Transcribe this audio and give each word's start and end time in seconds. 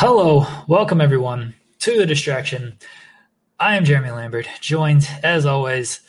Hello, 0.00 0.46
welcome 0.68 1.00
everyone 1.00 1.56
to 1.80 1.98
the 1.98 2.06
distraction. 2.06 2.78
I 3.58 3.74
am 3.74 3.84
Jeremy 3.84 4.12
Lambert, 4.12 4.46
joined 4.60 5.10
as 5.24 5.44
always, 5.44 6.02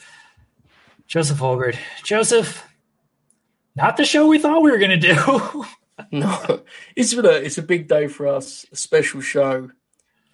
Joseph 1.08 1.40
Holbert. 1.40 1.75
Joseph, 2.03 2.63
not 3.75 3.97
the 3.97 4.06
show 4.06 4.28
we 4.28 4.38
thought 4.38 4.62
we 4.62 4.69
were 4.69 4.78
going 4.78 5.00
to 5.02 5.16
do. 5.16 5.66
no, 6.12 6.62
it's 6.96 7.16
been 7.16 7.25
a 7.25 7.31
it's 7.31 7.58
a 7.58 7.63
big 7.63 7.88
day 7.88 8.06
for 8.06 8.28
us, 8.28 8.63
a 8.72 8.75
special 8.75 9.22
show. 9.22 9.72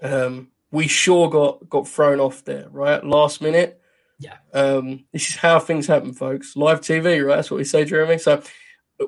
Um, 0.01 0.49
we 0.71 0.89
sure 0.89 1.29
got 1.29 1.69
got 1.69 1.87
thrown 1.87 2.19
off 2.19 2.43
there, 2.43 2.67
right? 2.71 3.01
Last 3.05 3.39
minute. 3.41 3.79
Yeah. 4.19 4.35
Um, 4.53 5.05
this 5.13 5.29
is 5.29 5.37
how 5.37 5.59
things 5.59 5.87
happen, 5.87 6.11
folks. 6.11 6.57
Live 6.57 6.81
TV, 6.81 7.25
right? 7.25 7.37
That's 7.37 7.51
what 7.51 7.57
we 7.57 7.63
say, 7.63 7.85
Jeremy. 7.85 8.17
So 8.17 8.43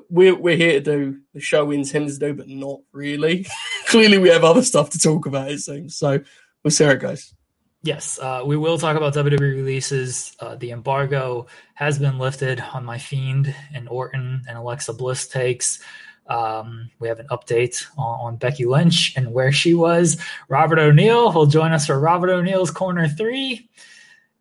we're 0.08 0.34
we're 0.34 0.56
here 0.56 0.80
to 0.80 0.80
do 0.80 1.20
the 1.34 1.40
show 1.40 1.64
we 1.64 1.76
intend 1.76 2.08
to 2.08 2.18
do, 2.18 2.34
but 2.34 2.48
not 2.48 2.80
really. 2.92 3.46
Clearly, 3.86 4.18
we 4.18 4.28
have 4.28 4.44
other 4.44 4.62
stuff 4.62 4.90
to 4.90 4.98
talk 4.98 5.26
about. 5.26 5.50
It 5.50 5.60
seems 5.60 5.96
so. 5.96 6.20
We'll 6.62 6.70
see 6.70 6.84
how 6.84 6.90
it 6.90 7.00
goes. 7.00 7.34
Yes, 7.82 8.18
uh, 8.18 8.42
we 8.44 8.56
will 8.56 8.76
talk 8.76 8.96
about 8.96 9.14
WWE 9.14 9.38
releases. 9.38 10.36
Uh, 10.40 10.56
the 10.56 10.72
embargo 10.72 11.46
has 11.74 11.98
been 11.98 12.18
lifted 12.18 12.60
on 12.60 12.84
my 12.84 12.98
Fiend 12.98 13.54
and 13.72 13.88
Orton 13.88 14.42
and 14.48 14.58
Alexa 14.58 14.92
Bliss 14.94 15.28
takes. 15.28 15.78
Um, 16.26 16.90
we 16.98 17.08
have 17.08 17.20
an 17.20 17.28
update 17.28 17.86
on, 17.96 18.20
on, 18.20 18.36
Becky 18.36 18.66
Lynch 18.66 19.14
and 19.16 19.32
where 19.32 19.52
she 19.52 19.74
was. 19.74 20.20
Robert 20.48 20.78
O'Neill 20.78 21.32
will 21.32 21.46
join 21.46 21.72
us 21.72 21.86
for 21.86 21.98
Robert 21.98 22.30
O'Neill's 22.30 22.70
Corner 22.70 23.08
Three. 23.08 23.70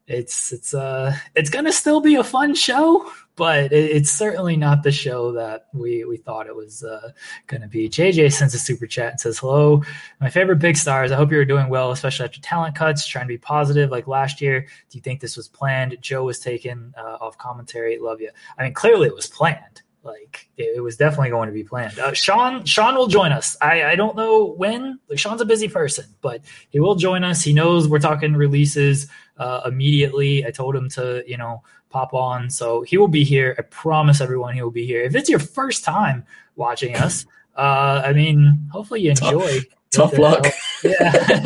It's 0.07 0.51
it's 0.51 0.73
uh 0.73 1.15
it's 1.35 1.49
gonna 1.49 1.71
still 1.71 2.01
be 2.01 2.15
a 2.15 2.23
fun 2.23 2.55
show 2.55 3.09
but 3.37 3.71
it's 3.71 4.11
certainly 4.11 4.57
not 4.57 4.81
the 4.81 4.91
show 4.91 5.31
that 5.31 5.67
we 5.71 6.03
we 6.03 6.17
thought 6.17 6.47
it 6.47 6.55
was 6.55 6.83
uh, 6.83 7.11
going 7.45 7.61
to 7.61 7.67
be. 7.67 7.87
JJ 7.87 8.33
sends 8.33 8.55
a 8.55 8.59
super 8.59 8.87
chat 8.87 9.11
and 9.11 9.19
says, 9.19 9.37
"Hello, 9.37 9.83
my 10.19 10.29
favorite 10.29 10.57
big 10.57 10.75
stars. 10.75 11.11
I 11.11 11.15
hope 11.15 11.31
you're 11.31 11.45
doing 11.45 11.69
well, 11.69 11.91
especially 11.91 12.25
after 12.25 12.41
talent 12.41 12.75
cuts. 12.75 13.05
Trying 13.07 13.25
to 13.25 13.33
be 13.33 13.37
positive 13.37 13.91
like 13.91 14.07
last 14.07 14.41
year. 14.41 14.61
Do 14.61 14.97
you 14.97 15.01
think 15.01 15.21
this 15.21 15.37
was 15.37 15.47
planned? 15.47 15.95
Joe 16.01 16.23
was 16.23 16.39
taken 16.39 16.95
uh, 16.97 17.17
off 17.21 17.37
commentary. 17.37 17.99
Love 17.99 18.21
you. 18.21 18.31
I 18.57 18.63
mean, 18.63 18.73
clearly 18.73 19.07
it 19.07 19.15
was 19.15 19.27
planned. 19.27 19.83
Like 20.03 20.49
it, 20.57 20.77
it 20.77 20.81
was 20.81 20.97
definitely 20.97 21.29
going 21.29 21.47
to 21.47 21.53
be 21.53 21.63
planned. 21.63 21.99
Uh, 21.99 22.13
Sean 22.13 22.65
Sean 22.65 22.95
will 22.95 23.07
join 23.07 23.31
us. 23.31 23.55
I 23.61 23.83
I 23.83 23.95
don't 23.95 24.15
know 24.15 24.45
when. 24.45 24.99
Like 25.09 25.19
Sean's 25.19 25.41
a 25.41 25.45
busy 25.45 25.67
person, 25.67 26.05
but 26.21 26.41
he 26.69 26.79
will 26.79 26.95
join 26.95 27.23
us. 27.23 27.43
He 27.43 27.53
knows 27.53 27.87
we're 27.87 27.99
talking 27.99 28.33
releases 28.33 29.07
uh, 29.37 29.61
immediately. 29.65 30.45
I 30.45 30.51
told 30.51 30.75
him 30.75 30.89
to 30.91 31.23
you 31.27 31.37
know 31.37 31.63
pop 31.89 32.13
on. 32.13 32.49
So 32.49 32.81
he 32.81 32.97
will 32.97 33.07
be 33.07 33.23
here. 33.23 33.55
I 33.57 33.61
promise 33.63 34.21
everyone 34.21 34.53
he 34.53 34.61
will 34.61 34.71
be 34.71 34.85
here. 34.85 35.01
If 35.01 35.15
it's 35.15 35.29
your 35.29 35.39
first 35.39 35.83
time 35.83 36.25
watching 36.55 36.95
us, 36.95 37.25
uh, 37.55 38.01
I 38.05 38.13
mean, 38.13 38.67
hopefully 38.71 39.01
you 39.01 39.11
enjoy. 39.11 39.61
Tough, 39.89 40.11
tough 40.11 40.19
luck. 40.19 40.45
Yeah. 40.83 41.45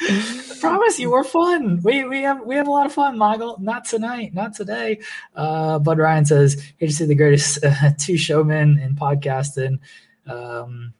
I 0.00 0.56
promise 0.60 0.98
you, 0.98 1.10
we're 1.10 1.22
fun. 1.22 1.82
We 1.82 2.04
we 2.04 2.22
have 2.22 2.40
we 2.46 2.56
have 2.56 2.66
a 2.66 2.70
lot 2.70 2.86
of 2.86 2.94
fun, 2.94 3.18
Michael. 3.18 3.58
Not 3.60 3.84
tonight, 3.84 4.32
not 4.32 4.54
today. 4.54 5.00
Uh, 5.36 5.78
Bud 5.78 5.98
Ryan 5.98 6.24
says, 6.24 6.60
"Here 6.78 6.88
to 6.88 6.94
see 6.94 7.04
the 7.04 7.14
greatest 7.14 7.62
uh, 7.62 7.90
two 7.98 8.16
showmen 8.16 8.78
in 8.78 8.96
podcasting." 8.96 9.80
Um, 10.26 10.94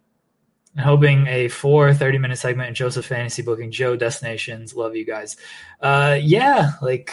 hoping 0.79 1.27
a 1.27 1.49
four 1.49 1.93
30 1.93 2.19
minute 2.19 2.39
segment 2.39 2.69
in 2.69 2.75
Joseph 2.75 3.07
Fantasy 3.07 3.43
Booking, 3.43 3.71
Joe 3.71 3.97
Destinations. 3.97 4.75
Love 4.75 4.97
you 4.97 5.05
guys. 5.05 5.37
Uh, 5.81 6.19
yeah, 6.21 6.73
like 6.81 7.13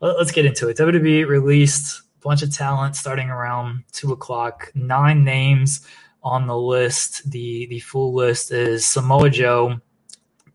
let's 0.00 0.32
get 0.32 0.46
into 0.46 0.68
it. 0.68 0.76
WWE 0.76 1.26
released 1.26 2.00
a 2.00 2.20
bunch 2.20 2.42
of 2.42 2.54
talent 2.54 2.96
starting 2.96 3.30
around 3.30 3.84
two 3.92 4.12
o'clock. 4.12 4.70
Nine 4.74 5.24
names 5.24 5.86
on 6.22 6.46
the 6.46 6.56
list. 6.56 7.30
The 7.30 7.66
the 7.66 7.80
full 7.80 8.14
list 8.14 8.52
is 8.52 8.84
Samoa 8.84 9.30
Joe, 9.30 9.80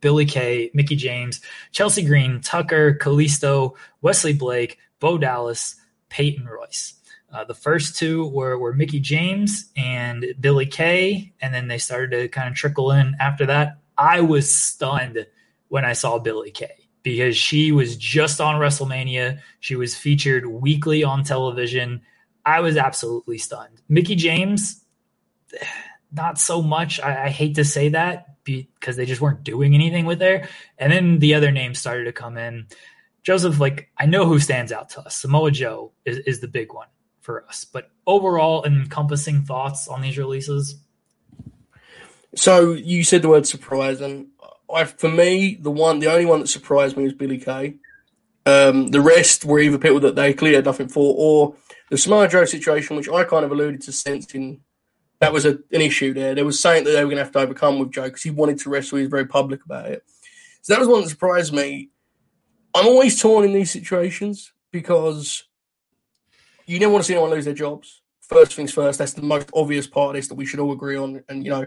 Billie 0.02 0.26
Kay, 0.26 0.72
Mickie 0.74 0.96
James, 0.96 1.42
Chelsea 1.72 2.04
Green, 2.04 2.42
Tucker, 2.42 2.98
Kalisto, 2.98 3.76
Wesley 4.02 4.34
Blake, 4.34 4.78
Bo 5.00 5.18
Dallas, 5.18 5.76
Peyton 6.10 6.46
Royce. 6.46 6.94
Uh, 7.32 7.44
the 7.44 7.54
first 7.54 7.98
two 7.98 8.28
were, 8.30 8.58
were 8.58 8.74
Mickie 8.74 9.00
James 9.00 9.70
and 9.76 10.26
Billie 10.40 10.66
Kay, 10.66 11.34
and 11.42 11.54
then 11.54 11.68
they 11.68 11.78
started 11.78 12.12
to 12.12 12.28
kind 12.30 12.48
of 12.48 12.56
trickle 12.56 12.92
in 12.92 13.16
after 13.20 13.46
that. 13.48 13.80
I 13.98 14.22
was 14.22 14.52
stunned 14.52 15.26
when 15.68 15.84
I 15.84 15.94
saw 15.94 16.20
Billie 16.20 16.52
Kay 16.52 16.88
because 17.04 17.36
she 17.36 17.72
was 17.72 17.98
just 17.98 18.40
on 18.40 18.60
WrestleMania. 18.62 19.40
She 19.60 19.76
was 19.76 19.96
featured 19.96 20.46
weekly 20.46 21.04
on 21.04 21.24
television. 21.24 22.02
I 22.46 22.62
was 22.62 22.78
absolutely 22.78 23.40
stunned. 23.40 23.82
Mickie 23.90 24.16
James, 24.16 24.84
not 26.12 26.38
so 26.38 26.62
much. 26.62 27.02
I, 27.02 27.26
I 27.26 27.30
hate 27.30 27.56
to 27.56 27.66
say 27.66 27.90
that 27.90 28.44
because 28.46 28.96
they 28.96 29.06
just 29.06 29.20
weren't 29.20 29.44
doing 29.44 29.74
anything 29.74 30.06
with 30.06 30.22
her. 30.22 30.48
And 30.78 30.94
then 30.94 31.20
the 31.20 31.34
other 31.34 31.52
names 31.52 31.80
started 31.80 32.06
to 32.06 32.14
come 32.14 32.38
in. 32.38 32.68
Joseph, 33.24 33.60
like 33.60 33.90
I 33.98 34.06
know 34.06 34.26
who 34.26 34.40
stands 34.40 34.72
out 34.72 34.90
to 34.92 35.02
us. 35.02 35.18
Samoa 35.18 35.52
Joe 35.52 35.92
is, 36.06 36.20
is 36.20 36.40
the 36.40 36.48
big 36.48 36.74
one 36.74 36.88
for 37.28 37.46
us. 37.50 37.66
But 37.66 37.92
overall, 38.08 38.64
encompassing 38.64 39.42
thoughts 39.42 39.90
on 39.90 40.02
these 40.02 40.18
releases. 40.18 40.80
So 42.36 42.72
you 42.72 43.04
said 43.04 43.22
the 43.22 43.28
word 43.28 43.46
surprise, 43.46 44.00
and 44.00 44.28
I 44.74 44.86
for 44.86 45.10
me 45.10 45.56
the 45.60 45.70
one 45.70 46.00
the 46.00 46.10
only 46.10 46.26
one 46.26 46.40
that 46.40 46.48
surprised 46.48 46.96
me 46.96 47.04
was 47.04 47.14
Billie 47.14 47.38
Kay. 47.38 47.76
Um, 48.46 48.88
the 48.88 49.02
rest 49.02 49.44
were 49.44 49.60
either 49.60 49.78
people 49.78 50.00
that 50.00 50.16
they 50.16 50.34
clearly 50.34 50.56
had 50.56 50.64
nothing 50.64 50.88
for, 50.88 51.14
or 51.18 51.56
the 51.92 51.98
Samoa 51.98 52.30
Joe 52.30 52.46
situation, 52.46 52.96
which 52.96 53.10
I 53.10 53.26
kind 53.26 53.44
of 53.44 53.52
alluded 53.52 53.82
to 53.82 53.92
sensing 53.92 54.62
that 55.20 55.34
was 55.34 55.46
a, 55.46 55.60
an 55.72 55.82
issue 55.82 56.14
there. 56.14 56.34
There 56.34 56.46
was 56.46 56.62
something 56.62 56.86
that 56.86 56.92
they 56.92 57.04
were 57.04 57.10
going 57.10 57.18
to 57.18 57.24
have 57.24 57.34
to 57.34 57.40
overcome 57.40 57.80
with 57.80 57.92
Joe 57.92 58.04
because 58.04 58.24
he 58.24 58.30
wanted 58.30 58.60
to 58.60 58.70
wrestle. 58.70 59.00
He 59.00 59.04
was 59.04 59.12
very 59.12 59.26
public 59.26 59.66
about 59.66 59.88
it. 59.88 60.04
So 60.62 60.74
that 60.74 60.80
was 60.80 60.88
one 60.88 61.02
that 61.02 61.10
surprised 61.10 61.54
me. 61.54 61.90
I'm 62.74 62.88
always 62.88 63.20
torn 63.20 63.44
in 63.44 63.52
these 63.52 63.72
situations 63.72 64.54
because 64.72 65.47
you 66.68 66.80
never 66.80 66.92
want 66.92 67.04
to 67.04 67.08
see 67.08 67.14
anyone 67.14 67.32
lose 67.32 67.46
their 67.46 67.54
jobs. 67.54 68.02
First 68.22 68.54
things 68.54 68.74
first, 68.74 69.00
that's 69.00 69.14
the 69.14 69.22
most 69.22 69.50
obvious 69.54 69.88
part 69.88 70.10
of 70.10 70.16
this 70.16 70.28
that 70.28 70.36
we 70.36 70.46
should 70.46 70.60
all 70.60 70.74
agree 70.74 70.98
on. 70.98 71.24
And, 71.30 71.46
you 71.46 71.52
know, 71.52 71.66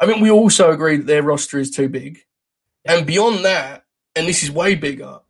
I 0.00 0.06
mean, 0.06 0.20
we 0.20 0.30
also 0.30 0.70
agree 0.70 0.96
that 0.96 1.06
their 1.06 1.22
roster 1.22 1.58
is 1.58 1.70
too 1.70 1.88
big. 1.88 2.20
And 2.84 3.06
beyond 3.06 3.44
that, 3.44 3.84
and 4.16 4.26
this 4.26 4.42
is 4.42 4.50
way 4.50 4.74
bigger, 4.74 5.20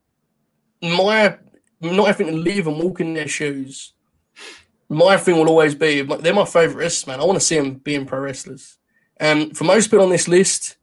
my 0.81 1.37
not 1.81 2.07
having 2.07 2.29
to 2.29 2.33
leave 2.33 2.69
and 2.69 2.79
walk 2.79 3.01
in 3.01 3.15
their 3.15 3.29
shoes, 3.29 3.93
my 4.89 5.17
thing 5.17 5.37
will 5.37 5.49
always 5.49 5.75
be 5.75 6.03
they're 6.03 6.35
my 6.35 6.45
favorite 6.45 6.77
wrestlers, 6.77 7.07
man. 7.09 7.21
I 7.21 7.25
want 7.25 7.39
to 7.39 7.45
see 7.45 7.57
them 7.57 7.75
being 7.75 8.07
pro 8.07 8.21
wrestlers. 8.21 8.79
And 9.17 9.57
for 9.57 9.65
most 9.65 9.91
people 9.91 10.05
on 10.05 10.11
this 10.11 10.29
list, 10.29 10.77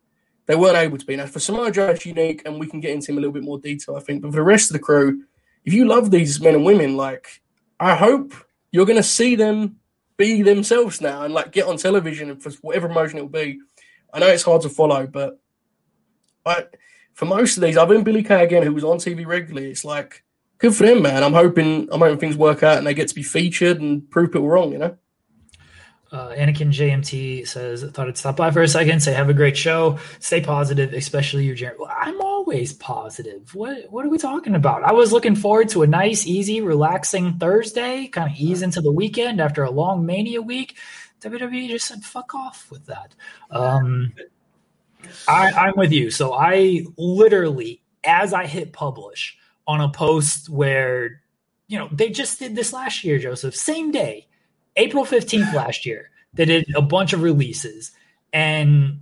they 0.46 0.56
weren't 0.56 0.78
able 0.78 0.98
to 0.98 1.06
be. 1.06 1.16
Now, 1.16 1.26
for 1.26 1.40
Samoa 1.40 1.72
Joe, 1.72 1.90
it's 1.90 2.06
unique, 2.06 2.42
and 2.46 2.60
we 2.60 2.68
can 2.68 2.80
get 2.80 2.92
into 2.92 3.12
him 3.12 3.18
a 3.18 3.22
little 3.22 3.34
bit 3.34 3.44
more 3.44 3.60
detail, 3.60 3.96
I 3.96 4.00
think. 4.00 4.22
But 4.22 4.32
for 4.32 4.38
the 4.38 4.44
rest 4.44 4.70
of 4.70 4.74
the 4.74 4.80
crew, 4.80 5.24
if 5.64 5.74
you 5.74 5.86
love 5.86 6.10
these 6.10 6.42
men 6.42 6.56
and 6.56 6.66
women, 6.66 6.98
like, 6.98 7.42
I 7.80 7.96
hope 7.96 8.34
you're 8.72 8.86
going 8.86 8.98
to 8.98 9.04
see 9.04 9.36
them 9.36 9.78
be 10.18 10.42
themselves 10.42 11.02
now 11.02 11.24
and, 11.24 11.34
like, 11.34 11.52
get 11.52 11.66
on 11.66 11.78
television 11.78 12.36
for 12.38 12.52
whatever 12.62 12.90
emotion 12.90 13.20
it 13.20 13.22
will 13.22 13.30
be. 13.30 13.60
I 14.14 14.20
know 14.20 14.28
it's 14.28 14.44
hard 14.44 14.62
to 14.64 14.70
follow, 14.70 15.08
but 15.08 15.40
I, 16.46 16.66
for 17.14 17.26
most 17.26 17.58
of 17.58 17.64
these, 17.64 17.78
other 17.78 17.94
than 17.94 18.04
Billie 18.04 18.24
Kay 18.24 18.44
again, 18.44 18.64
who 18.64 18.74
was 18.74 18.84
on 18.84 18.98
TV 18.98 19.26
regularly, 19.26 19.70
it's 19.70 19.86
like 19.86 20.24
good 20.58 20.76
for 20.76 20.86
them, 20.86 21.02
man. 21.02 21.24
I'm 21.24 21.34
hoping 21.34 21.88
I'm 21.92 22.00
hoping 22.00 22.18
things 22.18 22.38
work 22.38 22.64
out 22.64 22.78
and 22.78 22.88
they 22.88 22.94
get 22.94 23.08
to 23.10 23.16
be 23.16 23.24
featured 23.24 23.82
and 23.82 24.10
prove 24.10 24.32
people 24.32 24.50
wrong. 24.50 24.72
You 24.72 24.78
know. 24.78 24.98
Uh, 26.12 26.30
Anakin 26.30 26.70
JMT 26.70 27.48
says, 27.48 27.84
thought 27.84 28.08
I'd 28.08 28.18
stop 28.18 28.36
by 28.36 28.50
for 28.50 28.64
a 28.64 28.68
second, 28.68 29.00
say, 29.02 29.14
have 29.14 29.30
a 29.30 29.34
great 29.34 29.56
show. 29.56 30.00
Stay 30.20 30.42
positive, 30.42 30.92
especially 30.94 31.46
you, 31.46 31.54
Jared. 31.54 31.78
Well, 31.78 31.94
I'm 31.96 32.20
always 32.20 32.74
positive. 32.74 33.54
What 33.54 33.92
What 33.92 34.06
are 34.06 34.10
we 34.10 34.18
talking 34.18 34.56
about? 34.56 34.84
I 34.84 34.92
was 34.92 35.12
looking 35.12 35.36
forward 35.36 35.70
to 35.70 35.84
a 35.84 35.88
nice, 35.88 36.26
easy, 36.26 36.62
relaxing 36.62 37.38
Thursday, 37.38 38.08
kind 38.08 38.32
of 38.32 38.38
ease 38.40 38.64
into 38.64 38.82
the 38.82 38.92
weekend 38.92 39.40
after 39.40 39.64
a 39.64 39.70
long 39.70 40.06
Mania 40.06 40.42
week. 40.42 40.78
WWE 41.22 41.70
just 41.70 41.86
said, 41.86 42.04
fuck 42.04 42.34
off 42.34 42.72
with 42.72 42.86
that. 42.88 43.14
Um, 43.52 44.14
I, 45.28 45.52
I'm 45.52 45.74
with 45.76 45.92
you. 45.92 46.10
So 46.12 46.34
I 46.34 46.86
literally, 46.98 47.82
as 48.04 48.34
I 48.34 48.48
hit 48.48 48.74
publish 48.74 49.38
on 49.68 49.82
a 49.82 49.90
post 49.90 50.50
where, 50.50 51.22
you 51.68 51.78
know, 51.78 51.90
they 51.92 52.10
just 52.10 52.40
did 52.40 52.56
this 52.56 52.74
last 52.74 53.04
year, 53.04 53.20
Joseph, 53.20 53.56
same 53.56 53.92
day, 53.92 54.28
April 54.76 55.06
15th 55.06 55.54
last 55.54 55.86
year, 55.86 56.10
they 56.34 56.46
did 56.46 56.66
a 56.76 56.82
bunch 56.82 57.14
of 57.14 57.22
releases. 57.22 57.92
And 58.32 59.02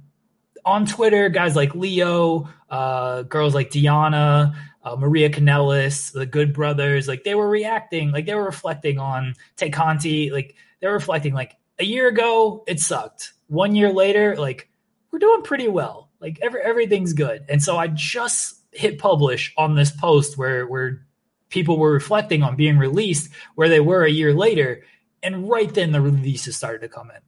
on 0.66 0.86
Twitter, 0.86 1.30
guys 1.30 1.56
like 1.56 1.76
Leo, 1.76 2.50
uh, 2.70 3.24
girls 3.24 3.56
like 3.56 3.72
Diana, 3.72 4.56
uh, 4.84 4.96
Maria 4.96 5.30
Kanellis, 5.30 6.12
the 6.12 6.26
Good 6.26 6.54
Brothers, 6.54 7.08
like 7.08 7.24
they 7.24 7.36
were 7.36 7.50
reacting, 7.50 8.12
like 8.12 8.26
they 8.26 8.36
were 8.36 8.46
reflecting 8.46 9.00
on 9.00 9.34
Tay 9.56 9.70
Conti, 9.70 10.30
like 10.30 10.56
they 10.80 10.88
were 10.88 10.94
reflecting, 10.94 11.34
like 11.34 11.56
a 11.80 11.86
year 11.86 12.08
ago 12.08 12.64
it 12.68 12.80
sucked. 12.80 13.34
One 13.48 13.76
year 13.76 13.92
later, 13.92 14.36
like 14.36 14.70
we're 15.12 15.20
doing 15.20 15.42
pretty 15.44 15.68
well. 15.68 16.10
Like 16.20 16.40
every 16.42 16.62
everything's 16.62 17.14
good. 17.14 17.46
And 17.50 17.62
so 17.62 17.78
I 17.78 17.88
just 17.88 18.56
hit 18.72 19.00
publish 19.00 19.54
on 19.58 19.76
this 19.76 19.92
post 19.92 20.38
where 20.38 20.68
where 20.68 21.06
people 21.50 21.78
were 21.78 21.92
reflecting 21.92 22.44
on 22.44 22.56
being 22.56 22.78
released 22.78 23.32
where 23.56 23.70
they 23.70 23.80
were 23.80 24.04
a 24.04 24.12
year 24.12 24.34
later 24.34 24.84
and 25.28 25.50
right 25.50 25.74
then 25.74 25.92
the 25.92 26.00
releases 26.00 26.56
started 26.56 26.80
to 26.80 26.88
come 26.88 27.12
in. 27.12 27.22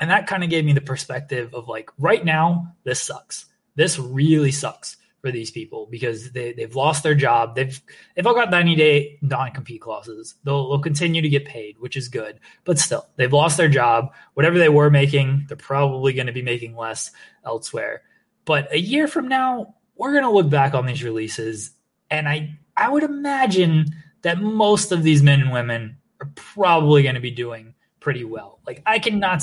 And 0.00 0.08
that 0.08 0.26
kind 0.26 0.42
of 0.42 0.48
gave 0.48 0.64
me 0.64 0.72
the 0.72 0.80
perspective 0.80 1.52
of 1.52 1.68
like 1.68 1.90
right 1.98 2.24
now 2.24 2.74
this 2.84 3.02
sucks. 3.02 3.44
This 3.74 3.98
really 3.98 4.50
sucks 4.50 4.96
for 5.20 5.30
these 5.30 5.50
people 5.50 5.86
because 5.90 6.30
they, 6.30 6.54
they've 6.54 6.74
lost 6.74 7.02
their 7.02 7.14
job. 7.14 7.54
They've 7.54 7.78
they've 8.16 8.26
all 8.26 8.34
got 8.34 8.50
90 8.50 8.76
day 8.76 9.18
non-compete 9.20 9.82
clauses. 9.82 10.36
They'll, 10.44 10.70
they'll 10.70 10.78
continue 10.78 11.20
to 11.20 11.28
get 11.28 11.44
paid 11.44 11.76
which 11.78 11.98
is 11.98 12.08
good. 12.08 12.40
But 12.64 12.78
still 12.78 13.06
they've 13.16 13.30
lost 13.30 13.58
their 13.58 13.68
job. 13.68 14.14
Whatever 14.32 14.58
they 14.58 14.70
were 14.70 14.88
making 14.88 15.44
they're 15.48 15.56
probably 15.58 16.14
going 16.14 16.28
to 16.28 16.32
be 16.32 16.42
making 16.42 16.76
less 16.76 17.10
elsewhere. 17.44 18.04
But 18.46 18.72
a 18.72 18.80
year 18.80 19.06
from 19.06 19.28
now 19.28 19.74
we're 19.96 20.12
going 20.12 20.24
to 20.24 20.30
look 20.30 20.48
back 20.48 20.72
on 20.72 20.86
these 20.86 21.04
releases. 21.04 21.72
And 22.10 22.26
i 22.26 22.56
i 22.74 22.88
would 22.88 23.02
imagine 23.02 23.84
that 24.22 24.40
most 24.40 24.92
of 24.92 25.02
these 25.02 25.22
men 25.22 25.42
and 25.42 25.52
women 25.52 25.97
are 26.20 26.30
probably 26.34 27.02
going 27.02 27.14
to 27.14 27.20
be 27.20 27.30
doing 27.30 27.74
pretty 28.00 28.24
well 28.24 28.60
like 28.66 28.82
i 28.86 28.98
cannot 28.98 29.42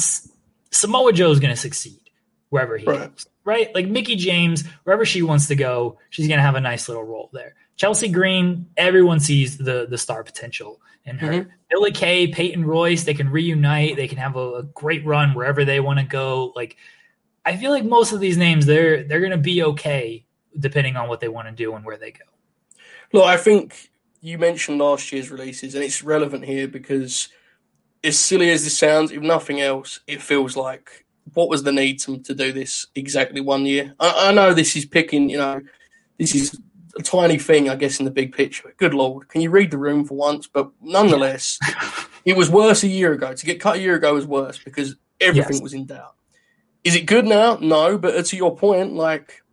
samoa 0.72 1.14
joe 1.14 1.32
is 1.32 1.40
going 1.40 1.54
to 1.54 1.60
succeed 1.60 2.00
wherever 2.50 2.78
he 2.78 2.86
right. 2.86 3.12
goes 3.12 3.28
right 3.44 3.74
like 3.76 3.88
Mickie 3.88 4.16
james 4.16 4.66
wherever 4.84 5.06
she 5.06 5.22
wants 5.22 5.48
to 5.48 5.56
go 5.56 5.98
she's 6.10 6.28
going 6.28 6.38
to 6.38 6.44
have 6.44 6.56
a 6.56 6.62
nice 6.62 6.88
little 6.88 7.04
role 7.04 7.30
there 7.34 7.56
chelsea 7.76 8.08
green 8.08 8.68
everyone 8.78 9.20
sees 9.20 9.58
the 9.58 9.88
the 9.90 9.98
star 9.98 10.24
potential 10.24 10.80
in 11.06 11.18
her 11.18 11.32
mm-hmm. 11.32 11.50
billie 11.70 11.92
kay 11.92 12.28
peyton 12.28 12.66
royce 12.66 13.04
they 13.04 13.14
can 13.14 13.30
reunite 13.30 13.96
they 13.96 14.08
can 14.08 14.18
have 14.18 14.36
a, 14.36 14.56
a 14.56 14.64
great 14.64 15.06
run 15.06 15.34
wherever 15.34 15.66
they 15.66 15.80
want 15.80 16.00
to 16.00 16.06
go 16.06 16.54
like 16.56 16.78
i 17.46 17.56
feel 17.56 17.72
like 17.72 17.84
most 17.84 18.14
of 18.14 18.20
these 18.20 18.38
names 18.38 18.66
they're 18.66 19.04
they're 19.04 19.20
going 19.20 19.32
to 19.32 19.38
be 19.38 19.64
okay 19.64 20.26
depending 20.60 20.96
on 20.96 21.08
what 21.08 21.20
they 21.20 21.28
want 21.28 21.48
to 21.48 21.54
do 21.54 21.76
and 21.76 21.86
where 21.86 21.98
they 21.98 22.12
go. 22.12 22.26
Look, 23.14 23.26
I 23.26 23.38
think 23.38 23.92
you 24.26 24.40
mentioned 24.40 24.80
last 24.80 25.12
year's 25.12 25.30
releases, 25.30 25.76
and 25.76 25.84
it's 25.84 26.04
relevant 26.04 26.46
here 26.46 26.68
because, 26.68 27.30
as 28.04 28.18
silly 28.18 28.50
as 28.50 28.64
this 28.64 28.78
sounds, 28.78 29.12
if 29.12 29.22
nothing 29.22 29.62
else, 29.62 30.00
it 30.08 30.20
feels 30.20 30.58
like 30.58 31.06
what 31.36 31.48
was 31.48 31.62
the 31.62 31.72
need 31.72 32.00
to, 32.00 32.18
to 32.20 32.34
do 32.34 32.52
this 32.52 32.88
exactly 32.96 33.40
one 33.40 33.68
year? 33.68 33.94
I, 34.00 34.30
I 34.30 34.34
know 34.34 34.54
this 34.54 34.76
is 34.76 34.86
picking, 34.86 35.30
you 35.30 35.38
know, 35.38 35.62
this 36.18 36.34
is 36.34 36.60
a 36.98 37.04
tiny 37.04 37.38
thing, 37.38 37.70
I 37.70 37.76
guess, 37.76 38.00
in 38.00 38.06
the 38.06 38.12
big 38.12 38.34
picture. 38.34 38.74
Good 38.78 38.96
lord, 38.96 39.30
can 39.30 39.42
you 39.42 39.52
read 39.52 39.70
the 39.70 39.78
room 39.78 40.06
for 40.06 40.16
once? 40.16 40.48
But 40.48 40.72
nonetheless, 40.82 41.60
it 42.26 42.36
was 42.36 42.50
worse 42.50 42.82
a 42.82 42.88
year 42.88 43.14
ago. 43.14 43.34
To 43.34 43.46
get 43.46 43.60
cut 43.60 43.76
a 43.76 43.80
year 43.80 43.96
ago 43.96 44.16
was 44.16 44.26
worse 44.26 44.58
because 44.58 44.96
everything 45.22 45.54
yes. 45.54 45.62
was 45.62 45.74
in 45.74 45.86
doubt. 45.86 46.16
Is 46.84 46.96
it 46.96 47.06
good 47.06 47.26
now? 47.26 47.60
No, 47.62 48.00
but 48.00 48.26
to 48.26 48.36
your 48.36 48.56
point, 48.56 48.94
like 48.94 49.44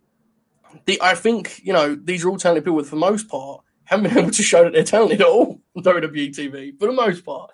the, 0.85 0.99
I 0.99 1.13
think 1.13 1.61
you 1.63 1.73
know 1.73 1.93
these 1.95 2.25
are 2.25 2.29
all 2.29 2.37
talented 2.37 2.65
people. 2.65 2.83
For 2.83 2.91
the 2.91 2.95
most 2.95 3.27
part, 3.27 3.63
haven't 3.93 4.09
been 4.09 4.23
able 4.23 4.31
to 4.31 4.43
show 4.43 4.63
that 4.63 4.73
they're 4.73 4.83
talented 4.83 5.21
at 5.21 5.27
all 5.27 5.61
on 5.75 5.83
WWE 5.83 6.35
TV. 6.35 6.77
For 6.77 6.87
the 6.87 6.93
most 6.93 7.25
part, 7.25 7.51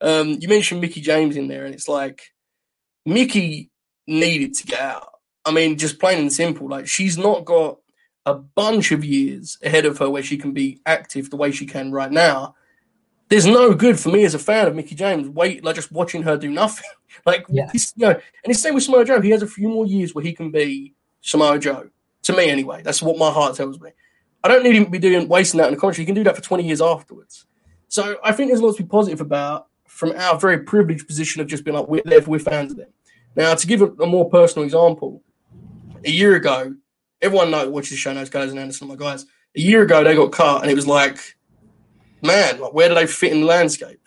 um, 0.00 0.38
you 0.40 0.48
mentioned 0.48 0.80
Mickie 0.80 1.00
James 1.00 1.36
in 1.36 1.48
there, 1.48 1.64
and 1.64 1.74
it's 1.74 1.88
like 1.88 2.32
Mickie 3.06 3.70
needed 4.06 4.54
to 4.54 4.66
get 4.66 4.80
out. 4.80 5.08
I 5.44 5.52
mean, 5.52 5.78
just 5.78 5.98
plain 5.98 6.18
and 6.18 6.32
simple. 6.32 6.68
Like 6.68 6.86
she's 6.86 7.18
not 7.18 7.44
got 7.44 7.78
a 8.26 8.34
bunch 8.34 8.92
of 8.92 9.04
years 9.04 9.58
ahead 9.62 9.86
of 9.86 9.98
her 9.98 10.08
where 10.08 10.22
she 10.22 10.36
can 10.36 10.52
be 10.52 10.80
active 10.86 11.30
the 11.30 11.36
way 11.36 11.50
she 11.50 11.66
can 11.66 11.90
right 11.90 12.10
now. 12.10 12.54
There's 13.28 13.46
no 13.46 13.74
good 13.74 13.98
for 13.98 14.10
me 14.10 14.24
as 14.24 14.34
a 14.34 14.38
fan 14.38 14.66
of 14.66 14.76
Mickie 14.76 14.94
James. 14.94 15.28
Wait, 15.28 15.64
like 15.64 15.76
just 15.76 15.90
watching 15.90 16.22
her 16.22 16.36
do 16.36 16.50
nothing. 16.50 16.90
like 17.26 17.46
yeah. 17.48 17.70
this, 17.72 17.92
you 17.96 18.06
know, 18.06 18.12
and 18.12 18.20
it's 18.44 18.58
the 18.60 18.68
same 18.68 18.74
with 18.74 18.84
Samoa 18.84 19.04
Joe. 19.04 19.20
He 19.20 19.30
has 19.30 19.42
a 19.42 19.46
few 19.46 19.68
more 19.68 19.86
years 19.86 20.14
where 20.14 20.24
he 20.24 20.32
can 20.32 20.50
be 20.50 20.94
Samoa 21.22 21.58
Joe. 21.58 21.88
To 22.24 22.36
me, 22.36 22.50
anyway, 22.50 22.82
that's 22.82 23.02
what 23.02 23.18
my 23.18 23.30
heart 23.30 23.56
tells 23.56 23.80
me. 23.80 23.90
I 24.44 24.48
don't 24.48 24.62
need 24.62 24.74
him 24.74 24.84
to 24.86 24.90
be 24.90 24.98
doing 24.98 25.28
wasting 25.28 25.58
that 25.58 25.68
in 25.68 25.74
the 25.74 25.80
commentary. 25.80 26.02
He 26.02 26.06
can 26.06 26.14
do 26.14 26.24
that 26.24 26.36
for 26.36 26.42
20 26.42 26.66
years 26.66 26.80
afterwards. 26.80 27.46
So 27.88 28.16
I 28.24 28.32
think 28.32 28.48
there's 28.48 28.60
a 28.60 28.66
lot 28.66 28.76
to 28.76 28.82
be 28.82 28.88
positive 28.88 29.20
about 29.20 29.68
from 29.86 30.12
our 30.16 30.38
very 30.38 30.58
privileged 30.60 31.06
position 31.06 31.40
of 31.40 31.46
just 31.46 31.64
being 31.64 31.76
like, 31.76 31.86
we're 31.88 32.02
there, 32.04 32.20
we're 32.22 32.38
fans 32.38 32.72
of 32.72 32.78
them. 32.78 32.88
Now, 33.36 33.54
to 33.54 33.66
give 33.66 33.82
a, 33.82 33.86
a 33.86 34.06
more 34.06 34.28
personal 34.28 34.64
example, 34.64 35.22
a 36.04 36.10
year 36.10 36.34
ago, 36.34 36.74
everyone 37.20 37.50
knows 37.50 37.68
watches 37.68 37.90
the 37.90 37.96
show 37.96 38.12
knows 38.12 38.30
guys 38.30 38.50
and 38.50 38.58
Anderson, 38.58 38.88
my 38.88 38.96
guys. 38.96 39.26
A 39.54 39.60
year 39.60 39.82
ago, 39.82 40.02
they 40.02 40.16
got 40.16 40.32
cut, 40.32 40.62
and 40.62 40.70
it 40.70 40.74
was 40.74 40.86
like, 40.86 41.18
man, 42.22 42.58
like, 42.58 42.72
where 42.72 42.88
do 42.88 42.94
they 42.94 43.06
fit 43.06 43.32
in 43.32 43.40
the 43.40 43.46
landscape? 43.46 44.00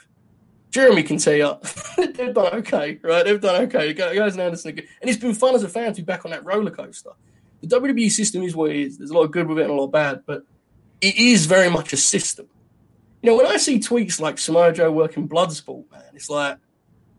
Jeremy 0.71 1.03
can 1.03 1.17
tell 1.17 1.35
you 1.35 1.55
they've 1.97 2.33
done 2.33 2.53
okay, 2.55 2.99
right? 3.01 3.23
They've 3.23 3.39
done 3.39 3.61
okay. 3.63 3.93
Guys 3.93 4.33
and 4.33 4.41
Anderson, 4.41 4.71
and 4.71 5.09
it's 5.09 5.19
been 5.19 5.33
fun 5.33 5.55
as 5.55 5.63
a 5.63 5.69
fan 5.69 5.93
to 5.93 6.01
be 6.01 6.05
back 6.05 6.25
on 6.25 6.31
that 6.31 6.43
roller 6.43 6.71
coaster 6.71 7.11
the 7.65 7.79
WWE 7.79 8.12
system 8.12 8.43
is 8.43 8.55
what 8.55 8.72
it 8.72 8.77
is. 8.77 8.98
There's 8.98 9.12
a 9.12 9.13
lot 9.13 9.24
of 9.24 9.31
good 9.31 9.48
with 9.48 9.60
it 9.60 9.63
and 9.63 9.72
a 9.72 9.75
lot 9.75 9.86
of 9.86 9.91
bad, 9.91 10.24
but 10.25 10.43
it 11.01 11.17
is 11.17 11.45
very 11.45 11.69
much 11.69 11.93
a 11.93 11.98
system. 11.98 12.48
You 13.22 13.31
know, 13.31 13.38
when 13.38 13.48
I 13.48 13.57
see 13.57 13.79
tweets 13.79 14.19
like 14.19 14.38
Samoa 14.38 14.72
Joe 14.72 14.91
working 14.91 15.27
Bloodsport, 15.27 15.89
man, 15.91 16.03
it's 16.13 16.29
like, 16.29 16.57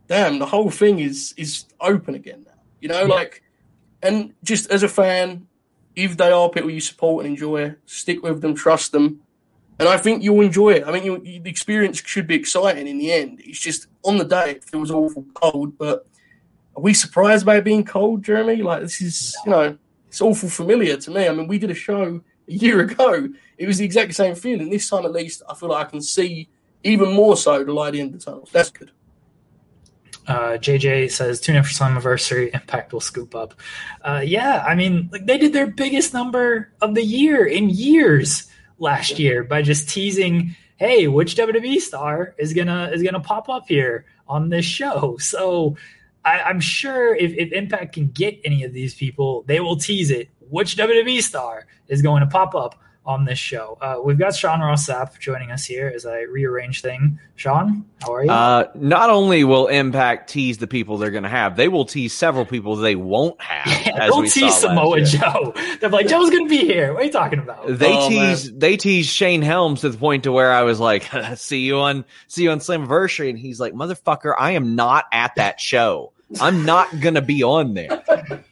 damn, 0.07 0.39
the 0.39 0.47
whole 0.47 0.71
thing 0.71 0.99
is 0.99 1.35
is 1.37 1.65
open 1.81 2.15
again 2.15 2.45
now. 2.47 2.53
You 2.81 2.89
know, 2.89 3.03
yeah. 3.03 3.15
like, 3.15 3.43
and 4.03 4.33
just 4.45 4.71
as 4.71 4.83
a 4.83 4.89
fan, 4.89 5.49
if 5.95 6.17
they 6.17 6.31
are 6.31 6.49
people 6.51 6.71
you 6.71 6.81
support 6.81 7.25
and 7.25 7.35
enjoy, 7.35 7.75
stick 7.87 8.23
with 8.23 8.41
them, 8.41 8.55
trust 8.55 8.93
them, 8.93 9.21
and 9.79 9.89
I 9.89 9.99
think 9.99 10.23
you'll 10.23 10.43
enjoy 10.43 10.75
it. 10.75 10.85
I 10.87 10.93
mean, 10.93 11.05
you, 11.05 11.19
the 11.41 11.51
experience 11.51 12.01
should 12.05 12.27
be 12.27 12.35
exciting 12.35 12.87
in 12.87 12.99
the 12.99 13.13
end. 13.13 13.41
It's 13.45 13.59
just 13.59 13.89
on 14.05 14.19
the 14.19 14.25
day 14.25 14.53
it 14.53 14.65
feels 14.65 14.91
awful 14.91 15.27
cold, 15.35 15.77
but 15.77 16.07
are 16.77 16.83
we 16.83 16.95
surprised 16.95 17.45
by 17.45 17.57
it 17.57 17.65
being 17.65 17.85
cold, 17.85 18.23
Jeremy? 18.23 18.63
Like 18.63 18.83
this 18.83 19.01
is, 19.01 19.37
you 19.45 19.51
know, 19.51 19.79
it's 20.17 20.23
awful 20.23 20.49
familiar 20.49 20.97
to 20.97 21.11
me. 21.11 21.29
I 21.29 21.33
mean, 21.35 21.47
we 21.47 21.59
did 21.59 21.71
a 21.71 21.75
show 21.75 22.23
a 22.49 22.51
year 22.51 22.81
ago. 22.89 23.29
It 23.59 23.67
was 23.67 23.77
the 23.77 23.85
exact 23.85 24.15
same 24.15 24.35
feeling. 24.35 24.71
This 24.71 24.89
time, 24.89 25.05
at 25.05 25.13
least, 25.13 25.43
I 25.47 25.55
feel 25.55 25.69
like 25.69 25.87
I 25.87 25.91
can 25.91 26.01
see 26.01 26.49
even 26.83 27.13
more 27.13 27.37
so 27.37 27.63
the 27.63 27.71
light 27.71 27.97
at 27.97 28.13
the 28.13 28.19
tunnel. 28.19 28.49
That's 28.51 28.71
good. 28.71 28.93
Uh, 30.27 30.57
JJ 30.57 31.11
says 31.11 31.39
tune 31.39 31.57
in 31.57 31.63
for 31.63 31.69
Slammiversary. 31.69 32.55
Impact 32.55 32.95
will 32.95 33.01
scoop 33.01 33.35
up. 33.35 33.53
Uh, 34.01 34.23
yeah, 34.25 34.65
I 34.67 34.75
mean, 34.75 35.11
like 35.13 35.27
they 35.27 35.37
did 35.37 35.53
their 35.53 35.67
biggest 35.67 36.15
number 36.15 36.73
of 36.81 36.95
the 36.95 37.05
year 37.05 37.45
in 37.45 37.69
years 37.69 38.49
last 38.79 39.19
year 39.19 39.45
by 39.45 39.61
just 39.61 39.91
teasing, 39.91 40.57
"Hey, 40.77 41.09
which 41.09 41.37
WWE 41.37 41.79
star 41.79 42.35
is 42.39 42.55
gonna 42.55 42.91
is 42.91 43.03
gonna 43.03 43.21
pop 43.21 43.51
up 43.51 43.69
here 43.69 44.07
on 44.27 44.49
this 44.49 44.65
show?" 44.65 45.19
So 45.21 45.77
I, 46.27 46.51
am 46.51 46.61
sure 46.61 47.15
if, 47.15 47.33
if 47.33 47.53
Impact 47.53 47.95
can 47.95 48.09
get 48.09 48.41
any 48.45 48.65
of 48.65 48.73
these 48.73 48.95
people, 48.95 49.45
they 49.47 49.61
will 49.61 49.77
tease 49.77 50.11
it. 50.11 50.29
Which 50.49 50.77
WWE 50.77 51.23
star 51.23 51.67
is 51.89 52.03
going 52.03 52.21
to 52.21 52.27
pop 52.27 52.55
up 52.55 52.79
on 53.07 53.25
this 53.25 53.39
show. 53.39 53.79
Uh, 53.81 53.97
we've 54.03 54.19
got 54.19 54.35
Sean 54.35 54.61
Ross 54.61 54.89
Sapp 54.89 55.19
joining 55.19 55.53
us 55.53 55.65
here 55.65 55.91
as 55.95 56.05
I 56.05 56.23
rearrange 56.23 56.83
thing. 56.83 57.21
Sean, 57.37 57.85
how 58.03 58.15
are 58.15 58.25
you? 58.25 58.31
Uh, 58.31 58.69
not 58.75 59.11
only 59.11 59.45
will 59.45 59.69
Impact 59.69 60.29
tease 60.29 60.59
the 60.59 60.67
people 60.67 60.99
they're 60.99 61.13
going 61.13 61.23
to 61.23 61.29
have, 61.29 61.57
they 61.57 61.69
will 61.69 61.85
tease 61.85 62.13
several 62.13 62.45
people 62.45 62.75
they 62.77 62.97
won't 62.97 63.41
have. 63.41 63.67
Yeah, 63.87 64.09
they'll 64.09 64.25
tease 64.25 64.57
Samoa 64.57 65.03
Joe. 65.03 65.55
They're 65.81 65.91
like, 65.91 66.09
Joe's 66.09 66.31
going 66.31 66.47
to 66.47 66.51
be 66.51 66.59
here. 66.59 66.93
What 66.93 67.03
are 67.03 67.07
you 67.07 67.13
talking 67.13 67.39
about? 67.39 67.67
They 67.69 67.97
oh, 67.97 68.09
tease 68.09 68.51
man. 68.51 68.59
they 68.59 68.77
tease 68.77 69.07
Shane 69.07 69.43
Helms 69.43 69.83
to 69.83 69.91
the 69.91 69.99
point 69.99 70.25
to 70.25 70.33
where 70.33 70.53
I 70.53 70.63
was 70.63 70.81
like, 70.81 71.09
see 71.37 71.61
you 71.61 71.79
on 71.79 72.05
see 72.27 72.43
you 72.43 72.51
on 72.51 72.59
Slammiversary, 72.59 73.31
and 73.31 73.39
he's 73.39 73.61
like, 73.61 73.75
motherfucker, 73.75 74.35
I 74.37 74.53
am 74.53 74.75
not 74.75 75.05
at 75.13 75.37
that 75.37 75.61
show. 75.61 76.13
I'm 76.41 76.65
not 76.65 77.01
to 77.15 77.23
be 77.23 77.43
on 77.43 77.75
there. 77.75 78.03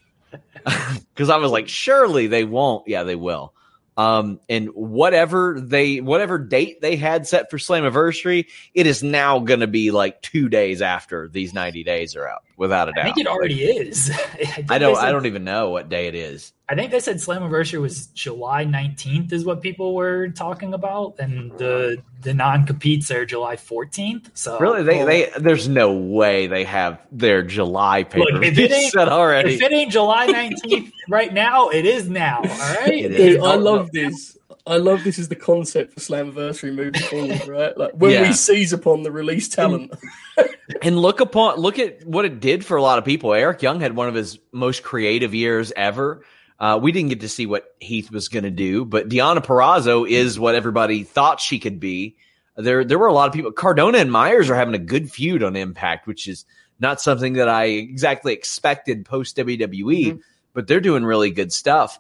Because 0.65 1.29
I 1.29 1.37
was 1.37 1.51
like, 1.51 1.69
surely 1.69 2.27
they 2.27 2.45
won't. 2.45 2.89
Yeah, 2.89 3.03
they 3.03 3.15
will. 3.15 3.53
Um, 3.97 4.41
and 4.49 4.69
whatever 4.69 5.61
they, 5.61 6.01
whatever 6.01 6.39
date 6.39 6.81
they 6.81 6.97
had 6.97 7.27
set 7.27 7.51
for 7.51 7.59
Slammiversary, 7.59 8.47
it 8.73 8.87
is 8.87 9.03
now 9.03 9.39
to 9.61 9.67
be 9.67 9.91
like 9.91 10.23
two 10.23 10.49
days 10.49 10.83
after 10.83 11.29
these 11.29 11.55
90 11.55 11.85
days 11.85 12.17
are 12.17 12.27
out, 12.27 12.43
without 12.57 12.89
a 12.89 12.93
doubt. 12.93 13.03
I 13.03 13.05
think 13.05 13.19
it 13.19 13.27
already 13.27 13.63
is. 13.63 14.11
I, 14.15 14.65
I 14.71 14.79
don't, 14.79 14.97
said, 14.97 15.05
I 15.05 15.13
don't 15.13 15.27
even 15.27 15.45
know 15.45 15.71
what 15.71 15.89
day 15.89 16.07
it 16.07 16.15
is. 16.15 16.53
I 16.69 16.75
think 16.75 16.91
they 16.93 17.01
said 17.01 17.17
Slammiversary 17.17 17.81
was 17.81 18.07
July 18.09 18.65
19th 18.65 19.33
is 19.33 19.45
what 19.45 19.61
people 19.61 19.95
were 19.95 20.29
talking 20.29 20.73
about. 20.73 21.17
And 21.19 21.53
the, 21.59 22.03
the 22.23 22.33
non-competes 22.33 23.11
are 23.11 23.27
July 23.27 23.57
14th. 23.57 24.31
So 24.35 24.59
really, 24.59 24.83
they, 24.83 25.05
they, 25.05 25.31
there's 25.39 25.69
no 25.69 25.93
way 25.93 26.47
they 26.47 26.65
have 26.65 27.01
their 27.13 27.43
July 27.43 28.05
paper 28.05 28.43
set 28.91 29.09
already. 29.09 29.55
If 29.55 29.63
it 29.63 29.73
ain't 29.73 29.93
July 29.93 30.29
19th 30.29 30.93
right 31.09 31.33
now, 31.33 31.69
it 31.69 31.85
is 31.85 32.09
now. 32.09 32.39
All 32.39 32.75
right. 32.75 33.09
Dude, 33.09 33.41
I 33.41 33.57
love 33.57 33.91
this. 33.93 34.39
I 34.67 34.79
love 34.79 35.05
this 35.05 35.19
is 35.19 35.29
the 35.29 35.37
concept 35.37 35.93
for 35.93 36.01
Slammiversary 36.01 36.75
moving 36.75 37.03
forward, 37.03 37.47
right? 37.49 37.77
Like 37.77 37.93
when 37.93 38.13
yeah. 38.13 38.23
we 38.23 38.33
seize 38.33 38.73
upon 38.73 39.03
the 39.03 39.13
release 39.13 39.49
talent. 39.49 39.93
and 40.83 40.99
look 40.99 41.21
upon 41.21 41.59
look 41.59 41.79
at 41.79 42.05
what 42.07 42.25
it 42.25 42.41
did 42.41 42.65
for 42.65 42.77
a 42.77 42.83
lot 42.83 42.99
of 42.99 43.05
people. 43.05 43.35
Eric 43.35 43.63
Young 43.63 43.81
had 43.81 43.95
one 43.95 44.09
of 44.09 44.15
his 44.15 44.39
most 44.53 44.83
creative 44.83 45.35
years 45.35 45.73
ever. 45.77 46.25
Uh, 46.59 46.79
we 46.81 46.93
didn't 46.93 47.11
get 47.11 47.21
to 47.21 47.29
see 47.29 47.47
what 47.47 47.75
Heath 47.81 48.11
was 48.11 48.29
going 48.29 48.45
to 48.45 48.51
do, 48.51 48.85
but 48.85 49.09
Deonna 49.09 49.45
Purrazzo 49.45 50.09
is 50.09 50.39
what 50.39 50.55
everybody 50.55 51.03
thought 51.03 51.41
she 51.41 51.59
could 51.59 51.81
be. 51.81 52.17
There, 52.57 52.85
there 52.85 52.99
were 52.99 53.09
a 53.09 53.13
lot 53.13 53.27
of 53.27 53.35
people. 53.35 53.51
Cardona 53.51 53.99
and 53.99 54.13
Myers 54.13 54.49
are 54.49 54.55
having 54.55 54.75
a 54.75 54.79
good 54.79 55.11
feud 55.11 55.43
on 55.43 55.57
Impact, 55.57 56.07
which 56.07 56.29
is 56.29 56.45
not 56.79 57.01
something 57.01 57.35
that 57.35 57.49
I 57.49 57.65
exactly 57.65 58.33
expected 58.33 59.05
post 59.05 59.37
WWE, 59.37 59.83
mm-hmm. 59.83 60.19
but 60.53 60.69
they're 60.69 60.81
doing 60.81 61.05
really 61.05 61.33
good 61.33 61.53
stuff. 61.53 61.99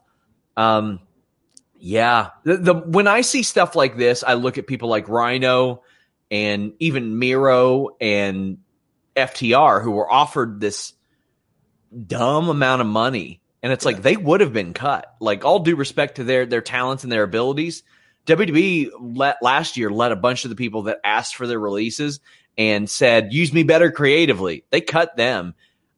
Um, 0.56 1.00
yeah, 1.86 2.30
the, 2.44 2.56
the 2.56 2.72
when 2.72 3.06
I 3.06 3.20
see 3.20 3.42
stuff 3.42 3.76
like 3.76 3.98
this, 3.98 4.24
I 4.26 4.34
look 4.34 4.56
at 4.56 4.66
people 4.66 4.88
like 4.88 5.06
Rhino 5.06 5.82
and 6.30 6.72
even 6.78 7.18
Miro 7.18 7.90
and 8.00 8.56
FTR 9.14 9.82
who 9.82 9.90
were 9.90 10.10
offered 10.10 10.60
this 10.60 10.94
dumb 12.06 12.48
amount 12.48 12.80
of 12.80 12.86
money 12.86 13.42
and 13.62 13.70
it's 13.70 13.84
like 13.84 14.00
they 14.00 14.16
would 14.16 14.40
have 14.40 14.54
been 14.54 14.72
cut. 14.72 15.14
Like 15.20 15.44
all 15.44 15.58
due 15.58 15.76
respect 15.76 16.14
to 16.14 16.24
their 16.24 16.46
their 16.46 16.62
talents 16.62 17.02
and 17.02 17.12
their 17.12 17.22
abilities, 17.22 17.82
WWE 18.28 18.88
let 18.98 19.42
last 19.42 19.76
year 19.76 19.90
let 19.90 20.10
a 20.10 20.16
bunch 20.16 20.46
of 20.46 20.48
the 20.48 20.56
people 20.56 20.84
that 20.84 21.00
asked 21.04 21.36
for 21.36 21.46
their 21.46 21.60
releases 21.60 22.20
and 22.56 22.88
said, 22.88 23.34
"Use 23.34 23.52
me 23.52 23.62
better 23.62 23.90
creatively." 23.90 24.64
They 24.70 24.80
cut 24.80 25.18
them. 25.18 25.54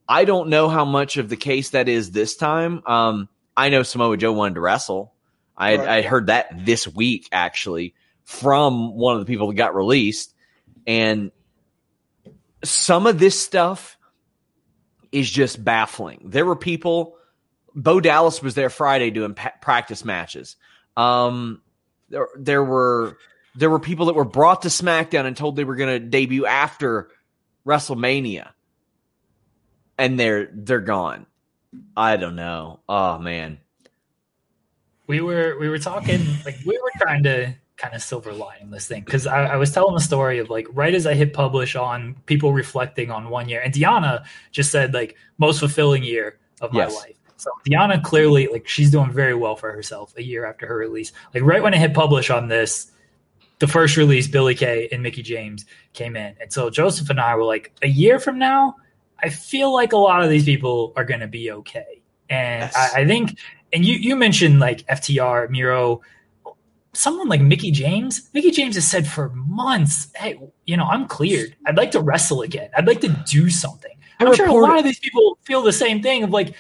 I 0.09 0.25
don't 0.25 0.49
know 0.49 0.69
how 0.69 0.85
much 0.85 1.17
of 1.17 1.29
the 1.29 1.37
case 1.37 1.71
that 1.71 1.89
is 1.89 2.11
this 2.11 2.35
time. 2.35 2.83
Um, 2.87 3.29
I 3.57 3.69
know 3.69 3.85
Samoa 3.85 4.17
Joe 4.17 4.33
wanted 4.33 4.55
to 4.55 4.61
wrestle. 4.61 5.13
I, 5.57 5.77
right. 5.77 5.89
I 5.89 6.03
heard 6.03 6.27
that 6.27 6.65
this 6.65 6.87
week 6.87 7.29
actually 7.33 7.95
from 8.25 8.95
one 8.95 9.15
of 9.15 9.21
the 9.21 9.27
people 9.27 9.49
that 9.49 9.55
got 9.55 9.75
released, 9.75 10.35
and 10.87 11.31
some 12.65 13.07
of 13.07 13.19
this 13.19 13.39
stuff 13.39 13.97
is 15.13 15.31
just 15.31 15.65
baffling. 15.65 16.23
There 16.25 16.45
were 16.45 16.57
people 16.57 17.17
Bo 17.77 18.01
Dallas 18.01 18.43
was 18.43 18.55
there 18.55 18.71
Friday 18.71 19.11
doing 19.11 19.35
pa- 19.35 19.53
practice 19.61 20.05
matches. 20.05 20.57
Um, 20.97 21.61
there, 22.09 22.29
there 22.39 22.65
were 22.65 23.19
there 23.55 23.69
were 23.69 23.79
people 23.79 24.07
that 24.07 24.15
were 24.15 24.25
brought 24.25 24.63
to 24.63 24.69
SmackDown 24.69 25.27
and 25.27 25.37
told 25.37 25.57
they 25.57 25.65
were 25.65 25.77
going 25.77 26.01
to 26.01 26.09
debut 26.09 26.47
after 26.47 27.11
WrestleMania, 27.67 28.51
and 29.99 30.19
they're 30.19 30.49
they're 30.53 30.81
gone. 30.81 31.27
I 31.95 32.17
don't 32.17 32.37
know. 32.37 32.81
Oh 32.89 33.19
man, 33.19 33.59
we 35.07 35.21
were 35.21 35.57
we 35.59 35.69
were 35.69 35.79
talking 35.79 36.25
like 36.45 36.59
we 36.65 36.79
were 36.79 36.93
trying 36.99 37.23
to 37.25 37.55
kind 37.77 37.95
of 37.95 38.03
silver 38.03 38.33
lining 38.33 38.71
this 38.71 38.87
thing 38.87 39.03
because 39.05 39.27
I, 39.27 39.45
I, 39.45 39.57
was 39.57 39.71
telling 39.71 39.95
the 39.95 40.01
story 40.01 40.39
of 40.39 40.49
like 40.49 40.67
right 40.71 40.95
as 40.95 41.07
I 41.07 41.13
hit 41.13 41.35
publish 41.35 41.77
on 41.77 42.17
people 42.25 42.53
reflecting 42.53 43.11
on 43.11 43.29
one 43.29 43.49
year, 43.49 43.61
and 43.61 43.73
Deonna 43.73 44.25
just 44.51 44.71
said 44.71 44.95
like 44.95 45.17
most 45.39 45.61
fulfilling 45.61 46.03
year 46.03 46.39
of 46.61 46.73
my 46.73 46.85
yes. 46.85 46.95
life. 46.95 47.17
So 47.37 47.51
Deonna 47.69 48.03
clearly 48.03 48.49
like 48.49 48.67
she's 48.67 48.91
doing 48.91 49.13
very 49.13 49.35
well 49.35 49.57
for 49.57 49.71
herself 49.73 50.15
a 50.17 50.23
year 50.23 50.47
after 50.47 50.67
her 50.67 50.77
release. 50.77 51.13
Like 51.35 51.43
right 51.43 51.63
when 51.63 51.75
I 51.75 51.77
hit 51.77 51.93
publish 51.93 52.31
on 52.31 52.49
this, 52.49 52.91
the 53.59 53.67
first 53.67 53.97
release, 53.97 54.27
Billie 54.27 54.55
Kay 54.55 54.89
and 54.91 55.03
Mickie 55.03 55.23
James 55.23 55.67
came 55.93 56.17
in. 56.17 56.35
And 56.41 56.53
so 56.53 56.71
Joseph 56.71 57.11
and 57.11 57.21
I 57.21 57.35
were 57.35 57.45
like, 57.45 57.73
a 57.83 57.89
year 57.89 58.19
from 58.19 58.39
now, 58.39 58.77
I 59.23 59.29
feel 59.29 59.73
like 59.73 59.93
a 59.93 59.97
lot 59.97 60.23
of 60.23 60.31
these 60.31 60.45
people 60.45 60.93
are 60.97 61.05
gonna 61.05 61.29
be 61.29 61.51
okay. 61.51 62.03
And 62.29 62.63
yes. 62.63 62.75
I, 62.75 63.03
I 63.03 63.07
think 63.07 63.39
and 63.73 63.85
you 63.85 63.95
you 63.95 64.17
mentioned 64.17 64.61
like 64.61 64.87
FTR, 64.87 65.51
Miro, 65.51 66.03
someone 66.93 67.29
like 67.29 67.41
Mickie 67.41 67.71
James. 67.71 68.29
Mickie 68.33 68.51
James 68.51 68.75
has 68.75 68.89
said 68.89 69.07
for 69.07 69.31
months, 69.31 70.09
"Hey, 70.17 70.39
you 70.67 70.77
know, 70.77 70.85
I'm 70.85 71.07
cleared. 71.07 71.57
I'd 71.67 71.77
like 71.77 71.91
to 71.93 72.01
wrestle 72.01 72.43
again. 72.43 72.71
I'd 72.77 72.87
like 72.87 73.01
to 73.03 73.09
do 73.27 73.51
something." 73.51 73.93
I'm 74.19 74.35
sure 74.35 74.49
a 74.49 74.53
lot 74.53 74.79
of 74.79 74.85
these 74.85 74.99
people 74.99 75.39
feel 75.43 75.63
the 75.63 75.73
same 75.73 76.03
thing 76.03 76.23
of 76.23 76.31
like, 76.31 76.55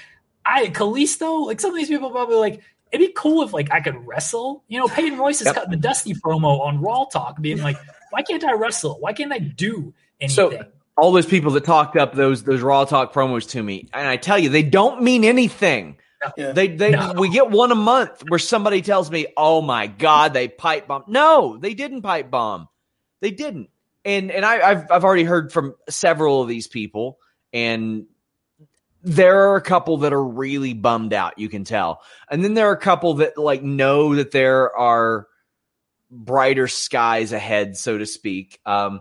I 0.45 0.67
Kalisto, 0.67 1.47
like 1.47 1.61
some 1.61 1.71
of 1.71 1.77
these 1.77 1.89
people 1.89 2.11
probably 2.11 2.37
like 2.37 2.61
it'd 2.93 3.07
be 3.07 3.13
cool 3.15 3.43
if 3.43 3.53
like 3.53 3.73
I 3.73 3.81
could 3.81 4.07
wrestle. 4.07 4.65
You 4.69 4.79
know, 4.79 4.89
Peyton 4.89 5.19
Royce 5.19 5.39
has 5.41 5.47
yep. 5.47 5.55
got 5.55 5.71
the 5.71 5.77
Dusty 5.77 6.15
promo 6.15 6.61
on 6.61 6.81
Raw 6.81 7.05
Talk, 7.05 7.41
being 7.41 7.63
like, 7.63 7.77
"Why 8.11 8.23
can't 8.23 8.45
I 8.45 8.53
wrestle? 8.53 8.99
Why 9.01 9.13
can't 9.13 9.33
I 9.33 9.39
do 9.39 9.95
anything?" 10.21 10.35
So 10.35 10.65
all 10.97 11.13
those 11.13 11.27
people 11.27 11.51
that 11.53 11.65
talked 11.65 11.97
up 11.97 12.15
those 12.15 12.45
those 12.45 12.61
Raw 12.61 12.85
Talk 12.85 13.13
promos 13.13 13.49
to 13.51 13.63
me, 13.63 13.89
and 13.93 14.07
I 14.07 14.17
tell 14.17 14.39
you, 14.39 14.49
they 14.49 14.63
don't 14.63 15.03
mean 15.03 15.25
anything. 15.25 15.97
No. 16.37 16.53
They 16.53 16.69
they 16.69 16.91
no. 16.91 17.15
we 17.17 17.29
get 17.29 17.51
one 17.51 17.73
a 17.73 17.77
month 17.77 18.23
where 18.29 18.39
somebody 18.39 18.83
tells 18.83 19.11
me, 19.11 19.27
"Oh 19.37 19.63
my 19.63 19.87
god, 19.87 20.33
they 20.33 20.49
pipe 20.49 20.87
bomb." 20.87 21.05
No, 21.07 21.57
they 21.57 21.75
didn't 21.75 22.03
pipe 22.03 22.31
bomb. 22.31 22.69
They 23.21 23.31
didn't. 23.31 23.71
And 24.05 24.31
and 24.31 24.45
I, 24.45 24.71
I've 24.71 24.91
I've 24.91 25.05
already 25.05 25.25
heard 25.25 25.53
from 25.53 25.75
several 25.89 26.43
of 26.43 26.49
these 26.49 26.69
people, 26.69 27.19
and 27.53 28.07
there 29.07 29.51
are 29.51 29.57
a 29.57 29.63
couple 29.63 29.99
that 29.99 30.13
are 30.13 30.25
really 30.25 30.75
bummed 30.75 31.13
out, 31.13 31.39
you 31.39 31.49
can 31.49 31.63
tell. 31.63 32.03
And 32.29 32.43
then 32.43 32.55
there 32.55 32.69
are 32.69 32.75
a 32.75 32.81
couple 32.81 33.15
that 33.15 33.39
like 33.39 33.63
know 33.63 34.17
that 34.17 34.33
there 34.33 34.77
are 34.77 35.29
brighter 36.11 36.67
skies 36.67 37.33
ahead, 37.33 37.77
so 37.77 37.97
to 37.99 38.05
speak. 38.05 38.59
Um, 38.67 39.01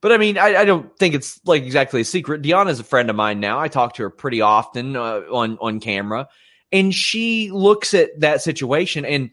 but 0.00 0.10
I 0.10 0.18
mean, 0.18 0.36
I, 0.36 0.56
I, 0.56 0.64
don't 0.64 0.96
think 0.98 1.14
it's 1.14 1.40
like 1.44 1.62
exactly 1.62 2.00
a 2.00 2.04
secret. 2.04 2.42
Deonna's 2.42 2.80
a 2.80 2.84
friend 2.84 3.08
of 3.08 3.16
mine 3.16 3.38
now. 3.38 3.58
I 3.58 3.68
talk 3.68 3.94
to 3.94 4.02
her 4.02 4.10
pretty 4.10 4.40
often 4.40 4.96
uh, 4.96 5.22
on 5.30 5.58
on 5.60 5.80
camera, 5.80 6.28
and 6.72 6.94
she 6.94 7.50
looks 7.50 7.94
at 7.94 8.20
that 8.20 8.42
situation. 8.42 9.04
And 9.04 9.30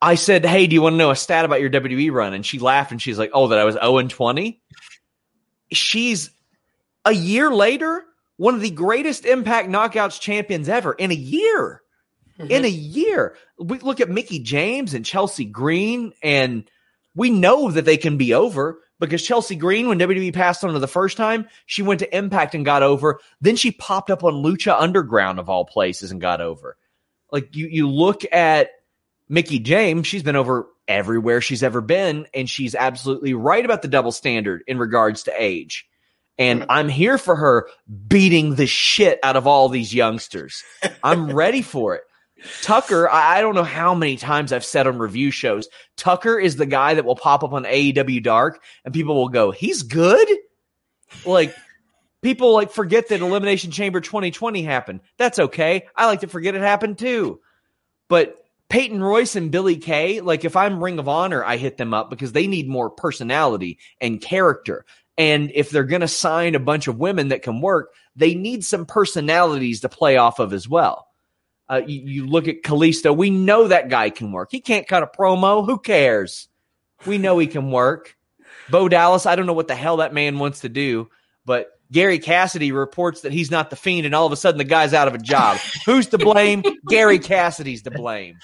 I 0.00 0.14
said, 0.14 0.44
"Hey, 0.44 0.66
do 0.66 0.74
you 0.74 0.82
want 0.82 0.94
to 0.94 0.98
know 0.98 1.10
a 1.10 1.16
stat 1.16 1.44
about 1.44 1.60
your 1.60 1.70
WWE 1.70 2.12
run?" 2.12 2.34
And 2.34 2.44
she 2.44 2.58
laughed 2.58 2.92
and 2.92 3.00
she's 3.00 3.18
like, 3.18 3.30
"Oh, 3.32 3.48
that 3.48 3.58
I 3.58 3.64
was 3.64 3.74
zero 3.74 3.98
and 3.98 4.10
20." 4.10 4.60
She's 5.72 6.30
a 7.04 7.12
year 7.12 7.50
later 7.50 8.04
one 8.38 8.54
of 8.54 8.60
the 8.60 8.70
greatest 8.70 9.26
Impact 9.26 9.68
Knockouts 9.68 10.20
champions 10.20 10.68
ever 10.68 10.92
in 10.92 11.10
a 11.10 11.14
year. 11.14 11.82
Mm-hmm. 12.38 12.50
In 12.50 12.64
a 12.64 12.68
year. 12.68 13.36
We 13.58 13.78
look 13.80 14.00
at 14.00 14.08
Mickie 14.08 14.38
James 14.38 14.94
and 14.94 15.04
Chelsea 15.04 15.44
Green, 15.44 16.12
and 16.22 16.70
we 17.16 17.30
know 17.30 17.72
that 17.72 17.84
they 17.84 17.96
can 17.96 18.16
be 18.16 18.32
over 18.32 18.78
because 18.98 19.22
Chelsea 19.22 19.56
Green, 19.56 19.88
when 19.88 19.98
WWE 19.98 20.32
passed 20.32 20.64
on 20.64 20.72
her 20.72 20.78
the 20.78 20.88
first 20.88 21.16
time, 21.16 21.48
she 21.66 21.82
went 21.82 22.00
to 22.00 22.16
Impact 22.16 22.54
and 22.54 22.64
got 22.64 22.82
over. 22.82 23.20
Then 23.40 23.56
she 23.56 23.70
popped 23.70 24.10
up 24.10 24.24
on 24.24 24.34
Lucha 24.34 24.78
Underground 24.78 25.38
of 25.38 25.48
all 25.48 25.64
places 25.64 26.10
and 26.10 26.20
got 26.20 26.40
over. 26.40 26.76
Like 27.30 27.54
you, 27.54 27.68
you 27.70 27.88
look 27.88 28.22
at 28.32 28.70
Mickie 29.28 29.58
James, 29.58 30.06
she's 30.06 30.22
been 30.22 30.36
over 30.36 30.66
everywhere 30.86 31.40
she's 31.40 31.62
ever 31.62 31.80
been, 31.80 32.26
and 32.32 32.48
she's 32.48 32.74
absolutely 32.74 33.34
right 33.34 33.64
about 33.64 33.82
the 33.82 33.88
double 33.88 34.12
standard 34.12 34.62
in 34.66 34.78
regards 34.78 35.24
to 35.24 35.32
age. 35.36 35.86
And 36.38 36.66
I'm 36.68 36.88
here 36.88 37.18
for 37.18 37.34
her 37.34 37.68
beating 38.06 38.54
the 38.54 38.66
shit 38.66 39.18
out 39.22 39.36
of 39.36 39.46
all 39.46 39.68
these 39.68 39.92
youngsters. 39.92 40.62
I'm 41.02 41.32
ready 41.34 41.62
for 41.62 41.96
it. 41.96 42.02
Tucker, 42.62 43.08
I, 43.10 43.40
don't 43.40 43.54
know 43.54 43.64
how 43.64 43.94
many 43.94 44.16
times 44.16 44.52
I've 44.52 44.64
said 44.64 44.86
on 44.86 44.98
review 44.98 45.30
shows, 45.30 45.68
Tucker 45.96 46.38
is 46.38 46.56
the 46.56 46.66
guy 46.66 46.94
that 46.94 47.04
will 47.04 47.16
pop 47.16 47.42
up 47.42 47.52
on 47.52 47.64
AEW 47.64 48.22
Dark 48.22 48.62
and 48.84 48.94
people 48.94 49.16
will 49.16 49.28
go, 49.28 49.50
he's 49.50 49.82
good? 49.82 50.28
Like, 51.24 51.54
people 52.22 52.52
like 52.52 52.70
forget 52.70 53.08
that 53.08 53.20
Elimination 53.20 53.70
Chamber 53.70 54.00
2020 54.00 54.62
happened. 54.62 55.00
That's 55.16 55.38
okay. 55.38 55.86
I 55.96 56.06
like 56.06 56.20
to 56.20 56.28
forget 56.28 56.54
it 56.54 56.62
happened 56.62 56.98
too. 56.98 57.40
But 58.08 58.44
Peyton 58.68 59.02
Royce 59.02 59.36
and 59.36 59.50
Billie 59.50 59.76
Kay, 59.76 60.20
like 60.20 60.44
if 60.44 60.56
I'm 60.56 60.82
Ring 60.82 60.98
of 60.98 61.08
Honor, 61.08 61.44
I 61.44 61.56
hit 61.56 61.76
them 61.76 61.94
up 61.94 62.10
because 62.10 62.32
they 62.32 62.46
need 62.46 62.68
more 62.68 62.90
personality 62.90 63.78
and 64.00 64.20
character. 64.20 64.84
And 65.16 65.50
if 65.54 65.70
they're 65.70 65.84
going 65.84 66.02
to 66.02 66.08
sign 66.08 66.54
a 66.54 66.60
bunch 66.60 66.86
of 66.86 66.98
women 66.98 67.28
that 67.28 67.42
can 67.42 67.60
work, 67.60 67.92
they 68.14 68.34
need 68.34 68.64
some 68.64 68.86
personalities 68.86 69.80
to 69.80 69.88
play 69.88 70.16
off 70.16 70.38
of 70.38 70.52
as 70.52 70.68
well. 70.68 71.07
Uh, 71.70 71.82
you, 71.86 72.00
you, 72.00 72.26
look 72.26 72.48
at 72.48 72.62
Kalisto. 72.62 73.14
We 73.14 73.28
know 73.28 73.68
that 73.68 73.90
guy 73.90 74.08
can 74.08 74.32
work. 74.32 74.48
He 74.50 74.60
can't 74.60 74.88
cut 74.88 75.02
a 75.02 75.06
promo. 75.06 75.66
Who 75.66 75.78
cares? 75.78 76.48
We 77.04 77.18
know 77.18 77.38
he 77.38 77.46
can 77.46 77.70
work. 77.70 78.16
Bo 78.70 78.88
Dallas, 78.88 79.26
I 79.26 79.36
don't 79.36 79.46
know 79.46 79.52
what 79.52 79.68
the 79.68 79.74
hell 79.74 79.98
that 79.98 80.14
man 80.14 80.38
wants 80.38 80.60
to 80.60 80.68
do, 80.68 81.08
but 81.44 81.78
Gary 81.90 82.18
Cassidy 82.18 82.72
reports 82.72 83.22
that 83.22 83.32
he's 83.32 83.50
not 83.50 83.70
the 83.70 83.76
fiend, 83.76 84.06
and 84.06 84.14
all 84.14 84.26
of 84.26 84.32
a 84.32 84.36
sudden 84.36 84.58
the 84.58 84.64
guy's 84.64 84.92
out 84.92 85.08
of 85.08 85.14
a 85.14 85.18
job. 85.18 85.58
Who's 85.86 86.06
to 86.08 86.18
blame? 86.18 86.62
Gary 86.88 87.18
Cassidy's 87.18 87.82
to 87.82 87.90
blame. 87.90 88.38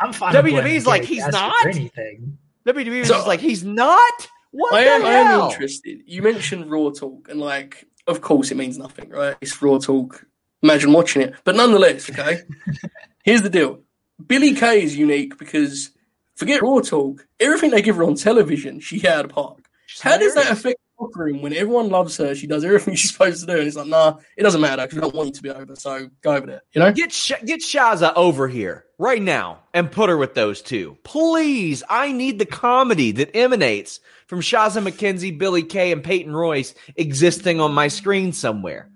I'm 0.00 0.12
fine. 0.12 0.34
WWE's 0.34 0.86
like 0.86 1.04
he's 1.04 1.26
not. 1.28 1.66
Anything. 1.66 2.38
WWE's 2.66 3.08
so, 3.08 3.24
like 3.26 3.40
he's 3.40 3.64
not. 3.64 4.28
What 4.50 4.74
I 4.74 4.84
am, 4.84 5.04
I 5.04 5.10
am 5.10 5.50
interested. 5.50 6.00
You 6.06 6.22
mentioned 6.22 6.70
Raw 6.70 6.90
Talk, 6.90 7.28
and 7.28 7.40
like, 7.40 7.86
of 8.06 8.20
course, 8.20 8.50
it 8.50 8.56
means 8.56 8.78
nothing, 8.78 9.10
right? 9.10 9.36
It's 9.40 9.60
Raw 9.60 9.78
Talk. 9.78 10.24
Imagine 10.62 10.92
watching 10.92 11.22
it, 11.22 11.34
but 11.44 11.54
nonetheless, 11.54 12.10
okay. 12.10 12.40
Here's 13.24 13.42
the 13.42 13.50
deal: 13.50 13.80
Billie 14.26 14.54
Kay 14.54 14.82
is 14.82 14.96
unique 14.96 15.38
because 15.38 15.90
forget 16.34 16.62
Raw 16.62 16.80
Talk. 16.80 17.26
Everything 17.38 17.70
they 17.70 17.82
give 17.82 17.96
her 17.96 18.04
on 18.04 18.14
television, 18.14 18.80
she 18.80 18.98
had 18.98 19.26
a 19.26 19.28
park. 19.28 19.68
How 20.00 20.18
does 20.18 20.34
that 20.34 20.50
affect 20.50 20.78
the 20.98 21.04
locker 21.04 21.24
room 21.24 21.42
when 21.42 21.52
everyone 21.52 21.88
loves 21.88 22.16
her. 22.18 22.34
She 22.34 22.46
does 22.46 22.64
everything 22.64 22.94
she's 22.96 23.12
supposed 23.12 23.40
to 23.40 23.46
do, 23.46 23.58
and 23.58 23.66
it's 23.66 23.76
like, 23.76 23.86
nah, 23.86 24.18
it 24.36 24.42
doesn't 24.42 24.60
matter 24.60 24.82
because 24.82 24.98
I 24.98 25.00
don't 25.02 25.14
want 25.14 25.28
you 25.28 25.34
to 25.34 25.42
be 25.42 25.50
over. 25.50 25.76
So 25.76 26.10
go 26.22 26.34
over 26.34 26.46
there. 26.46 26.62
You 26.72 26.80
know, 26.80 26.92
get 26.92 27.12
Sh- 27.12 27.32
get 27.44 27.60
Shazza 27.60 28.12
over 28.16 28.48
here 28.48 28.84
right 28.98 29.22
now 29.22 29.60
and 29.72 29.90
put 29.90 30.10
her 30.10 30.16
with 30.16 30.34
those 30.34 30.62
two, 30.62 30.98
please. 31.04 31.82
I 31.88 32.12
need 32.12 32.38
the 32.38 32.46
comedy 32.46 33.12
that 33.12 33.36
emanates 33.36 34.00
from 34.26 34.40
Shazza 34.40 34.86
McKenzie, 34.86 35.36
Billie 35.36 35.62
Kay, 35.62 35.92
and 35.92 36.04
Peyton 36.04 36.34
Royce 36.34 36.74
existing 36.96 37.60
on 37.60 37.72
my 37.72 37.88
screen 37.88 38.32
somewhere. 38.32 38.90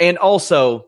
And 0.00 0.18
also, 0.18 0.86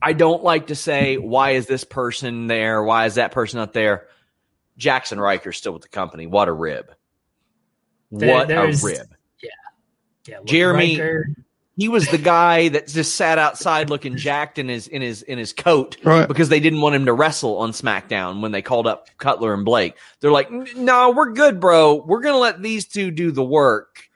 I 0.00 0.12
don't 0.12 0.42
like 0.42 0.68
to 0.68 0.74
say 0.74 1.16
why 1.16 1.50
is 1.52 1.66
this 1.66 1.84
person 1.84 2.46
there, 2.46 2.82
why 2.82 3.06
is 3.06 3.16
that 3.16 3.32
person 3.32 3.58
not 3.58 3.72
there. 3.72 4.08
Jackson 4.76 5.18
Ryker's 5.18 5.56
still 5.56 5.72
with 5.72 5.82
the 5.82 5.88
company. 5.88 6.26
What 6.26 6.48
a 6.48 6.52
rib. 6.52 6.94
What 8.10 8.48
there, 8.48 8.64
a 8.64 8.76
rib. 8.76 9.08
Yeah, 9.42 9.50
yeah. 10.28 10.38
Jeremy. 10.44 11.00
He 11.78 11.88
was 11.88 12.08
the 12.08 12.18
guy 12.18 12.68
that 12.68 12.88
just 12.88 13.16
sat 13.16 13.38
outside 13.38 13.90
looking 13.90 14.16
jacked 14.16 14.58
in 14.58 14.66
his 14.66 14.88
in 14.88 15.02
his 15.02 15.20
in 15.20 15.36
his 15.36 15.52
coat 15.52 15.98
right. 16.04 16.26
because 16.26 16.48
they 16.48 16.60
didn't 16.60 16.80
want 16.80 16.94
him 16.94 17.04
to 17.04 17.12
wrestle 17.12 17.58
on 17.58 17.72
SmackDown 17.72 18.40
when 18.40 18.50
they 18.50 18.62
called 18.62 18.86
up 18.86 19.08
Cutler 19.18 19.52
and 19.52 19.62
Blake. 19.64 19.94
They're 20.20 20.30
like, 20.30 20.50
"No, 20.50 21.10
we're 21.10 21.32
good, 21.32 21.60
bro. 21.60 21.96
We're 21.96 22.20
gonna 22.20 22.38
let 22.38 22.62
these 22.62 22.86
two 22.86 23.10
do 23.10 23.30
the 23.30 23.44
work," 23.44 24.08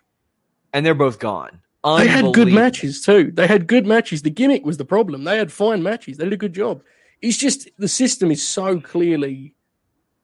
and 0.73 0.87
they're 0.87 0.94
both 0.94 1.18
gone. 1.18 1.61
They 1.84 2.08
had 2.08 2.34
good 2.34 2.49
matches 2.49 3.02
too. 3.02 3.30
They 3.32 3.46
had 3.46 3.66
good 3.66 3.87
matches. 3.87 4.22
The 4.22 4.30
gimmick 4.30 4.64
was 4.64 4.76
the 4.76 4.84
problem. 4.84 5.25
They 5.25 5.38
had 5.38 5.50
fine 5.50 5.82
matches. 5.82 6.18
They 6.18 6.25
did 6.25 6.32
a 6.34 6.38
good 6.38 6.52
job. 6.52 6.82
It's 7.22 7.37
just 7.37 7.68
the 7.78 7.88
system 7.88 8.30
is 8.30 8.46
so 8.46 8.80
clearly. 8.80 9.54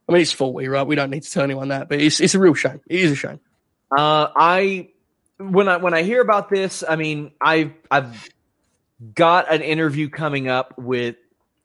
I 0.09 0.13
mean, 0.13 0.23
it's 0.23 0.33
faulty, 0.33 0.69
right? 0.69 0.87
We 0.87 0.95
don't 0.95 1.11
need 1.11 1.23
to 1.23 1.31
tell 1.31 1.43
anyone 1.43 1.69
that, 1.69 1.89
but 1.89 2.01
it's 2.01 2.21
it's 2.21 2.35
a 2.35 2.39
real 2.39 2.55
shame. 2.55 2.81
It 2.87 3.01
is 3.01 3.13
a 3.13 3.17
shame. 3.17 3.41
Uh, 3.97 4.29
I 4.37 4.91
when 5.39 5.69
I 5.69 5.79
when 5.79 5.95
I 5.95 6.03
hear 6.03 6.21
about 6.21 6.51
this, 6.51 6.85
I 6.87 6.97
mean, 6.97 7.33
I 7.41 7.73
I've 7.91 8.29
got 9.15 9.53
an 9.53 9.63
interview 9.63 10.09
coming 10.09 10.49
up 10.49 10.75
with 10.79 11.17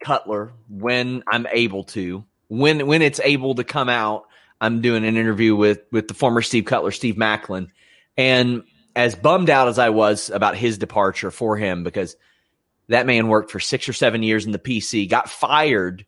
Cutler 0.04 0.52
when 0.70 1.24
I'm 1.28 1.48
able 1.52 1.84
to. 1.86 2.24
When 2.48 2.88
when 2.88 3.02
it's 3.02 3.20
able 3.22 3.56
to 3.56 3.64
come 3.64 3.90
out, 3.90 4.26
I'm 4.60 4.82
doing 4.82 5.06
an 5.06 5.18
interview 5.18 5.56
with 5.56 5.82
with 5.92 6.08
the 6.08 6.14
former 6.14 6.42
Steve 6.42 6.66
Cutler, 6.66 6.92
Steve 6.92 7.18
Macklin, 7.18 7.72
and 8.18 8.64
as 8.96 9.16
bummed 9.16 9.50
out 9.50 9.68
as 9.68 9.80
I 9.80 9.90
was 9.90 10.30
about 10.30 10.56
his 10.56 10.78
departure 10.78 11.32
for 11.32 11.58
him 11.58 11.84
because 11.84 12.16
that 12.88 13.06
man 13.06 13.28
worked 13.28 13.52
for 13.52 13.60
six 13.60 13.88
or 13.88 13.94
seven 13.94 14.24
years 14.24 14.46
in 14.46 14.52
the 14.52 14.60
PC, 14.60 15.10
got 15.10 15.30
fired 15.30 16.06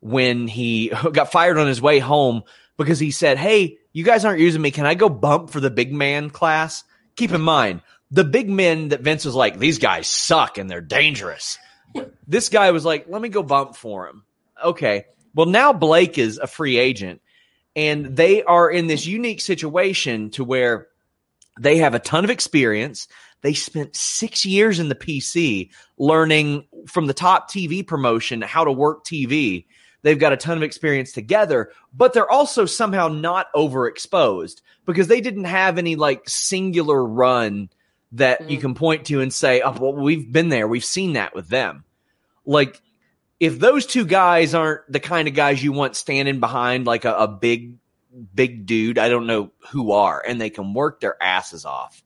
when 0.00 0.46
he 0.46 0.88
got 1.12 1.32
fired 1.32 1.58
on 1.58 1.66
his 1.66 1.80
way 1.82 1.98
home 1.98 2.42
because 2.76 2.98
he 2.98 3.10
said, 3.10 3.38
"Hey, 3.38 3.78
you 3.92 4.04
guys 4.04 4.24
aren't 4.24 4.40
using 4.40 4.62
me. 4.62 4.70
Can 4.70 4.86
I 4.86 4.94
go 4.94 5.08
bump 5.08 5.50
for 5.50 5.60
the 5.60 5.70
big 5.70 5.92
man 5.92 6.30
class?" 6.30 6.84
keep 7.18 7.32
in 7.32 7.40
mind 7.40 7.82
the 8.10 8.24
big 8.24 8.48
men 8.48 8.88
that 8.88 9.02
Vince 9.02 9.24
was 9.24 9.34
like, 9.34 9.58
these 9.58 9.78
guys 9.78 10.06
suck 10.06 10.56
and 10.56 10.70
they're 10.70 10.80
dangerous. 10.80 11.58
This 12.26 12.48
guy 12.48 12.70
was 12.70 12.84
like, 12.84 13.06
let 13.08 13.20
me 13.20 13.28
go 13.28 13.42
bump 13.42 13.76
for 13.76 14.08
him. 14.08 14.24
Okay. 14.64 15.06
Well, 15.34 15.46
now 15.46 15.72
Blake 15.72 16.16
is 16.16 16.38
a 16.38 16.46
free 16.46 16.78
agent 16.78 17.20
and 17.76 18.16
they 18.16 18.42
are 18.42 18.70
in 18.70 18.86
this 18.86 19.04
unique 19.04 19.40
situation 19.40 20.30
to 20.30 20.44
where 20.44 20.87
they 21.58 21.78
have 21.78 21.94
a 21.94 21.98
ton 21.98 22.24
of 22.24 22.30
experience. 22.30 23.08
They 23.42 23.54
spent 23.54 23.94
six 23.94 24.44
years 24.44 24.78
in 24.78 24.88
the 24.88 24.94
PC 24.94 25.70
learning 25.96 26.66
from 26.86 27.06
the 27.06 27.14
top 27.14 27.50
TV 27.50 27.86
promotion 27.86 28.42
how 28.42 28.64
to 28.64 28.72
work 28.72 29.04
TV. 29.04 29.66
They've 30.02 30.18
got 30.18 30.32
a 30.32 30.36
ton 30.36 30.56
of 30.56 30.62
experience 30.62 31.12
together, 31.12 31.72
but 31.92 32.12
they're 32.12 32.30
also 32.30 32.66
somehow 32.66 33.08
not 33.08 33.52
overexposed 33.54 34.62
because 34.86 35.08
they 35.08 35.20
didn't 35.20 35.44
have 35.44 35.78
any 35.78 35.96
like 35.96 36.28
singular 36.28 37.04
run 37.04 37.68
that 38.12 38.42
mm. 38.42 38.50
you 38.50 38.58
can 38.58 38.74
point 38.74 39.06
to 39.06 39.20
and 39.20 39.32
say, 39.32 39.60
oh, 39.60 39.72
well, 39.72 39.92
we've 39.92 40.30
been 40.30 40.48
there. 40.48 40.68
We've 40.68 40.84
seen 40.84 41.14
that 41.14 41.34
with 41.34 41.48
them. 41.48 41.84
Like, 42.44 42.80
if 43.40 43.58
those 43.58 43.86
two 43.86 44.04
guys 44.04 44.54
aren't 44.54 44.90
the 44.90 45.00
kind 45.00 45.28
of 45.28 45.34
guys 45.34 45.62
you 45.62 45.72
want 45.72 45.94
standing 45.94 46.40
behind 46.40 46.86
like 46.86 47.04
a, 47.04 47.14
a 47.14 47.28
big, 47.28 47.74
big 48.34 48.66
dude, 48.66 48.98
I 48.98 49.08
don't 49.08 49.26
know 49.26 49.52
who 49.70 49.92
are, 49.92 50.22
and 50.26 50.40
they 50.40 50.50
can 50.50 50.74
work 50.74 51.00
their 51.00 51.20
asses 51.22 51.64
off. 51.64 52.02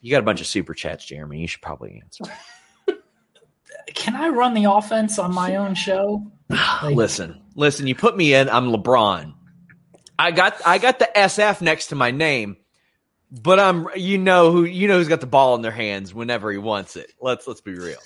You 0.00 0.10
got 0.10 0.20
a 0.20 0.24
bunch 0.24 0.40
of 0.40 0.46
super 0.46 0.74
chats, 0.74 1.04
Jeremy. 1.04 1.40
You 1.40 1.46
should 1.46 1.62
probably 1.62 2.02
answer. 2.02 2.24
can 3.94 4.16
I 4.16 4.28
run 4.28 4.54
the 4.54 4.64
offense 4.64 5.18
on 5.18 5.34
my 5.34 5.56
own 5.56 5.74
show? 5.74 6.30
Like, 6.50 6.94
listen, 6.94 7.40
listen. 7.54 7.86
You 7.86 7.94
put 7.94 8.16
me 8.16 8.34
in. 8.34 8.48
I'm 8.50 8.66
LeBron. 8.66 9.34
I 10.18 10.30
got 10.30 10.60
I 10.64 10.78
got 10.78 10.98
the 10.98 11.08
SF 11.16 11.60
next 11.60 11.88
to 11.88 11.94
my 11.94 12.10
name, 12.10 12.58
but 13.30 13.58
I'm 13.58 13.88
you 13.96 14.18
know 14.18 14.52
who 14.52 14.64
you 14.64 14.88
know 14.88 14.98
who's 14.98 15.08
got 15.08 15.20
the 15.20 15.26
ball 15.26 15.54
in 15.54 15.62
their 15.62 15.72
hands 15.72 16.14
whenever 16.14 16.52
he 16.52 16.58
wants 16.58 16.96
it. 16.96 17.10
Let's 17.20 17.46
let's 17.46 17.62
be 17.62 17.74
real. 17.74 17.98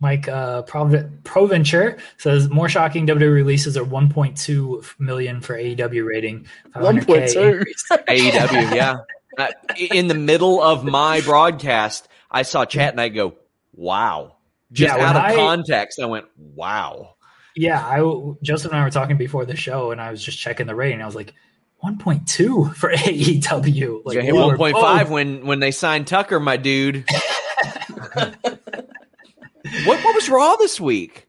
Mike 0.00 0.28
uh, 0.28 0.62
Prov- 0.62 1.22
Proventure 1.24 1.98
says 2.16 2.48
more 2.48 2.68
shocking 2.68 3.06
WWE 3.06 3.32
releases 3.32 3.76
are 3.76 3.84
1.2 3.84 4.98
million 4.98 5.40
for 5.40 5.56
AEW 5.56 6.06
rating. 6.06 6.46
1.2 6.74 7.64
AEW, 8.08 8.74
yeah. 8.74 8.96
Uh, 9.38 9.48
in 9.76 10.08
the 10.08 10.14
middle 10.14 10.60
of 10.62 10.84
my 10.84 11.20
broadcast, 11.20 12.08
I 12.30 12.42
saw 12.42 12.64
chat 12.64 12.92
and 12.92 13.00
I 13.00 13.08
go, 13.08 13.34
"Wow!" 13.72 14.36
Just 14.72 14.96
yeah, 14.96 15.06
out 15.06 15.16
of 15.16 15.22
I, 15.22 15.34
context, 15.34 16.00
I 16.00 16.06
went, 16.06 16.26
"Wow." 16.36 17.14
Yeah, 17.54 17.80
I 17.80 18.00
Joseph 18.42 18.72
and 18.72 18.80
I 18.80 18.84
were 18.84 18.90
talking 18.90 19.16
before 19.16 19.44
the 19.44 19.56
show, 19.56 19.92
and 19.92 20.00
I 20.00 20.10
was 20.10 20.22
just 20.22 20.38
checking 20.38 20.66
the 20.66 20.74
rating. 20.74 21.00
I 21.00 21.06
was 21.06 21.14
like, 21.14 21.32
1.2 21.82 22.74
for 22.74 22.90
AEW. 22.94 24.02
Like 24.04 24.18
hit 24.18 24.34
1.5 24.34 25.08
when 25.08 25.46
when 25.46 25.60
they 25.60 25.70
signed 25.70 26.06
Tucker, 26.06 26.40
my 26.40 26.56
dude. 26.56 27.04
what 29.90 30.04
what 30.04 30.14
was 30.14 30.28
Raw 30.28 30.56
this 30.56 30.80
week? 30.80 31.26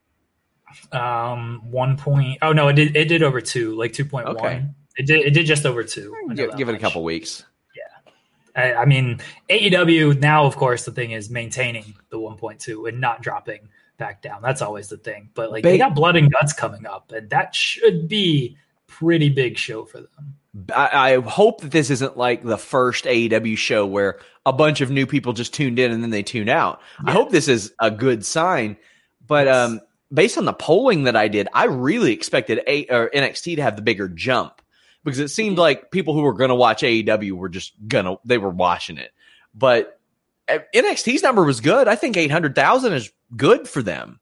Um, 0.92 1.62
one 1.72 1.98
point. 1.98 2.38
Oh 2.42 2.54
no, 2.54 2.68
it 2.68 2.74
did 2.74 2.96
it 2.96 3.06
did 3.06 3.24
over 3.24 3.42
two, 3.42 3.76
like 3.76 3.94
two 3.94 4.06
point 4.06 4.28
okay. 4.28 4.42
one. 4.42 4.76
It 4.98 5.08
did 5.08 5.26
it 5.26 5.32
did 5.32 5.46
just 5.46 5.66
over 5.66 5.84
two. 5.84 6.16
Give, 6.36 6.56
give 6.56 6.70
it 6.70 6.76
a 6.76 6.80
couple 6.80 7.04
weeks. 7.04 7.44
Yeah, 7.76 8.62
I, 8.62 8.82
I 8.82 8.86
mean, 8.86 9.20
AEW 9.50 10.20
now, 10.20 10.46
of 10.46 10.56
course, 10.56 10.86
the 10.86 10.92
thing 10.92 11.12
is 11.12 11.30
maintaining 11.30 11.96
the 12.10 12.18
1.2 12.18 12.90
and 12.90 13.00
not 13.00 13.22
dropping 13.22 13.70
back 13.98 14.22
down. 14.22 14.42
That's 14.42 14.62
always 14.62 14.90
the 14.90 14.98
thing. 14.98 15.30
But 15.34 15.52
like 15.52 15.64
they 15.64 15.78
got 15.78 15.96
blood 15.96 16.16
and 16.16 16.32
guts 16.32 16.54
coming 16.54 16.86
up, 16.86 17.12
and 17.12 17.30
that 17.30 17.56
should 17.56 18.08
be 18.08 18.58
pretty 18.88 19.30
big 19.30 19.58
show 19.58 19.86
for 19.86 20.00
them. 20.02 20.36
I, 20.76 21.14
I, 21.14 21.22
hope 21.22 21.62
that 21.62 21.72
this 21.72 21.90
isn't 21.90 22.18
like 22.18 22.44
the 22.44 22.58
first 22.58 23.06
AEW 23.06 23.58
show 23.58 23.86
where 23.86 24.20
a 24.46 24.54
bunch 24.54 24.82
of 24.82 24.90
new 24.90 25.06
people 25.06 25.34
just 25.34 25.54
tuned 25.54 25.80
in 25.80 25.92
and 25.92 26.02
then 26.02 26.10
they 26.10 26.24
tune 26.24 26.50
out. 26.50 26.82
I 27.06 27.12
hope 27.12 27.30
this 27.32 27.48
is 27.48 27.74
a 27.80 27.92
good 27.92 28.26
sign. 28.26 28.78
But 29.26 29.46
yes. 29.48 29.56
um, 29.56 29.82
based 30.14 30.38
on 30.38 30.46
the 30.46 30.54
polling 30.54 31.04
that 31.04 31.16
I 31.16 31.28
did, 31.28 31.48
I 31.54 31.66
really 31.66 32.12
expected 32.14 32.62
a, 32.68 32.86
or 32.88 33.10
NXT 33.10 33.58
to 33.58 33.62
have 33.62 33.76
the 33.76 33.82
bigger 33.82 34.08
jump 34.08 34.62
because 35.04 35.20
it 35.20 35.30
seemed 35.30 35.58
like 35.58 35.92
people 35.92 36.14
who 36.14 36.22
were 36.22 36.34
going 36.34 36.50
to 36.50 36.56
watch 36.56 36.82
AEW 36.82 37.34
were 37.34 37.50
just 37.50 37.74
gonna 37.88 38.18
they 38.26 38.38
were 38.38 38.50
watching 38.50 38.98
it. 38.98 39.12
But 39.54 40.00
uh, 40.48 40.60
NXT's 40.74 41.24
number 41.24 41.44
was 41.44 41.62
good. 41.62 41.88
I 41.88 41.96
think 41.96 42.18
eight 42.18 42.32
hundred 42.32 42.56
thousand 42.56 42.94
is 42.94 43.12
good 43.36 43.68
for 43.68 43.82
them. 43.82 44.20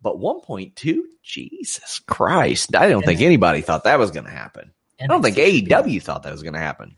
But 0.00 0.18
one 0.18 0.40
point 0.40 0.76
two, 0.76 1.06
Jesus 1.22 2.00
Christ! 2.06 2.76
I 2.76 2.88
don't 2.88 3.04
think 3.04 3.20
anybody 3.20 3.60
thought 3.60 3.84
that 3.84 3.98
was 3.98 4.10
going 4.10 4.26
to 4.26 4.30
happen. 4.30 4.72
I 5.00 5.06
don't 5.06 5.22
think 5.22 5.36
AEW 5.36 6.02
thought 6.02 6.24
that 6.24 6.32
was 6.32 6.42
going 6.42 6.54
to 6.54 6.60
happen. 6.60 6.96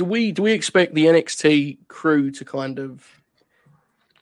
Do 0.00 0.06
we 0.06 0.32
do 0.32 0.44
we 0.44 0.52
expect 0.52 0.94
the 0.94 1.04
NXT 1.04 1.88
crew 1.88 2.30
to 2.30 2.42
kind 2.42 2.78
of 2.78 3.20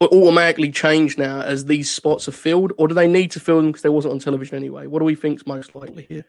automatically 0.00 0.72
change 0.72 1.16
now 1.16 1.40
as 1.40 1.66
these 1.66 1.88
spots 1.88 2.26
are 2.26 2.32
filled, 2.32 2.72
or 2.78 2.88
do 2.88 2.96
they 2.96 3.06
need 3.06 3.30
to 3.30 3.38
fill 3.38 3.58
them 3.58 3.68
because 3.68 3.82
they 3.82 3.88
wasn't 3.88 4.10
on 4.14 4.18
television 4.18 4.56
anyway? 4.56 4.88
What 4.88 4.98
do 4.98 5.04
we 5.04 5.14
think's 5.14 5.46
most 5.46 5.76
likely 5.76 6.02
here? 6.08 6.24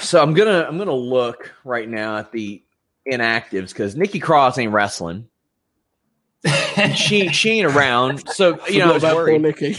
So 0.00 0.20
I'm 0.20 0.34
gonna 0.34 0.66
I'm 0.68 0.78
gonna 0.78 0.92
look 0.92 1.54
right 1.62 1.88
now 1.88 2.16
at 2.16 2.32
the 2.32 2.60
inactives 3.08 3.68
because 3.68 3.94
Nikki 3.94 4.18
Cross 4.18 4.58
ain't 4.58 4.72
wrestling. 4.72 5.28
she 6.96 7.28
she 7.28 7.50
ain't 7.50 7.72
around. 7.72 8.28
So 8.30 8.58
you 8.66 8.80
know 8.80 8.90
I 8.90 8.94
was 8.94 9.04
about 9.04 9.14
worried. 9.14 9.42
Nikki. 9.42 9.76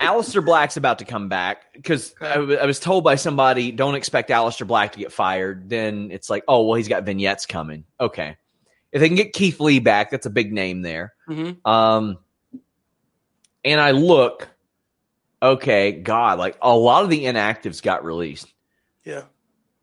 Aleister 0.00 0.44
Black's 0.44 0.76
about 0.76 1.00
to 1.00 1.04
come 1.04 1.28
back 1.28 1.72
because 1.72 2.14
I, 2.20 2.34
w- 2.34 2.56
I 2.58 2.66
was 2.66 2.78
told 2.80 3.04
by 3.04 3.16
somebody, 3.16 3.72
don't 3.72 3.94
expect 3.94 4.30
Aleister 4.30 4.66
Black 4.66 4.92
to 4.92 4.98
get 4.98 5.12
fired. 5.12 5.68
Then 5.68 6.10
it's 6.10 6.30
like, 6.30 6.44
oh, 6.46 6.64
well, 6.66 6.74
he's 6.76 6.88
got 6.88 7.04
vignettes 7.04 7.46
coming. 7.46 7.84
Okay. 8.00 8.36
If 8.92 9.00
they 9.00 9.08
can 9.08 9.16
get 9.16 9.32
Keith 9.32 9.60
Lee 9.60 9.80
back, 9.80 10.10
that's 10.10 10.26
a 10.26 10.30
big 10.30 10.52
name 10.52 10.82
there. 10.82 11.12
Mhm. 11.28 11.58
Um, 11.66 12.18
and 13.64 13.80
I 13.80 13.90
look, 13.90 14.48
okay, 15.42 15.92
God, 15.92 16.38
like 16.38 16.56
a 16.62 16.74
lot 16.74 17.04
of 17.04 17.10
the 17.10 17.24
inactives 17.24 17.82
got 17.82 18.04
released. 18.04 18.46
Yeah. 19.04 19.22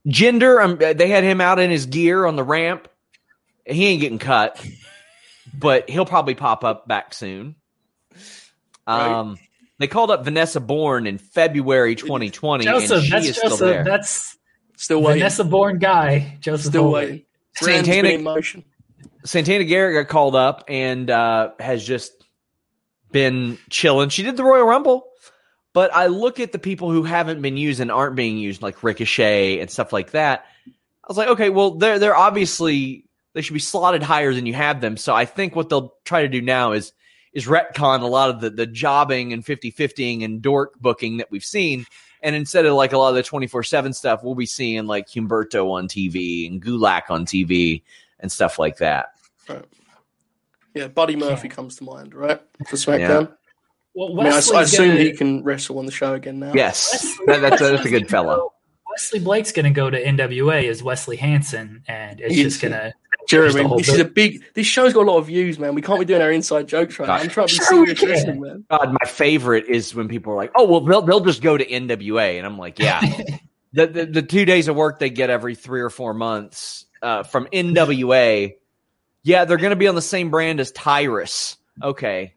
Gender, 0.07 0.61
um, 0.61 0.77
they 0.77 1.07
had 1.07 1.23
him 1.23 1.41
out 1.41 1.59
in 1.59 1.69
his 1.71 1.85
gear 1.87 2.25
on 2.25 2.35
the 2.35 2.43
ramp. 2.43 2.87
He 3.65 3.87
ain't 3.87 4.01
getting 4.01 4.19
cut, 4.19 4.63
but 5.53 5.89
he'll 5.89 6.05
probably 6.05 6.35
pop 6.35 6.63
up 6.63 6.87
back 6.87 7.13
soon. 7.13 7.55
Right. 8.87 9.37
They 9.77 9.87
called 9.87 10.09
up 10.11 10.23
Vanessa 10.23 10.59
Borne 10.59 11.05
in 11.05 11.17
February 11.17 11.95
2020, 11.95 12.63
Joseph, 12.63 12.91
and 12.91 13.03
she 13.03 13.09
that's 13.11 13.27
is 13.27 13.37
still 13.37 13.57
there. 13.57 13.83
That's 13.83 14.37
Still 14.77 15.01
waiting. 15.01 15.19
Vanessa 15.19 15.43
Borne 15.43 15.79
guy. 15.79 16.37
Joseph 16.41 16.71
Still 16.71 16.83
Holloway. 16.83 17.05
waiting. 17.05 17.25
Santana- 17.55 18.01
been 18.03 18.19
in 18.19 18.23
motion. 18.23 18.63
Santana 19.23 19.63
Garrett 19.63 20.05
got 20.05 20.11
called 20.11 20.35
up 20.35 20.65
and 20.67 21.09
uh, 21.09 21.51
has 21.59 21.85
just 21.85 22.11
been 23.11 23.57
chilling. 23.69 24.09
She 24.09 24.23
did 24.23 24.37
the 24.37 24.43
Royal 24.43 24.65
Rumble, 24.65 25.07
but 25.73 25.93
I 25.93 26.07
look 26.07 26.39
at 26.39 26.51
the 26.51 26.59
people 26.59 26.91
who 26.91 27.03
haven't 27.03 27.41
been 27.41 27.57
used 27.57 27.79
and 27.79 27.91
aren't 27.91 28.15
being 28.15 28.37
used, 28.37 28.61
like 28.61 28.83
Ricochet 28.83 29.59
and 29.59 29.71
stuff 29.71 29.91
like 29.93 30.11
that. 30.11 30.45
I 30.67 31.07
was 31.07 31.17
like, 31.17 31.29
okay, 31.29 31.49
well, 31.49 31.71
they're 31.71 31.97
they're 31.97 32.15
obviously 32.15 33.05
they 33.33 33.41
should 33.41 33.53
be 33.53 33.59
slotted 33.59 34.03
higher 34.03 34.33
than 34.33 34.45
you 34.45 34.53
have 34.53 34.81
them. 34.81 34.97
So 34.97 35.15
I 35.15 35.25
think 35.25 35.55
what 35.55 35.69
they'll 35.69 35.93
try 36.03 36.21
to 36.21 36.27
do 36.27 36.41
now 36.41 36.73
is 36.73 36.93
is 37.35 37.45
retcon 37.45 38.01
a 38.01 38.07
lot 38.07 38.31
of 38.31 38.41
the 38.41 38.49
the 38.49 38.65
jobbing 38.65 39.33
and 39.33 39.45
50-50ing 39.45 40.23
and 40.23 40.41
dork 40.41 40.79
booking 40.79 41.17
that 41.17 41.29
we've 41.29 41.45
seen. 41.45 41.85
And 42.23 42.35
instead 42.35 42.65
of 42.65 42.73
like 42.73 42.93
a 42.93 42.97
lot 42.97 43.09
of 43.09 43.15
the 43.15 43.23
24-7 43.23 43.93
stuff, 43.93 44.23
we'll 44.23 44.33
be 44.33 44.47
seeing 44.47 44.87
like 44.87 45.07
Humberto 45.09 45.69
on 45.71 45.87
TV 45.87 46.49
and 46.49 46.63
Gulak 46.63 47.11
on 47.11 47.23
TV 47.25 47.83
and 48.19 48.31
stuff 48.31 48.57
like 48.57 48.77
that. 48.77 49.09
Right. 49.47 49.63
Yeah, 50.73 50.87
Buddy 50.87 51.15
Murphy 51.15 51.49
comes 51.49 51.75
to 51.75 51.83
mind, 51.83 52.15
right? 52.15 52.41
For 52.67 52.77
SmackDown. 52.77 53.31
Well, 53.93 54.19
I, 54.19 54.23
mean, 54.23 54.33
I, 54.33 54.41
I 54.55 54.61
assume 54.63 54.89
gonna- 54.89 54.99
he 54.99 55.13
can 55.13 55.43
wrestle 55.43 55.77
on 55.77 55.85
the 55.85 55.91
show 55.91 56.15
again 56.15 56.39
now. 56.39 56.51
Yes, 56.53 57.17
that, 57.27 57.41
that's, 57.41 57.61
a, 57.61 57.71
that's 57.71 57.85
a 57.85 57.89
good 57.89 58.09
gonna 58.09 58.09
fella. 58.09 58.47
Wesley 58.89 59.19
Blake's 59.19 59.51
going 59.51 59.65
to 59.65 59.71
go 59.71 59.89
to 59.89 60.01
NWA 60.01 60.69
as 60.69 60.81
Wesley 60.81 61.17
Hansen, 61.17 61.83
and 61.87 62.21
it's 62.21 62.33
He 62.33 62.43
just 62.43 62.61
going 62.61 62.71
to. 62.71 62.93
Jeremy, 63.27 63.61
Just 63.61 63.69
the 63.69 63.75
this 63.77 63.89
is 63.89 63.99
a 63.99 64.05
big. 64.05 64.43
This 64.53 64.67
show's 64.67 64.93
got 64.93 65.03
a 65.07 65.09
lot 65.11 65.17
of 65.17 65.27
views, 65.27 65.57
man. 65.59 65.75
We 65.75 65.81
can't 65.81 65.99
be 65.99 66.05
doing 66.05 66.21
our 66.21 66.31
inside 66.31 66.67
jokes 66.67 66.99
right 66.99 67.07
now. 67.07 67.15
I'm 67.15 67.29
trying 67.29 67.47
to 67.47 67.53
be 67.59 67.65
Sure 67.65 67.85
we 67.85 67.95
serious 67.95 68.23
can. 68.23 68.39
man. 68.39 68.65
God, 68.69 68.91
my 68.91 69.07
favorite 69.09 69.65
is 69.67 69.93
when 69.95 70.07
people 70.07 70.33
are 70.33 70.35
like, 70.35 70.51
"Oh, 70.55 70.65
well, 70.65 70.81
they'll 70.81 71.01
they'll 71.01 71.21
just 71.21 71.41
go 71.41 71.57
to 71.57 71.65
NWA," 71.65 72.37
and 72.37 72.45
I'm 72.45 72.57
like, 72.57 72.79
"Yeah." 72.79 73.01
the, 73.73 73.87
the 73.87 74.05
the 74.05 74.21
two 74.21 74.45
days 74.45 74.67
of 74.67 74.75
work 74.75 74.99
they 74.99 75.09
get 75.09 75.29
every 75.29 75.55
three 75.55 75.81
or 75.81 75.89
four 75.89 76.13
months 76.13 76.85
uh, 77.01 77.23
from 77.23 77.47
NWA, 77.47 78.55
yeah, 79.23 79.45
they're 79.45 79.57
going 79.57 79.71
to 79.71 79.75
be 79.75 79.87
on 79.87 79.95
the 79.95 80.01
same 80.01 80.29
brand 80.29 80.59
as 80.59 80.71
Tyrus. 80.71 81.57
Okay, 81.81 82.33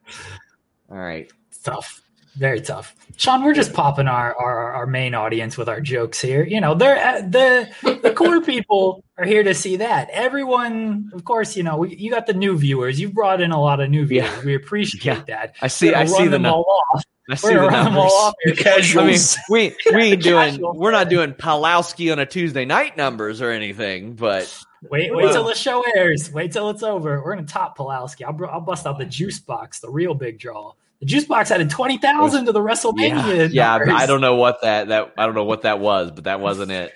all 0.91 0.97
right. 0.97 1.31
It's 1.49 1.61
tough. 1.61 2.03
Very 2.39 2.61
tough. 2.61 2.95
Sean, 3.17 3.43
we're 3.43 3.53
just 3.55 3.73
popping 3.73 4.07
our, 4.07 4.33
our, 4.37 4.73
our 4.75 4.87
main 4.87 5.13
audience 5.13 5.59
with 5.59 5.69
our 5.69 5.81
jokes 5.81 6.21
here. 6.21 6.45
You 6.45 6.61
know, 6.61 6.75
they're 6.75 6.97
uh, 6.97 7.21
the 7.23 7.99
the 8.03 8.13
core 8.13 8.41
people 8.45 9.03
are 9.17 9.25
here 9.25 9.43
to 9.43 9.55
see 9.55 9.77
that. 9.77 10.09
Everyone, 10.11 11.11
of 11.13 11.25
course, 11.25 11.57
you 11.57 11.65
know, 11.65 11.79
we, 11.79 11.97
you 11.97 12.13
got 12.13 12.27
the 12.29 12.35
new 12.35 12.57
viewers. 12.57 13.01
You've 13.01 13.15
brought 13.15 13.41
in 13.41 13.51
a 13.51 13.61
lot 13.61 13.81
of 13.81 13.91
new 13.91 14.07
viewers. 14.07 14.31
Yeah. 14.31 14.45
We 14.45 14.55
appreciate 14.55 15.05
Yeah. 15.05 15.23
that. 15.27 15.57
I 15.61 15.67
see. 15.67 15.93
I 15.93 16.05
see 16.05 16.25
the 16.25 16.31
them 16.31 16.47
all 16.47 16.65
off. 16.95 17.03
I 17.29 17.35
see 17.35 17.49
We're 17.49 17.63
the 17.63 17.71
them 17.71 17.85
numbers. 17.87 18.03
all 18.05 18.13
off. 18.13 18.35
The 18.45 18.53
casuals. 18.55 19.37
I 19.37 19.53
mean, 19.53 19.73
we 19.91 19.93
we 19.97 20.03
ain't 20.13 20.23
doing 20.23 20.61
we're 20.61 20.93
not 20.93 21.09
doing 21.09 21.33
Pulowski 21.35 22.13
on 22.13 22.21
a 22.21 22.27
Tuesday 22.27 22.65
night 22.67 22.97
numbers 22.97 23.43
or 23.43 23.51
anything, 23.51 24.15
but 24.15 24.65
Wait, 24.89 25.13
wait 25.13 25.33
till 25.33 25.45
the 25.45 25.55
show 25.57 25.83
airs. 25.97 26.31
Wait 26.33 26.53
till 26.53 26.71
it's 26.71 26.85
over. 26.85 27.21
We're 27.21 27.35
gonna 27.35 27.49
top 27.49 27.77
Pulowski. 27.77 28.23
I'll, 28.25 28.49
I'll 28.49 28.61
bust 28.61 28.87
out 28.87 28.97
the 28.99 29.05
juice 29.05 29.41
box, 29.41 29.81
the 29.81 29.91
real 29.91 30.15
big 30.15 30.39
draw. 30.39 30.73
The 31.01 31.07
juice 31.07 31.25
box 31.25 31.51
added 31.51 31.71
twenty 31.71 31.99
thousand 31.99 32.47
to 32.47 32.53
the 32.53 32.63
yeah, 32.63 32.71
WrestleMania. 32.71 33.51
yeah. 33.53 33.79
numbers. 33.79 33.95
I 33.95 34.07
don't 34.07 34.21
know 34.21 34.35
what 34.37 34.63
that 34.63 34.89
that 34.89 35.15
I 35.17 35.27
don't 35.27 35.35
know 35.35 35.45
what 35.45 35.63
that 35.63 35.79
was, 35.81 36.11
but 36.11 36.25
that 36.25 36.41
wasn't 36.41 36.73
it. 36.73 36.93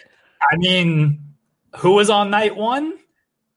I 0.51 0.57
mean, 0.57 1.21
who 1.77 1.93
was 1.93 2.11
on 2.11 2.31
night 2.31 2.57
one? 2.57 2.99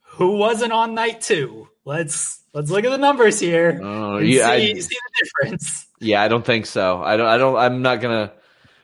Who 0.01 0.37
wasn't 0.37 0.71
on 0.71 0.93
night 0.93 1.21
two? 1.21 1.67
Let's 1.83 2.41
let's 2.53 2.69
look 2.71 2.85
at 2.85 2.91
the 2.91 2.97
numbers 2.97 3.39
here. 3.39 3.79
Oh, 3.83 4.17
yeah, 4.17 4.47
see, 4.55 4.71
I, 4.71 4.79
see 4.79 4.95
the 4.95 5.23
difference. 5.23 5.87
Yeah, 5.99 6.21
I 6.21 6.27
don't 6.27 6.45
think 6.45 6.65
so. 6.65 7.01
I 7.01 7.17
don't. 7.17 7.27
I 7.27 7.37
don't. 7.37 7.57
I'm 7.57 7.81
not 7.81 8.01
gonna. 8.01 8.31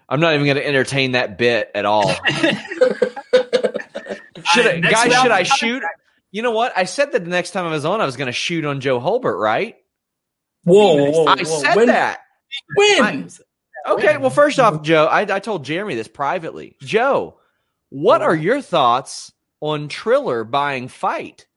I'm 0.10 0.20
not 0.20 0.34
even 0.34 0.48
gonna 0.48 0.60
entertain 0.62 1.14
that 1.14 1.38
bit 1.38 1.72
at 1.74 1.86
all. 1.86 2.10
Should 4.44 4.68
I, 4.68 4.80
guys? 4.80 5.14
Should 5.14 5.32
I 5.32 5.44
shoot? 5.44 5.84
You 6.32 6.42
know 6.42 6.52
what? 6.52 6.74
I 6.76 6.86
said 6.86 7.12
that 7.12 7.24
the 7.24 7.30
next 7.30 7.52
time 7.52 7.66
I 7.66 7.72
was 7.72 7.86
on, 7.86 8.02
I 8.02 8.06
was 8.06 8.18
gonna 8.18 8.32
shoot 8.32 8.66
on 8.66 8.82
Joe 8.82 9.00
Holbert, 9.00 9.40
right? 9.40 9.76
Whoa, 10.64 10.96
whoa, 10.96 11.12
whoa, 11.12 11.26
I 11.26 11.38
whoa. 11.38 11.60
said 11.62 11.76
when, 11.76 11.88
that. 11.88 12.22
When? 12.76 13.04
I- 13.04 13.28
Okay. 13.88 14.18
Well, 14.18 14.30
first 14.30 14.60
off, 14.60 14.82
Joe, 14.84 15.06
I, 15.06 15.22
I 15.22 15.40
told 15.40 15.66
Jeremy 15.66 15.96
this 15.96 16.08
privately. 16.08 16.76
Joe, 16.82 17.40
what 17.90 18.22
are 18.22 18.36
your 18.36 18.62
thoughts 18.62 19.32
on 19.60 19.88
Triller 19.88 20.44
buying 20.44 20.88
FITE? 20.88 21.48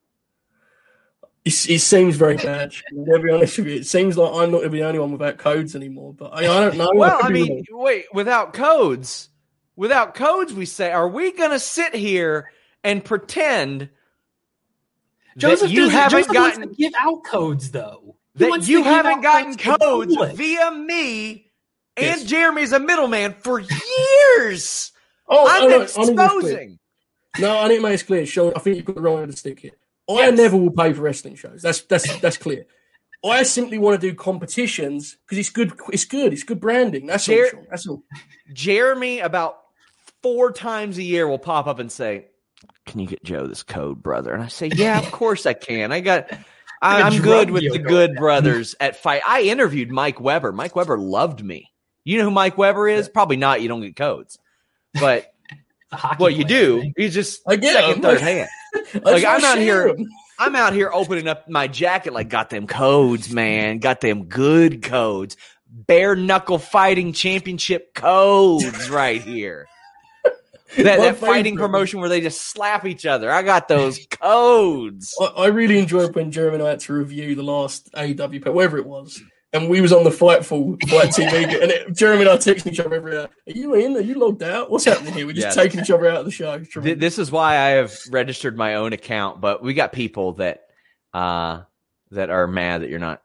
It, 1.45 1.69
it 1.69 1.81
seems 1.81 2.17
very 2.17 2.37
bad. 2.37 2.75
I'll 3.13 3.23
be 3.23 3.31
honest 3.31 3.59
with 3.59 3.67
you. 3.67 3.75
It 3.75 3.87
seems 3.87 4.17
like 4.17 4.33
I'm 4.33 4.51
not 4.51 4.71
the 4.71 4.83
only 4.83 4.99
one 4.99 5.13
without 5.13 5.37
codes 5.37 5.77
anymore. 5.77 6.15
But 6.15 6.31
I, 6.33 6.39
I 6.39 6.61
don't 6.61 6.79
know. 6.79 6.91
Well, 6.95 7.21
I 7.23 7.29
mean, 7.29 7.67
wrong. 7.71 7.83
wait, 7.83 8.07
without 8.15 8.55
codes, 8.55 9.29
without 9.77 10.15
codes, 10.15 10.55
we 10.55 10.65
say, 10.65 10.93
are 10.93 11.09
we 11.09 11.31
going 11.33 11.51
to 11.51 11.59
sit 11.59 11.95
here 11.95 12.51
and 12.83 13.05
pretend 13.05 13.91
Joseph 15.37 15.69
that 15.69 15.75
you 15.75 15.89
haven't 15.89 16.21
Joseph 16.21 16.33
gotten 16.33 16.69
to 16.69 16.75
give 16.75 16.93
out 16.99 17.25
codes 17.25 17.71
though. 17.71 18.17
He 18.37 18.45
that 18.45 18.51
wants 18.51 18.69
you 18.69 18.83
haven't 18.83 19.21
gotten 19.23 19.57
codes 19.57 20.15
via 20.35 20.71
me 20.73 21.51
and 21.97 22.07
Yes. 22.21 22.25
Jeremy 22.25 22.63
as 22.63 22.73
a 22.73 22.81
middleman 22.81 23.35
for 23.35 23.61
years? 23.61 24.93
oh, 25.29 25.47
I'm 25.49 25.63
oh, 25.65 25.69
no, 25.69 25.75
I 25.75 25.79
need 25.79 25.83
this 25.83 25.95
clear. 25.95 26.11
exposing. 26.13 26.79
No, 27.39 27.59
I 27.59 27.69
need 27.69 27.77
to 27.77 27.83
make 27.83 27.93
this 27.93 28.03
clear. 28.03 28.27
Sean, 28.27 28.53
I 28.57 28.59
think 28.61 28.77
you've 28.77 28.85
got 28.85 28.97
the 28.97 29.01
wrong 29.03 29.17
end 29.17 29.25
of 29.25 29.31
the 29.33 29.37
stick 29.37 29.61
here. 29.61 29.73
I 30.09 30.15
Yes. 30.15 30.37
never 30.37 30.57
will 30.57 30.71
pay 30.71 30.93
for 30.93 31.03
wrestling 31.03 31.35
shows. 31.37 31.63
That's 31.63 31.81
that's 31.83 32.19
that's 32.21 32.37
clear. 32.37 32.67
I 33.25 33.43
simply 33.45 33.79
want 33.79 33.99
to 34.01 34.07
do 34.11 34.15
competitions 34.15 35.17
because 35.25 35.39
it's 35.39 35.49
good. 35.51 35.73
It's 35.93 36.05
good. 36.05 36.33
It's 36.33 36.43
good 36.43 36.61
branding. 36.61 37.07
That's 37.07 37.27
all. 37.29 37.35
Jer- 37.37 37.49
Sean. 37.51 37.67
That's 37.71 37.87
all. 37.89 38.03
Jeremy 38.53 39.21
about 39.21 39.57
four 40.23 40.53
times 40.53 40.99
a 40.99 41.03
year 41.03 41.27
will 41.27 41.39
pop 41.39 41.67
up 41.67 41.79
and 41.79 41.91
say, 41.91 42.27
"Can 42.85 43.01
you 43.01 43.07
get 43.07 43.25
Joe 43.25 43.47
this 43.47 43.63
code, 43.63 44.03
brother?" 44.03 44.35
And 44.35 44.43
I 44.43 44.49
say, 44.49 44.67
"Yeah, 44.75 44.99
of 44.99 45.11
course 45.11 45.47
I 45.47 45.55
can. 45.55 45.91
I 45.93 46.01
got." 46.01 46.31
I, 46.85 47.01
Like 47.01 47.13
a 47.13 47.17
I'm 47.17 47.23
good 47.23 47.51
with 47.51 47.73
the 47.73 47.79
Good. 47.79 48.15
Brothers 48.15 48.75
at 48.79 48.97
FITE. 48.97 49.23
I 49.27 49.43
interviewed 49.43 49.91
Mike 49.91 50.21
Weber. 50.21 50.53
Mike 50.53 50.77
Weber 50.77 50.99
loved 50.99 51.43
me. 51.43 51.71
You 52.05 52.19
know 52.19 52.25
who 52.25 52.31
Mike 52.31 52.59
Weber 52.59 52.87
is? 52.87 53.09
Probably 53.09 53.37
not. 53.37 53.63
You 53.63 53.69
don't 53.69 53.81
get 53.81 53.97
codes, 53.97 54.39
but 54.93 55.33
what 55.91 56.21
well, 56.21 56.31
you 56.31 56.45
do. 56.45 56.93
He's 56.97 57.15
just 57.15 57.43
get 57.47 57.63
second, 57.63 58.03
third 58.03 58.21
hand. 58.21 58.49
Like, 59.03 59.25
I'm 59.25 59.43
out 59.45 59.59
here-. 59.59 59.97
I'm 60.39 60.57
out 60.57 60.73
here 60.73 60.91
opening 60.93 61.29
up 61.29 61.49
my 61.49 61.69
jacket, 61.69 62.13
like 62.13 62.29
got 62.29 62.51
them 62.51 62.67
codes, 62.67 63.31
man. 63.31 63.79
Got 63.79 64.01
them 64.01 64.25
good 64.25 64.83
codes. 64.83 65.37
Bare 65.69 66.17
knuckle 66.17 66.59
fighting 66.59 67.13
championship 67.13 67.95
codes 67.95 68.91
right 68.91 69.23
here. 69.23 69.67
That, 70.77 70.99
that 70.99 71.17
fighting 71.17 71.57
promotion 71.57 72.01
where 72.01 72.09
they 72.09 72.21
just 72.21 72.41
slap 72.41 72.85
each 72.87 73.07
other. 73.07 73.31
I 73.31 73.43
got 73.43 73.69
those 73.69 73.99
codes. 74.11 75.15
I, 75.21 75.25
I 75.25 75.47
really 75.47 75.79
enjoyed 75.79 76.15
when 76.15 76.31
Jeremy 76.31 76.57
and 76.57 76.65
I 76.67 76.71
had 76.71 76.81
to 76.81 76.93
review 76.93 77.35
the 77.35 77.43
last 77.43 77.89
AW, 77.95 78.53
whatever 78.53 78.79
it 78.79 78.87
was, 78.87 79.21
and 79.53 79.69
we 79.69 79.81
was 79.81 79.93
on 79.93 80.03
the 80.05 80.11
Fightful 80.11 80.83
FITE 80.89 81.11
TV, 81.11 81.33
and 81.63 81.71
it, 81.71 81.95
Jeremy 81.97 82.23
and 82.23 82.31
I 82.31 82.37
texting 82.37 82.73
each 82.73 82.81
other 82.81 82.97
every 82.97 83.17
hour. 83.17 83.29
Are 83.47 83.53
you 83.53 83.75
in? 83.75 83.97
Are 83.97 84.01
you 84.01 84.15
logged 84.15 84.43
out? 84.43 84.71
What's 84.71 84.85
happening 84.85 85.15
here? 85.15 85.27
We're 85.27 85.33
just 85.33 85.57
Yeah. 85.57 85.63
taking 85.63 85.81
each 85.81 85.91
other 85.91 86.09
out 86.09 86.19
of 86.19 86.25
the 86.25 86.31
show. 86.33 86.59
This 86.59 87.19
is 87.19 87.31
why 87.31 87.57
I 87.57 87.69
have 87.71 87.93
registered 88.11 88.57
my 88.57 88.75
own 88.75 88.93
account, 88.93 89.41
but 89.41 89.63
we 89.63 89.75
got 89.75 89.93
people 89.93 90.33
that 90.35 90.63
uh 91.13 91.63
that 92.11 92.31
are 92.31 92.47
mad 92.47 92.83
that 92.83 92.91
you're 92.91 92.99
not 92.99 93.23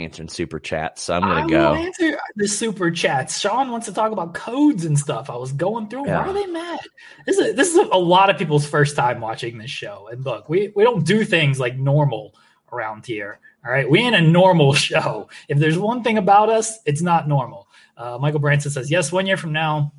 answering 0.00 0.28
super 0.28 0.58
chats. 0.58 1.02
So 1.02 1.14
I'm 1.14 1.22
gonna 1.22 1.42
will 1.42 1.48
go. 1.48 1.74
answer 1.74 2.18
the 2.36 2.48
super 2.48 2.90
chats. 2.90 3.38
Sean 3.38 3.70
wants 3.70 3.86
to 3.86 3.92
talk 3.92 4.12
about 4.12 4.34
codes 4.34 4.84
and 4.84 4.98
stuff. 4.98 5.30
I 5.30 5.36
was 5.36 5.52
going 5.52 5.88
through. 5.88 6.06
Yeah. 6.06 6.20
Why 6.20 6.30
are 6.30 6.32
they 6.32 6.46
mad? 6.46 6.80
This 7.26 7.38
is 7.38 7.54
this 7.54 7.74
is 7.74 7.88
a 7.92 7.98
lot 7.98 8.30
of 8.30 8.38
people's 8.38 8.66
first 8.66 8.96
time 8.96 9.20
watching 9.20 9.58
this 9.58 9.70
show. 9.70 10.08
And 10.10 10.24
look, 10.24 10.48
we 10.48 10.72
we 10.74 10.84
don't 10.84 11.04
do 11.04 11.24
things 11.24 11.60
like 11.60 11.76
normal 11.76 12.34
around 12.72 13.06
here. 13.06 13.40
All 13.64 13.70
right, 13.70 13.88
we 13.88 14.00
ain't 14.00 14.16
a 14.16 14.20
normal 14.20 14.72
show. 14.74 15.28
If 15.48 15.58
there's 15.58 15.78
one 15.78 16.02
thing 16.02 16.18
about 16.18 16.48
us, 16.48 16.78
it's 16.86 17.02
not 17.02 17.28
normal. 17.28 17.68
Uh, 17.96 18.18
Michael 18.20 18.40
Branson 18.40 18.70
says 18.70 18.90
yes. 18.90 19.12
One 19.12 19.26
year 19.26 19.36
from 19.36 19.52
now, 19.52 19.92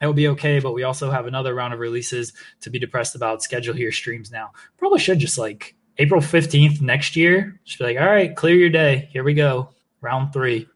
it 0.00 0.06
will 0.06 0.14
be 0.14 0.28
okay. 0.28 0.58
But 0.58 0.74
we 0.74 0.82
also 0.82 1.10
have 1.10 1.26
another 1.26 1.54
round 1.54 1.74
of 1.74 1.80
releases 1.80 2.32
to 2.62 2.70
be 2.70 2.78
depressed 2.78 3.14
about. 3.14 3.42
Schedule 3.42 3.74
here 3.74 3.92
streams 3.92 4.30
now. 4.30 4.50
Probably 4.76 4.98
should 4.98 5.18
just 5.18 5.38
like 5.38 5.76
April 5.98 6.20
15th 6.20 6.80
next 6.80 7.16
year. 7.16 7.60
Just 7.64 7.78
be 7.78 7.84
like, 7.84 7.98
all 7.98 8.06
right, 8.06 8.34
clear 8.36 8.54
your 8.54 8.70
day. 8.70 9.08
Here 9.12 9.24
we 9.24 9.34
go. 9.34 9.70
Round 10.00 10.32
three. 10.32 10.68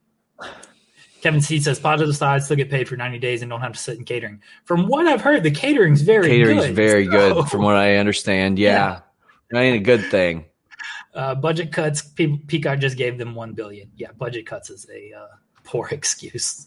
Kevin 1.21 1.41
C 1.41 1.61
says 1.61 1.79
positive 1.79 2.17
side 2.17 2.43
still 2.43 2.57
get 2.57 2.69
paid 2.69 2.89
for 2.89 2.97
90 2.97 3.21
days 3.21 3.43
and 3.43 3.51
don't 3.51 3.61
have 3.61 3.73
to 3.75 3.79
sit 3.79 3.97
in 3.97 4.05
catering. 4.05 4.43
From 4.65 4.89
what 4.89 5.07
I've 5.07 5.21
heard, 5.21 5.45
the 5.45 5.53
catering's 5.53 6.03
very 6.03 6.23
good. 6.27 6.37
Catering's 6.39 6.67
good. 6.67 6.75
very 6.75 7.05
So, 7.05 7.11
good, 7.13 7.49
from 7.49 7.63
what 7.63 7.77
I 7.77 7.97
understand. 7.97 8.59
Yeah, 8.59 9.01
that 9.51 9.61
ain't 9.61 9.77
a 9.77 9.85
good 9.85 10.05
thing. 10.11 10.47
uh, 11.15 11.37
budget 11.37 11.71
cuts. 11.71 12.03
Pe- 12.03 12.39
Peacock 12.49 12.81
just 12.81 12.97
gave 12.97 13.19
them 13.19 13.37
one 13.37 13.53
billion. 13.53 13.89
Yeah, 13.95 14.11
budget 14.19 14.47
cuts 14.47 14.71
is 14.71 14.85
a 14.93 15.13
uh, 15.17 15.27
poor 15.63 15.87
excuse. 15.93 16.67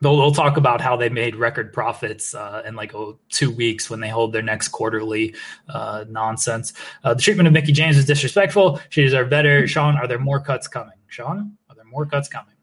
They'll, 0.00 0.16
they'll 0.16 0.32
talk 0.32 0.56
about 0.56 0.80
how 0.80 0.96
they 0.96 1.10
made 1.10 1.36
record 1.36 1.72
profits 1.72 2.34
uh, 2.34 2.62
in 2.66 2.74
like 2.74 2.94
oh, 2.94 3.18
two 3.28 3.50
weeks 3.50 3.90
when 3.90 4.00
they 4.00 4.08
hold 4.08 4.32
their 4.32 4.42
next 4.42 4.68
quarterly 4.68 5.34
uh, 5.68 6.04
nonsense. 6.08 6.72
Uh, 7.04 7.14
the 7.14 7.20
treatment 7.20 7.46
of 7.46 7.52
Mickie 7.52 7.72
James 7.72 7.96
is 7.98 8.06
disrespectful. 8.06 8.80
She 8.88 9.02
deserved 9.02 9.28
better. 9.28 9.66
Sean, 9.66 9.96
are 9.96 10.06
there 10.06 10.18
more 10.18 10.40
cuts 10.40 10.68
coming? 10.68 10.96
Sean, 11.08 11.56
are 11.68 11.74
there 11.74 11.84
more 11.84 12.06
cuts 12.06 12.28
coming? 12.28 12.54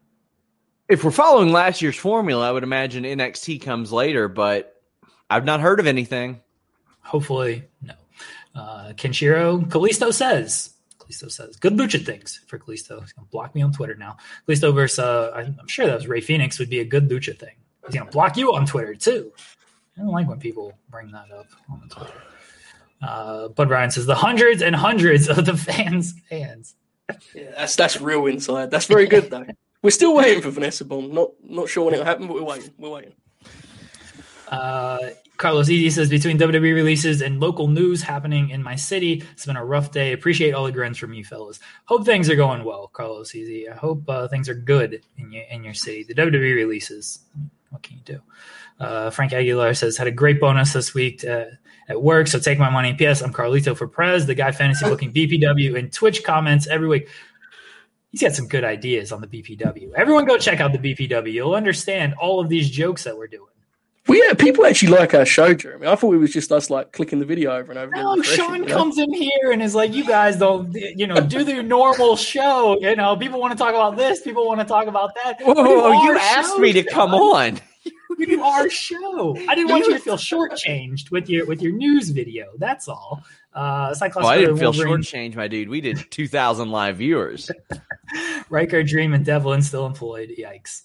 If 0.88 1.04
we're 1.04 1.10
following 1.10 1.52
last 1.52 1.82
year's 1.82 1.96
formula, 1.96 2.48
I 2.48 2.52
would 2.52 2.62
imagine 2.62 3.04
NXT 3.04 3.62
comes 3.62 3.92
later, 3.92 4.26
but 4.26 4.74
I've 5.30 5.44
not 5.44 5.60
heard 5.60 5.80
of 5.80 5.86
anything. 5.86 6.40
Hopefully, 7.00 7.64
no. 7.82 7.94
Uh, 8.54 8.92
Kenshiro 8.94 9.64
Kalisto 9.68 10.12
says. 10.12 10.70
Kalisto 11.08 11.30
says 11.30 11.56
good 11.56 11.74
lucha 11.74 12.04
things 12.04 12.40
for 12.46 12.58
Kalisto. 12.58 13.00
He's 13.00 13.12
gonna 13.12 13.28
block 13.30 13.54
me 13.54 13.62
on 13.62 13.72
Twitter 13.72 13.94
now. 13.94 14.16
Kalisto 14.46 14.74
versus 14.74 14.98
uh, 14.98 15.32
I'm 15.34 15.68
sure 15.68 15.86
that 15.86 15.94
was 15.94 16.06
Rey 16.06 16.20
Fenix 16.20 16.58
would 16.58 16.70
be 16.70 16.80
a 16.80 16.84
good 16.84 17.08
lucha 17.08 17.38
thing. 17.38 17.54
He's 17.86 17.94
gonna 17.96 18.10
block 18.10 18.36
you 18.36 18.54
on 18.54 18.66
Twitter 18.66 18.94
too. 18.94 19.32
I 19.96 20.02
don't 20.02 20.10
like 20.10 20.28
when 20.28 20.38
people 20.38 20.74
bring 20.90 21.10
that 21.12 21.30
up 21.30 21.46
on 21.70 21.88
Twitter. 21.88 22.12
Uh, 23.00 23.48
Bud 23.48 23.70
Ryan 23.70 23.90
says 23.90 24.06
the 24.06 24.14
hundreds 24.14 24.62
and 24.62 24.74
hundreds 24.74 25.28
of 25.28 25.44
the 25.44 25.56
fans 25.56 26.14
fans. 26.28 26.74
Yeah, 27.34 27.52
that's 27.56 27.76
that's 27.76 28.00
real 28.00 28.26
inside. 28.26 28.70
That's 28.70 28.86
very 28.86 29.06
good 29.06 29.30
though. 29.30 29.46
We're 29.82 29.90
still 29.90 30.14
waiting 30.14 30.42
for 30.42 30.50
Vanessa 30.50 30.84
Bomb. 30.84 31.14
Not 31.14 31.30
not 31.42 31.68
sure 31.68 31.84
when 31.84 31.94
it'll 31.94 32.06
happen, 32.06 32.26
but 32.26 32.34
we're 32.34 32.42
waiting. 32.42 32.70
We're 32.76 32.90
waiting. 32.90 33.12
Uh, 34.50 35.10
Carlos 35.38 35.70
Easy 35.70 35.88
says 35.88 36.10
between 36.10 36.36
WWE 36.36 36.74
releases 36.74 37.22
and 37.22 37.38
local 37.38 37.68
news 37.68 38.02
happening 38.02 38.50
in 38.50 38.60
my 38.60 38.74
city, 38.74 39.22
it's 39.32 39.46
been 39.46 39.56
a 39.56 39.64
rough 39.64 39.92
day. 39.92 40.12
Appreciate 40.12 40.52
all 40.52 40.64
the 40.64 40.72
grins 40.72 40.98
from 40.98 41.14
you 41.14 41.24
fellas. 41.24 41.60
Hope 41.84 42.04
things 42.04 42.28
are 42.28 42.34
going 42.34 42.64
well, 42.64 42.88
Carlos 42.88 43.34
Easy. 43.36 43.68
I 43.68 43.76
hope 43.76 44.02
uh, 44.08 44.26
things 44.26 44.48
are 44.48 44.54
good 44.54 45.00
in 45.16 45.30
your 45.30 45.44
in 45.44 45.62
your 45.62 45.74
city. 45.74 46.02
The 46.02 46.14
WWE 46.14 46.56
releases. 46.56 47.20
What 47.70 47.84
can 47.84 47.98
you 47.98 48.02
do? 48.02 48.20
Uh, 48.80 49.10
Frank 49.10 49.32
Aguilar 49.32 49.74
says 49.74 49.96
had 49.96 50.08
a 50.08 50.12
great 50.12 50.40
bonus 50.40 50.72
this 50.72 50.92
week 50.92 51.24
uh, 51.24 51.44
at 51.88 52.02
work, 52.02 52.26
so 52.26 52.40
take 52.40 52.58
my 52.58 52.70
money. 52.70 52.94
P.S. 52.94 53.22
I'm 53.22 53.32
Carlito 53.32 53.76
for 53.76 53.86
Prez, 53.86 54.26
the 54.26 54.34
guy 54.34 54.50
fantasy 54.50 54.84
booking 54.88 55.12
BPW 55.12 55.78
and 55.78 55.92
Twitch 55.92 56.24
comments 56.24 56.66
every 56.66 56.88
week. 56.88 57.08
He's 58.10 58.22
got 58.22 58.32
some 58.32 58.48
good 58.48 58.64
ideas 58.64 59.12
on 59.12 59.20
the 59.20 59.26
BPW. 59.28 59.92
Everyone 59.94 60.24
go 60.24 60.38
check 60.38 60.60
out 60.60 60.72
the 60.72 60.78
BPW. 60.78 61.32
You'll 61.32 61.54
understand 61.54 62.14
all 62.14 62.40
of 62.40 62.48
these 62.48 62.70
jokes 62.70 63.04
that 63.04 63.16
we're 63.16 63.28
doing. 63.28 63.52
Well, 64.08 64.18
yeah, 64.26 64.32
people 64.32 64.64
actually 64.64 64.92
like 64.92 65.12
our 65.12 65.26
show, 65.26 65.52
Jeremy. 65.52 65.86
I 65.86 65.94
thought 65.94 66.14
it 66.14 66.18
was 66.18 66.32
just 66.32 66.50
us 66.50 66.70
like 66.70 66.92
clicking 66.92 67.18
the 67.18 67.26
video 67.26 67.52
over 67.54 67.70
and 67.70 67.78
over. 67.78 67.92
again, 67.92 68.02
No, 68.04 68.22
Sean 68.22 68.54
you 68.56 68.64
know? 68.64 68.74
comes 68.74 68.96
in 68.96 69.12
here 69.12 69.52
and 69.52 69.62
is 69.62 69.74
like, 69.74 69.92
"You 69.92 70.06
guys 70.06 70.36
don't, 70.38 70.72
you 70.74 71.06
know, 71.06 71.20
do 71.20 71.44
the 71.44 71.62
normal 71.62 72.16
show. 72.16 72.78
You 72.80 72.96
know, 72.96 73.16
people 73.16 73.38
want 73.38 73.52
to 73.52 73.58
talk 73.58 73.70
about 73.74 73.96
this, 73.98 74.22
people 74.22 74.46
want 74.46 74.60
to 74.60 74.66
talk 74.66 74.86
about 74.86 75.14
that. 75.16 75.40
Whoa, 75.42 75.52
We 75.52 75.62
whoa, 75.62 75.90
whoa, 75.92 76.02
you 76.04 76.16
asked 76.18 76.54
show, 76.54 76.58
me 76.58 76.72
to 76.72 76.82
Sean. 76.84 76.92
come 76.92 77.14
on. 77.14 77.60
We 78.18 78.24
do 78.26 78.42
our 78.42 78.68
show. 78.70 79.36
I 79.46 79.54
didn't 79.54 79.68
want 79.70 79.86
you 79.86 79.92
to 79.92 79.98
feel 80.00 80.16
shortchanged 80.16 81.10
with 81.10 81.28
your 81.28 81.44
with 81.46 81.60
your 81.60 81.72
news 81.72 82.08
video. 82.08 82.46
That's 82.58 82.88
all. 82.88 83.22
Uh, 83.54 83.92
Cyclops 83.94 84.26
Oh, 84.26 84.30
I 84.30 84.38
didn't 84.38 84.56
feel 84.56 84.72
Wolverine, 84.72 85.02
shortchanged, 85.02 85.36
my 85.36 85.48
dude. 85.48 85.68
We 85.68 85.80
did 85.80 85.98
2,000 86.10 86.70
live 86.70 86.96
viewers. 86.96 87.50
Ryker, 88.50 88.82
Dream, 88.82 89.12
and 89.14 89.24
Devlin 89.24 89.60
still 89.62 89.84
employed. 89.86 90.30
Yikes. 90.38 90.82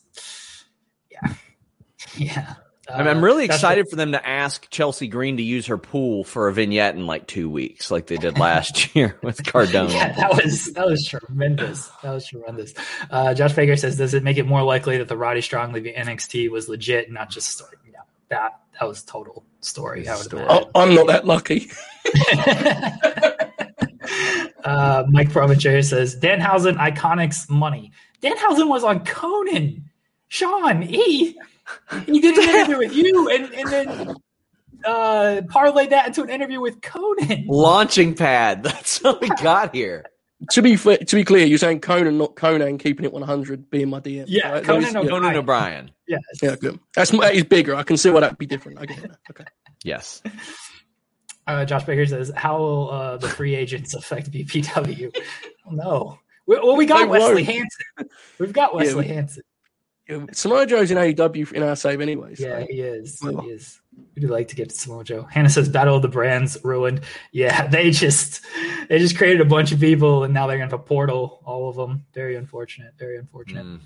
Yeah, 1.11 1.33
yeah. 2.17 2.53
I'm, 2.93 3.07
I'm 3.07 3.23
really 3.23 3.45
Uh, 3.45 3.47
that's 3.47 3.59
excited 3.59 3.89
for 3.89 3.95
them 3.95 4.11
to 4.11 4.27
ask 4.27 4.69
Chelsea 4.69 5.07
Green 5.07 5.37
to 5.37 5.43
use 5.43 5.67
her 5.67 5.77
pool 5.77 6.23
for 6.23 6.47
a 6.47 6.53
vignette 6.53 6.95
in 6.95 7.07
like 7.07 7.27
two 7.27 7.49
weeks, 7.49 7.91
like 7.91 8.07
they 8.07 8.17
did 8.17 8.37
last 8.37 8.95
year 8.95 9.17
with 9.21 9.43
Cardona. 9.45 9.91
Yeah, 9.91 10.13
that 10.13 10.43
was 10.43 10.73
that 10.73 10.85
was 10.85 11.05
tremendous. 11.05 11.87
That 12.01 12.13
was 12.13 12.27
tremendous. 12.27 12.73
Uh, 13.09 13.33
Josh 13.33 13.53
Fager 13.53 13.77
says, 13.77 13.97
"Does 13.97 14.13
it 14.13 14.23
make 14.23 14.37
it 14.37 14.45
more 14.45 14.63
likely 14.63 14.97
that 14.97 15.07
the 15.07 15.17
Roddy 15.17 15.41
Strong 15.41 15.73
leaving 15.73 15.95
NXT 15.95 16.49
was 16.49 16.69
legit, 16.69 17.05
and 17.05 17.13
not 17.13 17.29
just 17.29 17.49
story?" 17.49 17.77
Yeah, 17.91 17.99
that 18.29 18.59
that 18.79 18.87
was 18.87 19.03
total 19.03 19.45
story. 19.61 20.07
I 20.07 20.15
would 20.15 20.25
Story. 20.25 20.45
I, 20.47 20.63
I'm 20.75 20.95
not 20.95 21.07
that 21.07 21.25
lucky. 21.25 21.71
uh, 24.63 25.03
Mike 25.09 25.29
Provencher 25.29 25.83
says, 25.83 26.19
"Danhausen 26.19 26.77
Iconics 26.77 27.49
money." 27.49 27.91
Danhausen 28.21 28.69
was 28.69 28.83
on 28.83 29.03
Conan. 29.05 29.89
Sean, 30.29 30.81
he 30.81 31.37
he 32.05 32.19
did 32.19 32.37
an 32.37 32.49
interview 32.49 32.77
with 32.77 32.93
you, 32.93 33.29
and 33.29 33.53
and 33.53 33.69
then 33.71 34.15
uh, 34.85 35.41
parlayed 35.47 35.89
that 35.91 36.07
into 36.07 36.23
an 36.23 36.29
interview 36.29 36.59
with 36.61 36.81
Conan. 36.81 37.45
Launching 37.47 38.13
pad. 38.15 38.63
That's 38.63 39.01
how 39.01 39.17
we 39.19 39.29
got 39.29 39.73
here. 39.75 40.05
To 40.51 40.61
be 40.61 40.75
fa- 40.75 41.03
to 41.03 41.15
be 41.15 41.23
clear, 41.23 41.45
you're 41.45 41.57
saying 41.57 41.79
Conan, 41.79 42.17
not 42.17 42.35
Conan, 42.35 42.77
keeping 42.77 43.05
it 43.05 43.13
100, 43.13 43.69
being 43.69 43.89
my 43.89 44.01
DM. 44.01 44.25
Yeah, 44.27 44.51
right? 44.51 44.63
Conan 44.63 44.81
Those- 44.93 44.95
O'Brien. 44.95 45.05
yeah. 45.05 45.09
Conan 45.11 45.35
O'Brien. 45.37 45.91
Yes. 46.07 46.21
Yeah, 46.41 46.55
good. 46.57 46.79
That's 46.95 47.11
that 47.11 47.33
is 47.33 47.45
bigger. 47.45 47.75
I 47.75 47.83
can 47.83 47.95
see 47.95 48.09
why 48.09 48.19
that'd 48.19 48.37
be 48.37 48.45
different. 48.45 48.79
I 48.79 48.85
get 48.85 49.03
it. 49.05 49.11
Okay. 49.29 49.45
Yes. 49.85 50.21
Uh, 51.47 51.63
Josh 51.65 51.83
Baker 51.85 52.05
says, 52.05 52.31
"How 52.35 52.57
will 52.57 52.91
uh, 52.91 53.17
the 53.17 53.27
free 53.29 53.55
agents 53.55 53.93
affect 53.93 54.31
BPW?" 54.31 55.15
no. 55.71 56.19
We, 56.45 56.57
well, 56.57 56.75
we 56.75 56.85
got 56.85 56.99
They 56.99 57.05
Wesley 57.05 57.35
won't. 57.35 57.45
Hanson. 57.45 58.09
We've 58.37 58.51
got 58.53 58.75
Wesley 58.75 59.07
we- 59.07 59.13
Hanson. 59.13 59.43
Yeah, 60.07 60.25
Samoa 60.33 60.65
Joe's 60.65 60.91
in 60.91 60.97
AEW 60.97 61.53
in 61.53 61.63
our 61.63 61.75
save 61.77 62.01
anyway. 62.01 62.35
So. 62.35 62.45
Yeah, 62.45 62.65
he 62.69 62.81
is. 62.81 63.19
Well. 63.23 63.41
He 63.41 63.49
is. 63.51 63.79
We 64.15 64.21
do 64.21 64.27
like 64.27 64.47
to 64.49 64.55
get 64.55 64.69
to 64.69 64.75
Samoa 64.75 65.03
Joe. 65.03 65.23
Hannah 65.31 65.49
says, 65.49 65.69
"Battle 65.69 65.95
of 65.95 66.01
the 66.01 66.07
Brands 66.09 66.57
ruined." 66.63 67.01
Yeah, 67.31 67.67
they 67.69 67.89
just 67.91 68.41
they 68.89 68.99
just 68.99 69.17
created 69.17 69.39
a 69.39 69.45
bunch 69.45 69.71
of 69.71 69.79
people, 69.79 70.23
and 70.23 70.33
now 70.33 70.45
they're 70.47 70.57
gonna 70.57 70.65
have 70.65 70.73
a 70.73 70.83
portal. 70.83 71.41
All 71.45 71.69
of 71.69 71.75
them. 71.75 72.05
Very 72.13 72.35
unfortunate. 72.35 72.93
Very 72.99 73.17
unfortunate. 73.17 73.65
Mm. 73.65 73.79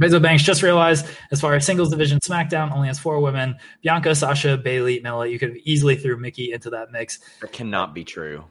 Bezos 0.00 0.20
Banks 0.22 0.42
just 0.42 0.62
realized, 0.62 1.06
as 1.30 1.40
far 1.40 1.54
as 1.54 1.64
singles 1.64 1.90
division, 1.90 2.18
SmackDown 2.20 2.72
only 2.74 2.88
has 2.88 2.98
four 2.98 3.20
women: 3.20 3.56
Bianca, 3.82 4.14
Sasha, 4.14 4.56
Bayley, 4.58 5.00
Mela. 5.00 5.26
You 5.26 5.38
could 5.38 5.50
have 5.50 5.58
easily 5.64 5.96
threw 5.96 6.16
Mickie 6.18 6.52
into 6.52 6.68
that 6.70 6.90
mix. 6.92 7.20
That 7.40 7.52
cannot 7.52 7.94
be 7.94 8.04
true. 8.04 8.44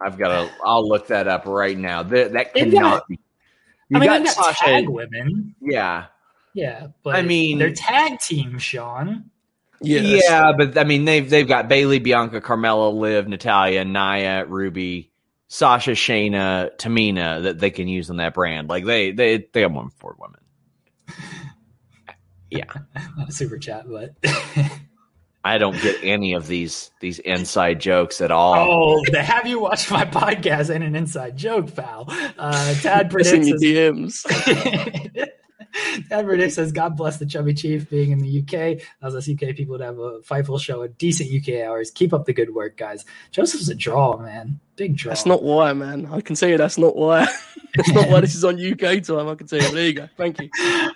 I've 0.00 0.16
got 0.16 0.28
to. 0.28 0.50
I'll 0.64 0.88
look 0.88 1.08
that 1.08 1.26
up 1.28 1.44
right 1.46 1.76
now. 1.76 2.02
That, 2.02 2.32
that 2.32 2.54
cannot 2.54 2.80
got- 3.00 3.08
be. 3.08 3.14
I 3.16 3.18
You 3.88 4.00
mean, 4.00 4.08
got 4.08 4.18
they've 4.24 4.34
got 4.34 4.44
Sasha. 4.46 4.64
tag 4.64 4.88
women. 4.88 5.54
Yeah. 5.60 6.06
Yeah, 6.56 6.86
but 7.02 7.14
I 7.16 7.20
mean- 7.22 7.58
they're 7.58 7.70
tag 7.74 8.18
team, 8.18 8.58
Sean. 8.58 9.30
Yeah. 9.82 10.00
Yeah, 10.00 10.52
but 10.56 10.78
I 10.78 10.84
mean 10.84 11.04
they've 11.04 11.28
they've 11.28 11.46
got 11.46 11.68
Bayley, 11.68 11.98
Bianca, 11.98 12.40
Carmella, 12.40 12.94
Liv, 12.94 13.28
Natalya, 13.28 13.84
Naya, 13.84 14.46
Ruby, 14.46 15.12
Sasha, 15.48 15.90
Shayna, 15.90 16.70
Tamina 16.78 17.42
that 17.42 17.58
they 17.58 17.70
can 17.70 17.86
use 17.86 18.08
on 18.08 18.16
that 18.16 18.32
brand. 18.32 18.70
Like 18.70 18.86
they 18.86 19.12
they 19.12 19.46
they 19.52 19.60
have 19.60 19.72
one 19.72 19.90
for 19.98 20.16
women. 20.18 20.40
Yeah. 22.50 22.64
Not 23.16 23.28
a 23.28 23.32
super 23.32 23.58
chat, 23.58 23.86
but 23.90 24.14
I 25.44 25.58
don't 25.58 25.80
get 25.82 25.96
any 26.02 26.32
of 26.34 26.46
these 26.46 26.92
these 27.00 27.18
inside 27.18 27.80
jokes 27.80 28.20
at 28.20 28.30
all. 28.30 28.54
oh, 28.54 29.18
have 29.18 29.46
you 29.48 29.58
watched 29.60 29.90
my 29.90 30.04
podcast 30.04 30.72
and 30.74 30.82
an 30.84 30.94
inside 30.94 31.36
joke, 31.36 31.74
pal? 31.74 32.04
Uh, 32.38 32.72
Tad 32.80 33.06
It's 33.06 33.12
predicts. 33.12 33.48
your 33.48 33.92
DMs. 33.92 35.26
Predicts 36.08 36.54
says, 36.54 36.72
"God 36.72 36.96
bless 36.96 37.18
the 37.18 37.26
chubby 37.26 37.54
chief 37.54 37.88
being 37.88 38.10
in 38.10 38.18
the 38.18 38.28
UK. 38.40 38.82
Allows 39.00 39.14
us 39.14 39.28
UK 39.28 39.54
people 39.54 39.78
to 39.78 39.84
have 39.84 39.98
a 39.98 40.20
Fightful 40.20 40.60
show 40.60 40.82
at 40.82 40.98
decent 40.98 41.30
UK 41.30 41.62
hours. 41.62 41.90
Keep 41.90 42.12
up 42.12 42.26
the 42.26 42.32
good 42.32 42.54
work, 42.54 42.76
guys." 42.76 43.04
Joseph's 43.30 43.68
a 43.68 43.74
draw, 43.74 44.16
man. 44.18 44.60
Big 44.76 44.96
draw. 44.96 45.10
That's 45.10 45.24
not 45.26 45.42
why, 45.42 45.72
man. 45.72 46.06
I 46.12 46.20
can 46.20 46.36
tell 46.36 46.48
you 46.48 46.58
that's 46.58 46.76
not 46.76 46.96
why. 46.96 47.26
that's 47.74 47.90
not 47.92 48.08
why 48.10 48.20
this 48.20 48.34
is 48.34 48.44
on 48.44 48.54
UK 48.56 49.02
time. 49.02 49.28
I 49.28 49.34
can 49.34 49.46
tell 49.46 49.58
you. 49.58 49.64
But 49.66 49.74
there 49.74 49.86
you 49.86 49.92
go. 49.94 50.08
Thank 50.16 50.40
you. 50.40 50.50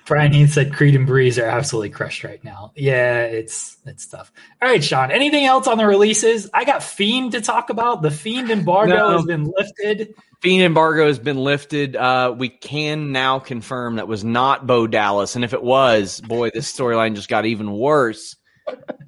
Brian 0.06 0.32
Heath 0.32 0.52
said 0.52 0.72
Creed 0.74 0.94
and 0.94 1.06
Breeze 1.06 1.38
are 1.38 1.46
absolutely 1.46 1.90
crushed 1.90 2.22
right 2.22 2.42
now. 2.44 2.72
Yeah, 2.76 3.22
it's 3.22 3.78
it's 3.86 4.06
tough. 4.06 4.32
All 4.60 4.68
right, 4.68 4.82
Sean. 4.84 5.10
Anything 5.10 5.44
else 5.46 5.66
on 5.66 5.78
the 5.78 5.86
releases? 5.86 6.48
I 6.52 6.64
got 6.64 6.82
Fiend 6.82 7.32
to 7.32 7.40
talk 7.40 7.70
about. 7.70 8.02
The 8.02 8.10
Fiend 8.10 8.50
embargo 8.50 8.94
No. 8.94 9.10
has 9.16 9.24
been 9.24 9.50
lifted. 9.56 10.14
Fiend 10.42 10.62
embargo 10.62 11.06
has 11.06 11.18
been 11.18 11.38
lifted. 11.38 11.96
Uh, 11.96 12.34
we 12.36 12.48
can 12.48 13.12
now 13.12 13.38
confirm 13.38 13.96
that 13.96 14.08
was 14.08 14.24
not 14.24 14.66
Bo 14.66 14.86
Dallas, 14.86 15.36
and 15.36 15.44
if 15.44 15.52
it 15.54 15.62
was, 15.62 16.20
boy, 16.20 16.50
this 16.52 16.70
storyline 16.72 17.14
just 17.14 17.28
got 17.28 17.46
even 17.46 17.72
worse. 17.72 18.36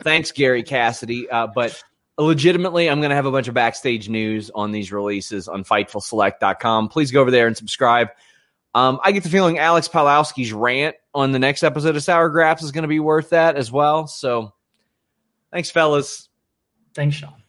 Thanks, 0.02 0.32
Gary 0.32 0.62
Cassidy. 0.62 1.28
Uh, 1.30 1.46
but 1.54 1.82
legitimately, 2.24 2.88
I'm 2.88 3.00
going 3.00 3.10
to 3.10 3.16
have 3.16 3.26
a 3.26 3.30
bunch 3.30 3.48
of 3.48 3.54
backstage 3.54 4.08
news 4.08 4.50
on 4.54 4.72
these 4.72 4.92
releases 4.92 5.48
on 5.48 5.64
FightfulSelect.com. 5.64 6.88
Please 6.88 7.10
go 7.10 7.20
over 7.20 7.30
there 7.30 7.46
and 7.46 7.56
subscribe. 7.56 8.08
Um, 8.74 8.98
I 9.02 9.12
get 9.12 9.22
the 9.22 9.28
feeling 9.28 9.58
Alex 9.58 9.88
Palowski's 9.88 10.52
rant 10.52 10.96
on 11.14 11.32
the 11.32 11.38
next 11.38 11.62
episode 11.62 11.94
of 11.96 12.02
Sour 12.02 12.30
Graps 12.30 12.62
is 12.62 12.72
going 12.72 12.82
to 12.82 12.88
be 12.88 13.00
worth 13.00 13.30
that 13.30 13.56
as 13.56 13.70
well. 13.70 14.06
So, 14.06 14.52
thanks, 15.52 15.70
fellas. 15.70 16.28
Thanks, 16.94 17.16
Sean. 17.16 17.42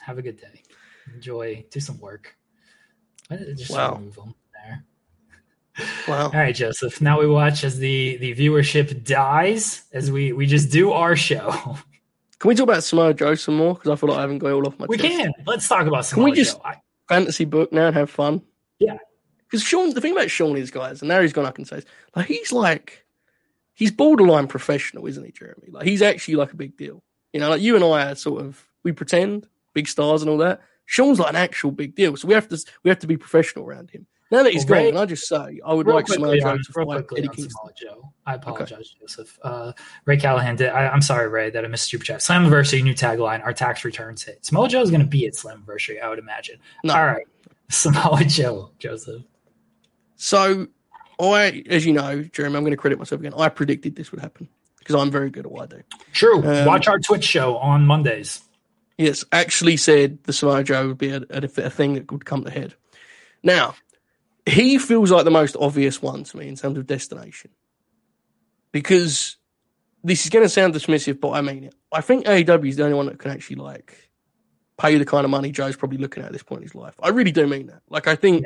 Have 0.00 0.18
a 0.18 0.22
good 0.22 0.36
day. 0.36 0.62
Enjoy. 1.14 1.64
Do 1.70 1.80
some 1.80 1.98
work. 2.00 2.36
Just 3.30 3.70
Wow. 3.70 3.94
remove 3.94 4.16
them 4.16 4.34
there. 4.52 4.84
Wow. 6.06 6.26
All 6.26 6.30
right, 6.30 6.54
Joseph. 6.54 7.00
Now 7.00 7.18
we 7.18 7.26
watch 7.26 7.64
as 7.64 7.78
the 7.78 8.16
the 8.18 8.32
viewership 8.34 9.02
dies 9.04 9.82
as 9.92 10.08
we 10.10 10.32
we 10.32 10.46
just 10.46 10.70
do 10.70 10.92
our 10.92 11.16
show. 11.16 11.76
Can 12.44 12.50
we 12.50 12.56
talk 12.56 12.64
about 12.64 12.84
Samoa 12.84 13.14
Joe 13.14 13.34
some 13.36 13.56
more? 13.56 13.72
Because 13.72 13.90
I 13.90 13.96
feel 13.96 14.10
like 14.10 14.18
I 14.18 14.20
haven't 14.20 14.36
got 14.36 14.52
all 14.52 14.66
off 14.66 14.78
my 14.78 14.84
We 14.86 14.98
chest. 14.98 15.08
can. 15.08 15.32
Let's 15.46 15.66
talk 15.66 15.86
about 15.86 16.04
some 16.04 16.16
Can 16.16 16.24
we 16.24 16.32
just-. 16.32 16.60
I, 16.62 16.74
fantasy 17.08 17.46
book 17.46 17.72
now 17.72 17.86
and 17.86 17.96
have 17.96 18.10
fun. 18.10 18.42
Yeah. 18.78 18.98
Because 19.38 19.62
Sean, 19.62 19.94
the 19.94 20.02
thing 20.02 20.12
about 20.12 20.30
Sean 20.30 20.54
is, 20.58 20.70
guys, 20.70 21.00
and 21.00 21.08
now 21.08 21.22
he's 21.22 21.32
gone 21.32 21.46
up 21.46 21.56
and 21.56 21.66
says, 21.66 21.86
like, 22.14 22.26
he's 22.26 22.52
like, 22.52 23.06
he's 23.72 23.90
borderline 23.90 24.46
professional, 24.46 25.06
isn't 25.06 25.24
he, 25.24 25.32
Jeremy? 25.32 25.68
Like, 25.70 25.86
he's 25.86 26.02
actually 26.02 26.34
like 26.34 26.52
a 26.52 26.56
big 26.56 26.76
deal. 26.76 27.02
You 27.32 27.40
know, 27.40 27.48
like 27.48 27.62
you 27.62 27.76
and 27.76 27.84
I 27.84 28.10
are 28.10 28.14
sort 28.14 28.42
of, 28.42 28.62
we 28.82 28.92
pretend 28.92 29.48
big 29.72 29.88
stars 29.88 30.20
and 30.20 30.30
all 30.30 30.36
that. 30.36 30.60
Sean's 30.84 31.18
like 31.18 31.30
an 31.30 31.36
actual 31.36 31.70
big 31.70 31.94
deal, 31.94 32.14
so 32.14 32.28
we 32.28 32.34
have 32.34 32.48
to 32.48 32.62
we 32.82 32.90
have 32.90 32.98
to 32.98 33.06
be 33.06 33.16
professional 33.16 33.64
around 33.64 33.90
him. 33.90 34.06
Now 34.34 34.42
that 34.42 34.52
he's 34.52 34.66
Well, 34.66 34.82
gone, 34.82 34.92
can 34.94 35.00
I 35.00 35.06
just 35.06 35.28
say, 35.28 35.60
I 35.64 35.72
would 35.72 35.86
like 35.86 36.08
Samoa 36.08 36.40
Joe 36.40 36.56
to 36.56 36.72
real 36.74 36.86
fight 36.88 37.06
Eddie 37.16 37.28
Kingston. 37.28 37.70
Joe. 37.80 38.12
I 38.26 38.34
apologize, 38.34 38.92
Joseph. 39.00 39.38
Uh, 39.44 39.72
Ray 40.06 40.16
Callahan 40.16 40.56
did. 40.56 40.70
I, 40.70 40.88
I'm 40.88 41.02
sorry, 41.02 41.28
Ray, 41.28 41.50
that 41.50 41.64
I 41.64 41.68
missed 41.68 41.88
super 41.88 42.04
chat. 42.04 42.18
Slammiversary 42.18 42.82
new 42.82 42.94
tagline. 42.94 43.44
Our 43.44 43.52
tax 43.52 43.84
returns 43.84 44.24
hit. 44.24 44.44
Samoa 44.44 44.68
Joe 44.68 44.82
is 44.82 44.90
going 44.90 45.02
to 45.02 45.06
be 45.06 45.24
at 45.28 45.34
Slammiversary, 45.34 46.02
I 46.02 46.08
would 46.08 46.18
imagine. 46.18 46.58
No. 46.82 46.94
All 46.94 47.06
right, 47.06 47.24
Samoa 47.70 48.24
Joe, 48.24 48.72
Joseph. 48.80 49.22
So, 50.16 50.66
I, 51.20 51.62
as 51.70 51.86
you 51.86 51.92
know, 51.92 52.24
Jeremy, 52.24 52.56
I'm 52.56 52.64
going 52.64 52.72
to 52.72 52.76
credit 52.76 52.98
myself 52.98 53.20
again. 53.20 53.34
I 53.38 53.48
predicted 53.50 53.94
this 53.94 54.10
would 54.10 54.20
happen 54.20 54.48
because 54.80 54.96
I'm 54.96 55.12
very 55.12 55.30
good 55.30 55.46
at 55.46 55.52
what 55.52 55.72
I 55.72 55.76
do. 55.76 55.82
True. 56.12 56.44
Um, 56.44 56.66
Watch 56.66 56.88
our 56.88 56.98
Twitch 56.98 57.22
show 57.24 57.56
on 57.58 57.86
Mondays. 57.86 58.42
Yes, 58.98 59.24
actually 59.30 59.76
said 59.76 60.24
the 60.24 60.32
Samoa 60.32 60.64
Joe 60.64 60.88
would 60.88 60.98
be 60.98 61.10
a, 61.10 61.18
a, 61.30 61.44
a 61.44 61.70
thing 61.70 61.94
that 61.94 62.10
would 62.10 62.24
come 62.24 62.42
to 62.42 62.50
head. 62.50 62.74
Now, 63.44 63.74
he 64.46 64.78
feels 64.78 65.10
like 65.10 65.24
the 65.24 65.30
most 65.30 65.56
obvious 65.58 66.02
one 66.02 66.24
to 66.24 66.36
me 66.36 66.48
in 66.48 66.56
terms 66.56 66.76
of 66.78 66.86
destination. 66.86 67.50
Because 68.72 69.36
this 70.02 70.24
is 70.24 70.30
going 70.30 70.44
to 70.44 70.48
sound 70.48 70.74
dismissive, 70.74 71.20
but 71.20 71.30
I 71.30 71.40
mean 71.40 71.64
it. 71.64 71.74
I 71.92 72.00
think 72.00 72.26
AEW 72.26 72.68
is 72.68 72.76
the 72.76 72.84
only 72.84 72.96
one 72.96 73.06
that 73.06 73.18
can 73.18 73.30
actually 73.30 73.56
like 73.56 74.10
pay 74.78 74.98
the 74.98 75.04
kind 75.04 75.24
of 75.24 75.30
money 75.30 75.52
Joe's 75.52 75.76
probably 75.76 75.98
looking 75.98 76.22
at 76.22 76.26
at 76.26 76.32
this 76.32 76.42
point 76.42 76.58
in 76.60 76.64
his 76.64 76.74
life. 76.74 76.94
I 77.02 77.10
really 77.10 77.30
do 77.32 77.46
mean 77.46 77.68
that. 77.68 77.82
Like, 77.88 78.08
I 78.08 78.16
think, 78.16 78.44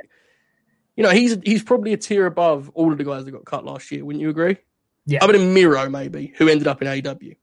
you 0.96 1.02
know, 1.02 1.10
he's 1.10 1.38
he's 1.44 1.62
probably 1.62 1.92
a 1.94 1.96
tier 1.96 2.26
above 2.26 2.70
all 2.74 2.92
of 2.92 2.98
the 2.98 3.04
guys 3.04 3.24
that 3.24 3.30
got 3.32 3.44
cut 3.46 3.64
last 3.64 3.90
year. 3.90 4.04
Wouldn't 4.04 4.20
you 4.20 4.28
agree? 4.28 4.58
Yeah. 5.06 5.20
Other 5.24 5.32
than 5.38 5.54
Miro, 5.54 5.88
maybe, 5.88 6.34
who 6.36 6.48
ended 6.48 6.66
up 6.68 6.82
in 6.82 6.88
AEW. 6.88 7.36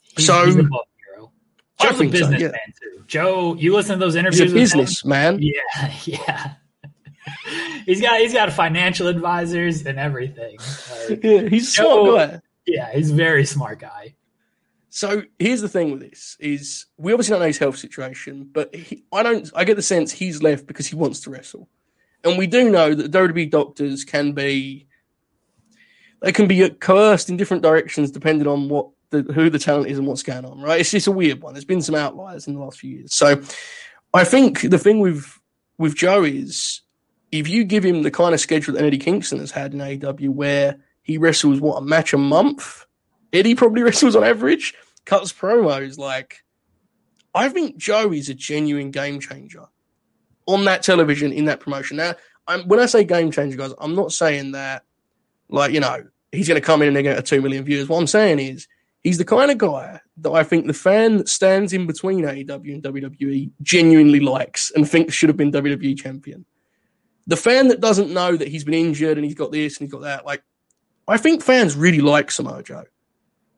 He's, 0.00 0.26
so- 0.26 0.46
he's 0.46 0.54
above 0.56 0.86
hero. 1.12 1.32
I 1.80 1.86
Joe's 1.86 1.94
a 1.94 1.98
think 1.98 2.12
so, 2.14 2.20
businessman 2.20 2.40
yeah. 2.40 2.50
too. 2.80 3.04
Joe, 3.08 3.54
you 3.54 3.74
listen 3.74 3.98
to 3.98 4.04
those 4.04 4.14
He's 4.14 4.20
interviews. 4.20 4.52
a 4.52 4.54
business 4.54 5.04
man. 5.04 5.38
Yeah, 5.40 5.92
yeah. 6.04 6.54
he's 7.86 8.00
got 8.00 8.20
he's 8.20 8.32
got 8.32 8.52
financial 8.52 9.08
advisors 9.08 9.84
and 9.86 9.98
everything. 9.98 10.56
Like, 11.08 11.24
Yeah, 11.24 11.48
he's 11.48 11.68
a 11.68 11.82
smart 11.82 12.30
guy. 12.30 12.40
yeah, 12.66 12.92
he's 12.92 13.10
a 13.10 13.14
very 13.14 13.44
smart 13.44 13.80
guy. 13.80 14.14
So 14.90 15.22
here's 15.38 15.60
the 15.60 15.68
thing 15.68 15.90
with 15.90 16.00
this: 16.00 16.36
is 16.40 16.86
we 16.96 17.12
obviously 17.12 17.32
don't 17.32 17.40
know 17.40 17.46
his 17.46 17.58
health 17.58 17.76
situation, 17.76 18.48
but 18.50 18.74
he, 18.74 19.04
I 19.12 19.22
don't. 19.22 19.50
I 19.54 19.64
get 19.64 19.76
the 19.76 19.82
sense 19.82 20.10
he's 20.12 20.42
left 20.42 20.66
because 20.66 20.86
he 20.86 20.96
wants 20.96 21.20
to 21.20 21.30
wrestle, 21.30 21.68
and 22.24 22.38
we 22.38 22.46
do 22.46 22.70
know 22.70 22.94
that 22.94 23.10
WWE 23.10 23.50
doctors 23.50 24.04
can 24.04 24.32
be 24.32 24.86
they 26.22 26.32
can 26.32 26.46
be 26.48 26.68
coerced 26.70 27.28
in 27.28 27.36
different 27.36 27.62
directions 27.62 28.10
depending 28.10 28.48
on 28.48 28.68
what 28.68 28.88
the 29.10 29.22
who 29.22 29.50
the 29.50 29.58
talent 29.58 29.88
is 29.88 29.98
and 29.98 30.06
what's 30.06 30.22
going 30.22 30.44
on. 30.44 30.60
Right? 30.60 30.80
It's 30.80 30.90
just 30.90 31.06
a 31.08 31.12
weird 31.12 31.42
one. 31.42 31.52
There's 31.52 31.64
been 31.64 31.82
some 31.82 31.94
outliers 31.94 32.46
in 32.46 32.54
the 32.54 32.60
last 32.60 32.78
few 32.78 32.90
years. 32.90 33.14
So 33.14 33.42
I 34.14 34.24
think 34.24 34.62
the 34.62 34.78
thing 34.78 35.00
with 35.00 35.38
with 35.78 35.94
Joe 35.94 36.24
is 36.24 36.80
if 37.38 37.48
you 37.48 37.64
give 37.64 37.84
him 37.84 38.02
the 38.02 38.10
kind 38.10 38.34
of 38.34 38.40
schedule 38.40 38.74
that 38.74 38.84
Eddie 38.84 38.98
Kingston 38.98 39.38
has 39.38 39.50
had 39.50 39.72
in 39.74 39.80
AEW, 39.80 40.30
where 40.30 40.78
he 41.02 41.18
wrestles 41.18 41.60
what 41.60 41.76
a 41.76 41.80
match 41.80 42.12
a 42.12 42.18
month, 42.18 42.84
Eddie 43.32 43.54
probably 43.54 43.82
wrestles 43.84 44.16
on 44.16 44.24
average, 44.24 44.74
cuts 45.04 45.32
promos. 45.32 45.98
Like, 45.98 46.44
I 47.34 47.48
think 47.48 47.76
Joe 47.76 48.12
is 48.12 48.28
a 48.28 48.34
genuine 48.34 48.90
game 48.90 49.20
changer 49.20 49.66
on 50.46 50.64
that 50.64 50.82
television 50.82 51.32
in 51.32 51.46
that 51.46 51.60
promotion. 51.60 51.96
Now, 51.96 52.14
I'm, 52.48 52.66
when 52.68 52.80
I 52.80 52.86
say 52.86 53.04
game 53.04 53.30
changer, 53.30 53.56
guys, 53.56 53.72
I'm 53.78 53.94
not 53.94 54.12
saying 54.12 54.52
that 54.52 54.84
like 55.48 55.72
you 55.72 55.80
know 55.80 56.04
he's 56.32 56.48
going 56.48 56.60
to 56.60 56.66
come 56.66 56.82
in 56.82 56.96
and 56.96 57.04
get 57.04 57.24
two 57.26 57.40
million 57.40 57.64
viewers. 57.64 57.88
What 57.88 57.98
I'm 57.98 58.06
saying 58.06 58.38
is 58.38 58.68
he's 59.02 59.18
the 59.18 59.24
kind 59.24 59.50
of 59.50 59.58
guy 59.58 60.00
that 60.18 60.30
I 60.30 60.42
think 60.42 60.66
the 60.66 60.72
fan 60.72 61.18
that 61.18 61.28
stands 61.28 61.72
in 61.72 61.86
between 61.86 62.24
AEW 62.24 62.74
and 62.74 62.82
WWE 62.82 63.50
genuinely 63.62 64.20
likes 64.20 64.70
and 64.74 64.88
thinks 64.88 65.14
should 65.14 65.28
have 65.28 65.36
been 65.36 65.52
WWE 65.52 65.96
champion. 65.96 66.44
The 67.26 67.36
fan 67.36 67.68
that 67.68 67.80
doesn't 67.80 68.12
know 68.12 68.36
that 68.36 68.48
he's 68.48 68.64
been 68.64 68.74
injured 68.74 69.18
and 69.18 69.24
he's 69.24 69.34
got 69.34 69.52
this 69.52 69.78
and 69.78 69.86
he's 69.86 69.92
got 69.92 70.02
that, 70.02 70.24
like 70.24 70.42
I 71.08 71.16
think 71.16 71.42
fans 71.42 71.76
really 71.76 72.00
like 72.00 72.30
Samoa 72.30 72.62
Joe. 72.62 72.84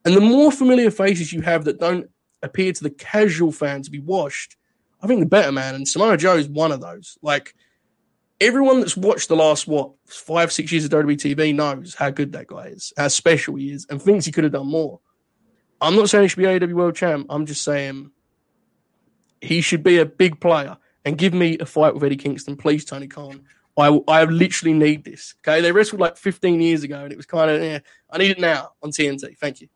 And 0.05 0.17
the 0.17 0.21
more 0.21 0.51
familiar 0.53 0.91
faces 0.91 1.33
you 1.33 1.43
have 1.43 1.65
that 1.65 1.81
don't 1.81 2.09
appear 2.43 2.73
to 2.73 2.83
the 2.83 2.91
casual 2.91 3.53
fan 3.53 3.83
to 3.83 3.91
be 3.91 4.01
washed, 4.01 4.57
I 5.03 5.07
think 5.07 5.21
the 5.21 5.27
better, 5.27 5.53
man. 5.53 5.75
And 5.75 5.87
Samoa 5.87 6.17
Joe 6.17 6.37
is 6.37 6.49
one 6.49 6.73
of 6.73 6.81
those. 6.81 7.19
Like 7.23 7.55
everyone 8.41 8.81
that's 8.81 8.97
watched 8.97 9.29
the 9.29 9.37
last 9.37 9.67
what 9.67 9.93
five, 10.07 10.53
six 10.53 10.71
years 10.73 10.85
of 10.85 10.91
WWE 10.91 11.17
TV 11.17 11.55
knows 11.55 11.95
how 11.95 12.11
good 12.11 12.33
that 12.33 12.47
guy 12.47 12.67
is, 12.67 12.93
how 12.97 13.09
special 13.09 13.57
he 13.57 13.73
is, 13.73 13.87
and 13.91 14.01
thinks 14.01 14.25
he 14.25 14.33
could 14.33 14.45
have 14.45 14.53
done 14.53 14.69
more. 14.69 15.01
I'm 15.81 15.97
not 15.97 16.11
saying 16.11 16.25
he 16.25 16.29
should 16.29 16.39
be 16.39 16.45
AEW 16.45 16.73
World 16.75 16.97
Champ. 16.97 17.27
I'm 17.31 17.47
just 17.47 17.63
saying 17.63 18.11
he 19.41 19.61
should 19.61 19.83
be 19.83 19.99
a 19.99 20.07
big 20.07 20.41
player 20.41 20.77
and 21.05 21.17
give 21.17 21.33
me 21.33 21.59
a 21.59 21.67
fight 21.67 21.95
with 21.95 22.03
Eddie 22.03 22.17
Kingston, 22.17 22.57
please, 22.57 22.85
Tony 22.85 23.07
Khan. 23.07 23.45
I, 23.79 24.21
I 24.21 24.25
literally 24.25 24.75
need 24.75 25.05
this. 25.05 25.35
Okay, 25.41 25.61
they 25.61 25.73
wrestled 25.73 26.01
like 26.01 26.17
15 26.17 26.61
years 26.61 26.83
ago, 26.83 27.03
and 27.05 27.13
it 27.13 27.17
was 27.17 27.27
kind 27.27 27.51
of 27.51 27.63
yeah. 27.63 27.79
I 28.11 28.19
need 28.19 28.33
it 28.33 28.41
now 28.41 28.71
on 28.83 28.91
TNT. 28.91 29.37
Thank 29.39 29.61
you. 29.61 29.69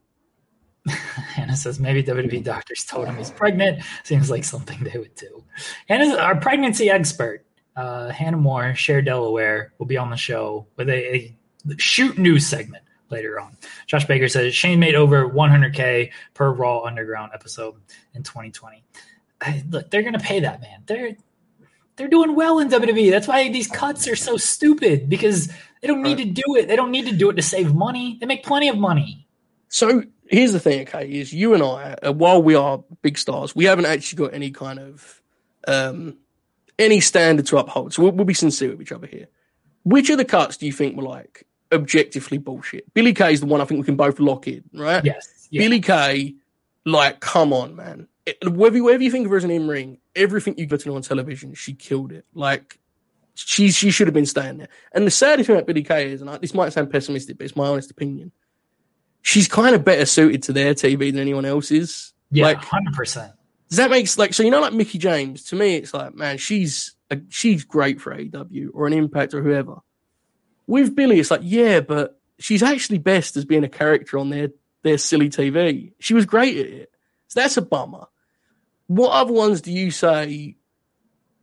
Hannah 0.89 1.57
says 1.57 1.79
maybe 1.79 2.03
WWE 2.03 2.43
doctors 2.43 2.85
told 2.85 3.07
him 3.07 3.17
he's 3.17 3.31
pregnant. 3.31 3.83
Seems 4.05 4.31
like 4.31 4.45
something 4.45 4.83
they 4.83 4.99
would 4.99 5.15
do. 5.15 5.45
Hannah's 5.89 6.15
our 6.15 6.37
pregnancy 6.37 6.91
expert. 6.91 7.45
Uh, 7.77 8.11
Hannah 8.11 8.37
Moore, 8.37 8.75
Share 8.75 9.01
Delaware, 9.01 9.73
will 9.79 9.87
be 9.87 9.97
on 9.97 10.11
the 10.11 10.17
show 10.17 10.67
with 10.77 10.89
a, 10.91 11.15
a 11.15 11.37
shoot 11.79 12.19
news 12.19 12.47
segment 12.47 12.85
later 13.11 13.39
on. 13.41 13.57
Josh 13.87 14.05
Baker 14.07 14.29
says 14.29 14.55
Shane 14.55 14.81
made 14.81 14.95
over 14.95 15.29
100k 15.29 16.11
per 16.35 16.51
Raw 16.51 16.83
Underground 16.83 17.33
episode 17.33 17.77
in 18.15 18.23
2020. 18.23 18.85
I, 19.41 19.65
look, 19.71 19.91
they're 19.91 20.03
gonna 20.03 20.19
pay 20.19 20.41
that 20.41 20.61
man. 20.61 20.83
They're 20.87 21.17
they're 22.03 22.11
doing 22.11 22.35
well 22.35 22.59
in 22.59 22.69
WWE. 22.69 23.13
That's 23.13 23.29
why 23.29 23.49
these 23.49 23.69
cuts 23.69 24.09
are 24.09 24.17
so 24.17 24.37
stupid 24.37 25.09
because 25.09 25.47
they 25.47 25.87
don't 25.87 26.03
need 26.03 26.19
to 26.19 26.25
do 26.25 26.57
it. 26.57 26.67
They 26.67 26.75
don't 26.75 26.91
need 26.91 27.07
to 27.07 27.15
do 27.15 27.31
it 27.31 27.35
to 27.35 27.43
save 27.43 27.77
money. 27.77 28.19
They 28.19 28.27
make 28.27 28.43
plenty 28.43 28.69
of 28.69 28.77
money. 28.77 29.29
So 29.69 30.03
here's 30.27 30.51
the 30.51 30.59
thing, 30.59 30.81
okay, 30.89 31.09
is 31.09 31.33
you 31.33 31.55
and 31.55 31.63
I, 31.63 31.97
uh, 32.05 32.13
while 32.13 32.43
we 32.43 32.57
are 32.57 32.83
big 33.03 33.19
stars, 33.19 33.55
we 33.55 33.67
haven't 33.67 33.87
actually 33.87 34.17
got 34.17 34.35
any 34.35 34.51
kind 34.51 34.81
of 34.81 35.23
um, 35.69 36.17
any 36.77 36.99
standard 36.99 37.47
to 37.47 37.59
uphold. 37.59 37.95
So 37.95 38.03
we'll, 38.03 38.13
we'll 38.13 38.25
be 38.25 38.35
sincere 38.35 38.71
with 38.71 38.83
each 38.83 38.91
other 38.91 39.07
here. 39.07 39.29
Which 39.85 40.11
of 40.11 40.19
the 40.19 40.25
cuts 40.25 40.57
do 40.57 40.67
you 40.67 40.73
think 40.73 40.97
were 40.97 41.05
like 41.05 41.47
objectively 41.71 42.39
bullshit? 42.39 42.93
Billie 42.95 43.15
Kay 43.15 43.33
is 43.33 43.39
the 43.39 43.47
one 43.47 43.61
I 43.61 43.65
think 43.65 43.79
we 43.79 43.87
can 43.87 43.95
both 43.95 44.19
lock 44.19 44.49
in, 44.49 44.65
right? 44.75 45.05
Yes. 45.05 45.47
Yeah. 45.51 45.63
Billie 45.63 45.81
Kay, 45.81 46.35
like, 46.85 47.21
come 47.21 47.53
on, 47.53 47.77
man. 47.77 48.09
It, 48.25 48.39
whatever, 48.49 48.83
whatever 48.85 49.03
you 49.03 49.11
think 49.11 49.25
of 49.27 49.31
her 49.33 49.37
as 49.37 49.45
an 49.45 49.51
in 49.51 49.67
ring, 49.67 49.99
everything 50.15 50.55
you 50.57 50.67
got 50.67 50.81
to 50.81 50.89
know 50.89 50.97
on 50.97 51.03
television, 51.03 51.55
she 51.55 51.75
killed 51.75 52.13
it. 52.13 52.25
Like, 52.35 52.79
she 53.35 53.71
she 53.71 53.91
should 53.91 54.07
have 54.07 54.15
been 54.15 54.27
staying 54.27 54.59
there. 54.59 54.69
And 54.93 55.07
the 55.07 55.11
saddest 55.11 55.47
thing 55.47 55.57
about 55.57 55.67
Billie 55.67 55.83
Kay 55.83 56.13
is, 56.13 56.21
and 56.21 56.31
I, 56.31 56.39
this 56.39 56.55
might 56.55 56.73
sound 56.73 56.91
pessimistic, 56.91 57.39
but 57.39 57.45
it's 57.45 57.57
my 57.57 57.67
honest 57.67 57.91
opinion. 57.91 58.33
She's 59.23 59.49
kind 59.49 59.75
of 59.75 59.85
better 59.85 60.05
suited 60.05 60.43
to 60.45 60.53
their 60.53 60.75
TV 60.75 61.11
than 61.13 61.21
anyone 61.21 61.45
else's. 61.45 62.13
Yeah, 62.31 62.45
Like, 62.45 62.59
hundred 62.59 62.95
percent. 62.95 63.33
Does 63.69 63.79
that 63.79 63.91
make 63.91 64.17
like 64.19 64.35
so? 64.35 64.43
You 64.43 64.51
know, 64.51 64.61
like 64.61 64.75
Mickie 64.75 64.99
James. 64.99 65.45
To 65.45 65.57
me, 65.57 65.77
it's 65.77 65.95
like, 65.95 66.15
man, 66.15 66.39
she's 66.39 66.95
a, 67.11 67.19
she's 67.29 67.65
great 67.65 68.01
for 68.01 68.15
AEW 68.15 68.69
or 68.75 68.87
an 68.87 68.93
Impact 68.93 69.35
or 69.35 69.43
whoever. 69.43 69.77
With 70.67 70.95
Billie, 70.95 71.19
it's 71.21 71.31
like, 71.31 71.41
yeah, 71.43 71.81
but 71.81 72.21
she's 72.39 72.63
actually 72.63 72.99
best 72.99 73.37
as 73.37 73.45
being 73.45 73.65
a 73.65 73.69
character 73.69 74.19
on 74.19 74.31
their 74.31 74.51
their 74.83 74.99
silly 74.99 75.31
TV. 75.31 75.93
She 76.01 76.15
was 76.15 76.27
great 76.27 76.59
at 76.59 76.67
it, 76.67 76.93
so 77.29 77.41
that's 77.41 77.57
a 77.57 77.63
bummer. 77.63 78.07
What 78.95 79.13
other 79.13 79.33
ones 79.33 79.61
do 79.63 79.73
you 79.73 79.91
say? 79.91 80.57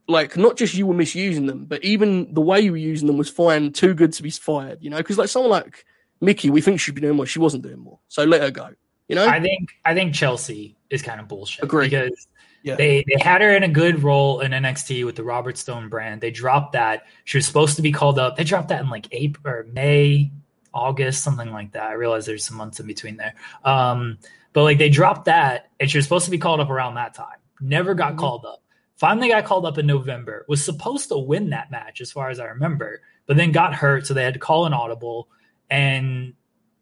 Like, 0.06 0.36
not 0.36 0.56
just 0.56 0.74
you 0.74 0.86
were 0.86 0.94
misusing 0.94 1.46
them, 1.46 1.66
but 1.66 1.84
even 1.84 2.32
the 2.34 2.40
way 2.40 2.60
you 2.60 2.72
were 2.72 2.76
using 2.76 3.06
them 3.06 3.16
was 3.16 3.30
fine, 3.30 3.72
too 3.72 3.94
good 3.94 4.12
to 4.14 4.22
be 4.22 4.30
fired. 4.30 4.78
You 4.80 4.90
know, 4.90 4.96
because 4.98 5.18
like 5.18 5.28
someone 5.28 5.50
like 5.50 5.84
Mickie, 6.20 6.50
we 6.50 6.60
think 6.60 6.80
she'd 6.80 6.94
be 6.94 7.00
doing 7.00 7.16
more. 7.16 7.26
She 7.26 7.38
wasn't 7.38 7.62
doing 7.62 7.78
more, 7.78 7.98
so 8.08 8.24
let 8.24 8.40
her 8.42 8.50
go. 8.50 8.70
You 9.08 9.16
know, 9.16 9.26
I 9.26 9.40
think 9.40 9.70
I 9.84 9.94
think 9.94 10.14
Chelsea 10.14 10.76
is 10.90 11.02
kind 11.02 11.20
of 11.20 11.26
bullshit. 11.28 11.64
Agree. 11.64 11.88
Because 11.88 12.28
Yeah. 12.62 12.76
they 12.76 13.04
they 13.08 13.20
had 13.22 13.40
her 13.40 13.54
in 13.56 13.62
a 13.64 13.68
good 13.68 14.02
role 14.04 14.40
in 14.40 14.52
NXT 14.52 15.04
with 15.04 15.16
the 15.16 15.24
Robert 15.24 15.58
Stone 15.58 15.88
brand. 15.88 16.20
They 16.20 16.30
dropped 16.30 16.74
that. 16.74 17.06
She 17.24 17.38
was 17.38 17.46
supposed 17.46 17.74
to 17.76 17.82
be 17.82 17.90
called 17.90 18.18
up. 18.18 18.36
They 18.36 18.44
dropped 18.44 18.68
that 18.68 18.82
in 18.82 18.90
like 18.90 19.08
April 19.12 19.52
or 19.52 19.66
May, 19.72 20.30
August, 20.72 21.24
something 21.24 21.52
like 21.52 21.72
that. 21.72 21.84
I 21.84 21.92
realize 21.94 22.26
there's 22.26 22.44
some 22.44 22.56
months 22.56 22.78
in 22.78 22.86
between 22.86 23.16
there. 23.16 23.34
Um, 23.64 24.18
but 24.52 24.62
like 24.64 24.78
they 24.78 24.90
dropped 24.90 25.24
that, 25.24 25.70
and 25.80 25.90
she 25.90 25.98
was 25.98 26.04
supposed 26.04 26.26
to 26.26 26.30
be 26.30 26.38
called 26.38 26.60
up 26.60 26.70
around 26.70 26.94
that 26.94 27.14
time. 27.14 27.38
Never 27.60 27.94
got 27.94 28.14
Mhm. 28.14 28.18
called 28.18 28.44
up. 28.44 28.62
Finally 28.96 29.28
got 29.28 29.44
called 29.44 29.64
up 29.64 29.78
in 29.78 29.86
November. 29.86 30.44
Was 30.48 30.64
supposed 30.64 31.08
to 31.08 31.18
win 31.18 31.50
that 31.50 31.70
match, 31.70 32.00
as 32.00 32.12
far 32.12 32.28
as 32.30 32.38
I 32.38 32.44
remember, 32.46 33.00
but 33.26 33.36
then 33.36 33.52
got 33.52 33.74
hurt, 33.74 34.06
so 34.06 34.14
they 34.14 34.24
had 34.24 34.34
to 34.34 34.40
call 34.40 34.66
an 34.66 34.74
audible. 34.74 35.28
And 35.70 36.34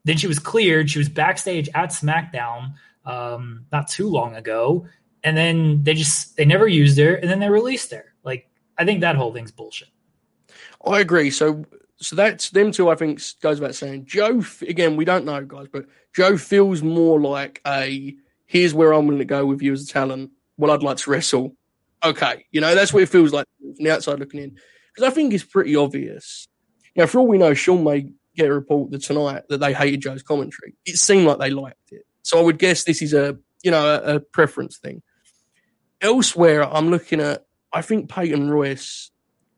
then 0.04 0.16
she 0.16 0.26
was 0.26 0.38
cleared. 0.38 0.90
She 0.90 0.98
was 0.98 1.08
backstage 1.08 1.68
at 1.74 1.90
SmackDown 1.90 2.74
um, 3.04 3.66
not 3.72 3.88
too 3.88 4.08
long 4.08 4.34
ago, 4.36 4.86
and 5.24 5.36
then 5.36 5.82
they 5.84 5.94
just 5.94 6.36
they 6.36 6.44
never 6.44 6.66
used 6.66 6.98
her, 6.98 7.14
and 7.14 7.30
then 7.30 7.38
they 7.40 7.48
released 7.50 7.90
her. 7.92 8.14
Like 8.24 8.48
I 8.76 8.84
think 8.84 9.00
that 9.00 9.16
whole 9.16 9.32
thing's 9.32 9.52
bullshit. 9.52 9.88
I 10.86 11.00
agree. 11.00 11.30
So, 11.30 11.64
so 11.96 12.14
that's 12.16 12.50
them 12.50 12.70
two. 12.72 12.88
I 12.88 12.94
think 12.94 13.20
goes 13.40 13.60
without 13.60 13.74
saying. 13.74 14.06
Joe, 14.06 14.42
again, 14.62 14.96
we 14.96 15.04
don't 15.04 15.24
know, 15.24 15.44
guys, 15.44 15.66
but 15.72 15.86
Joe 16.14 16.36
feels 16.36 16.82
more 16.82 17.20
like 17.20 17.60
a 17.66 18.14
here's 18.46 18.74
where 18.74 18.92
I'm 18.92 19.06
going 19.06 19.18
to 19.18 19.24
go 19.24 19.44
with 19.46 19.60
you 19.62 19.72
as 19.72 19.84
a 19.84 19.86
talent. 19.86 20.30
Well, 20.58 20.70
I'd 20.70 20.82
like 20.82 20.98
to 20.98 21.10
wrestle. 21.10 21.56
Okay, 22.04 22.44
you 22.52 22.60
know 22.60 22.74
that's 22.74 22.92
what 22.92 23.02
it 23.02 23.08
feels 23.08 23.32
like 23.32 23.46
from 23.58 23.84
the 23.84 23.90
outside 23.90 24.18
looking 24.18 24.42
in. 24.42 24.56
Because 24.94 25.10
I 25.10 25.14
think 25.14 25.32
it's 25.32 25.44
pretty 25.44 25.74
obvious. 25.74 26.46
You 26.94 27.02
know, 27.02 27.06
for 27.06 27.20
all 27.20 27.26
we 27.26 27.38
know, 27.38 27.54
Sean 27.54 27.84
may 27.84 28.08
get 28.36 28.48
a 28.48 28.52
report 28.52 28.90
that 28.90 29.02
tonight 29.02 29.44
that 29.48 29.58
they 29.58 29.72
hated 29.72 30.02
Joe's 30.02 30.22
commentary. 30.22 30.74
It 30.84 30.96
seemed 30.96 31.26
like 31.26 31.38
they 31.38 31.50
liked 31.50 31.92
it. 31.92 32.02
So 32.22 32.38
I 32.38 32.42
would 32.42 32.58
guess 32.58 32.84
this 32.84 33.02
is 33.02 33.14
a 33.14 33.36
you 33.62 33.70
know 33.70 33.86
a, 33.86 34.16
a 34.16 34.20
preference 34.20 34.78
thing. 34.78 35.02
Elsewhere, 36.00 36.64
I'm 36.64 36.90
looking 36.90 37.20
at. 37.20 37.44
I 37.72 37.82
think 37.82 38.08
Peyton 38.08 38.50
Royce 38.50 39.10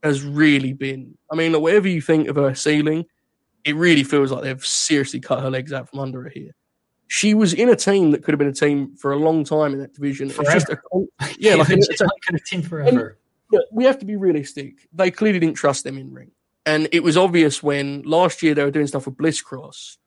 has 0.02 0.22
really 0.22 0.72
been. 0.72 1.16
I 1.30 1.36
mean, 1.36 1.60
whatever 1.60 1.88
you 1.88 2.00
think 2.00 2.28
of 2.28 2.36
her 2.36 2.54
ceiling, 2.54 3.04
it 3.64 3.76
really 3.76 4.02
feels 4.02 4.32
like 4.32 4.42
they've 4.42 4.64
seriously 4.64 5.20
cut 5.20 5.42
her 5.42 5.50
legs 5.50 5.72
out 5.72 5.88
from 5.88 6.00
under 6.00 6.22
her 6.22 6.30
here. 6.30 6.52
She 7.12 7.34
was 7.34 7.52
in 7.52 7.68
a 7.68 7.74
team 7.74 8.12
that 8.12 8.22
could 8.22 8.32
have 8.32 8.38
been 8.38 8.46
a 8.46 8.52
team 8.52 8.94
for 8.94 9.10
a 9.10 9.16
long 9.16 9.42
time 9.42 9.72
in 9.72 9.80
that 9.80 9.92
division. 9.94 10.28
Just 10.28 10.68
a, 10.68 10.78
yeah, 11.38 11.56
like 11.56 11.68
it's 11.70 11.88
a- 12.00 12.08
could 12.24 12.34
have 12.34 12.44
team 12.44 12.62
forever. 12.62 13.18
yeah, 13.50 13.58
we 13.72 13.82
have 13.82 13.98
to 13.98 14.04
be 14.06 14.14
realistic. 14.14 14.86
They 14.92 15.10
clearly 15.10 15.40
didn't 15.40 15.56
trust 15.56 15.82
them 15.82 15.98
in 15.98 16.12
ring. 16.12 16.30
And 16.66 16.88
it 16.92 17.02
was 17.02 17.16
obvious 17.16 17.64
when 17.64 18.02
last 18.02 18.44
year 18.44 18.54
they 18.54 18.62
were 18.62 18.70
doing 18.70 18.86
stuff 18.86 19.06
with 19.06 19.16
Bliss 19.16 19.42
Cross. 19.42 19.98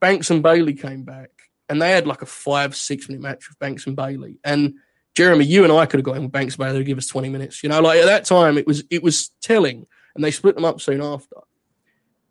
Banks 0.00 0.28
and 0.28 0.42
Bayley 0.42 0.74
came 0.74 1.04
back 1.04 1.30
and 1.68 1.80
they 1.80 1.92
had 1.92 2.08
like 2.08 2.22
a 2.22 2.26
five, 2.26 2.74
six 2.74 3.08
minute 3.08 3.22
match 3.22 3.48
with 3.48 3.58
Banks 3.60 3.86
and 3.86 3.94
Bayley. 3.94 4.38
And 4.42 4.74
Jeremy, 5.14 5.44
you 5.44 5.62
and 5.62 5.72
I 5.72 5.86
could 5.86 6.00
have 6.00 6.04
got 6.04 6.16
in 6.16 6.24
with 6.24 6.32
Banks 6.32 6.54
and 6.54 6.64
Bayley 6.64 6.78
to 6.78 6.84
give 6.84 6.98
us 6.98 7.06
20 7.06 7.28
minutes. 7.28 7.62
You 7.62 7.68
know, 7.68 7.80
like 7.80 8.00
at 8.00 8.06
that 8.06 8.24
time 8.24 8.58
it 8.58 8.66
was 8.66 8.82
it 8.90 9.04
was 9.04 9.28
telling 9.40 9.86
and 10.16 10.24
they 10.24 10.32
split 10.32 10.56
them 10.56 10.64
up 10.64 10.80
soon 10.80 11.00
after. 11.00 11.36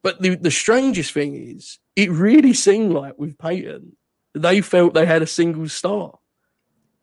But 0.02 0.22
the, 0.22 0.36
the 0.36 0.52
strangest 0.52 1.14
thing 1.14 1.36
is 1.36 1.80
it 1.96 2.12
really 2.12 2.54
seemed 2.54 2.92
like 2.92 3.18
with 3.18 3.38
Peyton, 3.38 3.96
they 4.34 4.62
felt 4.62 4.94
they 4.94 5.06
had 5.06 5.22
a 5.22 5.28
single 5.28 5.68
star. 5.70 6.18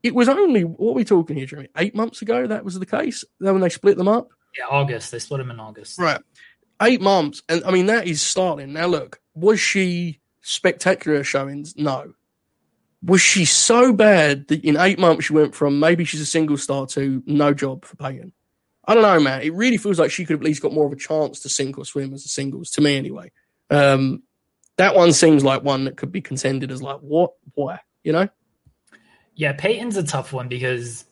It 0.02 0.14
was 0.14 0.28
only 0.28 0.62
what 0.62 0.90
are 0.90 0.94
we 0.94 1.04
talking 1.04 1.36
here, 1.36 1.46
Jeremy? 1.46 1.68
Eight 1.76 1.94
months 1.94 2.22
ago 2.22 2.46
that 2.46 2.64
was 2.64 2.78
the 2.78 2.86
case. 2.86 3.24
Then 3.40 3.54
when 3.54 3.62
they 3.62 3.68
split 3.68 3.96
them 3.96 4.08
up, 4.08 4.28
Yeah, 4.56 4.66
August. 4.70 5.10
They 5.10 5.18
split 5.18 5.38
them 5.38 5.50
in 5.50 5.58
August. 5.60 5.98
right? 5.98 6.20
Eight 6.82 7.00
months, 7.00 7.42
and 7.48 7.64
I 7.64 7.70
mean 7.70 7.86
that 7.86 8.06
is 8.06 8.20
startling. 8.22 8.72
Now 8.72 8.86
look, 8.86 9.20
was 9.34 9.58
she 9.58 10.20
spectacular 10.42 11.24
showings? 11.24 11.74
No. 11.76 12.12
Was 13.02 13.20
she 13.20 13.44
so 13.44 13.92
bad 13.92 14.48
that 14.48 14.64
in 14.64 14.76
eight 14.76 14.98
months 14.98 15.26
she 15.26 15.32
went 15.32 15.54
from 15.54 15.78
maybe 15.80 16.04
she's 16.04 16.20
a 16.20 16.26
single 16.26 16.56
star 16.56 16.86
to 16.88 17.22
no 17.26 17.54
job 17.54 17.84
for 17.84 17.96
Peyton? 17.96 18.32
I 18.88 18.94
don't 18.94 19.02
know, 19.02 19.18
man. 19.20 19.42
It 19.42 19.52
really 19.54 19.76
feels 19.78 19.98
like 19.98 20.10
she 20.10 20.24
could 20.24 20.34
have 20.34 20.40
at 20.40 20.46
least 20.46 20.62
got 20.62 20.72
more 20.72 20.86
of 20.86 20.92
a 20.92 20.96
chance 20.96 21.40
to 21.40 21.48
sink 21.48 21.76
or 21.78 21.84
swim 21.84 22.14
as 22.14 22.24
a 22.24 22.28
singles, 22.28 22.70
to 22.72 22.80
me 22.80 22.96
anyway. 22.96 23.32
Um, 23.70 24.22
that 24.76 24.94
one 24.94 25.12
seems 25.12 25.44
like 25.44 25.62
one 25.62 25.84
that 25.84 25.96
could 25.96 26.12
be 26.12 26.20
contended 26.20 26.70
as 26.70 26.82
like 26.82 27.00
what, 27.00 27.32
why, 27.54 27.80
you 28.04 28.12
know? 28.12 28.28
Yeah, 29.34 29.52
Peyton's 29.52 29.96
a 29.96 30.02
tough 30.02 30.32
one 30.32 30.48
because 30.48 31.04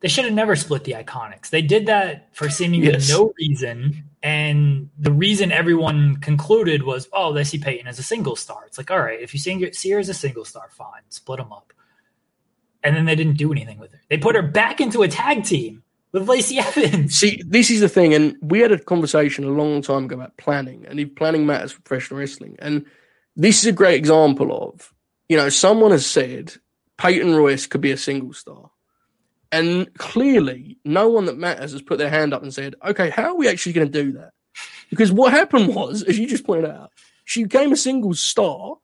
they 0.00 0.08
should 0.08 0.24
have 0.24 0.34
never 0.34 0.54
split 0.54 0.84
the 0.84 0.92
Iconics. 0.92 1.50
They 1.50 1.62
did 1.62 1.86
that 1.86 2.34
for 2.34 2.48
seemingly 2.48 2.88
Yes. 2.92 3.08
no 3.08 3.32
reason. 3.38 4.04
And 4.22 4.90
the 4.98 5.12
reason 5.12 5.52
everyone 5.52 6.16
concluded 6.16 6.82
was, 6.82 7.08
oh, 7.12 7.32
they 7.32 7.44
see 7.44 7.58
Peyton 7.58 7.86
as 7.86 7.98
a 7.98 8.02
single 8.02 8.36
star. 8.36 8.64
It's 8.66 8.78
like, 8.78 8.90
all 8.90 9.00
right, 9.00 9.20
if 9.20 9.32
you 9.32 9.40
see 9.40 9.72
see 9.72 9.90
her 9.90 9.98
as 9.98 10.08
a 10.08 10.14
single 10.14 10.44
star, 10.44 10.68
fine, 10.70 11.02
split 11.08 11.38
them 11.38 11.52
up. 11.52 11.72
And 12.84 12.96
then 12.96 13.06
they 13.06 13.16
didn't 13.16 13.36
do 13.36 13.50
anything 13.50 13.78
with 13.78 13.92
her. 13.92 14.00
They 14.08 14.18
put 14.18 14.36
her 14.36 14.42
back 14.42 14.80
into 14.80 15.02
a 15.02 15.08
tag 15.08 15.44
team 15.44 15.82
with 16.12 16.28
Lacey 16.28 16.58
Evans. 16.58 17.14
See, 17.18 17.42
this 17.46 17.70
is 17.70 17.80
the 17.80 17.88
thing, 17.88 18.14
and 18.14 18.36
we 18.40 18.60
had 18.60 18.72
a 18.72 18.78
conversation 18.78 19.44
a 19.44 19.48
long 19.48 19.82
time 19.82 20.04
ago 20.04 20.16
about 20.16 20.36
planning, 20.36 20.86
and 20.86 20.98
if 20.98 21.14
planning 21.14 21.46
matters 21.46 21.72
for 21.72 21.80
professional 21.82 22.20
wrestling. 22.20 22.56
And 22.58 22.86
this 23.36 23.58
is 23.58 23.66
a 23.66 23.72
great 23.72 23.96
example 23.96 24.52
of, 24.52 24.92
you 25.28 25.36
know, 25.36 25.48
someone 25.48 25.90
has 25.90 26.06
said 26.06 26.54
Peyton 26.96 27.34
Royce 27.34 27.66
could 27.66 27.80
be 27.80 27.92
a 27.92 27.96
single 27.96 28.32
star. 28.32 28.70
And 29.50 29.92
clearly, 29.94 30.78
no 30.84 31.08
one 31.08 31.24
that 31.26 31.38
matters 31.38 31.72
has 31.72 31.80
put 31.80 31.98
their 31.98 32.10
hand 32.10 32.34
up 32.34 32.42
and 32.42 32.52
said, 32.52 32.74
okay, 32.84 33.08
how 33.08 33.30
are 33.30 33.36
we 33.36 33.48
actually 33.48 33.72
going 33.72 33.90
to 33.90 34.04
do 34.04 34.12
that? 34.12 34.32
Because 34.90 35.10
what 35.10 35.32
happened 35.32 35.74
was, 35.74 36.02
as 36.02 36.18
you 36.18 36.26
just 36.26 36.44
pointed 36.44 36.70
out, 36.70 36.90
she 37.24 37.44
became 37.44 37.72
a 37.72 37.76
single 37.76 38.14
star. 38.14 38.76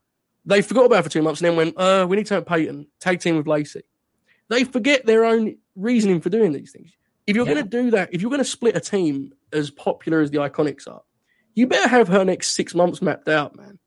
They 0.47 0.63
forgot 0.63 0.87
about 0.87 0.97
her 0.97 1.03
for 1.03 1.09
two 1.11 1.23
months 1.23 1.41
and 1.41 1.51
then 1.51 1.57
went, 1.57 1.79
uh, 1.79 2.07
we 2.09 2.17
need 2.17 2.27
to 2.27 2.35
have 2.35 2.47
Peyton, 2.47 2.87
tag 3.01 3.21
team 3.21 3.37
with 3.37 3.47
Lacey. 3.47 3.83
They 4.49 4.65
forget 4.65 5.05
their 5.05 5.25
own 5.25 5.57
reasoning 5.75 6.21
for 6.21 6.29
doing 6.31 6.53
these 6.53 6.73
things. 6.73 6.93
If 7.27 7.37
you're 7.37 7.47
Yeah. 7.47 7.55
going 7.55 7.65
to 7.65 7.83
do 7.83 7.91
that, 7.93 8.11
if 8.13 8.21
you're 8.21 8.31
going 8.31 8.41
to 8.43 8.45
split 8.45 8.77
a 8.77 8.81
team 8.81 9.33
as 9.53 9.71
popular 9.71 10.21
as 10.21 10.31
the 10.31 10.39
Iconics 10.39 10.87
are, 10.87 11.03
you 11.55 11.67
better 11.67 11.89
have 11.89 12.09
her 12.09 12.25
next 12.25 12.49
six 12.57 12.75
months 12.75 13.01
mapped 13.01 13.29
out, 13.29 13.57
man. 13.57 13.79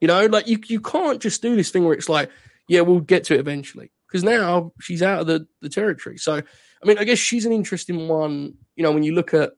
You 0.00 0.08
know, 0.08 0.26
like 0.26 0.48
you, 0.48 0.58
you 0.66 0.80
can't 0.80 1.20
just 1.20 1.42
do 1.42 1.54
this 1.54 1.70
thing 1.70 1.84
where 1.84 1.94
it's 1.94 2.08
like, 2.08 2.30
yeah, 2.66 2.80
we'll 2.80 3.00
get 3.00 3.24
to 3.24 3.34
it 3.34 3.40
eventually. 3.40 3.92
Because 4.08 4.24
now 4.24 4.72
she's 4.80 5.02
out 5.02 5.20
of 5.20 5.26
the, 5.26 5.46
the 5.60 5.68
territory. 5.68 6.18
So, 6.18 6.34
I 6.34 6.86
mean, 6.86 6.98
I 6.98 7.04
guess 7.04 7.18
she's 7.18 7.46
an 7.46 7.52
interesting 7.52 8.08
one. 8.08 8.54
You 8.76 8.82
know, 8.82 8.92
when 8.92 9.04
you 9.04 9.14
look 9.14 9.32
at 9.32 9.52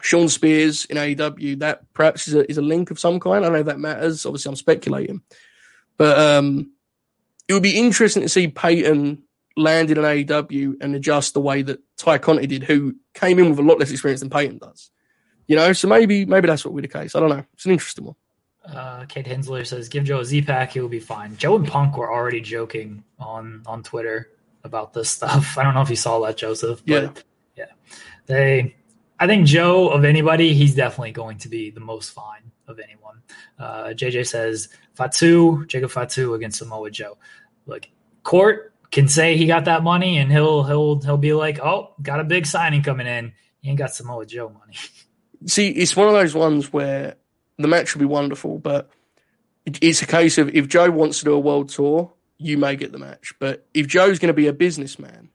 Shawn 0.00 0.28
Spears 0.28 0.84
in 0.86 0.96
AEW, 0.96 1.58
that 1.60 1.92
perhaps 1.92 2.28
is 2.28 2.34
a, 2.34 2.50
is 2.50 2.58
a 2.58 2.62
link 2.62 2.90
of 2.90 2.98
some 2.98 3.20
kind. 3.20 3.44
I 3.44 3.48
don't 3.48 3.52
know 3.52 3.60
if 3.60 3.66
that 3.66 3.78
matters. 3.78 4.24
Obviously, 4.24 4.48
I'm 4.50 4.56
speculating. 4.56 5.20
But 5.96 6.18
um, 6.18 6.72
it 7.46 7.52
would 7.52 7.62
be 7.62 7.78
interesting 7.78 8.22
to 8.22 8.28
see 8.28 8.48
Peyton 8.48 9.22
land 9.58 9.90
in 9.90 9.98
an 9.98 10.04
AEW 10.04 10.74
and 10.80 10.94
adjust 10.94 11.34
the 11.34 11.40
way 11.40 11.62
that 11.62 11.80
Tay 11.96 12.18
Conti 12.18 12.46
did, 12.46 12.64
who 12.64 12.96
came 13.14 13.38
in 13.38 13.50
with 13.50 13.58
a 13.58 13.62
lot 13.62 13.78
less 13.78 13.90
experience 13.90 14.20
than 14.20 14.30
Peyton 14.30 14.58
does. 14.58 14.90
You 15.46 15.56
know, 15.56 15.72
so 15.72 15.88
maybe 15.88 16.24
maybe 16.26 16.46
that's 16.46 16.64
what 16.64 16.72
will 16.74 16.82
be 16.82 16.88
the 16.88 16.92
case. 16.92 17.14
I 17.14 17.20
don't 17.20 17.30
know. 17.30 17.44
It's 17.54 17.64
an 17.64 17.72
interesting 17.72 18.04
one. 18.04 18.16
Uh, 18.64 19.06
Kate 19.06 19.26
Hensler 19.26 19.64
says, 19.64 19.88
"Give 19.88 20.04
Joe 20.04 20.20
a 20.20 20.24
Z 20.24 20.42
pack; 20.42 20.72
he 20.72 20.80
will 20.80 20.88
be 20.90 21.00
fine." 21.00 21.36
Joe 21.36 21.56
and 21.56 21.66
Punk 21.66 21.96
were 21.96 22.12
already 22.12 22.40
joking 22.42 23.02
on 23.18 23.62
on 23.66 23.82
Twitter 23.82 24.30
about 24.64 24.92
this 24.92 25.08
stuff. 25.10 25.56
I 25.58 25.62
don't 25.62 25.74
know 25.74 25.80
if 25.80 25.88
you 25.90 25.96
saw 25.96 26.20
that, 26.20 26.36
Joseph. 26.36 26.82
But 26.86 27.24
Yeah. 27.56 27.64
yeah, 27.64 27.64
they. 28.26 28.76
I 29.18 29.26
think 29.26 29.46
Joe 29.46 29.88
of 29.88 30.04
anybody, 30.04 30.54
he's 30.54 30.74
definitely 30.74 31.12
going 31.12 31.38
to 31.38 31.48
be 31.48 31.70
the 31.70 31.80
most 31.80 32.10
fine 32.10 32.52
of 32.68 32.78
anyone. 32.78 33.22
Uh, 33.58 33.86
JJ 33.88 34.26
says 34.28 34.68
Fatu, 34.94 35.64
Jacob 35.66 35.90
Fatu 35.90 36.34
against 36.34 36.58
Samoa 36.58 36.90
Joe. 36.90 37.16
Look, 37.66 37.88
Court 38.22 38.67
can 38.90 39.08
say 39.08 39.36
he 39.36 39.46
got 39.46 39.66
that 39.66 39.82
money, 39.82 40.18
and 40.18 40.30
he'll 40.30 40.64
he'll 40.64 41.00
he'll 41.00 41.16
be 41.16 41.32
like, 41.32 41.58
"Oh, 41.60 41.94
got 42.00 42.20
a 42.20 42.24
big 42.24 42.46
signing 42.46 42.82
coming 42.82 43.06
in." 43.06 43.32
He 43.60 43.70
ain't 43.70 43.78
got 43.78 43.94
Samoa 43.94 44.26
Joe 44.26 44.48
money. 44.48 44.76
See, 45.46 45.68
it's 45.68 45.94
one 45.94 46.08
of 46.08 46.14
those 46.14 46.34
ones 46.34 46.72
where 46.72 47.14
the 47.58 47.68
match 47.68 47.94
will 47.94 48.00
be 48.00 48.06
wonderful, 48.06 48.58
but 48.58 48.90
it's 49.66 50.02
a 50.02 50.06
case 50.06 50.38
of 50.38 50.54
if 50.54 50.68
Joe 50.68 50.90
wants 50.90 51.18
to 51.20 51.24
do 51.24 51.34
a 51.34 51.38
world 51.38 51.68
tour, 51.68 52.12
you 52.38 52.58
may 52.58 52.76
get 52.76 52.92
the 52.92 52.98
match. 52.98 53.34
But 53.38 53.66
if 53.74 53.86
Joe's 53.86 54.18
going 54.18 54.28
to 54.28 54.34
be 54.34 54.46
a 54.46 54.52
businessman, 54.52 55.30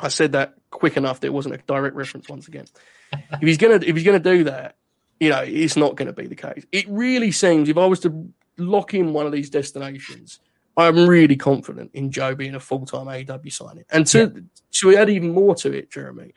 I 0.00 0.08
said 0.08 0.32
that 0.32 0.54
quick 0.70 0.96
enough 0.96 1.20
that 1.20 1.28
it 1.28 1.32
wasn't 1.32 1.54
a 1.54 1.58
direct 1.66 1.96
reference 1.96 2.28
once 2.28 2.48
again. 2.48 2.66
if 3.12 3.40
he's 3.40 3.58
gonna 3.58 3.74
if 3.76 3.94
he's 3.94 4.04
gonna 4.04 4.18
do 4.18 4.44
that, 4.44 4.76
you 5.20 5.30
know, 5.30 5.42
it's 5.42 5.76
not 5.76 5.96
going 5.96 6.06
to 6.06 6.12
be 6.12 6.26
the 6.26 6.34
case. 6.34 6.64
It 6.72 6.86
really 6.88 7.30
seems 7.30 7.68
if 7.68 7.78
I 7.78 7.86
was 7.86 8.00
to 8.00 8.32
lock 8.58 8.94
in 8.94 9.12
one 9.12 9.26
of 9.26 9.32
these 9.32 9.50
destinations, 9.50 10.40
I'm 10.76 11.08
really 11.08 11.36
confident 11.36 11.90
in 11.94 12.10
Joe 12.10 12.34
being 12.34 12.54
a 12.54 12.60
full 12.60 12.84
time 12.86 13.06
AEW 13.06 13.52
signing. 13.52 13.84
And 13.90 14.06
to 14.08 14.32
yeah. 14.34 14.40
to 14.72 14.96
add 14.96 15.10
even 15.10 15.32
more 15.32 15.54
to 15.56 15.72
it, 15.72 15.90
Jeremy, 15.90 16.34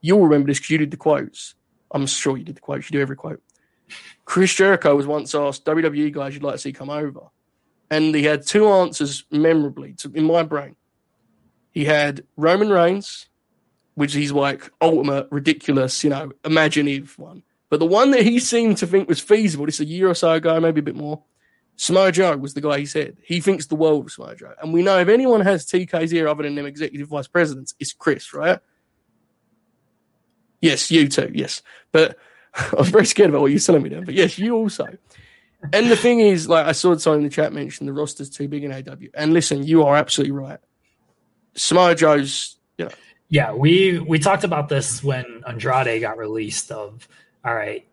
you'll 0.00 0.24
remember 0.24 0.48
this 0.48 0.58
because 0.58 0.70
you 0.70 0.78
did 0.78 0.90
the 0.90 0.96
quotes. 0.96 1.54
I'm 1.92 2.06
sure 2.06 2.36
you 2.36 2.44
did 2.44 2.56
the 2.56 2.60
quotes. 2.60 2.90
You 2.90 2.98
do 2.98 3.02
every 3.02 3.16
quote. 3.16 3.40
Chris 4.24 4.52
Jericho 4.52 4.96
was 4.96 5.06
once 5.06 5.34
asked, 5.34 5.64
WWE 5.64 6.12
guys 6.12 6.34
you'd 6.34 6.42
like 6.42 6.54
to 6.54 6.58
see 6.58 6.72
come 6.72 6.90
over. 6.90 7.20
And 7.90 8.14
he 8.14 8.24
had 8.24 8.44
two 8.44 8.66
answers 8.66 9.24
memorably 9.30 9.92
to, 9.94 10.10
in 10.12 10.24
my 10.24 10.42
brain. 10.42 10.74
He 11.70 11.84
had 11.84 12.24
Roman 12.36 12.70
Reigns, 12.70 13.28
which 13.94 14.12
he's 14.12 14.32
like 14.32 14.70
ultimate, 14.80 15.28
ridiculous, 15.30 16.02
you 16.02 16.10
know, 16.10 16.32
imaginative 16.44 17.16
one. 17.18 17.44
But 17.70 17.80
the 17.80 17.86
one 17.86 18.10
that 18.12 18.22
he 18.22 18.40
seemed 18.40 18.78
to 18.78 18.86
think 18.86 19.08
was 19.08 19.20
feasible, 19.20 19.66
this 19.66 19.80
a 19.80 19.84
year 19.84 20.08
or 20.08 20.14
so 20.14 20.32
ago, 20.32 20.58
maybe 20.58 20.80
a 20.80 20.84
bit 20.84 20.96
more, 20.96 21.22
Samoa 21.76 22.10
Joe 22.10 22.36
was 22.36 22.54
the 22.54 22.60
guy 22.60 22.78
he 22.78 22.86
said. 22.86 23.18
He 23.22 23.40
thinks 23.40 23.66
the 23.66 23.76
world 23.76 24.06
of 24.06 24.12
Samoa 24.12 24.34
Joe. 24.34 24.54
And 24.60 24.72
we 24.72 24.82
know 24.82 24.98
if 24.98 25.08
anyone 25.08 25.42
has 25.42 25.66
TK's 25.66 26.12
ear 26.12 26.26
other 26.26 26.42
than 26.42 26.54
them 26.54 26.66
executive 26.66 27.08
vice 27.08 27.28
presidents, 27.28 27.74
it's 27.78 27.92
Chris, 27.92 28.32
right? 28.32 28.58
Yes, 30.60 30.90
you 30.90 31.08
too, 31.08 31.30
yes. 31.34 31.62
But 31.92 32.16
I 32.54 32.76
was 32.76 32.88
very 32.88 33.06
scared 33.06 33.30
about 33.30 33.42
what 33.42 33.50
you 33.50 33.56
were 33.56 33.60
telling 33.60 33.82
me 33.82 33.90
then. 33.90 34.04
But 34.04 34.14
yes, 34.14 34.38
you 34.38 34.56
also. 34.56 34.86
And 35.72 35.90
the 35.90 35.96
thing 35.96 36.20
is, 36.20 36.48
like 36.48 36.66
I 36.66 36.72
saw 36.72 36.96
someone 36.96 37.20
in 37.20 37.24
the 37.24 37.30
chat 37.30 37.52
mention 37.52 37.86
the 37.86 37.92
roster's 37.92 38.30
too 38.30 38.48
big 38.48 38.64
in 38.64 38.72
AW. 38.72 38.96
And 39.14 39.32
listen, 39.32 39.64
you 39.64 39.84
are 39.84 39.96
absolutely 39.96 40.32
right. 40.32 40.58
Samoa 41.54 41.94
Joe's, 41.94 42.56
you 42.78 42.86
know. 42.86 42.90
Yeah, 43.28 43.52
we 43.52 43.98
we 43.98 44.18
talked 44.18 44.44
about 44.44 44.68
this 44.68 45.02
when 45.02 45.42
Andrade 45.46 46.00
got 46.00 46.16
released 46.16 46.70
of 46.70 47.08
all 47.44 47.54
right, 47.54 47.86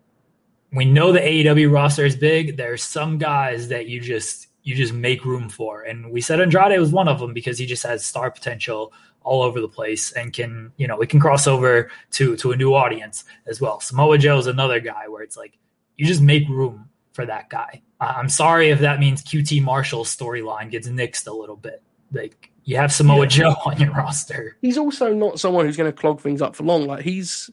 we 0.73 0.85
know 0.85 1.11
the 1.11 1.19
AEW 1.19 1.71
roster 1.71 2.05
is 2.05 2.15
big. 2.15 2.57
There's 2.57 2.83
some 2.83 3.17
guys 3.17 3.67
that 3.69 3.87
you 3.87 3.99
just 4.01 4.47
you 4.63 4.75
just 4.75 4.93
make 4.93 5.25
room 5.25 5.49
for, 5.49 5.83
and 5.83 6.11
we 6.11 6.21
said 6.21 6.39
Andrade 6.39 6.79
was 6.79 6.91
one 6.91 7.07
of 7.07 7.19
them 7.19 7.33
because 7.33 7.57
he 7.57 7.65
just 7.65 7.83
has 7.83 8.05
star 8.05 8.31
potential 8.31 8.93
all 9.23 9.41
over 9.41 9.61
the 9.61 9.69
place 9.69 10.11
and 10.11 10.33
can 10.33 10.71
you 10.75 10.85
know 10.85 10.97
we 10.97 11.07
can 11.07 11.19
cross 11.19 11.47
over 11.47 11.89
to 12.11 12.35
to 12.37 12.51
a 12.51 12.57
new 12.57 12.73
audience 12.73 13.25
as 13.45 13.61
well. 13.61 13.79
Samoa 13.79 14.17
Joe 14.17 14.37
is 14.37 14.47
another 14.47 14.79
guy 14.79 15.07
where 15.07 15.21
it's 15.23 15.37
like 15.37 15.57
you 15.97 16.05
just 16.05 16.21
make 16.21 16.47
room 16.49 16.89
for 17.13 17.25
that 17.25 17.49
guy. 17.49 17.81
I'm 17.99 18.29
sorry 18.29 18.69
if 18.69 18.79
that 18.79 18.99
means 18.99 19.23
QT 19.23 19.63
Marshall's 19.63 20.13
storyline 20.13 20.69
gets 20.69 20.89
nixed 20.89 21.27
a 21.27 21.31
little 21.31 21.55
bit. 21.55 21.81
Like 22.11 22.51
you 22.65 22.77
have 22.77 22.91
Samoa 22.91 23.21
yeah. 23.21 23.27
Joe 23.27 23.55
on 23.65 23.79
your 23.79 23.91
roster. 23.91 24.57
He's 24.61 24.77
also 24.77 25.13
not 25.13 25.39
someone 25.39 25.65
who's 25.65 25.77
going 25.77 25.91
to 25.91 25.97
clog 25.97 26.19
things 26.19 26.41
up 26.41 26.55
for 26.55 26.63
long. 26.63 26.85
Like 26.85 27.03
he's 27.03 27.49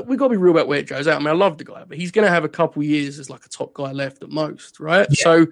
we 0.00 0.16
got 0.16 0.28
to 0.28 0.30
be 0.30 0.36
real 0.36 0.52
about 0.52 0.68
where 0.68 0.82
Joe's 0.82 1.06
at. 1.06 1.16
I 1.16 1.18
mean, 1.18 1.28
I 1.28 1.32
love 1.32 1.58
the 1.58 1.64
guy, 1.64 1.84
but 1.86 1.98
he's 1.98 2.10
going 2.10 2.26
to 2.26 2.32
have 2.32 2.44
a 2.44 2.48
couple 2.48 2.82
years 2.82 3.18
as 3.18 3.28
like 3.28 3.44
a 3.44 3.48
top 3.48 3.74
guy 3.74 3.92
left 3.92 4.22
at 4.22 4.30
most, 4.30 4.80
right? 4.80 5.06
Yeah. 5.10 5.24
So, 5.24 5.46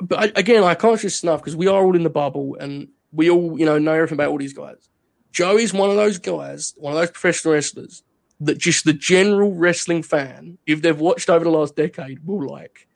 but 0.00 0.18
I, 0.18 0.38
again, 0.38 0.62
I 0.62 0.74
can't 0.74 1.00
just 1.00 1.18
snuff 1.18 1.40
because 1.40 1.56
we 1.56 1.66
are 1.66 1.82
all 1.82 1.96
in 1.96 2.04
the 2.04 2.10
bubble 2.10 2.56
and 2.60 2.88
we 3.12 3.30
all, 3.30 3.58
you 3.58 3.66
know, 3.66 3.78
know 3.78 3.94
everything 3.94 4.16
about 4.16 4.30
all 4.30 4.38
these 4.38 4.52
guys. 4.52 4.88
Joe 5.32 5.56
is 5.56 5.74
one 5.74 5.90
of 5.90 5.96
those 5.96 6.18
guys, 6.18 6.74
one 6.76 6.92
of 6.92 6.98
those 6.98 7.10
professional 7.10 7.54
wrestlers 7.54 8.02
that 8.40 8.58
just 8.58 8.84
the 8.84 8.92
general 8.92 9.52
wrestling 9.52 10.02
fan, 10.02 10.58
if 10.66 10.80
they've 10.80 10.98
watched 10.98 11.28
over 11.28 11.44
the 11.44 11.50
last 11.50 11.74
decade, 11.74 12.24
will 12.24 12.48
like. 12.48 12.86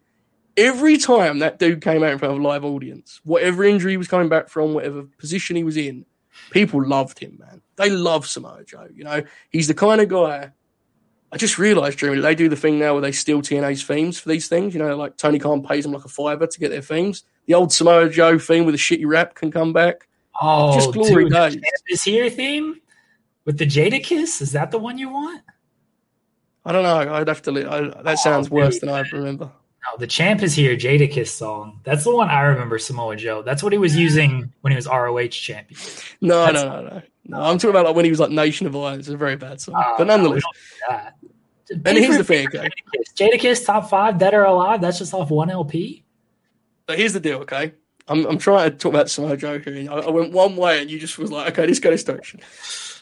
Every 0.57 0.97
time 0.99 1.41
that 1.41 1.59
dude 1.59 1.83
came 1.83 2.03
out 2.03 2.13
in 2.13 2.19
front 2.19 2.35
of 2.35 2.41
a 2.41 2.43
live 2.43 2.65
audience, 2.65 3.21
whatever 3.25 3.65
injury 3.65 3.93
he 3.93 3.97
was 3.97 4.07
coming 4.07 4.29
back 4.29 4.49
from, 4.49 4.75
whatever 4.75 5.03
position 5.19 5.57
he 5.57 5.65
was 5.65 5.77
in, 5.77 6.05
people 6.51 6.87
loved 6.87 7.19
him, 7.19 7.39
man. 7.41 7.63
They 7.83 7.91
love 7.91 8.27
Samoa 8.29 8.63
Joe. 8.65 8.87
You 8.95 9.03
know, 9.03 9.25
he's 9.51 9.67
the 9.67 9.75
kind 9.75 10.01
of 10.01 10.09
guy. 10.09 10.53
I 11.33 11.37
just 11.37 11.59
realised, 11.59 11.99
Jeremy, 11.99 12.21
they 12.21 12.37
do 12.37 12.49
the 12.49 12.55
thing 12.55 12.79
now 12.79 12.93
where 12.93 13.03
they 13.03 13.11
steal 13.11 13.43
TNA's 13.43 13.83
themes 13.83 14.21
for 14.21 14.29
these 14.29 14.47
things. 14.47 14.73
You 14.73 14.81
know, 14.81 14.97
like 14.97 15.17
Tony 15.17 15.41
Khan 15.41 15.65
pays 15.65 15.83
them 15.83 15.93
like 15.93 16.05
a 16.05 16.09
fiver 16.09 16.47
to 16.47 16.61
get 16.61 16.69
their 16.69 16.81
themes. 16.81 17.25
The 17.47 17.55
old 17.55 17.73
Samoa 17.73 18.09
Joe 18.09 18.39
theme 18.39 18.67
with 18.67 18.77
a 18.77 18.79
shitty 18.79 19.05
rap 19.05 19.35
can 19.35 19.51
come 19.51 19.73
back. 19.73 20.07
Oh, 20.41 20.75
just 20.75 20.93
glory 20.93 21.25
dude, 21.25 21.33
days. 21.33 21.57
Is 21.89 22.05
here 22.05 22.31
theme 22.31 22.81
with 23.45 23.59
the 23.59 23.67
Jadakiss? 23.67 24.41
Is 24.41 24.53
that 24.53 24.71
the 24.71 24.79
one 24.79 24.97
you 24.97 25.11
want? 25.11 25.43
I 26.65 26.71
don't 26.71 26.85
know. 26.85 27.15
I'd 27.15 27.27
have 27.27 27.43
to. 27.43 27.51
I, 27.51 27.81
that 28.03 28.07
oh, 28.07 28.15
sounds 28.15 28.49
worse 28.49 28.79
than 28.79 28.91
I 28.91 29.01
remember. 29.13 29.47
No, 29.47 29.99
the 29.99 30.07
champ 30.07 30.43
is 30.43 30.55
here. 30.55 30.77
Jadakiss 30.77 31.29
song. 31.29 31.81
That's 31.83 32.05
the 32.05 32.15
one 32.15 32.29
I 32.29 32.43
remember. 32.43 32.79
Samoa 32.79 33.17
Joe. 33.17 33.43
That's 33.43 33.65
what 33.65 33.73
he 33.73 33.79
was 33.79 33.97
using 33.97 34.53
when 34.61 34.71
he 34.71 34.77
was 34.77 34.87
ROH 34.87 35.29
champion. 35.29 35.81
No, 36.21 36.47
no, 36.53 36.69
no, 36.69 36.83
no, 36.83 37.03
no. 37.27 37.41
I'm 37.41 37.59
talking 37.59 37.71
about 37.71 37.87
like 37.87 37.97
when 37.97 38.05
he 38.05 38.11
was 38.11 38.21
like 38.21 38.31
Nation 38.31 38.67
of 38.67 38.73
Violence. 38.73 39.07
It's 39.07 39.15
a 39.15 39.17
very 39.17 39.37
bad 39.37 39.61
song, 39.61 39.75
but 39.75 40.03
ah, 40.03 40.05
nonetheless. 40.05 40.43
No, 40.91 40.99
and 41.85 41.99
here's 41.99 42.17
the 42.17 42.25
thing, 42.25 42.49
okay? 42.49 42.69
Jadakiss 43.17 43.65
top 43.65 43.89
five, 43.89 44.19
dead 44.19 44.35
or 44.35 44.45
alive. 44.45 44.81
That's 44.81 44.99
just 44.99 45.15
off 45.15 45.31
one 45.31 45.51
LP. 45.51 46.05
But 46.87 46.99
here's 46.99 47.13
the 47.13 47.21
deal, 47.21 47.39
okay? 47.41 47.75
I'm 48.09 48.27
I'm 48.27 48.39
trying 48.39 48.71
to 48.71 48.77
talk 48.77 48.93
about 48.93 49.11
Samoa 49.11 49.37
Joe 49.37 49.59
here. 49.59 49.91
I, 49.91 49.95
I 49.95 50.11
went 50.11 50.33
one 50.33 50.57
way, 50.57 50.81
and 50.81 50.91
you 50.91 50.99
just 50.99 51.19
was 51.19 51.31
like, 51.31 51.53
okay, 51.53 51.67
this 51.67 51.79
go 51.79 51.91
this 51.91 52.05
direction. 52.05 52.41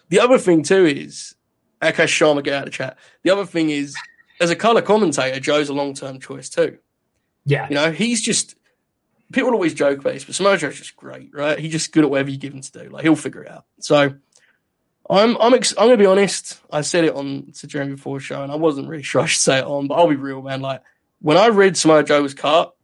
The 0.08 0.20
other 0.20 0.38
thing 0.38 0.62
too 0.62 0.86
is, 0.86 1.34
okay, 1.82 2.04
Sharma, 2.04 2.44
get 2.44 2.54
out 2.54 2.68
of 2.68 2.74
chat. 2.74 2.98
The 3.22 3.30
other 3.30 3.46
thing 3.46 3.70
is 3.70 3.96
as 4.40 4.50
a 4.50 4.56
color 4.56 4.82
commentator, 4.82 5.38
Joe's 5.38 5.68
a 5.68 5.74
long 5.74 5.94
term 5.94 6.18
choice 6.18 6.48
too. 6.48 6.78
Yeah. 7.44 7.68
You 7.68 7.74
know, 7.74 7.92
he's 7.92 8.20
just 8.20 8.56
people 9.32 9.52
always 9.52 9.74
joke 9.74 10.00
about 10.00 10.14
this, 10.14 10.24
but 10.24 10.34
Samoa 10.34 10.56
Joe's 10.56 10.78
just 10.78 10.96
great, 10.96 11.30
right? 11.32 11.58
He's 11.58 11.72
just 11.72 11.92
good 11.92 12.04
at 12.04 12.10
whatever 12.10 12.30
you 12.30 12.38
give 12.38 12.52
him 12.52 12.62
to 12.62 12.72
do. 12.72 12.88
Like 12.88 13.02
he'll 13.02 13.16
figure 13.16 13.44
it 13.44 13.50
out. 13.50 13.64
So 13.80 14.14
I'm 15.08 15.36
I'm 15.40 15.54
ex- 15.54 15.74
I'm 15.76 15.86
gonna 15.86 15.96
be 15.96 16.06
honest. 16.06 16.60
I 16.70 16.82
said 16.82 17.04
it 17.04 17.14
on 17.14 17.52
to 17.58 17.66
Jeremy 17.66 17.92
before 17.92 18.20
show, 18.20 18.42
and 18.42 18.52
I 18.52 18.56
wasn't 18.56 18.88
really 18.88 19.02
sure 19.04 19.22
I 19.22 19.26
should 19.26 19.40
say 19.40 19.58
it 19.58 19.64
on, 19.64 19.88
but 19.88 19.94
I'll 19.94 20.08
be 20.08 20.16
real, 20.16 20.42
man. 20.42 20.60
Like 20.60 20.82
when 21.20 21.36
I 21.36 21.48
read 21.48 21.76
Samoa 21.76 22.04
Joe 22.04 22.22
was 22.22 22.34
cut, 22.34 22.74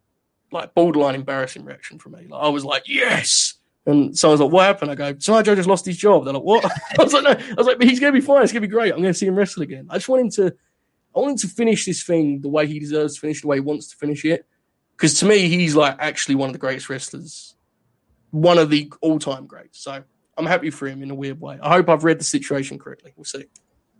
like 0.51 0.73
borderline 0.73 1.15
embarrassing 1.15 1.65
reaction 1.65 1.99
from 1.99 2.13
me. 2.13 2.27
Like 2.27 2.43
I 2.43 2.49
was 2.49 2.65
like, 2.65 2.83
yes. 2.87 3.55
And 3.85 4.17
someone's 4.17 4.41
like, 4.41 4.51
what 4.51 4.65
happened? 4.65 4.91
I 4.91 4.95
go, 4.95 5.15
Samoa 5.17 5.43
Joe 5.43 5.55
just 5.55 5.69
lost 5.69 5.85
his 5.85 5.95
job. 5.95 6.25
They're 6.25 6.33
like, 6.33 6.43
what? 6.43 6.65
I 6.99 7.03
was 7.03 7.13
like, 7.13 7.23
no. 7.23 7.31
I 7.31 7.53
was 7.55 7.67
like, 7.67 7.77
but 7.77 7.87
he's 7.87 7.99
gonna 7.99 8.11
be 8.11 8.21
fine. 8.21 8.43
It's 8.43 8.51
gonna 8.51 8.61
be 8.61 8.67
great. 8.67 8.93
I'm 8.93 9.01
gonna 9.01 9.13
see 9.13 9.27
him 9.27 9.35
wrestle 9.35 9.63
again. 9.63 9.87
I 9.89 9.95
just 9.95 10.09
want 10.09 10.23
him 10.23 10.31
to 10.31 10.53
I 11.15 11.19
want 11.19 11.31
him 11.31 11.37
to 11.37 11.47
finish 11.47 11.85
this 11.85 12.03
thing 12.03 12.41
the 12.41 12.49
way 12.49 12.67
he 12.67 12.79
deserves 12.79 13.15
to 13.15 13.21
finish, 13.21 13.41
the 13.41 13.47
way 13.47 13.57
he 13.57 13.61
wants 13.61 13.87
to 13.87 13.95
finish 13.95 14.23
it. 14.23 14.45
Because 14.97 15.19
to 15.19 15.25
me, 15.25 15.47
he's 15.47 15.75
like 15.75 15.95
actually 15.99 16.35
one 16.35 16.49
of 16.49 16.53
the 16.53 16.59
greatest 16.59 16.89
wrestlers, 16.89 17.55
one 18.31 18.57
of 18.57 18.69
the 18.69 18.91
all-time 19.01 19.45
greats. 19.45 19.79
So 19.79 20.03
I'm 20.37 20.45
happy 20.45 20.69
for 20.71 20.87
him 20.87 21.03
in 21.03 21.11
a 21.11 21.15
weird 21.15 21.39
way. 21.39 21.59
I 21.61 21.69
hope 21.69 21.89
I've 21.89 22.03
read 22.03 22.19
the 22.19 22.23
situation 22.23 22.79
correctly. 22.79 23.13
We'll 23.15 23.25
see. 23.25 23.45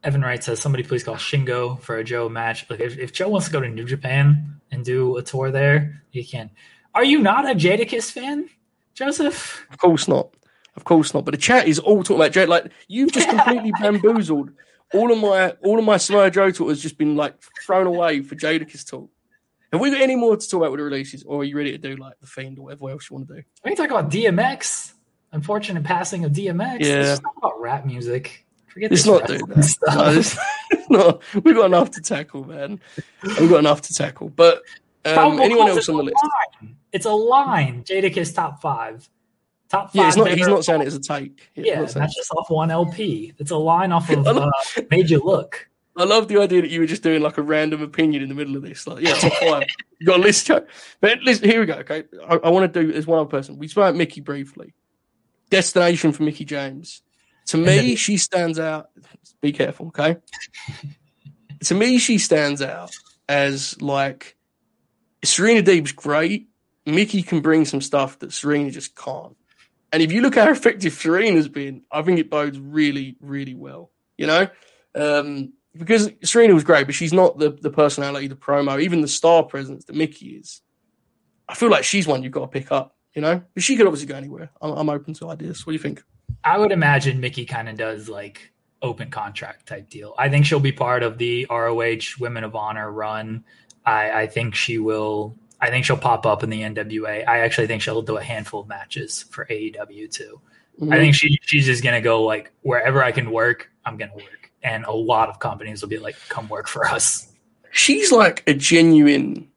Evan 0.04 0.22
Wright 0.22 0.44
says 0.44 0.60
somebody 0.60 0.84
please 0.84 1.04
call 1.04 1.16
Shingo 1.16 1.80
for 1.82 1.98
a 1.98 2.04
Joe 2.04 2.30
match. 2.30 2.70
Like 2.70 2.80
if, 2.80 2.98
if 2.98 3.14
Joe 3.14 3.30
wants 3.30 3.48
to 3.48 3.54
go 3.54 3.60
to 3.60 3.70
New 3.70 3.86
Japan 3.86 4.60
and 4.72 4.84
do 4.84 5.18
a 5.18 5.24
tour 5.24 5.52
there, 5.52 6.04
he 6.10 6.24
can. 6.24 6.50
Are 6.94 7.04
you 7.04 7.20
not 7.20 7.50
a 7.50 7.54
Jadakiss 7.54 8.12
fan, 8.12 8.50
Joseph? 8.94 9.66
Of 9.72 9.78
course 9.78 10.08
not. 10.08 10.34
Of 10.76 10.84
course 10.84 11.14
not. 11.14 11.26
But 11.26 11.32
the 11.32 11.38
chat 11.40 11.68
is 11.68 11.80
all 11.80 12.04
talking 12.04 12.18
about 12.18 12.32
Jade. 12.32 12.50
Like 12.50 12.72
you've 12.88 13.12
just 13.12 13.30
completely 13.36 13.72
bamboozled 13.80 14.52
all 14.94 15.12
of 15.12 15.18
my 15.18 15.52
all 15.64 15.80
of 15.80 15.86
my 15.86 15.98
Samoa 15.98 16.32
Joe 16.32 16.52
talk 16.52 16.70
has 16.70 16.82
just 16.82 16.98
been 16.98 17.16
like 17.16 17.36
thrown 17.66 17.88
away 17.88 18.22
for 18.22 18.36
Jadakiss 18.36 18.90
talk. 18.90 19.10
Have 19.72 19.82
we 19.82 19.92
got 19.92 20.02
any 20.02 20.16
more 20.16 20.38
to 20.38 20.50
talk 20.50 20.60
about 20.60 20.72
with 20.72 20.80
the 20.80 20.86
releases, 20.86 21.24
or 21.24 21.42
are 21.42 21.44
you 21.44 21.58
ready 21.58 21.72
to 21.72 21.78
do 21.78 21.96
like 21.98 22.20
the 22.22 22.28
Fiend 22.28 22.58
or 22.60 22.64
whatever 22.66 22.90
else 22.90 23.10
you 23.10 23.16
want 23.16 23.28
to 23.28 23.36
do? 23.36 23.44
We 23.66 23.76
can 23.76 23.78
talk 23.78 23.92
about 23.92 24.12
DMX. 24.12 24.94
Unfortunate 25.34 25.84
passing 25.84 26.24
of 26.24 26.32
DMX. 26.32 26.80
Yeah. 26.80 26.96
Let's 27.02 27.20
talk 27.20 27.36
about 27.38 27.60
rap 27.60 27.86
music. 27.86 28.46
Forget 28.68 28.92
this. 28.92 29.06
not 29.06 29.28
doing 29.28 29.42
that. 29.48 29.64
Stuff. 29.64 30.38
No, 30.90 31.20
we've 31.44 31.56
got 31.56 31.66
enough 31.66 31.92
to 31.92 32.02
tackle, 32.02 32.46
man. 32.46 32.80
We've 33.22 33.50
got 33.50 33.60
enough 33.60 33.82
to 33.84 33.94
tackle. 33.94 34.30
But 34.30 34.62
um, 35.04 35.40
anyone 35.42 35.68
else 35.68 35.90
on 35.90 35.98
the 35.98 36.04
list? 36.04 36.16
Line. 36.62 36.78
It's 36.94 37.06
a 37.06 37.12
line. 37.12 37.84
Jadakiss 37.84 38.34
top 38.34 38.62
five. 38.62 39.10
Top 39.70 39.92
five. 39.92 39.96
Yeah, 40.16 40.24
not, 40.24 40.32
he's 40.32 40.48
not 40.48 40.64
saying 40.64 40.82
it 40.82 40.88
as 40.88 40.96
a 40.96 41.02
take. 41.02 41.50
Yeah, 41.56 41.84
that's 41.84 42.16
just 42.16 42.32
off 42.32 42.50
one 42.50 42.72
LP. 42.72 43.34
It's 43.38 43.52
a 43.52 43.58
line 43.58 43.92
off 43.92 44.10
of 44.12 44.26
uh, 44.28 44.50
Made 44.90 45.10
You 45.10 45.22
Look. 45.22 45.68
I 45.98 46.04
love 46.04 46.28
the 46.28 46.40
idea 46.40 46.62
that 46.62 46.70
you 46.70 46.80
were 46.80 46.86
just 46.86 47.02
doing 47.02 47.24
like 47.24 47.40
a 47.40 47.42
random 47.42 47.82
opinion 47.82 48.22
in 48.22 48.30
the 48.30 48.36
middle 48.36 48.56
of 48.56 48.62
this. 48.62 48.86
Like, 48.86 49.04
yeah, 49.04 49.16
five. 49.16 49.64
you 50.00 50.06
got 50.06 50.20
a 50.20 50.24
list. 50.24 50.50
But 51.02 51.20
listen, 51.24 51.50
here 51.50 51.60
we 51.60 51.66
go. 51.66 51.74
Okay, 51.76 52.04
I, 52.28 52.36
I 52.36 52.50
want 52.50 52.72
to 52.72 52.84
do 52.84 52.94
as 52.94 53.08
one 53.08 53.20
other 53.20 53.28
person. 53.28 53.58
We 53.58 53.68
spoke 53.68 53.84
about 53.84 53.96
Mickie 53.96 54.22
briefly. 54.22 54.74
Destination 55.50 56.12
for 56.12 56.22
Mickie 56.22 56.46
James. 56.46 57.02
To 57.48 57.58
me, 57.58 57.96
she 57.98 58.18
stands 58.18 58.60
out. 58.60 58.90
Be 59.42 59.52
careful, 59.52 59.88
okay? 59.88 60.18
to 61.62 61.74
me, 61.74 61.98
she 61.98 62.20
stands 62.20 62.62
out 62.62 62.92
as 63.28 63.82
like 63.82 64.38
Serena 65.24 65.64
Deeb's 65.64 65.94
great. 65.94 66.48
Mickie 66.86 67.24
can 67.24 67.42
bring 67.42 67.66
some 67.66 67.82
stuff 67.82 68.20
that 68.20 68.34
Serena 68.34 68.70
just 68.72 68.96
can't. 68.96 69.36
And 69.92 70.04
if 70.04 70.12
you 70.12 70.22
look 70.22 70.36
how 70.36 70.50
effective 70.50 70.94
Serena's 70.94 71.48
been, 71.48 71.82
I 71.92 72.02
think 72.02 72.20
it 72.20 72.30
bodes 72.30 72.60
really, 72.60 73.16
really 73.20 73.56
well. 73.56 73.92
You 74.18 74.28
know, 74.28 74.48
um, 74.96 75.54
because 75.78 76.10
Serena 76.24 76.54
was 76.54 76.64
great, 76.64 76.86
but 76.86 76.96
she's 76.96 77.14
not 77.14 77.38
the 77.38 77.52
the 77.52 77.70
personality, 77.70 78.28
the 78.28 78.36
promo, 78.36 78.82
even 78.82 79.02
the 79.02 79.08
star 79.08 79.44
presence 79.44 79.86
that 79.86 79.96
Mickie 79.96 80.38
is. 80.38 80.62
I 81.50 81.56
feel 81.56 81.70
like 81.70 81.84
she's 81.84 82.08
one 82.08 82.24
you've 82.24 82.34
got 82.34 82.42
to 82.42 82.48
pick 82.48 82.72
up. 82.72 82.96
You 83.14 83.22
know, 83.22 83.42
but 83.56 83.64
she 83.64 83.76
could 83.76 83.88
obviously 83.88 84.08
go 84.08 84.16
anywhere. 84.16 84.52
I'm, 84.62 84.74
I'm 84.74 84.90
open 84.90 85.16
to 85.16 85.32
ideas. 85.32 85.66
What 85.66 85.72
do 85.72 85.76
you 85.76 85.82
think? 85.82 86.04
I 86.44 86.60
would 86.60 86.72
imagine 86.72 87.20
Mickie 87.20 87.46
kind 87.46 87.68
of 87.68 87.76
does 87.76 88.08
like 88.08 88.52
open 88.82 89.10
contract 89.10 89.66
type 89.66 89.90
deal. 89.90 90.14
I 90.18 90.30
think 90.30 90.46
she'll 90.46 90.60
be 90.60 90.72
part 90.72 91.04
of 91.04 91.18
the 91.18 91.48
ROH 91.50 92.20
Women 92.20 92.44
of 92.44 92.56
Honor 92.56 92.92
run. 92.92 93.44
I, 93.86 94.22
I 94.22 94.28
think 94.28 94.54
she 94.54 94.78
will 94.78 95.36
I 95.60 95.70
think 95.70 95.86
she'll 95.86 95.98
pop 95.98 96.26
up 96.26 96.44
in 96.44 96.50
the 96.50 96.62
NWA. 96.62 97.28
I 97.28 97.40
actually 97.40 97.68
think 97.68 97.82
she'll 97.82 98.02
do 98.02 98.18
a 98.18 98.24
handful 98.24 98.62
of 98.62 98.68
matches 98.68 99.24
for 99.32 99.46
AEW 99.46 100.12
too. 100.12 100.40
Mm-hmm. 100.80 100.94
I 100.94 100.98
think 100.98 101.16
she 101.16 101.40
she's 101.42 101.66
just 101.66 101.84
gonna 101.84 102.02
go 102.02 102.24
like 102.24 102.52
wherever 102.62 103.04
I 103.04 103.12
can 103.12 103.32
work, 103.32 103.70
I'm 103.86 103.98
gonna 103.98 104.14
work, 104.14 104.37
and 104.68 104.84
a 104.84 104.92
lot 104.92 105.30
of 105.30 105.40
companies 105.40 105.82
will 105.82 105.90
be 105.90 105.98
like, 105.98 106.16
"Come 106.28 106.50
work 106.50 106.68
for 106.68 106.86
us." 106.86 107.32
She's 107.72 108.12
like 108.12 108.44
a 108.48 108.54
genuine. 108.54 109.50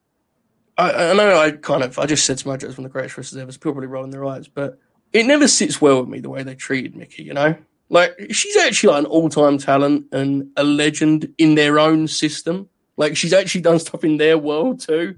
I, 0.79 1.11
I 1.11 1.13
know 1.15 1.39
I 1.39 1.51
kind 1.51 1.83
of 1.83 1.99
I 1.99 2.07
just 2.07 2.25
said 2.25 2.39
to 2.39 2.49
my 2.49 2.57
from 2.57 2.85
the 2.85 2.91
greatest 2.91 3.17
wrestlers 3.17 3.43
ever. 3.43 3.53
People 3.53 3.73
probably 3.73 3.89
rolling 3.89 4.13
their 4.13 4.25
eyes, 4.25 4.47
but 4.47 4.79
it 5.13 5.27
never 5.27 5.49
sits 5.49 5.81
well 5.81 6.01
with 6.01 6.09
me 6.09 6.21
the 6.21 6.31
way 6.31 6.45
they 6.45 6.55
treated 6.55 6.95
Mickie. 6.95 7.25
You 7.25 7.35
know, 7.35 7.57
like 7.89 8.13
she's 8.31 8.57
actually 8.57 8.93
like 8.93 9.01
an 9.01 9.07
all 9.07 9.29
time 9.29 9.59
talent 9.59 10.07
and 10.13 10.51
a 10.57 10.63
legend 10.63 11.35
in 11.39 11.57
their 11.57 11.81
own 11.81 12.07
system. 12.07 12.69
Like 12.97 13.17
she's 13.17 13.33
actually 13.33 13.63
done 13.63 13.81
stuff 13.81 14.05
in 14.05 14.17
their 14.17 14.39
world 14.39 14.81
too. 14.81 15.17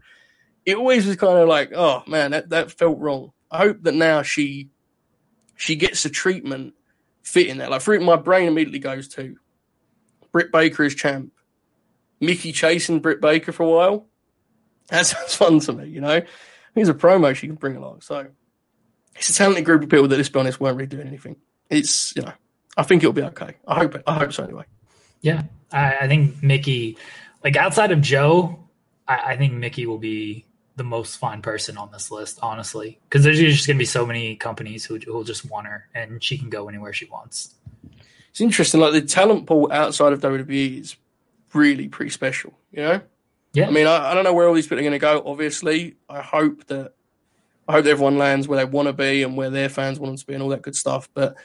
It 0.65 0.77
always 0.77 1.07
was 1.07 1.17
kind 1.17 1.39
of 1.39 1.49
like, 1.49 1.73
oh 1.75 2.03
man, 2.07 2.31
that, 2.31 2.49
that 2.51 2.71
felt 2.71 2.99
wrong. 2.99 3.33
I 3.51 3.59
hope 3.59 3.83
that 3.83 3.95
now 3.95 4.23
she 4.23 4.71
she 5.57 5.77
gets 5.77 6.03
the 6.03 6.09
treatment 6.09 6.75
fitting 7.23 7.59
that. 7.59 7.71
Like 7.71 7.83
for 7.83 7.93
it, 7.93 8.01
my 8.01 8.17
brain 8.17 8.49
immediately 8.49 8.79
goes 8.79 9.09
to 9.09 9.37
Britt 10.33 10.51
Baker 10.51 10.85
as 10.85 10.95
champ, 10.95 11.33
Mickie 12.21 12.53
chasing 12.53 13.01
Britt 13.01 13.21
Baker 13.21 13.53
for 13.53 13.63
a 13.63 13.69
while. 13.69 14.07
That 14.89 15.07
sounds 15.07 15.35
fun 15.35 15.61
to 15.61 15.73
me, 15.73 15.89
you 15.89 16.01
know. 16.01 16.23
Here's 16.75 16.89
a 16.89 16.95
promo 16.95 17.35
she 17.35 17.47
can 17.47 17.57
bring 17.57 17.77
along. 17.77 18.01
So 18.01 18.29
it's 19.15 19.29
a 19.31 19.35
talented 19.35 19.65
group 19.65 19.83
of 19.83 19.91
people 19.91 20.09
that, 20.09 20.17
let's 20.17 20.29
be 20.29 20.41
honest, 20.41 20.61
weren't 20.61 20.77
really 20.77 20.87
doing 20.87 21.07
anything. 21.07 21.37
It's 21.69 22.15
you 22.17 22.23
know, 22.23 22.33
I 22.77 22.83
think 22.83 23.03
it'll 23.03 23.13
be 23.13 23.23
okay. 23.23 23.57
I 23.67 23.77
hope. 23.77 24.03
I 24.07 24.15
hope 24.15 24.33
so 24.33 24.45
anyway. 24.45 24.65
Yeah, 25.21 25.45
I, 25.71 25.97
I 26.03 26.09
think 26.09 26.43
Mickie, 26.43 26.99
like 27.45 27.57
outside 27.57 27.93
of 27.93 28.01
Joe, 28.01 28.69
I, 29.07 29.33
I 29.33 29.37
think 29.37 29.53
Mickie 29.53 29.87
will 29.87 29.99
be 29.99 30.47
the 30.77 30.85
most 30.85 31.17
fun 31.17 31.43
person 31.43 31.77
on 31.77 31.91
this 31.93 32.11
list, 32.11 32.39
honestly, 32.43 32.99
because 33.05 33.25
there's 33.25 33.39
just 33.39 33.67
going 33.67 33.77
to 33.77 33.79
be 33.79 33.85
so 33.85 34.07
many 34.07 34.37
companies 34.37 34.85
who 34.85 34.99
will 35.07 35.25
just 35.25 35.49
want 35.49 35.67
her, 35.67 35.89
and 35.95 36.23
she 36.23 36.39
can 36.39 36.49
go 36.49 36.69
anywhere 36.69 36.93
she 36.93 37.05
wants. 37.07 37.55
It's 38.33 38.41
interesting, 38.41 38.81
like 38.81 38.93
the 38.93 39.03
talent 39.03 39.47
pool 39.47 39.71
outside 39.71 40.13
of 40.13 40.21
WWE 40.21 40.81
is 40.81 40.97
really 41.53 41.89
pretty 41.89 42.11
special. 42.11 42.59
You 42.73 42.83
know, 42.83 43.01
yeah. 43.53 43.69
I 43.69 43.71
mean, 43.71 43.87
I, 43.87 44.11
I 44.11 44.15
don't 44.15 44.25
know 44.25 44.33
where 44.33 44.49
all 44.49 44.55
these 44.55 44.67
people 44.67 44.79
are 44.79 44.83
going 44.83 44.93
to 44.93 44.99
go. 44.99 45.23
Obviously, 45.25 45.97
I 46.09 46.23
hope 46.23 46.67
that 46.69 46.95
I 47.69 47.73
hope 47.73 47.85
that 47.85 47.91
everyone 47.91 48.19
lands 48.19 48.49
where 48.49 48.57
they 48.57 48.65
want 48.65 48.89
to 48.89 48.95
be 48.95 49.23
and 49.23 49.37
where 49.37 49.51
their 49.51 49.69
fans 49.69 50.01
want 50.01 50.13
them 50.13 50.17
to 50.17 50.27
be, 50.27 50.35
and 50.35 50.43
all 50.43 50.49
that 50.49 50.63
good 50.63 50.75
stuff. 50.75 51.09
But 51.13 51.37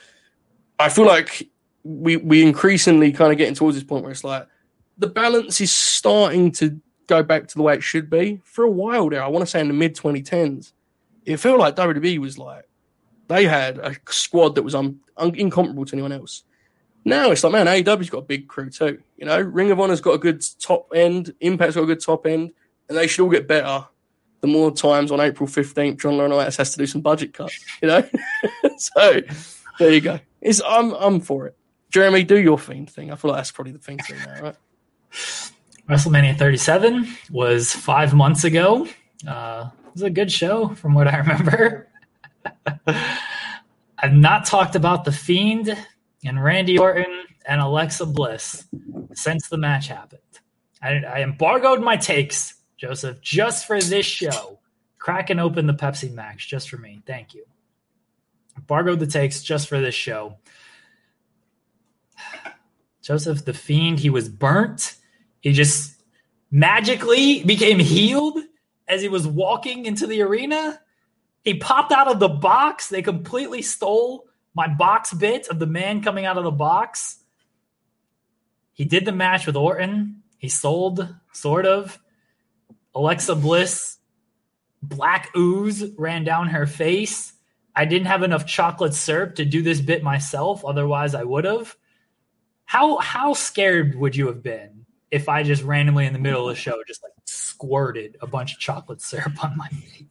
I 0.79 0.89
feel 0.89 1.05
like 1.05 1.49
we 1.83 2.17
we 2.17 2.41
increasingly 2.41 3.11
kind 3.11 3.31
of 3.31 3.37
getting 3.37 3.55
towards 3.55 3.75
this 3.75 3.83
point 3.83 4.03
where 4.03 4.11
it's 4.11 4.23
like 4.23 4.47
the 4.97 5.07
balance 5.07 5.59
is 5.59 5.71
starting 5.71 6.51
to 6.53 6.79
go 7.07 7.21
back 7.21 7.47
to 7.47 7.55
the 7.55 7.63
way 7.63 7.75
it 7.75 7.83
should 7.83 8.09
be. 8.09 8.39
For 8.45 8.63
a 8.63 8.71
while 8.71 9.09
there, 9.09 9.23
I 9.23 9.27
want 9.27 9.43
to 9.43 9.49
say 9.49 9.59
in 9.59 9.67
the 9.67 9.73
mid 9.73 9.95
2010s, 9.95 10.71
it 11.25 11.37
felt 11.37 11.59
like 11.59 11.75
WWE 11.75 12.19
was 12.19 12.37
like 12.37 12.67
they 13.27 13.45
had 13.45 13.77
a 13.79 13.95
squad 14.09 14.55
that 14.55 14.63
was 14.63 14.75
un- 14.75 14.99
un- 15.17 15.35
incomparable 15.35 15.85
to 15.85 15.93
anyone 15.93 16.13
else. 16.13 16.43
Now 17.07 17.31
it's 17.31 17.41
like, 17.41 17.53
man, 17.53 17.67
AEW's 17.67 18.09
got 18.09 18.17
a 18.17 18.23
big 18.23 18.49
crew 18.49 18.69
too. 18.69 19.01
You 19.15 19.25
know, 19.25 19.39
Ring 19.39 19.71
of 19.71 19.79
Honor's 19.79 20.01
got 20.01 20.11
a 20.11 20.17
good 20.17 20.45
top 20.59 20.91
end, 20.93 21.33
Impact's 21.39 21.75
got 21.75 21.83
a 21.83 21.87
good 21.87 22.01
top 22.01 22.27
end, 22.27 22.51
and 22.89 22.97
they 22.97 23.07
should 23.07 23.23
all 23.23 23.29
get 23.29 23.47
better 23.47 23.85
the 24.41 24.47
more 24.47 24.71
times 24.71 25.09
on 25.09 25.21
April 25.21 25.47
15th 25.47 26.01
John 26.01 26.15
Laurinaitis 26.15 26.57
has 26.57 26.71
to 26.71 26.77
do 26.77 26.85
some 26.85 26.99
budget 26.99 27.33
cuts, 27.33 27.57
you 27.81 27.87
know? 27.87 28.03
so 28.77 29.21
there 29.79 29.93
you 29.93 30.01
go. 30.01 30.19
It's, 30.41 30.61
I'm, 30.67 30.91
I'm 30.95 31.21
for 31.21 31.47
it. 31.47 31.57
Jeremy, 31.89 32.23
do 32.23 32.37
your 32.37 32.59
fiend 32.59 32.89
thing. 32.89 33.09
I 33.09 33.15
feel 33.15 33.31
like 33.31 33.39
that's 33.39 33.51
probably 33.51 33.71
the 33.71 33.79
fiend 33.79 34.01
thing 34.05 34.17
do 34.19 34.25
now, 34.25 34.41
right? 34.41 34.55
WrestleMania 35.89 36.37
37 36.37 37.07
was 37.31 37.71
five 37.71 38.13
months 38.13 38.43
ago. 38.43 38.85
Uh, 39.25 39.69
it 39.85 39.93
was 39.93 40.01
a 40.01 40.09
good 40.09 40.29
show 40.29 40.67
from 40.75 40.93
what 40.93 41.07
I 41.07 41.19
remember. 41.19 41.87
I've 43.97 44.13
not 44.13 44.45
talked 44.45 44.75
about 44.75 45.05
The 45.05 45.13
Fiend 45.13 45.75
and 46.25 46.43
Randy 46.43 46.77
Orton 46.77 47.25
and 47.45 47.61
Alexa 47.61 48.05
Bliss 48.05 48.65
since 49.13 49.47
the 49.49 49.57
match 49.57 49.87
happened. 49.87 50.21
I, 50.81 50.97
I 50.97 51.21
embargoed 51.21 51.81
my 51.81 51.97
takes, 51.97 52.55
Joseph, 52.77 53.21
just 53.21 53.65
for 53.65 53.79
this 53.81 54.05
show. 54.05 54.59
Cracking 54.99 55.39
open 55.39 55.67
the 55.67 55.73
Pepsi 55.73 56.13
Max 56.13 56.45
just 56.45 56.69
for 56.69 56.77
me. 56.77 57.01
Thank 57.05 57.33
you. 57.33 57.45
Embargoed 58.57 58.99
the 58.99 59.07
takes 59.07 59.41
just 59.41 59.67
for 59.67 59.79
this 59.79 59.95
show. 59.95 60.37
Joseph 63.01 63.45
the 63.45 63.53
Fiend, 63.53 63.99
he 63.99 64.09
was 64.09 64.27
burnt. 64.27 64.95
He 65.39 65.53
just 65.53 66.03
magically 66.51 67.43
became 67.43 67.79
healed 67.79 68.39
as 68.87 69.01
he 69.01 69.07
was 69.07 69.25
walking 69.25 69.85
into 69.85 70.07
the 70.07 70.21
arena. 70.21 70.79
He 71.43 71.53
popped 71.53 71.93
out 71.93 72.09
of 72.09 72.19
the 72.19 72.27
box. 72.27 72.89
They 72.89 73.01
completely 73.01 73.61
stole 73.61 74.26
my 74.57 74.67
box 74.67 75.13
bit 75.13 75.47
of 75.49 75.59
the 75.59 75.67
man 75.67 76.01
coming 76.01 76.25
out 76.25 76.37
of 76.37 76.43
the 76.43 76.51
box. 76.51 77.19
He 78.73 78.85
did 78.85 79.05
the 79.05 79.11
match 79.11 79.45
with 79.45 79.55
Orton. 79.55 80.23
He 80.39 80.49
sold, 80.49 81.15
sort 81.31 81.67
of. 81.67 81.99
Alexa 82.95 83.35
Bliss, 83.35 83.97
black 84.81 85.29
ooze 85.37 85.83
ran 85.95 86.23
down 86.23 86.47
her 86.47 86.65
face. 86.65 87.33
I 87.75 87.85
didn't 87.85 88.07
have 88.07 88.23
enough 88.23 88.47
chocolate 88.47 88.95
syrup 88.95 89.35
to 89.35 89.45
do 89.45 89.61
this 89.61 89.79
bit 89.79 90.01
myself. 90.01 90.65
Otherwise, 90.65 91.13
I 91.13 91.23
would 91.23 91.45
have. 91.45 91.75
How 92.65 92.97
how 92.97 93.33
scared 93.33 93.93
would 93.93 94.15
you 94.15 94.25
have 94.25 94.41
been 94.41 94.87
if 95.11 95.29
I 95.29 95.43
just 95.43 95.61
randomly 95.61 96.07
in 96.07 96.13
the 96.13 96.19
middle 96.19 96.49
of 96.49 96.55
the 96.55 96.59
show 96.59 96.81
just 96.87 97.03
like 97.03 97.13
squirted 97.25 98.17
a 98.21 98.27
bunch 98.27 98.53
of 98.53 98.59
chocolate 98.59 99.01
syrup 99.01 99.43
on 99.43 99.55
my 99.55 99.67
face? 99.69 100.05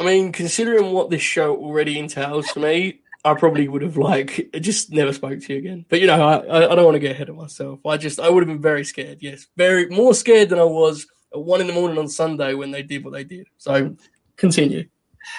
I 0.00 0.04
mean, 0.04 0.32
considering 0.32 0.92
what 0.92 1.10
this 1.10 1.22
show 1.22 1.56
already 1.56 1.98
entails 1.98 2.50
for 2.50 2.60
me, 2.60 3.00
I 3.24 3.34
probably 3.34 3.68
would 3.68 3.82
have 3.82 3.96
like 3.96 4.50
just 4.60 4.92
never 4.92 5.12
spoke 5.12 5.40
to 5.40 5.52
you 5.52 5.58
again. 5.58 5.84
But 5.88 6.00
you 6.00 6.06
know, 6.06 6.22
I, 6.22 6.72
I 6.72 6.74
don't 6.74 6.84
want 6.84 6.94
to 6.94 7.00
get 7.00 7.12
ahead 7.12 7.28
of 7.28 7.36
myself. 7.36 7.80
I 7.84 7.96
just 7.96 8.20
I 8.20 8.28
would 8.30 8.42
have 8.42 8.48
been 8.48 8.62
very 8.62 8.84
scared. 8.84 9.18
Yes, 9.20 9.46
very 9.56 9.88
more 9.88 10.14
scared 10.14 10.48
than 10.48 10.58
I 10.58 10.64
was 10.64 11.06
at 11.32 11.40
one 11.40 11.60
in 11.60 11.66
the 11.66 11.72
morning 11.72 11.98
on 11.98 12.08
Sunday 12.08 12.54
when 12.54 12.70
they 12.70 12.82
did 12.82 13.04
what 13.04 13.12
they 13.12 13.24
did. 13.24 13.46
So 13.58 13.96
continue. 14.36 14.88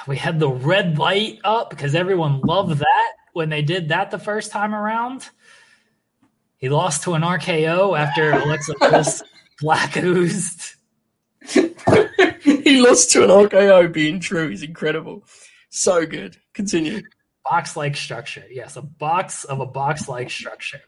We 0.07 0.17
had 0.17 0.39
the 0.39 0.49
red 0.49 0.97
light 0.97 1.39
up 1.43 1.69
because 1.69 1.95
everyone 1.95 2.41
loved 2.41 2.77
that 2.77 3.11
when 3.33 3.49
they 3.49 3.61
did 3.61 3.89
that 3.89 4.11
the 4.11 4.19
first 4.19 4.51
time 4.51 4.75
around. 4.75 5.29
He 6.57 6.69
lost 6.69 7.03
to 7.03 7.15
an 7.15 7.23
RKO 7.23 7.97
after 7.97 8.31
Alexa 8.31 8.75
Bliss 8.79 9.23
black 9.61 9.97
oozed. 9.97 10.75
he 11.41 12.81
lost 12.81 13.09
to 13.11 13.23
an 13.23 13.31
RKO 13.31 13.91
being 13.91 14.19
true. 14.19 14.49
He's 14.49 14.61
incredible. 14.61 15.23
So 15.69 16.05
good. 16.05 16.37
Continue. 16.53 17.01
Box 17.43 17.75
like 17.75 17.95
structure. 17.95 18.43
Yes, 18.49 18.75
a 18.75 18.81
box 18.81 19.43
of 19.43 19.59
a 19.59 19.65
box 19.65 20.07
like 20.07 20.29
structure. 20.29 20.81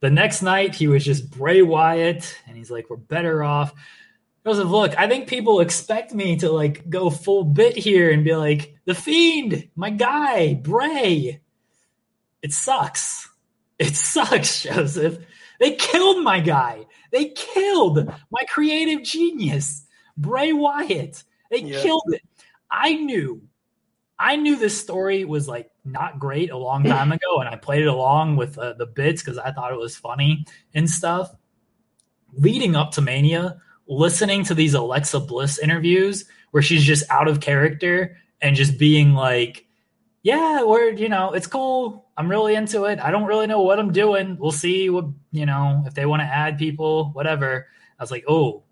The 0.00 0.10
next 0.10 0.42
night, 0.42 0.74
he 0.74 0.88
was 0.88 1.04
just 1.04 1.30
Bray 1.30 1.62
Wyatt, 1.62 2.38
and 2.46 2.56
he's 2.56 2.70
like, 2.70 2.88
We're 2.90 2.96
better 2.96 3.42
off. 3.42 3.74
Joseph, 4.46 4.68
look, 4.68 4.96
I 4.96 5.08
think 5.08 5.26
people 5.26 5.58
expect 5.58 6.14
me 6.14 6.36
to 6.36 6.50
like 6.50 6.88
go 6.88 7.10
full 7.10 7.42
bit 7.42 7.76
here 7.76 8.12
and 8.12 8.22
be 8.22 8.36
like, 8.36 8.76
The 8.84 8.94
Fiend, 8.94 9.68
my 9.74 9.90
guy, 9.90 10.54
Bray. 10.54 11.40
It 12.42 12.52
sucks. 12.52 13.28
It 13.78 13.96
sucks, 13.96 14.62
Joseph. 14.62 15.18
They 15.58 15.74
killed 15.74 16.22
my 16.22 16.40
guy. 16.40 16.86
They 17.10 17.30
killed 17.30 18.06
my 18.30 18.44
creative 18.48 19.02
genius, 19.02 19.84
Bray 20.16 20.52
Wyatt. 20.52 21.24
They 21.50 21.62
yeah. 21.62 21.82
killed 21.82 22.04
it. 22.08 22.22
I 22.70 22.94
knew, 22.94 23.42
I 24.18 24.36
knew 24.36 24.56
this 24.56 24.80
story 24.80 25.24
was 25.24 25.48
like 25.48 25.70
not 25.86 26.18
great 26.18 26.50
a 26.50 26.56
long 26.56 26.84
time 26.84 27.12
ago, 27.12 27.40
and 27.40 27.48
I 27.48 27.56
played 27.56 27.82
it 27.82 27.88
along 27.88 28.36
with 28.36 28.58
uh, 28.58 28.74
the 28.74 28.86
bits 28.86 29.22
because 29.22 29.38
I 29.38 29.52
thought 29.52 29.72
it 29.72 29.78
was 29.78 29.96
funny 29.96 30.44
and 30.74 30.88
stuff. 30.90 31.30
Leading 32.32 32.76
up 32.76 32.90
to 32.92 33.00
Mania, 33.00 33.60
listening 33.86 34.44
to 34.44 34.54
these 34.54 34.74
Alexa 34.74 35.20
Bliss 35.20 35.58
interviews 35.58 36.24
where 36.50 36.62
she's 36.62 36.82
just 36.84 37.04
out 37.10 37.28
of 37.28 37.40
character 37.40 38.16
and 38.40 38.56
just 38.56 38.78
being 38.78 39.14
like, 39.14 39.66
yeah, 40.22 40.64
we're, 40.64 40.90
you 40.90 41.08
know, 41.08 41.32
it's 41.32 41.46
cool. 41.46 42.06
I'm 42.16 42.28
really 42.28 42.54
into 42.54 42.84
it. 42.84 42.98
I 42.98 43.10
don't 43.10 43.26
really 43.26 43.46
know 43.46 43.62
what 43.62 43.78
I'm 43.78 43.92
doing. 43.92 44.36
We'll 44.38 44.50
see 44.50 44.90
what, 44.90 45.06
you 45.30 45.46
know, 45.46 45.84
if 45.86 45.94
they 45.94 46.06
want 46.06 46.20
to 46.20 46.26
add 46.26 46.58
people, 46.58 47.10
whatever. 47.12 47.68
I 47.98 48.02
was 48.02 48.10
like, 48.10 48.24
oh, 48.26 48.64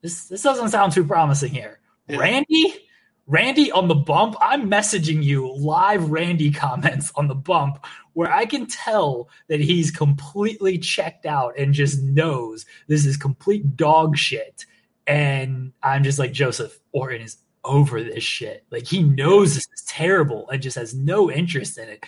this 0.00 0.26
this 0.28 0.42
doesn't 0.42 0.70
sound 0.70 0.92
too 0.92 1.04
promising 1.04 1.52
here. 1.52 1.80
Yeah. 2.08 2.18
Randy, 2.18 2.85
Randy 3.26 3.72
on 3.72 3.88
the 3.88 3.94
bump. 3.94 4.36
I'm 4.40 4.70
messaging 4.70 5.22
you 5.22 5.52
live 5.54 6.10
Randy 6.10 6.50
comments 6.52 7.10
on 7.16 7.26
the 7.26 7.34
bump 7.34 7.84
where 8.12 8.32
I 8.32 8.46
can 8.46 8.66
tell 8.66 9.28
that 9.48 9.60
he's 9.60 9.90
completely 9.90 10.78
checked 10.78 11.26
out 11.26 11.58
and 11.58 11.74
just 11.74 12.00
knows 12.02 12.66
this 12.86 13.04
is 13.04 13.16
complete 13.16 13.76
dog 13.76 14.16
shit. 14.16 14.64
And 15.06 15.72
I'm 15.82 16.04
just 16.04 16.18
like, 16.18 16.32
Joseph 16.32 16.78
Orton 16.92 17.22
is 17.22 17.38
over 17.64 18.02
this 18.02 18.22
shit. 18.22 18.64
Like 18.70 18.86
he 18.86 19.02
knows 19.02 19.54
this 19.54 19.66
is 19.74 19.82
terrible 19.82 20.48
and 20.48 20.62
just 20.62 20.76
has 20.76 20.94
no 20.94 21.30
interest 21.30 21.78
in 21.78 21.88
it. 21.88 22.06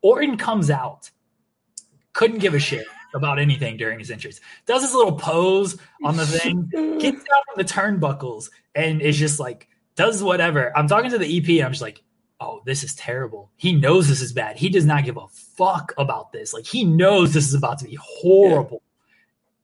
Orton 0.00 0.36
comes 0.36 0.70
out, 0.70 1.10
couldn't 2.14 2.38
give 2.38 2.54
a 2.54 2.58
shit 2.58 2.86
about 3.14 3.38
anything 3.38 3.76
during 3.76 3.98
his 3.98 4.10
entrance. 4.10 4.40
Does 4.66 4.82
his 4.82 4.94
little 4.94 5.16
pose 5.16 5.78
on 6.02 6.16
the 6.16 6.26
thing, 6.26 6.68
gets 6.98 7.20
out 7.20 7.42
from 7.46 7.56
the 7.56 7.64
turnbuckles, 7.64 8.50
and 8.74 9.00
is 9.00 9.16
just 9.16 9.38
like 9.38 9.68
does 9.96 10.22
whatever. 10.22 10.76
I'm 10.76 10.88
talking 10.88 11.10
to 11.10 11.18
the 11.18 11.38
EP. 11.38 11.64
I'm 11.64 11.72
just 11.72 11.82
like, 11.82 12.02
oh, 12.40 12.62
this 12.66 12.82
is 12.82 12.94
terrible. 12.94 13.50
He 13.56 13.72
knows 13.72 14.08
this 14.08 14.20
is 14.20 14.32
bad. 14.32 14.56
He 14.56 14.68
does 14.68 14.84
not 14.84 15.04
give 15.04 15.16
a 15.16 15.28
fuck 15.28 15.92
about 15.96 16.32
this. 16.32 16.52
Like 16.52 16.66
he 16.66 16.84
knows 16.84 17.32
this 17.32 17.46
is 17.46 17.54
about 17.54 17.78
to 17.78 17.86
be 17.86 17.98
horrible. 18.00 18.82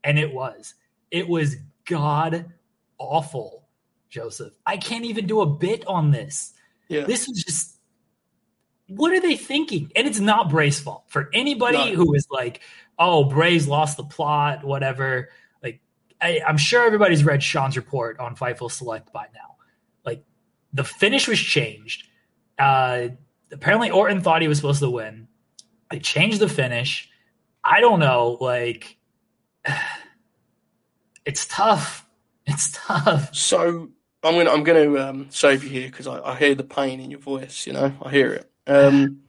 Yeah. 0.05 0.11
And 0.11 0.19
it 0.19 0.33
was. 0.33 0.75
It 1.11 1.29
was 1.29 1.57
god 1.85 2.53
awful, 2.99 3.69
Joseph. 4.09 4.53
I 4.65 4.77
can't 4.77 5.05
even 5.05 5.27
do 5.27 5.41
a 5.41 5.47
bit 5.47 5.87
on 5.87 6.11
this. 6.11 6.53
Yeah. 6.89 7.05
This 7.05 7.27
was 7.27 7.43
just 7.43 7.77
what 8.91 9.13
are 9.13 9.21
they 9.21 9.37
thinking? 9.37 9.91
And 9.95 10.07
it's 10.07 10.19
not 10.19 10.51
Bray's 10.51 10.81
fault. 10.81 11.05
For 11.07 11.31
anybody 11.33 11.93
no. 11.93 11.95
who 11.95 12.15
is 12.15 12.27
like, 12.29 12.61
oh, 12.99 13.25
Bray's 13.25 13.69
lost 13.69 13.97
the 13.97 14.05
plot, 14.05 14.65
whatever. 14.65 15.31
Like, 15.63 15.81
I, 16.21 16.41
am 16.47 16.57
sure 16.57 16.85
everybody's 16.85 17.25
read 17.25 17.41
Sean's 17.41 17.77
report 17.77 18.19
on 18.19 18.35
Fightful 18.35 18.71
Select 18.71 19.13
by 19.13 19.27
now. 19.33 19.57
The 20.73 20.85
finish 20.85 21.27
was 21.29 21.39
changed. 21.39 22.07
Uh, 22.59 23.09
apparently, 23.53 23.91
Orton 23.91 24.21
thought 24.21 24.43
he 24.43 24.49
was 24.49 24.59
supposed 24.59 24.81
to 24.81 24.91
win. 24.91 25.29
They 25.91 25.99
changed 25.99 26.41
the 26.41 26.49
finish. 26.49 27.09
I 27.65 27.81
don't 27.81 28.01
know. 28.01 28.39
Like, 28.41 28.97
it's 31.25 31.47
tough. 31.47 32.07
It's 32.47 32.73
tough. 32.73 33.35
So 33.35 33.91
I'm 34.23 34.35
gonna 34.35 34.51
I'm 34.51 34.65
gonna 34.65 34.97
um, 34.97 35.27
save 35.31 35.65
you 35.65 35.71
here 35.71 35.87
because 35.89 36.07
I, 36.07 36.21
I 36.21 36.37
hear 36.37 36.55
the 36.55 36.65
pain 36.65 37.01
in 37.01 37.11
your 37.11 37.21
voice. 37.21 37.67
You 37.67 37.73
know, 37.73 37.93
I 38.03 38.11
hear 38.11 38.33
it. 38.33 38.51
Um, 38.67 39.21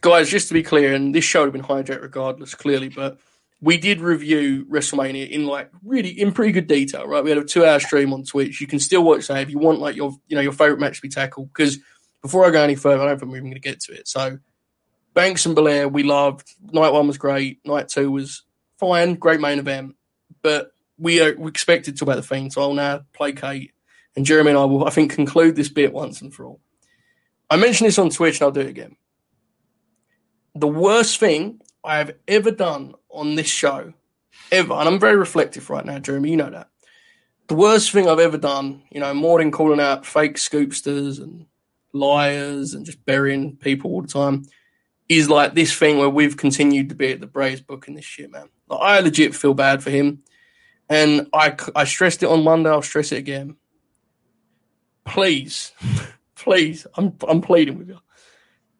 guys, 0.00 0.28
just 0.28 0.48
to 0.48 0.54
be 0.54 0.62
clear, 0.62 0.94
and 0.94 1.14
this 1.14 1.24
show 1.24 1.40
would 1.44 1.54
have 1.54 1.66
been 1.66 1.76
hijacked 1.76 2.02
regardless, 2.02 2.54
clearly, 2.54 2.88
but 2.88 3.18
we 3.62 3.76
did 3.76 4.00
review 4.00 4.64
WrestleMania 4.70 5.28
in 5.28 5.46
like 5.46 5.70
really 5.84 6.08
in 6.08 6.32
pretty 6.32 6.52
good 6.52 6.66
detail, 6.66 7.06
right? 7.06 7.22
We 7.22 7.30
had 7.30 7.38
a 7.38 7.44
two-hour 7.44 7.80
stream 7.80 8.12
on 8.12 8.24
Twitch. 8.24 8.60
You 8.60 8.66
can 8.66 8.78
still 8.78 9.04
watch 9.04 9.28
that 9.28 9.42
if 9.42 9.50
you 9.50 9.58
want, 9.58 9.80
like 9.80 9.96
your 9.96 10.12
you 10.28 10.36
know 10.36 10.42
your 10.42 10.52
favorite 10.52 10.80
match 10.80 10.96
to 10.96 11.02
be 11.02 11.08
tackled. 11.08 11.48
Because 11.52 11.78
before 12.22 12.46
I 12.46 12.50
go 12.50 12.62
any 12.62 12.74
further, 12.74 13.02
I 13.02 13.06
don't 13.06 13.18
think 13.18 13.30
we're 13.30 13.38
even 13.38 13.50
going 13.50 13.60
to 13.62 13.68
get 13.68 13.80
to 13.80 13.92
it. 13.92 14.08
So 14.08 14.38
Banks 15.14 15.44
and 15.46 15.54
Belair, 15.54 15.88
we 15.88 16.02
loved. 16.02 16.48
Night 16.72 16.92
one 16.92 17.06
was 17.06 17.18
great. 17.18 17.60
Night 17.66 17.88
two 17.88 18.10
was 18.10 18.44
fine. 18.78 19.14
Great 19.14 19.40
main 19.40 19.58
event, 19.58 19.96
but 20.42 20.72
we 20.98 21.20
are 21.20 21.34
we 21.36 21.48
expected 21.50 21.96
to 21.96 22.04
about 22.04 22.16
the 22.16 22.22
Fiend, 22.22 22.52
so 22.52 22.62
I'll 22.62 22.74
now 22.74 23.02
placate. 23.12 23.72
And 24.16 24.26
Jeremy 24.26 24.50
and 24.50 24.58
I 24.58 24.64
will, 24.64 24.86
I 24.86 24.90
think, 24.90 25.12
conclude 25.12 25.54
this 25.54 25.68
bit 25.68 25.92
once 25.92 26.20
and 26.20 26.34
for 26.34 26.44
all. 26.44 26.60
I 27.48 27.56
mentioned 27.56 27.86
this 27.86 27.98
on 27.98 28.10
Twitch 28.10 28.40
and 28.40 28.42
I'll 28.42 28.50
do 28.50 28.60
it 28.60 28.68
again. 28.68 28.96
The 30.56 30.68
worst 30.68 31.18
thing 31.20 31.60
I 31.84 31.98
have 31.98 32.12
ever 32.26 32.50
done 32.50 32.94
on 33.12 33.34
this 33.34 33.48
show, 33.48 33.92
ever, 34.52 34.74
and 34.74 34.88
I'm 34.88 35.00
very 35.00 35.16
reflective 35.16 35.70
right 35.70 35.84
now, 35.84 35.98
Jeremy, 35.98 36.30
you 36.30 36.36
know 36.36 36.50
that. 36.50 36.68
The 37.48 37.54
worst 37.54 37.90
thing 37.90 38.08
I've 38.08 38.20
ever 38.20 38.38
done, 38.38 38.82
you 38.90 39.00
know, 39.00 39.12
more 39.12 39.38
than 39.38 39.50
calling 39.50 39.80
out 39.80 40.06
fake 40.06 40.36
scoopsters 40.36 41.20
and 41.20 41.46
liars 41.92 42.74
and 42.74 42.86
just 42.86 43.04
burying 43.04 43.56
people 43.56 43.90
all 43.90 44.02
the 44.02 44.08
time, 44.08 44.44
is 45.08 45.28
like 45.28 45.54
this 45.54 45.76
thing 45.76 45.98
where 45.98 46.08
we've 46.08 46.36
continued 46.36 46.88
to 46.90 46.94
be 46.94 47.10
at 47.10 47.20
the 47.20 47.26
Braves 47.26 47.60
book 47.60 47.88
in 47.88 47.94
this 47.94 48.04
shit, 48.04 48.30
man. 48.30 48.48
Like, 48.68 48.80
I 48.80 49.00
legit 49.00 49.34
feel 49.34 49.54
bad 49.54 49.82
for 49.82 49.90
him. 49.90 50.22
And 50.88 51.26
I, 51.32 51.56
I 51.74 51.84
stressed 51.84 52.22
it 52.22 52.28
on 52.28 52.44
Monday, 52.44 52.70
I'll 52.70 52.82
stress 52.82 53.10
it 53.12 53.18
again. 53.18 53.56
Please 55.04 55.72
please, 56.40 56.86
I'm 56.94 57.14
I'm 57.28 57.40
pleading 57.40 57.78
with 57.78 57.88
you. 57.88 57.98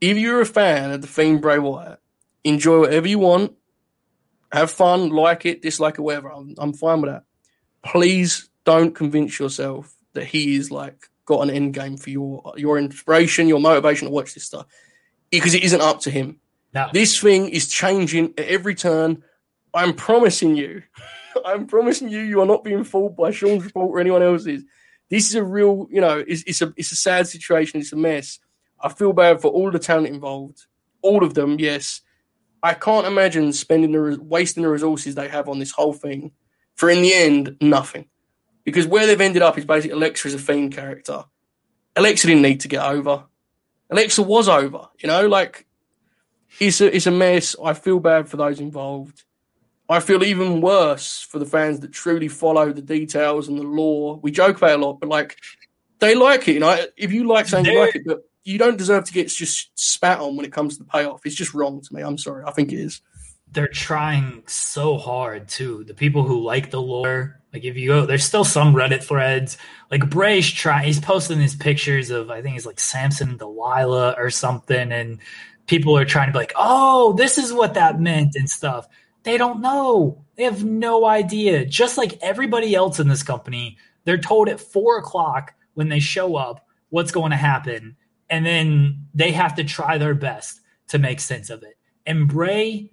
If 0.00 0.16
you're 0.16 0.40
a 0.40 0.46
fan 0.46 0.90
of 0.90 1.02
the 1.02 1.06
Fiend 1.06 1.42
Bray 1.42 1.58
Wyatt, 1.58 2.00
enjoy 2.42 2.80
whatever 2.80 3.06
you 3.06 3.18
want, 3.18 3.52
have 4.52 4.70
fun, 4.70 5.10
like 5.10 5.46
it, 5.46 5.62
dislike 5.62 5.98
it, 5.98 6.02
whatever. 6.02 6.30
I'm, 6.30 6.54
I'm 6.58 6.72
fine 6.72 7.00
with 7.00 7.10
that. 7.10 7.24
Please 7.84 8.50
don't 8.64 8.94
convince 8.94 9.38
yourself 9.38 9.94
that 10.12 10.24
he 10.24 10.56
is 10.56 10.70
like 10.70 11.08
got 11.24 11.42
an 11.42 11.50
end 11.50 11.74
game 11.74 11.96
for 11.96 12.10
your 12.10 12.52
your 12.56 12.78
inspiration, 12.78 13.48
your 13.48 13.60
motivation 13.60 14.08
to 14.08 14.12
watch 14.12 14.34
this 14.34 14.44
stuff, 14.44 14.66
because 15.30 15.54
it 15.54 15.62
isn't 15.62 15.80
up 15.80 16.00
to 16.00 16.10
him. 16.10 16.40
No. 16.74 16.88
This 16.92 17.18
thing 17.18 17.48
is 17.48 17.68
changing 17.68 18.34
at 18.38 18.46
every 18.46 18.74
turn. 18.74 19.22
I'm 19.72 19.94
promising 19.94 20.56
you, 20.56 20.82
I'm 21.44 21.66
promising 21.66 22.08
you, 22.08 22.20
you 22.20 22.40
are 22.40 22.46
not 22.46 22.64
being 22.64 22.84
fooled 22.84 23.16
by 23.16 23.30
Sean's 23.30 23.64
report 23.64 23.90
or 23.90 24.00
anyone 24.00 24.22
else's. 24.22 24.64
This 25.08 25.28
is 25.28 25.34
a 25.34 25.42
real, 25.42 25.88
you 25.90 26.00
know, 26.00 26.22
it's, 26.26 26.42
it's 26.46 26.62
a 26.62 26.72
it's 26.76 26.92
a 26.92 26.96
sad 26.96 27.26
situation. 27.26 27.80
It's 27.80 27.92
a 27.92 27.96
mess. 27.96 28.38
I 28.80 28.88
feel 28.88 29.12
bad 29.12 29.40
for 29.40 29.50
all 29.50 29.70
the 29.70 29.78
talent 29.78 30.08
involved, 30.08 30.66
all 31.02 31.24
of 31.24 31.34
them. 31.34 31.58
Yes, 31.58 32.00
I 32.62 32.74
can't 32.74 33.06
imagine 33.06 33.52
spending 33.52 33.92
the 33.92 34.18
wasting 34.20 34.62
the 34.62 34.68
resources 34.68 35.14
they 35.14 35.28
have 35.28 35.48
on 35.48 35.58
this 35.58 35.70
whole 35.70 35.92
thing 35.92 36.32
for 36.74 36.90
in 36.90 37.02
the 37.02 37.14
end 37.14 37.56
nothing, 37.60 38.06
because 38.64 38.86
where 38.86 39.06
they've 39.06 39.20
ended 39.20 39.42
up 39.42 39.58
is 39.58 39.64
basically 39.64 39.96
Alexa 39.96 40.28
is 40.28 40.34
a 40.34 40.38
fiend 40.38 40.74
character. 40.74 41.24
Alexa 41.96 42.26
didn't 42.26 42.42
need 42.42 42.60
to 42.60 42.68
get 42.68 42.84
over. 42.84 43.24
Alexa 43.90 44.22
was 44.22 44.48
over. 44.48 44.88
You 44.98 45.08
know, 45.08 45.26
like 45.26 45.66
it's 46.58 46.80
a 46.80 46.94
it's 46.94 47.06
a 47.06 47.10
mess. 47.10 47.56
I 47.62 47.74
feel 47.74 48.00
bad 48.00 48.28
for 48.28 48.36
those 48.36 48.60
involved. 48.60 49.24
I 49.88 49.98
feel 49.98 50.22
even 50.22 50.60
worse 50.60 51.20
for 51.20 51.40
the 51.40 51.46
fans 51.46 51.80
that 51.80 51.92
truly 51.92 52.28
follow 52.28 52.72
the 52.72 52.82
details 52.82 53.48
and 53.48 53.58
the 53.58 53.64
lore. 53.64 54.20
We 54.22 54.30
joke 54.30 54.58
about 54.58 54.70
it 54.70 54.80
a 54.80 54.86
lot, 54.86 55.00
but 55.00 55.08
like 55.08 55.36
they 55.98 56.14
like 56.14 56.46
it. 56.46 56.52
You 56.52 56.60
know, 56.60 56.86
if 56.96 57.12
you 57.12 57.26
like 57.26 57.48
saying 57.48 57.64
you 57.64 57.78
like 57.78 57.96
it, 57.96 58.02
but 58.06 58.20
you 58.44 58.58
don't 58.58 58.78
deserve 58.78 59.04
to 59.04 59.12
get 59.12 59.28
just 59.28 59.70
spat 59.74 60.20
on 60.20 60.36
when 60.36 60.46
it 60.46 60.52
comes 60.52 60.76
to 60.76 60.84
the 60.84 60.88
payoff. 60.90 61.24
It's 61.24 61.34
just 61.34 61.54
wrong 61.54 61.80
to 61.80 61.94
me. 61.94 62.02
I'm 62.02 62.18
sorry. 62.18 62.44
I 62.46 62.52
think 62.52 62.72
it 62.72 62.78
is. 62.78 63.00
They're 63.52 63.68
trying 63.68 64.44
so 64.46 64.96
hard 64.96 65.48
too. 65.48 65.84
The 65.84 65.94
people 65.94 66.22
who 66.22 66.40
like 66.40 66.70
the 66.70 66.80
lore, 66.80 67.40
like 67.52 67.64
if 67.64 67.76
you 67.76 67.88
go, 67.88 68.06
there's 68.06 68.24
still 68.24 68.44
some 68.44 68.74
Reddit 68.74 69.02
threads. 69.02 69.58
Like 69.90 70.08
Bray's 70.08 70.48
trying. 70.48 70.86
He's 70.86 71.00
posting 71.00 71.40
his 71.40 71.56
pictures 71.56 72.10
of 72.10 72.30
I 72.30 72.42
think 72.42 72.56
it's 72.56 72.66
like 72.66 72.80
Samson 72.80 73.30
and 73.30 73.38
Delilah 73.38 74.14
or 74.16 74.30
something, 74.30 74.92
and 74.92 75.18
people 75.66 75.96
are 75.96 76.04
trying 76.04 76.28
to 76.28 76.32
be 76.32 76.38
like, 76.38 76.52
"Oh, 76.56 77.12
this 77.14 77.38
is 77.38 77.52
what 77.52 77.74
that 77.74 78.00
meant" 78.00 78.36
and 78.36 78.48
stuff 78.48 78.86
they 79.22 79.36
don't 79.36 79.60
know. 79.60 80.24
They 80.36 80.44
have 80.44 80.64
no 80.64 81.04
idea. 81.04 81.66
Just 81.66 81.98
like 81.98 82.18
everybody 82.22 82.74
else 82.74 83.00
in 83.00 83.08
this 83.08 83.22
company, 83.22 83.76
they're 84.04 84.18
told 84.18 84.48
at 84.48 84.60
four 84.60 84.98
o'clock 84.98 85.54
when 85.74 85.88
they 85.88 86.00
show 86.00 86.36
up 86.36 86.66
what's 86.88 87.12
going 87.12 87.30
to 87.30 87.36
happen. 87.36 87.96
And 88.30 88.46
then 88.46 89.06
they 89.12 89.32
have 89.32 89.54
to 89.56 89.64
try 89.64 89.98
their 89.98 90.14
best 90.14 90.60
to 90.88 90.98
make 90.98 91.20
sense 91.20 91.50
of 91.50 91.62
it. 91.62 91.76
And 92.06 92.28
Bray, 92.28 92.90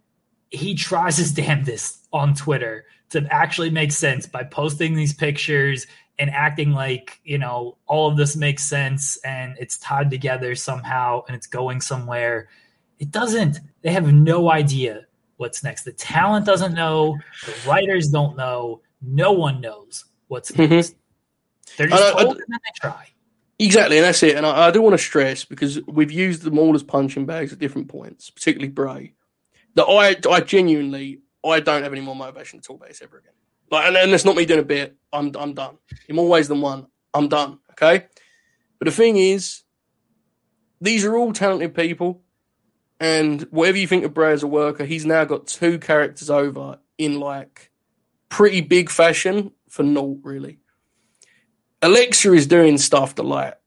he 0.50 0.76
tries 0.76 1.18
his 1.18 1.32
damnedest 1.34 2.08
on 2.12 2.34
Twitter 2.34 2.86
to 3.10 3.26
actually 3.32 3.70
make 3.70 3.92
sense 3.92 4.26
by 4.26 4.44
posting 4.44 4.96
these 4.96 5.14
pictures 5.14 5.88
and 6.20 6.30
acting 6.32 6.72
like, 6.72 7.20
you 7.24 7.38
know, 7.38 7.78
all 7.86 8.10
of 8.10 8.18
this 8.18 8.36
makes 8.36 8.64
sense 8.64 9.18
and 9.18 9.56
it's 9.60 9.78
tied 9.78 10.10
together 10.10 10.56
somehow 10.56 11.22
and 11.28 11.36
it's 11.36 11.48
going 11.48 11.80
somewhere. 11.80 12.50
It 13.00 13.12
doesn't. 13.12 13.60
They 13.84 13.92
have 13.92 14.12
no 14.12 14.52
idea 14.52 15.06
what's 15.38 15.64
next. 15.64 15.84
The 15.84 15.92
talent 15.92 16.46
doesn't 16.46 16.74
know, 16.74 17.18
the 17.46 17.70
writers 17.70 18.10
don't 18.10 18.36
know, 18.36 18.82
no 19.02 19.32
one 19.32 19.62
knows 19.62 20.06
what's 20.28 20.52
mm-hmm. 20.52 20.74
next. 20.74 20.96
They're 21.78 21.88
just 21.88 22.14
told 22.14 22.28
I, 22.28 22.32
and 22.32 22.40
then 22.40 22.60
they 22.66 22.80
try. 22.82 23.08
Exactly, 23.60 23.98
and 23.98 24.06
that's 24.06 24.22
it. 24.22 24.36
And 24.36 24.46
I, 24.46 24.68
I, 24.68 24.72
do 24.72 24.82
want 24.82 24.94
to 24.94 25.04
stress 25.04 25.44
because 25.44 25.80
we've 25.88 26.12
used 26.12 26.44
them 26.44 26.60
all 26.60 26.76
as 26.76 26.84
punching 26.84 27.26
bags 27.26 27.52
at 27.52 27.60
different 27.60 27.88
points, 27.88 28.30
particularly 28.30 28.72
Bray. 28.72 29.14
That 29.74 29.86
I, 29.86 30.16
I 30.32 30.42
genuinely, 30.42 31.22
I 31.46 31.60
don't 31.60 31.84
have 31.84 31.92
any 31.92 32.02
more 32.02 32.16
motivation 32.16 32.60
to 32.60 32.68
talk 32.68 32.78
about 32.78 32.90
this 32.90 33.02
ever 33.02 33.18
again. 33.18 33.34
Like, 33.72 33.88
and, 33.88 33.98
and 33.98 34.12
it's 34.12 34.26
not 34.26 34.36
me 34.36 34.46
doing 34.46 34.60
a 34.60 34.64
bit. 34.64 34.96
I'm, 35.12 35.32
I'm 35.36 35.54
done. 35.54 35.78
In 36.08 36.16
more 36.16 36.28
ways 36.28 36.48
than 36.48 36.62
one, 36.62 36.88
I'm 37.14 37.30
done. 37.30 37.60
Okay, 37.72 38.06
but 38.80 38.86
the 38.86 38.92
thing 38.92 39.18
is, 39.18 39.64
these 40.80 41.04
are 41.06 41.16
all 41.16 41.34
talented 41.34 41.74
people. 41.74 42.22
And 43.00 43.44
whatever 43.52 43.78
you 43.78 43.88
think 43.88 44.04
of 44.06 44.14
Bray 44.14 44.34
as 44.34 44.44
a 44.44 44.48
worker, 44.48 44.84
he's 44.84 45.06
now 45.06 45.24
got 45.24 45.48
two 45.48 45.78
characters 45.78 46.30
over 46.30 46.80
in 46.98 47.20
like 47.20 47.72
pretty 48.30 48.62
big 48.62 48.90
fashion 48.90 49.52
for 49.70 49.84
naught, 49.84 50.20
really. 50.24 50.60
Alexa 51.82 52.34
is 52.34 52.48
doing 52.48 52.78
stuff 52.78 53.16
that 53.16 53.24
like 53.24 53.58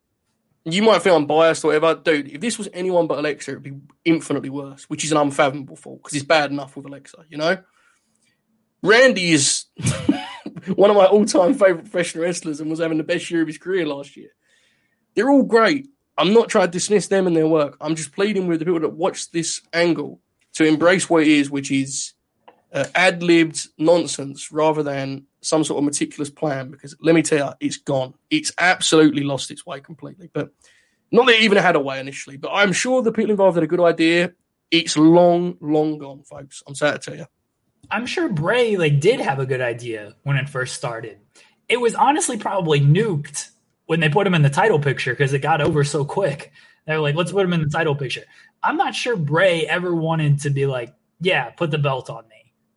you 0.64 0.82
might 0.82 1.02
feel 1.02 1.16
I'm 1.16 1.26
biased 1.26 1.64
or 1.64 1.68
whatever, 1.68 1.94
dude. 1.94 2.28
If 2.28 2.40
this 2.40 2.58
was 2.58 2.68
anyone 2.72 3.06
but 3.06 3.18
Alexa, 3.18 3.52
it'd 3.52 3.62
be 3.62 3.78
infinitely 4.04 4.50
worse, 4.50 4.84
which 4.84 5.04
is 5.04 5.12
an 5.12 5.18
unfathomable 5.18 5.76
fault 5.76 6.02
because 6.02 6.14
it's 6.16 6.26
bad 6.26 6.50
enough 6.50 6.76
with 6.76 6.86
Alexa, 6.86 7.24
you 7.28 7.38
know. 7.38 7.58
Randy 8.82 9.32
is 9.32 9.66
one 10.74 10.90
of 10.90 10.96
my 10.96 11.06
all-time 11.06 11.54
favorite 11.54 11.82
professional 11.90 12.24
wrestlers 12.24 12.60
and 12.60 12.70
was 12.70 12.80
having 12.80 12.98
the 12.98 13.04
best 13.04 13.30
year 13.30 13.42
of 13.42 13.46
his 13.46 13.58
career 13.58 13.86
last 13.86 14.16
year. 14.16 14.30
They're 15.14 15.30
all 15.30 15.42
great, 15.42 15.88
I'm 16.16 16.34
not 16.34 16.50
trying 16.50 16.66
to 16.66 16.70
dismiss 16.70 17.06
them 17.06 17.26
and 17.26 17.34
their 17.34 17.48
work. 17.48 17.78
I'm 17.80 17.94
just 17.94 18.12
pleading 18.12 18.46
with 18.46 18.58
the 18.58 18.66
people 18.66 18.80
that 18.80 18.92
watch 18.92 19.30
this 19.30 19.62
angle 19.72 20.20
to 20.54 20.64
embrace 20.64 21.08
what 21.08 21.22
it 21.22 21.28
is, 21.28 21.50
which 21.50 21.70
is 21.70 22.12
uh, 22.72 22.86
ad 22.94 23.22
libbed 23.22 23.68
nonsense 23.78 24.52
rather 24.52 24.82
than 24.82 25.26
some 25.40 25.64
sort 25.64 25.78
of 25.78 25.84
meticulous 25.84 26.30
plan. 26.30 26.70
Because 26.70 26.96
let 27.00 27.14
me 27.14 27.22
tell 27.22 27.48
you, 27.48 27.54
it's 27.60 27.76
gone. 27.76 28.14
It's 28.30 28.52
absolutely 28.58 29.22
lost 29.22 29.50
its 29.50 29.66
way 29.66 29.80
completely. 29.80 30.30
But 30.32 30.50
not 31.10 31.26
that 31.26 31.36
it 31.36 31.42
even 31.42 31.58
had 31.58 31.76
a 31.76 31.80
way 31.80 31.98
initially, 31.98 32.36
but 32.36 32.50
I'm 32.52 32.72
sure 32.72 33.02
the 33.02 33.12
people 33.12 33.32
involved 33.32 33.56
had 33.56 33.64
a 33.64 33.68
good 33.68 33.80
idea. 33.80 34.32
It's 34.70 34.96
long, 34.96 35.56
long 35.60 35.98
gone, 35.98 36.22
folks. 36.22 36.62
I'm 36.66 36.74
sad 36.74 36.92
to 36.92 37.10
tell 37.10 37.18
you. 37.18 37.26
I'm 37.90 38.06
sure 38.06 38.28
Bray 38.28 38.76
like 38.76 39.00
did 39.00 39.20
have 39.20 39.40
a 39.40 39.46
good 39.46 39.60
idea 39.60 40.14
when 40.22 40.36
it 40.36 40.48
first 40.48 40.76
started. 40.76 41.18
It 41.68 41.80
was 41.80 41.94
honestly 41.94 42.36
probably 42.36 42.80
nuked 42.80 43.50
when 43.86 43.98
they 43.98 44.08
put 44.08 44.26
him 44.26 44.34
in 44.34 44.42
the 44.42 44.50
title 44.50 44.78
picture 44.78 45.12
because 45.12 45.32
it 45.32 45.40
got 45.40 45.60
over 45.60 45.82
so 45.82 46.04
quick. 46.04 46.52
They're 46.86 47.00
like, 47.00 47.16
let's 47.16 47.32
put 47.32 47.44
him 47.44 47.52
in 47.52 47.62
the 47.62 47.68
title 47.68 47.96
picture. 47.96 48.24
I'm 48.62 48.76
not 48.76 48.94
sure 48.94 49.16
Bray 49.16 49.66
ever 49.66 49.94
wanted 49.94 50.40
to 50.40 50.50
be 50.50 50.66
like, 50.66 50.94
yeah, 51.20 51.50
put 51.50 51.70
the 51.70 51.78
belt 51.78 52.10
on 52.10 52.24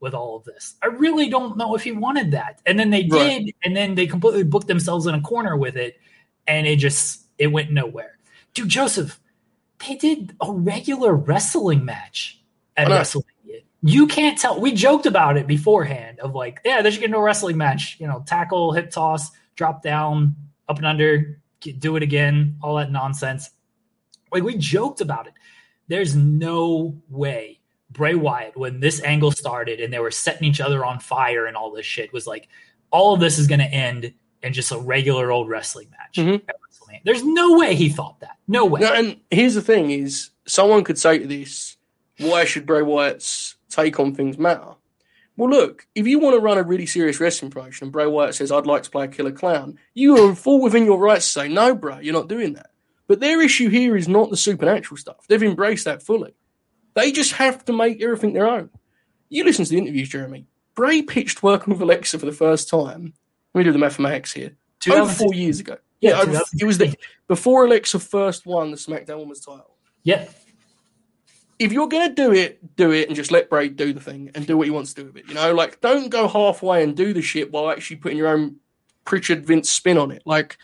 with 0.04 0.14
all 0.14 0.36
of 0.36 0.44
this. 0.44 0.76
I 0.84 0.88
really 0.88 1.30
don't 1.30 1.58
know 1.58 1.74
if 1.74 1.84
he 1.84 1.94
wanted 1.94 2.32
that. 2.32 2.62
And 2.66 2.78
then 2.78 2.92
they 2.92 3.08
Right. 3.10 3.46
did, 3.46 3.56
and 3.64 3.76
then 3.76 3.96
they 3.96 4.06
completely 4.06 4.44
booked 4.44 4.68
themselves 4.68 5.08
in 5.08 5.16
a 5.16 5.22
corner 5.22 5.58
with 5.58 5.78
it, 5.78 5.98
and 6.46 6.68
it 6.68 6.76
just 6.76 7.26
it 7.40 7.48
went 7.48 7.72
nowhere. 7.72 8.20
Dude, 8.54 8.70
Joseph, 8.70 9.20
they 9.80 9.96
did 9.96 10.36
a 10.42 10.52
regular 10.52 11.16
wrestling 11.16 11.84
match 11.86 12.40
at. 12.78 12.88
WrestleMania. 12.90 13.64
You 13.82 14.08
can't 14.08 14.38
tell. 14.38 14.62
We 14.62 14.72
joked 14.74 15.06
about 15.06 15.38
it 15.38 15.48
beforehand 15.48 16.20
of 16.20 16.36
like, 16.36 16.60
yeah, 16.64 16.82
they 16.82 16.92
should 16.92 17.02
get 17.02 17.14
a 17.14 17.20
wrestling 17.20 17.58
match. 17.58 17.98
You 18.00 18.08
know, 18.08 18.24
tackle, 18.26 18.72
hip 18.74 18.92
toss, 18.92 19.32
drop 19.56 19.82
down, 19.82 20.36
up 20.70 20.78
and 20.78 20.86
under, 20.86 21.40
get, 21.60 21.80
do 21.80 21.96
it 21.96 22.04
again, 22.04 22.58
all 22.62 22.76
that 22.76 22.92
nonsense. 22.92 23.50
Like 24.32 24.44
we 24.44 24.58
joked 24.58 25.02
about 25.02 25.28
it. 25.28 25.34
There's 25.88 26.16
no 26.16 26.96
way 27.10 27.60
Bray 27.94 28.16
Wyatt, 28.16 28.58
when 28.58 28.80
this 28.80 29.02
angle 29.04 29.32
started 29.32 29.80
and 29.80 29.94
they 29.94 30.00
were 30.00 30.12
setting 30.12 30.48
each 30.48 30.60
other 30.60 30.84
on 30.84 31.00
fire 31.00 31.46
and 31.46 31.56
all 31.56 31.72
this 31.72 31.86
shit, 31.86 32.12
was 32.12 32.28
like, 32.28 32.48
all 32.92 33.14
of 33.14 33.20
this 33.20 33.38
is 33.38 33.48
going 33.48 33.60
to 33.60 33.66
end 33.66 34.14
in 34.42 34.54
just 34.54 34.72
a 34.72 34.78
regular 34.78 35.32
old 35.32 35.48
wrestling 35.50 35.90
match. 35.92 36.18
Mhm. 36.18 36.42
at 36.48 36.56
WrestleMania. 36.62 37.02
There's 37.06 37.24
no 37.24 37.58
way 37.58 37.76
he 37.76 37.90
thought 37.90 38.20
that. 38.20 38.38
No 38.48 38.66
way. 38.66 38.82
No, 38.82 38.94
and 38.94 39.20
here's 39.32 39.54
the 39.56 39.62
thing: 39.62 39.90
is 39.90 40.32
someone 40.46 40.84
could 40.84 41.00
say 41.00 41.18
to 41.18 41.26
this, 41.26 41.78
"Why 42.20 42.44
should 42.46 42.66
Bray 42.66 42.82
Wyatt's 42.82 43.56
take 43.70 44.00
on 44.00 44.14
things 44.14 44.38
matter?" 44.38 44.76
Well, 45.36 45.50
look, 45.50 45.88
if 45.96 46.06
you 46.06 46.20
want 46.20 46.36
to 46.36 46.40
run 46.40 46.60
a 46.60 46.64
really 46.64 46.86
serious 46.86 47.20
wrestling 47.20 47.50
promotion, 47.50 47.86
and 47.86 47.92
Bray 47.92 48.06
Wyatt 48.06 48.36
says, 48.36 48.52
"I'd 48.52 48.68
like 48.68 48.84
to 48.84 48.92
play 48.92 49.06
a 49.06 49.08
killer 49.08 49.32
clown," 49.32 49.80
you 49.94 50.18
are 50.18 50.36
full 50.36 50.62
within 50.62 50.86
your 50.86 51.00
rights 51.00 51.26
to 51.26 51.32
say, 51.40 51.48
"No, 51.48 51.74
bro, 51.74 52.00
you're 52.00 52.14
not 52.14 52.28
doing 52.28 52.54
that." 52.54 52.70
But 53.08 53.20
their 53.20 53.42
issue 53.42 53.70
here 53.70 53.98
is 53.98 54.08
not 54.08 54.30
the 54.30 54.38
supernatural 54.38 54.98
stuff; 54.98 55.26
they've 55.28 55.42
embraced 55.42 55.86
that 55.86 56.04
fully. 56.04 56.34
They 56.96 57.12
just 57.12 57.34
have 57.34 57.66
to 57.66 57.74
make 57.74 58.02
everything 58.02 58.34
their 58.34 58.48
own. 58.48 58.70
You 59.30 59.44
listen 59.44 59.66
to 59.66 59.72
the 59.72 59.78
interviews, 59.78 60.10
Jeremy. 60.10 60.48
Bray 60.76 61.02
pitched 61.02 61.44
working 61.44 61.74
with 61.74 61.82
Alexa 61.82 62.20
for 62.20 62.26
the 62.26 62.32
first 62.32 62.70
time. 62.70 63.14
Let 63.54 63.60
me 63.60 63.64
do 63.64 63.72
the 63.72 63.80
mathematics 63.80 64.34
here. 64.34 64.56
Over 64.88 65.12
2006 65.12 65.20
four 65.20 65.34
years 65.34 65.60
ago. 65.60 65.78
Yeah, 66.02 66.12
Yeah, 66.12 66.22
over, 66.22 66.42
it 66.60 66.66
was 66.66 66.78
the, 66.78 66.96
before 67.28 67.66
Alexa 67.66 68.00
first 68.00 68.46
won 68.46 68.72
the 68.72 68.78
SmackDown 68.78 69.20
Women's 69.20 69.40
title. 69.40 69.78
Yeah. 70.04 70.28
If 71.60 71.72
you're 71.72 71.88
gonna 71.88 72.14
do 72.14 72.34
it, 72.34 72.76
do 72.76 72.92
it, 72.92 73.08
and 73.08 73.16
just 73.16 73.32
let 73.32 73.50
Bray 73.50 73.70
do 73.70 73.94
the 73.94 74.02
thing 74.02 74.32
and 74.36 74.46
do 74.46 74.58
what 74.58 74.68
he 74.68 74.72
wants 74.72 74.94
to 74.94 75.02
do 75.02 75.08
with 75.08 75.18
it. 75.18 75.30
You 75.30 75.36
know, 75.36 75.54
like 75.54 75.80
don't 75.80 76.10
go 76.10 76.28
halfway 76.28 76.84
and 76.84 76.98
do 76.98 77.14
the 77.14 77.22
shit 77.22 77.52
while 77.52 77.70
actually 77.70 77.98
putting 77.98 78.18
your 78.18 78.28
own 78.28 78.58
Pritchard 79.06 79.46
Vince 79.46 79.70
spin 79.70 79.98
on 79.98 80.12
it. 80.12 80.24
Like, 80.26 80.58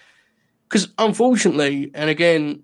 because 0.67 0.89
unfortunately, 0.97 1.91
and 1.93 2.09
again, 2.09 2.63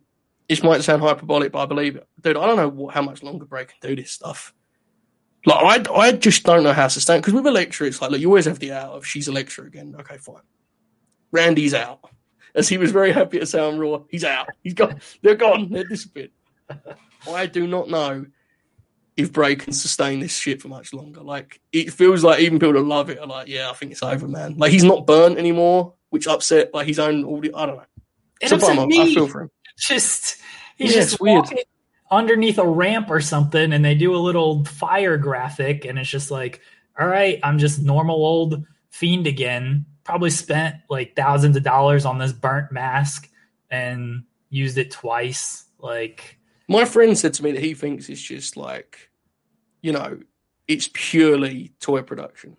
this 0.49 0.63
might 0.63 0.83
sound 0.83 1.01
hyperbolic, 1.01 1.51
but 1.51 1.63
I 1.63 1.65
believe 1.65 1.95
it, 1.95 2.07
dude. 2.21 2.37
I 2.37 2.45
don't 2.45 2.57
know 2.57 2.69
what, 2.69 2.93
how 2.93 3.01
much 3.01 3.23
longer 3.23 3.45
Bray 3.45 3.65
can 3.65 3.77
do 3.81 3.95
this 3.95 4.11
stuff. 4.11 4.53
Like, 5.45 5.87
I, 5.89 5.93
I 5.93 6.11
just 6.11 6.43
don't 6.43 6.63
know 6.63 6.73
how 6.73 6.83
to 6.83 6.89
sustain. 6.89 7.19
Because 7.19 7.33
with 7.33 7.45
Electra, 7.45 7.87
it's 7.87 8.01
like, 8.01 8.11
look, 8.11 8.19
you 8.19 8.27
always 8.27 8.45
have 8.45 8.59
the 8.59 8.71
out 8.71 8.93
of 8.93 9.05
she's 9.05 9.27
Electra 9.27 9.65
again. 9.65 9.95
Okay, 9.99 10.17
fine. 10.17 10.41
Randy's 11.31 11.73
out, 11.73 11.99
as 12.55 12.67
he 12.67 12.77
was 12.77 12.91
very 12.91 13.11
happy 13.11 13.39
to 13.39 13.45
say 13.45 13.59
on 13.59 13.77
Raw. 13.77 14.03
He's 14.09 14.23
out. 14.23 14.47
He's 14.63 14.73
gone. 14.73 15.01
They're 15.21 15.35
gone. 15.35 15.69
They're 15.69 15.83
disappeared. 15.83 16.31
I 17.27 17.45
do 17.47 17.67
not 17.67 17.89
know 17.89 18.25
if 19.17 19.31
Bray 19.31 19.55
can 19.55 19.73
sustain 19.73 20.19
this 20.19 20.37
shit 20.37 20.61
for 20.61 20.67
much 20.67 20.93
longer. 20.93 21.21
Like 21.21 21.59
it 21.71 21.91
feels 21.91 22.23
like 22.23 22.39
even 22.39 22.59
people 22.59 22.73
that 22.73 22.81
love 22.81 23.09
it 23.09 23.19
are 23.19 23.27
like, 23.27 23.47
yeah, 23.47 23.69
I 23.69 23.73
think 23.73 23.91
it's 23.91 24.03
over, 24.03 24.27
man. 24.27 24.57
Like 24.57 24.71
he's 24.71 24.83
not 24.83 25.05
burnt 25.05 25.37
anymore, 25.37 25.93
which 26.09 26.27
upset 26.27 26.73
like 26.73 26.87
his 26.87 26.99
own 26.99 27.23
audience. 27.23 27.55
I 27.57 27.65
don't 27.65 27.77
know. 27.77 27.81
It 28.41 28.43
It's 28.43 28.51
a 28.51 28.55
upset 28.55 28.87
me. 28.87 29.01
I 29.01 29.13
feel 29.13 29.27
for 29.27 29.43
him. 29.43 29.51
just 29.89 30.37
he's 30.77 30.93
Yeah, 30.95 31.01
just 31.01 31.19
weird. 31.21 31.41
walking 31.43 31.59
underneath 32.11 32.57
a 32.59 32.67
ramp 32.67 33.09
or 33.09 33.19
something 33.19 33.73
and 33.73 33.83
they 33.83 33.95
do 33.95 34.15
a 34.15 34.17
little 34.17 34.63
fire 34.65 35.17
graphic 35.17 35.85
and 35.85 35.97
it's 35.97 36.09
just 36.09 36.29
like 36.29 36.61
all 36.99 37.07
right 37.07 37.39
i'm 37.41 37.57
just 37.57 37.81
normal 37.81 38.15
old 38.15 38.63
fiend 38.91 39.25
again 39.25 39.83
probably 40.03 40.29
spent 40.29 40.75
like 40.89 41.15
thousands 41.15 41.57
of 41.57 41.63
dollars 41.63 42.05
on 42.05 42.19
this 42.19 42.31
burnt 42.31 42.71
mask 42.71 43.27
and 43.71 44.23
used 44.49 44.77
it 44.77 44.91
twice 44.91 45.65
like 45.79 46.37
My 46.69 46.85
friend 46.85 47.17
said 47.17 47.33
to 47.33 47.43
me 47.43 47.51
that 47.53 47.63
he 47.63 47.73
thinks 47.73 48.07
it's 48.07 48.21
just 48.21 48.55
like, 48.55 49.09
you 49.81 49.91
know, 49.91 50.19
it's 50.67 50.89
purely 50.93 51.73
toy 51.79 52.01
production. 52.03 52.55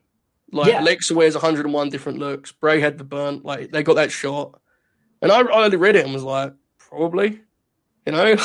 Like 0.52 0.68
Yeah. 0.68 0.82
Lexa 0.82 1.12
wears 1.12 1.34
101 1.34 1.88
different 1.88 2.18
looks. 2.18 2.52
Bray 2.52 2.80
had 2.80 2.98
the 2.98 3.04
burnt. 3.04 3.44
Like 3.44 3.70
they 3.72 3.82
got 3.82 3.94
that 3.94 4.12
shot, 4.12 4.60
and 5.22 5.32
I, 5.32 5.40
I 5.40 5.66
read 5.68 5.96
it 5.96 6.04
and 6.04 6.14
was 6.14 6.22
like, 6.22 6.52
probably, 6.96 7.40
you 8.06 8.12
know. 8.12 8.36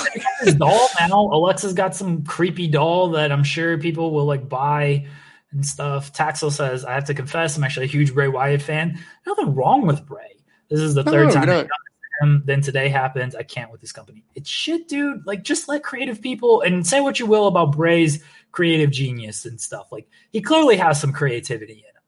his 0.42 0.56
doll 0.60 0.88
now. 1.00 1.30
Alexa's 1.32 1.74
got 1.74 1.96
some 1.96 2.24
creepy 2.24 2.68
doll 2.68 3.10
that 3.12 3.32
i'm 3.32 3.44
sure 3.44 3.78
people 3.78 4.12
will 4.12 4.26
like 4.26 4.48
buy 4.50 5.06
and 5.52 5.66
stuff. 5.66 6.14
Taxel 6.14 6.52
says 6.52 6.86
i 6.86 6.94
have 6.94 7.06
to 7.06 7.14
confess 7.14 7.58
i'm 7.58 7.64
actually 7.64 7.86
a 7.86 7.90
huge 7.90 8.14
bray 8.14 8.28
wyatt 8.28 8.62
fan. 8.62 9.00
Nothing 9.26 9.56
wrong 9.56 9.86
with 9.88 10.06
bray. 10.06 10.36
This 10.70 10.80
is 10.82 10.94
the 10.96 11.04
No, 11.04 11.12
third 11.12 11.28
no, 11.28 11.34
time 11.34 11.48
no. 11.48 11.68
Him. 12.22 12.44
Then 12.46 12.62
today 12.62 12.88
happens. 12.88 13.34
I 13.36 13.42
can't 13.42 13.72
with 13.72 13.82
this 13.82 13.92
company. 13.92 14.24
It's 14.36 14.48
shit 14.50 14.88
dude. 14.88 15.26
Like 15.26 15.42
just 15.44 15.68
let 15.68 15.82
creative 15.84 16.22
people 16.22 16.62
and 16.62 16.86
say 16.86 17.02
what 17.02 17.20
you 17.20 17.26
will 17.26 17.48
about 17.48 17.76
bray's 17.76 18.24
creative 18.52 18.92
genius 18.92 19.46
and 19.46 19.60
stuff. 19.60 19.92
Like 19.92 20.08
he 20.32 20.40
clearly 20.42 20.78
has 20.78 21.02
some 21.02 21.12
creativity 21.14 21.74
in 21.74 21.80
him. 21.80 22.04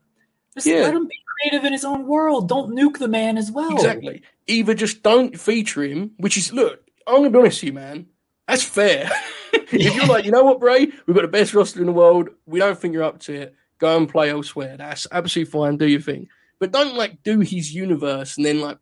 Just 0.54 0.68
Yeah. 0.68 0.82
let 0.84 0.94
him 0.94 1.08
be 1.08 1.16
creative 1.44 1.66
in 1.66 1.74
his 1.74 1.86
own 1.86 2.08
world 2.08 2.48
don't 2.48 2.76
nuke 2.76 2.98
the 2.98 3.08
man 3.08 3.38
as 3.38 3.52
well 3.52 3.74
Exactly. 3.74 4.22
Either 4.48 4.74
just 4.74 5.04
don't 5.04 5.40
feature 5.40 5.84
him, 5.84 6.12
which 6.18 6.38
is 6.38 6.52
look. 6.52 6.82
I'm 7.08 7.18
gonna 7.18 7.30
be 7.30 7.40
honest 7.40 7.62
with 7.62 7.68
you, 7.68 7.74
man. 7.74 8.08
That's 8.48 8.64
fair. 8.64 9.10
if 9.54 9.96
you're 9.96 10.06
like, 10.06 10.26
you 10.26 10.32
know 10.32 10.44
what, 10.44 10.60
Bray, 10.60 10.88
we've 11.06 11.16
got 11.16 11.22
the 11.22 11.28
best 11.28 11.54
roster 11.54 11.80
in 11.80 11.86
the 11.86 11.94
world. 11.94 12.30
We 12.46 12.60
don't 12.60 12.78
think 12.78 12.94
you're 12.94 13.04
up 13.04 13.20
to 13.22 13.34
it. 13.34 13.56
Go 13.78 13.98
and 13.98 14.10
play 14.10 14.32
elsewhere. 14.32 14.76
That's 14.78 15.08
absolutely 15.12 15.52
fine. 15.52 15.78
Do 15.78 15.88
your 15.88 16.02
thing, 16.02 16.28
but 16.60 16.72
don't 16.72 16.96
like 16.96 17.24
do 17.24 17.40
his 17.40 17.74
universe 17.74 18.38
and 18.38 18.46
then 18.46 18.60
like 18.60 18.78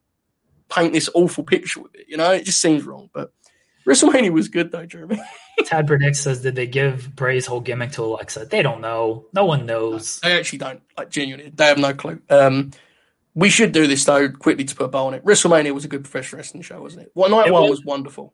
paint 0.69 0.93
this 0.93 1.09
awful 1.13 1.43
picture 1.43 1.81
with 1.81 1.93
it. 1.95 2.05
You 2.07 2.17
know, 2.17 2.31
it 2.31 2.45
just 2.45 2.61
seems 2.61 2.83
wrong. 2.83 3.09
But 3.13 3.31
WrestleMania 3.87 4.31
was 4.31 4.47
good 4.47 4.71
though, 4.71 4.85
Jeremy. 4.85 5.21
tad 5.63 5.87
predicts 5.87 6.19
says 6.19 6.41
did 6.41 6.55
they 6.55 6.67
give 6.67 7.15
bray's 7.15 7.45
whole 7.45 7.59
gimmick 7.61 7.91
to 7.91 8.01
alexa 8.03 8.45
they 8.45 8.61
don't 8.61 8.81
know 8.81 9.25
no 9.33 9.45
one 9.45 9.65
knows 9.65 10.19
They 10.21 10.37
actually 10.37 10.59
don't 10.59 10.81
like 10.97 11.09
genuinely. 11.09 11.51
They 11.55 11.65
have 11.65 11.77
no 11.77 11.93
clue. 11.93 12.21
Um, 12.29 12.71
we 13.33 13.49
should 13.49 13.71
do 13.71 13.87
this 13.87 14.03
though 14.03 14.29
quickly 14.29 14.65
to 14.65 14.75
put 14.75 14.85
a 14.85 14.87
bow 14.89 15.07
on 15.07 15.13
it. 15.13 15.23
WrestleMania 15.23 15.73
was 15.73 15.85
a 15.85 15.87
good 15.87 16.03
professional 16.03 16.37
wrestling 16.39 16.63
show, 16.63 16.81
wasn't 16.81 17.03
it? 17.03 17.11
Well, 17.15 17.29
night 17.29 17.47
It 17.47 17.53
one 17.53 17.63
was. 17.63 17.71
was 17.79 17.85
wonderful. 17.85 18.33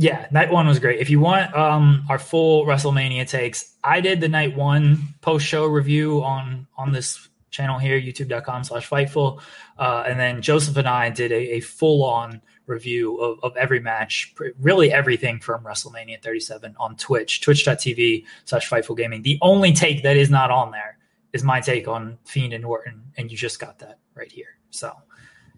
Yeah, 0.00 0.26
night 0.30 0.50
one 0.52 0.66
was 0.66 0.78
great. 0.78 1.00
If 1.00 1.10
you 1.10 1.20
want 1.20 1.54
um 1.54 2.04
our 2.08 2.18
full 2.18 2.64
WrestleMania 2.64 3.28
takes, 3.28 3.74
I 3.84 4.00
did 4.00 4.20
the 4.20 4.28
night 4.28 4.56
one 4.56 4.98
post 5.20 5.44
show 5.44 5.66
review 5.66 6.22
on 6.22 6.66
on 6.76 6.92
this 6.92 7.28
channel 7.50 7.78
here, 7.78 8.00
youtube.com 8.00 8.62
slash 8.64 8.88
fightful. 8.88 9.40
Uh, 9.78 10.04
and 10.06 10.18
then 10.20 10.40
Joseph 10.42 10.76
and 10.76 10.88
I 10.88 11.10
did 11.10 11.32
a, 11.32 11.56
a 11.56 11.60
full 11.60 12.04
on 12.04 12.40
review 12.68 13.16
of, 13.16 13.38
of 13.42 13.56
every 13.56 13.80
match, 13.80 14.34
really 14.60 14.92
everything 14.92 15.40
from 15.40 15.64
WrestleMania 15.64 16.22
37 16.22 16.76
on 16.78 16.96
Twitch, 16.96 17.40
twitch.tv 17.40 18.24
slash 18.44 18.68
fightful 18.70 18.96
gaming. 18.96 19.22
The 19.22 19.38
only 19.42 19.72
take 19.72 20.02
that 20.02 20.16
is 20.16 20.30
not 20.30 20.50
on 20.50 20.70
there 20.70 20.98
is 21.32 21.42
my 21.42 21.60
take 21.60 21.88
on 21.88 22.18
Fiend 22.24 22.52
and 22.52 22.64
Orton, 22.64 23.02
and 23.16 23.30
you 23.30 23.36
just 23.36 23.58
got 23.58 23.78
that 23.80 23.98
right 24.14 24.30
here. 24.30 24.58
So 24.70 24.92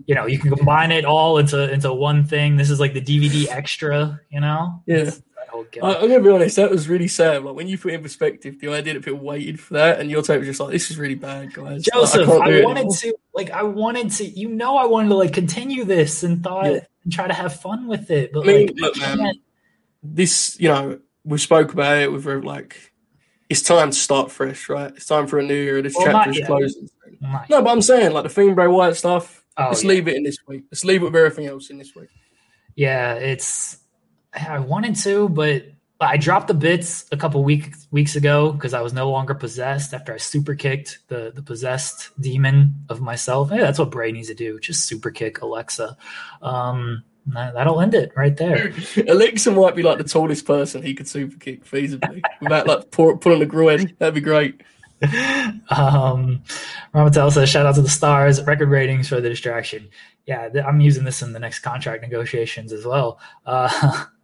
you 0.06 0.14
know, 0.14 0.26
you 0.26 0.38
can 0.38 0.54
combine 0.54 0.90
it 0.92 1.04
all 1.04 1.38
into 1.38 1.70
into 1.72 1.92
one 1.92 2.24
thing. 2.24 2.56
This 2.56 2.70
is 2.70 2.80
like 2.80 2.94
the 2.94 3.00
DVD 3.00 3.48
extra, 3.48 4.20
you 4.30 4.40
know? 4.40 4.82
Yeah. 4.86 4.96
It's 4.96 5.18
that 5.18 5.48
whole 5.48 5.66
I. 5.82 5.96
I'm 5.96 6.08
gonna 6.08 6.20
be 6.20 6.30
honest, 6.30 6.56
that 6.56 6.70
was 6.70 6.88
really 6.88 7.08
sad. 7.08 7.44
Like 7.44 7.54
when 7.54 7.68
you 7.68 7.78
put 7.78 7.92
in 7.92 8.02
perspective, 8.02 8.58
the 8.60 8.68
idea 8.72 8.94
that 8.94 9.04
people 9.04 9.20
waited 9.20 9.60
for 9.60 9.74
that, 9.74 10.00
and 10.00 10.10
your 10.10 10.22
take 10.22 10.38
was 10.38 10.48
just 10.48 10.60
like, 10.60 10.72
"This 10.72 10.90
is 10.90 10.98
really 10.98 11.14
bad, 11.14 11.52
guys." 11.52 11.84
Joseph, 11.84 12.26
can't 12.26 12.42
I, 12.42 12.62
wanted 12.62 12.80
anymore. 12.80 12.96
to 12.96 13.14
like 13.34 13.50
I 13.50 13.62
wanted 13.62 14.10
to 14.12 14.24
you 14.24 14.48
know 14.48 14.76
I 14.76 14.86
wanted 14.86 15.08
to 15.10 15.14
like 15.16 15.32
continue 15.32 15.84
this 15.84 16.22
and 16.22 16.42
thought 16.42 16.66
Yeah. 16.66 16.80
and 17.04 17.12
try 17.12 17.26
to 17.26 17.34
have 17.34 17.60
fun 17.60 17.86
with 17.86 18.10
it. 18.10 18.32
But 18.32 18.44
I 18.44 18.46
mean, 18.46 18.66
like 18.68 18.76
look, 18.76 18.98
man, 18.98 19.34
This, 20.02 20.58
you 20.58 20.68
know, 20.68 20.98
we 21.24 21.38
spoke 21.38 21.72
about 21.72 21.98
it. 21.98 22.10
We've 22.10 22.26
like, 22.44 22.92
it's 23.48 23.62
time 23.62 23.90
to 23.90 23.96
start 23.96 24.30
fresh, 24.30 24.68
right? 24.68 24.92
It's 24.96 25.06
time 25.06 25.26
for 25.26 25.38
a 25.38 25.42
new 25.42 25.54
year. 25.54 25.82
This 25.82 25.94
Well, 25.94 26.06
chapter 26.06 26.30
is 26.30 26.46
closing. 26.46 26.88
No, 27.50 27.62
but 27.62 27.68
I'm 27.68 27.82
saying 27.82 28.12
like 28.12 28.22
the 28.22 28.30
Fiend 28.30 28.56
Bray 28.56 28.66
Wyatt 28.66 28.96
stuff. 28.96 29.44
Oh, 29.56 29.66
let's 29.68 29.82
yeah. 29.84 29.90
leave 29.90 30.08
it 30.08 30.16
in 30.16 30.22
this 30.22 30.38
week. 30.46 30.64
Let's 30.70 30.84
leave 30.84 31.02
it 31.02 31.06
with 31.06 31.16
everything 31.16 31.46
else 31.46 31.68
in 31.70 31.76
this 31.78 31.94
week. 31.94 32.08
Yeah, 32.76 33.14
it's 33.14 33.78
I 34.32 34.58
wanted 34.60 34.96
to, 34.96 35.28
but 35.28 35.64
I 36.00 36.16
dropped 36.16 36.48
the 36.48 36.54
bits 36.54 37.04
a 37.12 37.16
couple 37.16 37.44
weeks 37.44 37.86
weeks 37.90 38.16
ago 38.16 38.52
because 38.52 38.72
I 38.72 38.80
was 38.80 38.92
no 38.94 39.10
longer 39.10 39.34
possessed 39.34 39.92
after 39.92 40.14
I 40.14 40.16
super 40.16 40.54
kicked 40.54 41.00
the 41.08 41.30
the 41.34 41.42
possessed 41.42 42.10
demon 42.20 42.74
of 42.88 43.00
myself. 43.00 43.50
Hey, 43.50 43.58
that's 43.58 43.78
what 43.78 43.90
Bray 43.90 44.10
needs 44.10 44.28
to 44.28 44.34
do. 44.34 44.58
Just 44.60 44.86
super 44.86 45.10
kick 45.10 45.42
Alexa. 45.42 45.96
Um, 46.40 47.04
that- 47.26 47.52
that'll 47.54 47.80
end 47.82 47.94
it 47.94 48.12
right 48.16 48.34
there. 48.36 48.72
Alexa 49.08 49.50
might 49.52 49.76
be 49.76 49.82
like 49.82 49.98
the 49.98 50.04
tallest 50.04 50.46
person 50.46 50.82
he 50.82 50.94
could 50.94 51.06
super 51.06 51.36
kick 51.38 51.64
feasibly 51.66 52.22
without 52.40 52.66
like 52.66 52.90
pour, 52.90 53.18
pulling 53.18 53.42
a 53.42 53.46
groin. 53.46 53.94
That'd 53.98 54.14
be 54.14 54.20
great. 54.22 54.62
um, 55.70 56.42
Ramatel 56.94 57.32
says, 57.32 57.48
shout 57.48 57.66
out 57.66 57.74
to 57.76 57.82
the 57.82 57.88
stars, 57.88 58.42
record 58.44 58.68
ratings 58.68 59.08
for 59.08 59.20
the 59.20 59.28
distraction. 59.28 59.88
yeah, 60.26 60.48
th- 60.48 60.64
I'm 60.64 60.80
using 60.80 61.04
this 61.04 61.22
in 61.22 61.32
the 61.32 61.38
next 61.38 61.60
contract 61.60 62.02
negotiations 62.02 62.72
as 62.72 62.84
well. 62.84 63.18
Uh, 63.46 64.04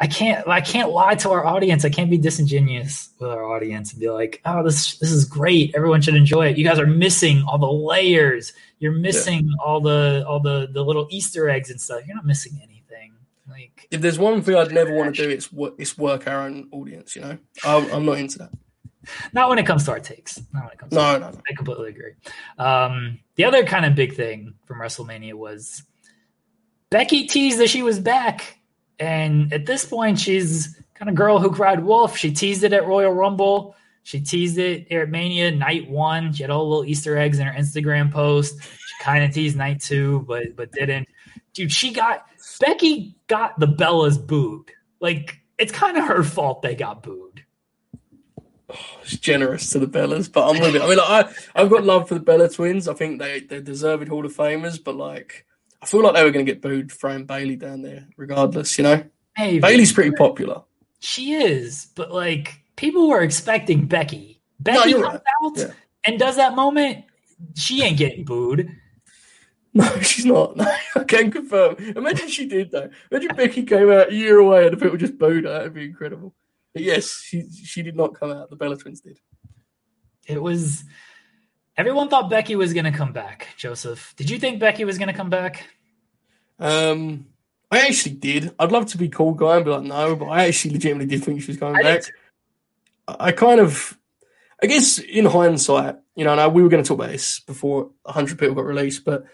I 0.00 0.06
can't 0.06 0.46
I 0.46 0.60
can't 0.60 0.90
lie 0.90 1.16
to 1.16 1.30
our 1.30 1.44
audience. 1.44 1.84
I 1.84 1.90
can't 1.90 2.10
be 2.10 2.18
disingenuous 2.18 3.08
with 3.18 3.30
our 3.30 3.44
audience 3.44 3.92
and 3.92 4.00
be 4.00 4.08
like, 4.10 4.40
"Oh, 4.44 4.62
this 4.62 4.96
this 4.98 5.10
is 5.10 5.24
great. 5.24 5.74
Everyone 5.74 6.00
should 6.00 6.14
enjoy 6.14 6.46
it." 6.48 6.56
You 6.56 6.64
guys 6.64 6.78
are 6.78 6.86
missing 6.86 7.42
all 7.48 7.58
the 7.58 7.66
layers. 7.70 8.52
You're 8.78 8.92
missing 8.92 9.46
yeah. 9.48 9.64
all 9.64 9.80
the 9.80 10.24
all 10.28 10.40
the 10.40 10.68
the 10.72 10.84
little 10.84 11.08
Easter 11.10 11.48
eggs 11.48 11.70
and 11.70 11.80
stuff. 11.80 12.06
You're 12.06 12.14
not 12.14 12.26
missing 12.26 12.60
anything. 12.62 13.14
Like 13.48 13.88
if 13.90 14.00
there's 14.00 14.18
one 14.18 14.40
thing 14.42 14.54
I'd 14.54 14.72
never 14.72 14.94
want 14.94 15.16
to 15.16 15.22
do, 15.22 15.28
it's 15.28 15.52
work, 15.52 15.74
it's 15.78 15.98
work 15.98 16.28
our 16.28 16.42
own 16.42 16.68
audience. 16.70 17.16
You 17.16 17.22
know, 17.22 17.38
I'm, 17.64 17.90
I'm 17.90 18.06
not 18.06 18.18
into 18.18 18.38
that. 18.38 18.50
Not 19.32 19.48
when 19.48 19.58
it 19.58 19.66
comes 19.66 19.84
to 19.84 19.92
our 19.92 20.00
takes. 20.00 20.40
Not 20.52 20.64
when 20.64 20.72
it 20.72 20.78
comes. 20.78 20.92
No, 20.92 21.14
to 21.14 21.20
no, 21.20 21.30
no. 21.30 21.40
I 21.50 21.54
completely 21.54 21.88
agree. 21.88 22.12
Um, 22.58 23.18
the 23.36 23.44
other 23.44 23.64
kind 23.64 23.84
of 23.84 23.94
big 23.94 24.14
thing 24.14 24.54
from 24.66 24.78
WrestleMania 24.78 25.34
was 25.34 25.82
Becky 26.90 27.26
teased 27.26 27.58
that 27.58 27.68
she 27.70 27.82
was 27.82 27.98
back, 27.98 28.57
and 28.98 29.52
at 29.52 29.66
this 29.66 29.84
point, 29.84 30.18
she's 30.18 30.80
kind 30.94 31.08
of 31.08 31.14
girl 31.14 31.38
who 31.38 31.50
cried 31.50 31.84
wolf. 31.84 32.16
She 32.16 32.32
teased 32.32 32.64
it 32.64 32.72
at 32.72 32.86
Royal 32.86 33.12
Rumble. 33.12 33.76
She 34.02 34.20
teased 34.20 34.58
it 34.58 34.90
at 34.90 35.08
Mania 35.10 35.50
night 35.50 35.88
one. 35.88 36.32
She 36.32 36.42
had 36.42 36.50
all 36.50 36.68
little 36.68 36.84
Easter 36.84 37.16
eggs 37.16 37.38
in 37.38 37.46
her 37.46 37.58
Instagram 37.58 38.12
post. 38.12 38.60
She 38.62 39.04
kind 39.04 39.24
of 39.24 39.32
teased 39.32 39.56
night 39.56 39.80
two, 39.80 40.24
but 40.26 40.56
but 40.56 40.72
didn't. 40.72 41.08
Dude, 41.52 41.72
she 41.72 41.92
got 41.92 42.26
Becky 42.60 43.14
got 43.26 43.58
the 43.60 43.68
Bellas 43.68 44.24
booed. 44.24 44.70
Like 45.00 45.38
it's 45.58 45.72
kind 45.72 45.96
of 45.96 46.04
her 46.04 46.22
fault 46.22 46.62
they 46.62 46.74
got 46.74 47.02
booed 47.02 47.44
oh, 48.70 48.76
it's 49.02 49.16
generous 49.16 49.70
to 49.70 49.78
the 49.78 49.86
Bellas, 49.86 50.30
but 50.30 50.48
I'm 50.48 50.60
with 50.60 50.76
it. 50.76 50.82
I 50.82 50.88
mean, 50.88 50.98
like, 50.98 51.26
I 51.26 51.32
I've 51.54 51.70
got 51.70 51.84
love 51.84 52.08
for 52.08 52.14
the 52.14 52.20
Bella 52.20 52.48
twins. 52.48 52.88
I 52.88 52.94
think 52.94 53.20
they 53.20 53.40
they're 53.40 53.60
deserved 53.60 54.08
Hall 54.08 54.24
of 54.24 54.34
Famers, 54.34 54.82
but 54.82 54.96
like 54.96 55.46
I 55.80 55.86
feel 55.86 56.02
like 56.02 56.14
they 56.14 56.24
were 56.24 56.30
going 56.30 56.44
to 56.44 56.52
get 56.52 56.60
booed 56.60 56.90
throwing 56.90 57.24
Bayley 57.24 57.56
down 57.56 57.82
there, 57.82 58.08
regardless. 58.16 58.76
You 58.78 58.84
know, 58.84 59.04
hey, 59.36 59.58
Bayley's 59.58 59.92
pretty 59.92 60.12
popular. 60.12 60.62
She 61.00 61.34
is, 61.34 61.88
but 61.94 62.10
like 62.12 62.60
people 62.76 63.08
were 63.08 63.22
expecting 63.22 63.86
Becky. 63.86 64.40
Becky 64.60 64.92
no, 64.92 65.02
comes 65.02 65.14
right. 65.14 65.22
out 65.44 65.56
yeah. 65.56 65.72
and 66.04 66.18
does 66.18 66.36
that 66.36 66.56
moment. 66.56 67.04
She 67.54 67.82
ain't 67.82 67.98
getting 67.98 68.24
booed. 68.24 68.68
No, 69.72 69.84
she's 70.00 70.24
not. 70.24 70.56
No, 70.56 70.66
I 70.96 71.04
can 71.04 71.30
confirm. 71.30 71.76
Imagine 71.96 72.28
she 72.28 72.46
did 72.46 72.72
though. 72.72 72.90
Imagine 73.12 73.36
Becky 73.36 73.62
came 73.62 73.90
out 73.90 74.10
a 74.10 74.14
year 74.14 74.38
away 74.38 74.66
and 74.66 74.76
the 74.76 74.82
people 74.82 74.96
just 74.96 75.18
booed 75.18 75.44
her. 75.44 75.60
It'd 75.60 75.74
be 75.74 75.84
incredible. 75.84 76.34
But 76.74 76.82
yes, 76.82 77.22
she 77.24 77.48
she 77.50 77.82
did 77.82 77.96
not 77.96 78.18
come 78.18 78.32
out. 78.32 78.50
The 78.50 78.56
Bella 78.56 78.76
twins 78.76 79.00
did. 79.00 79.18
It 80.26 80.42
was 80.42 80.84
everyone 81.78 82.08
thought 82.08 82.28
Becky 82.28 82.56
was 82.56 82.74
going 82.74 82.84
to 82.84 82.92
come 82.92 83.12
back. 83.12 83.48
Joseph, 83.56 84.12
did 84.16 84.28
you 84.28 84.38
think 84.38 84.58
Becky 84.58 84.84
was 84.84 84.98
going 84.98 85.08
to 85.08 85.14
come 85.14 85.30
back? 85.30 85.66
Um, 86.58 87.26
I 87.70 87.86
actually 87.86 88.16
did. 88.16 88.52
I'd 88.58 88.72
love 88.72 88.86
to 88.86 88.98
be 88.98 89.08
cool 89.08 89.32
guy 89.32 89.56
and 89.56 89.64
be 89.64 89.70
like, 89.70 89.84
no, 89.84 90.16
but 90.16 90.26
I 90.26 90.46
actually 90.46 90.72
legitimately 90.74 91.06
did 91.06 91.24
think 91.24 91.40
she 91.40 91.52
was 91.52 91.56
coming 91.56 91.76
I 91.76 91.82
back. 91.82 92.02
Did. 92.02 92.12
I 93.06 93.32
kind 93.32 93.60
of, 93.60 93.96
I 94.62 94.66
guess, 94.66 94.98
in 94.98 95.24
hindsight, 95.24 95.96
you 96.14 96.24
know, 96.24 96.36
and 96.36 96.54
we 96.54 96.62
were 96.62 96.68
going 96.68 96.82
to 96.82 96.88
talk 96.88 96.98
about 96.98 97.10
this 97.10 97.40
before 97.40 97.90
100 98.02 98.38
people 98.38 98.56
got 98.56 98.66
released, 98.66 99.04
but 99.04 99.24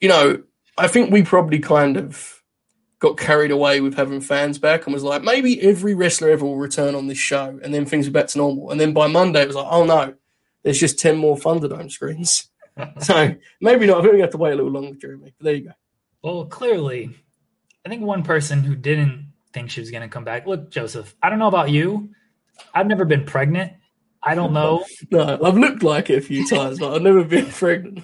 you 0.00 0.08
know, 0.08 0.42
I 0.76 0.88
think 0.88 1.12
we 1.12 1.22
probably 1.22 1.60
kind 1.60 1.96
of 1.96 2.42
got 2.98 3.18
carried 3.18 3.50
away 3.50 3.80
with 3.80 3.94
having 3.94 4.20
fans 4.20 4.58
back 4.58 4.86
and 4.86 4.94
was 4.94 5.04
like, 5.04 5.22
maybe 5.22 5.60
every 5.62 5.94
wrestler 5.94 6.30
ever 6.30 6.44
will 6.44 6.56
return 6.56 6.94
on 6.94 7.06
this 7.06 7.18
show, 7.18 7.58
and 7.62 7.72
then 7.72 7.84
things 7.84 8.08
are 8.08 8.12
back 8.12 8.28
to 8.28 8.38
normal. 8.38 8.70
And 8.70 8.80
then 8.80 8.92
by 8.92 9.06
Monday, 9.06 9.42
it 9.42 9.46
was 9.46 9.56
like, 9.56 9.68
oh 9.68 9.84
no, 9.84 10.14
there's 10.64 10.80
just 10.80 10.98
ten 10.98 11.16
more 11.16 11.36
Thunderdome 11.36 11.90
screens. 11.90 12.50
so 12.98 13.34
maybe 13.60 13.86
not. 13.86 13.98
I 13.98 14.02
think 14.02 14.14
we 14.14 14.20
have 14.20 14.30
to 14.30 14.38
wait 14.38 14.52
a 14.52 14.56
little 14.56 14.72
longer, 14.72 14.96
Jeremy. 14.96 15.32
But 15.38 15.44
there 15.44 15.54
you 15.54 15.64
go. 15.66 15.72
Well, 16.22 16.46
clearly, 16.46 17.10
I 17.84 17.88
think 17.88 18.02
one 18.02 18.24
person 18.24 18.64
who 18.64 18.74
didn't 18.74 19.32
think 19.52 19.70
she 19.70 19.80
was 19.80 19.90
going 19.90 20.02
to 20.02 20.08
come 20.08 20.24
back. 20.24 20.46
Look, 20.46 20.70
Joseph, 20.70 21.14
I 21.22 21.30
don't 21.30 21.38
know 21.38 21.48
about 21.48 21.70
you. 21.70 22.10
I've 22.74 22.86
never 22.86 23.04
been 23.04 23.24
pregnant. 23.24 23.72
I 24.22 24.34
don't 24.34 24.52
know. 24.54 24.84
no, 25.10 25.38
I've 25.42 25.56
looked 25.56 25.82
like 25.82 26.10
it 26.10 26.18
a 26.18 26.20
few 26.20 26.48
times, 26.48 26.78
but 26.78 26.94
I've 26.94 27.02
never 27.02 27.24
been 27.24 27.46
pregnant. 27.50 28.00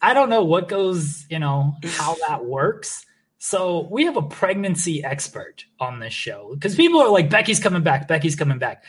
I 0.00 0.14
don't 0.14 0.28
know 0.28 0.44
what 0.44 0.68
goes, 0.68 1.26
you 1.30 1.38
know, 1.38 1.76
how 1.84 2.16
that 2.28 2.44
works. 2.44 3.04
So 3.38 3.88
we 3.90 4.04
have 4.04 4.16
a 4.16 4.22
pregnancy 4.22 5.04
expert 5.04 5.64
on 5.80 5.98
this 5.98 6.12
show 6.12 6.50
because 6.54 6.74
people 6.76 7.00
are 7.00 7.10
like, 7.10 7.28
Becky's 7.28 7.60
coming 7.60 7.82
back, 7.82 8.08
Becky's 8.08 8.36
coming 8.36 8.58
back. 8.58 8.84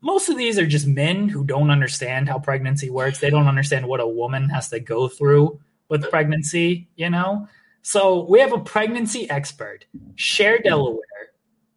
Most 0.00 0.28
of 0.28 0.36
these 0.36 0.58
are 0.58 0.66
just 0.66 0.86
men 0.86 1.28
who 1.28 1.44
don't 1.44 1.70
understand 1.70 2.28
how 2.28 2.38
pregnancy 2.38 2.88
works. 2.88 3.18
They 3.18 3.30
don't 3.30 3.48
understand 3.48 3.86
what 3.86 4.00
a 4.00 4.06
woman 4.06 4.48
has 4.48 4.68
to 4.70 4.78
go 4.78 5.08
through 5.08 5.58
with 5.88 6.08
pregnancy, 6.10 6.88
you 6.96 7.10
know? 7.10 7.48
So 7.82 8.24
we 8.28 8.40
have 8.40 8.52
a 8.52 8.60
pregnancy 8.60 9.28
expert. 9.30 9.86
Cher 10.14 10.58
Delaware 10.58 11.00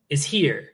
is 0.10 0.24
here 0.24 0.74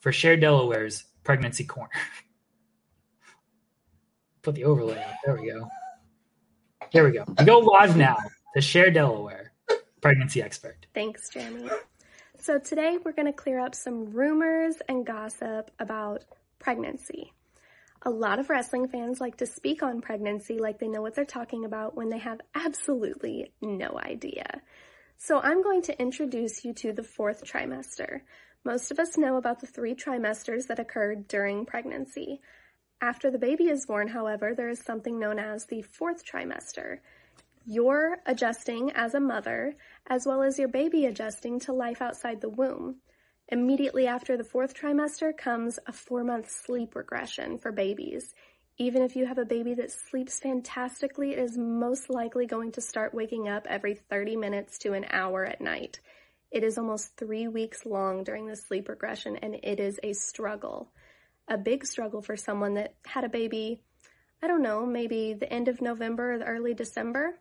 for 0.00 0.12
Cher 0.12 0.36
Delaware's 0.36 1.04
pregnancy 1.24 1.64
corner. 1.64 1.90
Put 4.42 4.54
the 4.54 4.64
overlay 4.64 5.02
up. 5.02 5.14
There 5.24 5.36
we 5.36 5.50
go. 5.50 5.68
Here 6.90 7.04
we 7.04 7.12
go. 7.12 7.24
We 7.38 7.44
go 7.44 7.58
live 7.58 7.96
now 7.96 8.16
to 8.54 8.60
Cher 8.60 8.90
Delaware 8.90 9.52
pregnancy 10.00 10.42
expert. 10.42 10.86
Thanks, 10.94 11.28
Jeremy. 11.28 11.68
So, 12.38 12.58
today 12.58 12.98
we're 13.04 13.12
going 13.12 13.26
to 13.26 13.32
clear 13.32 13.58
up 13.58 13.74
some 13.74 14.12
rumors 14.12 14.76
and 14.88 15.04
gossip 15.04 15.70
about 15.80 16.24
pregnancy. 16.58 17.32
A 18.02 18.10
lot 18.10 18.38
of 18.38 18.48
wrestling 18.48 18.88
fans 18.88 19.20
like 19.20 19.36
to 19.38 19.46
speak 19.46 19.82
on 19.82 20.00
pregnancy 20.00 20.58
like 20.58 20.78
they 20.78 20.88
know 20.88 21.02
what 21.02 21.14
they're 21.14 21.24
talking 21.24 21.64
about 21.64 21.96
when 21.96 22.08
they 22.08 22.18
have 22.18 22.40
absolutely 22.54 23.52
no 23.60 23.98
idea. 23.98 24.60
So, 25.16 25.40
I'm 25.40 25.62
going 25.62 25.82
to 25.82 26.00
introduce 26.00 26.64
you 26.64 26.72
to 26.74 26.92
the 26.92 27.02
fourth 27.02 27.44
trimester. 27.44 28.20
Most 28.64 28.92
of 28.92 29.00
us 29.00 29.18
know 29.18 29.36
about 29.36 29.60
the 29.60 29.66
three 29.66 29.94
trimesters 29.94 30.68
that 30.68 30.78
occurred 30.78 31.26
during 31.26 31.66
pregnancy. 31.66 32.40
After 33.00 33.30
the 33.30 33.38
baby 33.38 33.64
is 33.64 33.86
born, 33.86 34.08
however, 34.08 34.54
there 34.54 34.68
is 34.68 34.80
something 34.80 35.18
known 35.18 35.38
as 35.38 35.66
the 35.66 35.82
fourth 35.82 36.24
trimester. 36.24 36.98
You're 37.64 38.18
adjusting 38.26 38.92
as 38.92 39.14
a 39.14 39.20
mother, 39.20 39.74
as 40.06 40.24
well 40.24 40.42
as 40.42 40.58
your 40.58 40.68
baby 40.68 41.06
adjusting 41.06 41.60
to 41.60 41.72
life 41.72 42.00
outside 42.00 42.40
the 42.40 42.48
womb. 42.48 42.96
Immediately 43.50 44.06
after 44.06 44.36
the 44.36 44.44
fourth 44.44 44.74
trimester 44.74 45.34
comes 45.34 45.78
a 45.86 45.92
four 45.92 46.22
month 46.22 46.50
sleep 46.50 46.94
regression 46.94 47.58
for 47.58 47.72
babies. 47.72 48.34
Even 48.76 49.00
if 49.00 49.16
you 49.16 49.24
have 49.24 49.38
a 49.38 49.46
baby 49.46 49.72
that 49.74 49.90
sleeps 49.90 50.38
fantastically, 50.38 51.32
it 51.32 51.38
is 51.38 51.56
most 51.56 52.10
likely 52.10 52.44
going 52.44 52.72
to 52.72 52.82
start 52.82 53.14
waking 53.14 53.48
up 53.48 53.66
every 53.66 53.94
30 53.94 54.36
minutes 54.36 54.76
to 54.78 54.92
an 54.92 55.06
hour 55.10 55.46
at 55.46 55.62
night. 55.62 55.98
It 56.50 56.62
is 56.62 56.76
almost 56.76 57.16
three 57.16 57.48
weeks 57.48 57.86
long 57.86 58.22
during 58.22 58.46
the 58.46 58.54
sleep 58.54 58.86
regression, 58.86 59.36
and 59.36 59.54
it 59.62 59.80
is 59.80 59.98
a 60.02 60.12
struggle. 60.12 60.92
A 61.48 61.56
big 61.56 61.86
struggle 61.86 62.20
for 62.20 62.36
someone 62.36 62.74
that 62.74 62.96
had 63.06 63.24
a 63.24 63.30
baby, 63.30 63.80
I 64.42 64.46
don't 64.46 64.62
know, 64.62 64.84
maybe 64.84 65.32
the 65.32 65.50
end 65.50 65.68
of 65.68 65.80
November 65.80 66.34
or 66.34 66.38
the 66.38 66.44
early 66.44 66.74
December. 66.74 67.38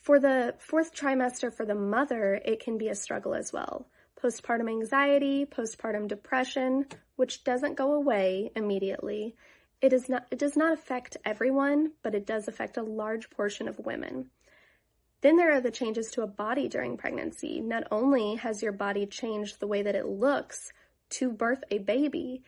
For 0.00 0.18
the 0.18 0.56
fourth 0.58 0.92
trimester 0.92 1.52
for 1.52 1.64
the 1.64 1.76
mother, 1.76 2.40
it 2.44 2.60
can 2.60 2.78
be 2.78 2.88
a 2.88 2.94
struggle 2.96 3.34
as 3.34 3.52
well. 3.52 3.86
Postpartum 4.24 4.70
anxiety, 4.70 5.44
postpartum 5.44 6.08
depression, 6.08 6.86
which 7.16 7.44
doesn't 7.44 7.76
go 7.76 7.92
away 7.92 8.50
immediately. 8.56 9.36
It, 9.82 9.92
is 9.92 10.08
not, 10.08 10.26
it 10.30 10.38
does 10.38 10.56
not 10.56 10.72
affect 10.72 11.18
everyone, 11.26 11.92
but 12.02 12.14
it 12.14 12.24
does 12.24 12.48
affect 12.48 12.78
a 12.78 12.82
large 12.82 13.28
portion 13.28 13.68
of 13.68 13.78
women. 13.78 14.30
Then 15.20 15.36
there 15.36 15.52
are 15.52 15.60
the 15.60 15.70
changes 15.70 16.10
to 16.12 16.22
a 16.22 16.26
body 16.26 16.68
during 16.68 16.96
pregnancy. 16.96 17.60
Not 17.60 17.84
only 17.90 18.36
has 18.36 18.62
your 18.62 18.72
body 18.72 19.04
changed 19.04 19.60
the 19.60 19.66
way 19.66 19.82
that 19.82 19.94
it 19.94 20.06
looks 20.06 20.72
to 21.10 21.30
birth 21.30 21.62
a 21.70 21.76
baby, 21.76 22.44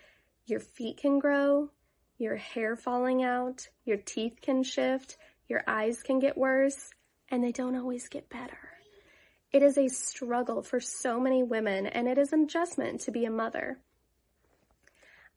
your 0.47 0.61
feet 0.61 0.97
can 0.97 1.19
grow, 1.19 1.71
your 2.17 2.37
hair 2.37 2.77
falling 2.77 3.23
out, 3.23 3.69
your 3.85 3.99
teeth 3.99 4.39
can 4.41 4.63
shift, 4.63 5.19
your 5.47 5.63
eyes 5.67 6.03
can 6.03 6.21
get 6.21 6.39
worse, 6.39 6.89
and 7.29 7.45
they 7.45 7.53
don't 7.53 7.77
always 7.77 8.09
get 8.09 8.31
better. 8.31 8.76
It 9.53 9.63
is 9.63 9.79
a 9.79 9.89
struggle 9.89 10.63
for 10.63 10.81
so 10.81 11.19
many 11.19 11.43
women, 11.43 11.87
and 11.87 12.09
it 12.09 12.19
is 12.19 12.33
an 12.33 12.43
adjustment 12.43 13.01
to 13.03 13.11
be 13.11 13.25
a 13.25 13.31
mother. 13.31 13.79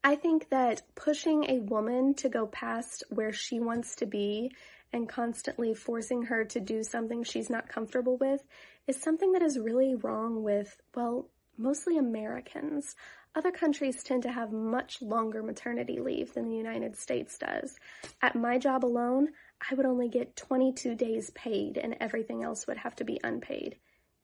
I 0.04 0.16
think 0.16 0.50
that 0.50 0.82
pushing 0.96 1.50
a 1.50 1.60
woman 1.60 2.14
to 2.16 2.30
go 2.30 2.48
past 2.48 3.04
where 3.10 3.34
she 3.34 3.60
wants 3.60 3.96
to 3.98 4.06
be 4.06 4.52
and 4.92 5.08
constantly 5.08 5.74
forcing 5.74 6.24
her 6.24 6.44
to 6.46 6.60
do 6.60 6.84
something 6.84 7.24
she's 7.24 7.50
not 7.50 7.70
comfortable 7.70 8.18
with 8.18 8.44
is 8.88 9.02
something 9.02 9.34
that 9.34 9.42
is 9.42 9.60
really 9.60 9.96
wrong 9.96 10.42
with, 10.42 10.82
well, 10.96 11.30
mostly 11.58 11.98
Americans. 11.98 12.96
Other 13.36 13.52
countries 13.52 14.02
tend 14.04 14.24
to 14.24 14.32
have 14.32 14.52
much 14.52 15.02
longer 15.02 15.44
maternity 15.44 16.00
leave 16.00 16.34
than 16.34 16.50
the 16.50 16.56
United 16.56 16.96
States 16.98 17.38
does. 17.38 17.78
At 18.22 18.36
my 18.36 18.58
job 18.58 18.84
alone, 18.84 19.30
I 19.70 19.76
would 19.76 19.86
only 19.86 20.10
get 20.10 20.36
22 20.36 20.96
days 20.96 21.30
paid 21.32 21.78
and 21.78 21.96
everything 22.00 22.44
else 22.44 22.66
would 22.66 22.78
have 22.78 22.96
to 22.96 23.04
be 23.04 23.20
unpaid. 23.24 23.78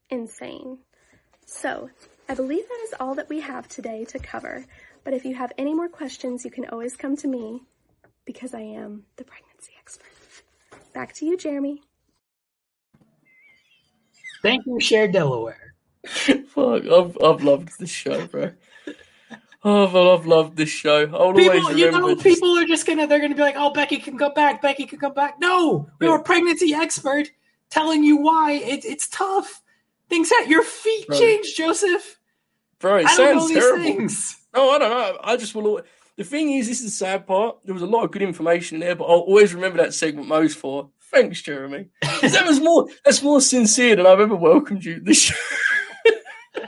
Insane. 0.10 0.80
So, 1.46 1.90
I 2.28 2.34
believe 2.34 2.68
that 2.68 2.84
is 2.88 2.94
all 3.00 3.16
that 3.16 3.30
we 3.30 3.40
have 3.42 3.68
today 3.68 4.06
to 4.06 4.20
cover. 4.20 4.66
But 5.04 5.14
if 5.14 5.26
you 5.26 5.36
have 5.36 5.52
any 5.58 5.74
more 5.74 5.90
questions, 5.90 6.44
you 6.44 6.52
can 6.52 6.66
always 6.70 6.96
come 6.96 7.16
to 7.18 7.28
me 7.28 7.62
because 8.26 8.54
I 8.54 8.62
am 8.62 9.04
the 9.18 9.24
pregnancy 9.24 9.74
expert. 9.80 10.08
Back 10.94 11.14
to 11.16 11.26
you, 11.26 11.38
Jeremy. 11.38 11.82
Thank 14.42 14.66
you, 14.66 14.80
Cher 14.80 15.08
Delaware. 15.08 15.76
Fuck, 16.06 16.86
I've, 16.86 17.18
I've 17.24 17.44
loved 17.44 17.80
this 17.80 17.90
show, 17.90 18.28
bro. 18.28 18.52
Oh, 19.68 19.88
but 19.88 20.14
I've 20.14 20.28
loved 20.28 20.56
this 20.58 20.70
show. 20.70 21.06
I'll 21.08 21.16
always 21.16 21.50
People, 21.50 21.72
you 21.74 21.90
know, 21.90 22.14
just- 22.14 22.24
people 22.24 22.56
are 22.60 22.66
just 22.66 22.86
gonna 22.86 23.08
they're 23.08 23.20
gonna 23.20 23.34
be 23.34 23.42
like, 23.42 23.56
"Oh, 23.58 23.72
Becky 23.72 23.98
can 23.98 24.16
come 24.16 24.36
back. 24.36 24.62
Becky 24.62 24.86
can 24.86 25.00
come 25.00 25.16
back." 25.16 25.40
No, 25.40 25.90
we 26.00 26.06
have 26.06 26.20
a 26.20 26.24
pregnancy 26.24 26.76
expert 26.76 27.32
telling 27.72 28.04
you 28.04 28.18
why 28.18 28.52
it, 28.52 28.86
it's 28.86 29.08
tough. 29.08 29.64
Things 30.10 30.30
that 30.30 30.46
your 30.48 30.64
feet 30.64 31.06
Right. 31.10 31.20
change, 31.20 31.56
Joseph. 31.56 32.20
bro, 32.80 32.98
it 32.98 33.06
I 33.08 33.16
don't 33.16 33.36
know 33.36 33.40
sounds 33.40 33.50
these 33.50 33.58
terrible. 33.60 33.84
things. 33.84 34.36
No, 34.54 34.70
I 34.72 34.78
don't 34.80 34.90
know. 34.90 35.18
I 35.24 35.38
just 35.38 35.56
will. 35.56 35.82
The 36.18 36.24
thing 36.24 36.52
is, 36.54 36.68
this 36.68 36.80
is 36.80 36.86
the 36.86 36.92
sad 36.92 37.28
part. 37.28 37.58
There 37.66 37.74
was 37.74 37.84
a 37.84 37.88
lot 37.88 38.04
of 38.06 38.12
good 38.12 38.22
information 38.22 38.76
in 38.76 38.82
there, 38.82 38.96
but 38.96 39.06
I'll 39.06 39.20
always 39.20 39.54
remember 39.54 39.78
that 39.80 39.94
segment 39.94 40.28
most 40.28 40.58
for. 40.58 40.90
Thanks, 41.12 41.42
Jeremy. 41.42 41.88
that 42.02 42.46
was 42.48 42.60
more. 42.60 42.88
That's 43.04 43.22
more 43.22 43.42
sincere 43.42 43.96
than 43.96 44.06
I've 44.06 44.20
ever 44.20 44.36
welcomed 44.36 44.84
you. 44.86 45.00
This 45.02 45.22
show. 45.22 45.36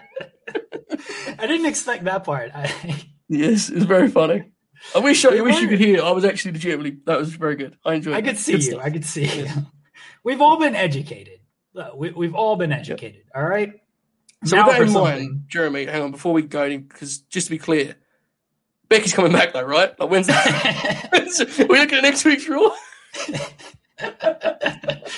I 1.39 1.45
didn't 1.45 1.65
expect 1.67 2.03
that 2.05 2.23
part. 2.23 2.51
I, 2.53 2.71
yes, 3.29 3.69
it's 3.69 3.85
very 3.85 4.09
funny. 4.09 4.51
I 4.95 4.99
wish 4.99 5.23
I, 5.25 5.37
I 5.37 5.41
wish 5.41 5.59
you 5.61 5.67
could 5.67 5.79
hear. 5.79 6.01
I 6.03 6.11
was 6.11 6.25
actually 6.25 6.53
legitimately. 6.53 6.97
That 7.05 7.19
was 7.19 7.33
very 7.35 7.55
good. 7.55 7.77
I 7.85 7.95
enjoyed. 7.95 8.13
It. 8.13 8.15
I 8.15 8.19
it. 8.19 8.25
could 8.25 8.37
see 8.37 8.51
Good 8.53 8.63
you. 8.63 8.71
stuff. 8.71 8.83
I 8.83 8.89
could 8.89 9.05
see 9.05 9.25
you. 9.39 9.47
We've 10.23 10.41
all 10.41 10.57
been 10.59 10.75
educated. 10.75 11.39
We, 11.95 12.11
we've 12.11 12.35
all 12.35 12.55
been 12.55 12.71
educated. 12.71 13.23
All 13.35 13.43
right. 13.43 13.73
So 14.45 14.55
Now 14.55 14.67
that 14.67 14.77
for 14.77 14.83
in 14.83 14.93
mind, 14.93 15.43
Jeremy, 15.47 15.85
hang 15.85 16.01
on 16.03 16.11
before 16.11 16.33
we 16.33 16.43
go 16.43 16.67
because 16.77 17.19
just 17.21 17.47
to 17.47 17.51
be 17.51 17.57
clear, 17.57 17.95
Becky's 18.89 19.13
coming 19.13 19.31
back 19.31 19.53
though, 19.53 19.63
right? 19.63 19.97
Like 19.99 20.09
when's 20.09 20.27
that? 20.27 21.11
we 21.69 21.77
looking 21.79 21.97
at 21.97 22.03
next 22.03 22.23
week's 22.25 22.47
Raw? 22.47 22.69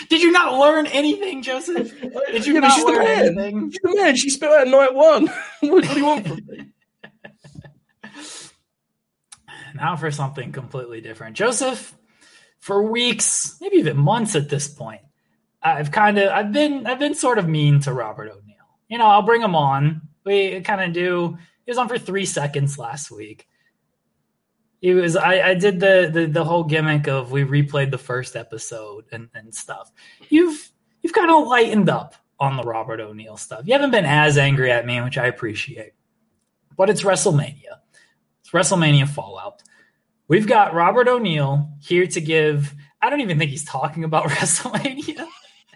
Did 0.10 0.22
you 0.22 0.32
not 0.32 0.58
learn 0.58 0.88
anything, 0.88 1.42
Joseph? 1.42 2.00
Did 2.32 2.46
you 2.48 2.54
Yeah, 2.56 2.60
not 2.62 2.72
she's 2.74 2.86
the 2.86 2.92
learn 2.92 3.04
man. 3.06 3.20
anything? 3.26 3.72
She's 3.72 3.80
the 3.84 3.96
man. 3.96 4.16
She 4.16 4.30
spelled 4.30 4.62
out 4.62 4.68
night 4.68 4.94
one. 4.96 5.28
what, 5.60 5.72
what 5.72 5.84
do 5.84 6.00
you 6.00 6.06
want 6.06 6.28
from 6.28 6.40
me? 6.48 6.72
Now 9.76 9.96
for 9.98 10.12
something 10.12 10.52
completely 10.52 11.02
different. 11.02 11.36
Joseph, 11.36 11.96
for 12.60 12.84
weeks, 12.84 13.58
maybe 13.62 13.78
even 13.78 13.98
months 13.98 14.36
at 14.36 14.50
this 14.50 14.68
point, 14.68 15.02
I've 15.62 15.92
kind 15.92 16.18
of 16.18 16.32
I've 16.32 16.52
been 16.52 16.88
I've 16.88 17.00
been 17.00 17.16
sort 17.16 17.38
of 17.38 17.48
mean 17.48 17.80
to 17.82 17.94
Robert 17.94 18.30
O'Neill. 18.30 18.56
You 18.88 18.98
know, 18.98 19.06
I'll 19.06 19.22
bring 19.22 19.42
him 19.42 19.56
on. 19.56 20.02
We 20.26 20.62
kind 20.62 20.82
of 20.82 20.94
do. 20.94 21.38
He 21.66 21.72
was 21.72 21.78
on 21.78 21.90
for 21.90 22.00
three 22.00 22.26
seconds 22.26 22.78
last 22.78 23.12
week. 23.12 23.48
He 24.82 24.94
was 24.94 25.18
I, 25.18 25.50
I 25.50 25.54
did 25.56 25.80
the, 25.80 26.10
the 26.12 26.26
the 26.28 26.46
whole 26.46 26.64
gimmick 26.64 27.08
of 27.08 27.32
we 27.32 27.44
replayed 27.44 27.92
the 27.92 27.98
first 27.98 28.36
episode 28.36 29.06
and, 29.12 29.30
and 29.34 29.54
stuff. 29.54 29.92
You've 30.30 30.72
you've 31.02 31.14
kind 31.14 31.30
of 31.30 31.48
lightened 31.48 31.90
up 31.90 32.16
on 32.40 32.56
the 32.56 32.64
Robert 32.64 33.02
O'Neill 33.02 33.36
stuff. 33.36 33.64
You 33.66 33.74
haven't 33.74 33.92
been 33.92 34.06
as 34.06 34.38
angry 34.38 34.72
at 34.72 34.86
me, 34.86 35.02
which 35.02 35.18
I 35.18 35.28
appreciate. 35.28 35.92
But 36.78 36.90
it's 36.90 37.04
WrestleMania. 37.04 37.80
It's 38.40 38.52
WrestleMania 38.52 39.10
Fallout. 39.10 39.62
We've 40.30 40.48
got 40.48 40.74
Robert 40.74 41.10
O'Neill 41.10 41.70
here 41.82 42.08
to 42.08 42.22
give. 42.22 42.74
I 43.02 43.10
don't 43.10 43.20
even 43.20 43.38
think 43.38 43.52
he's 43.52 43.66
talking 43.66 44.06
about 44.06 44.26
WrestleMania 44.30 45.28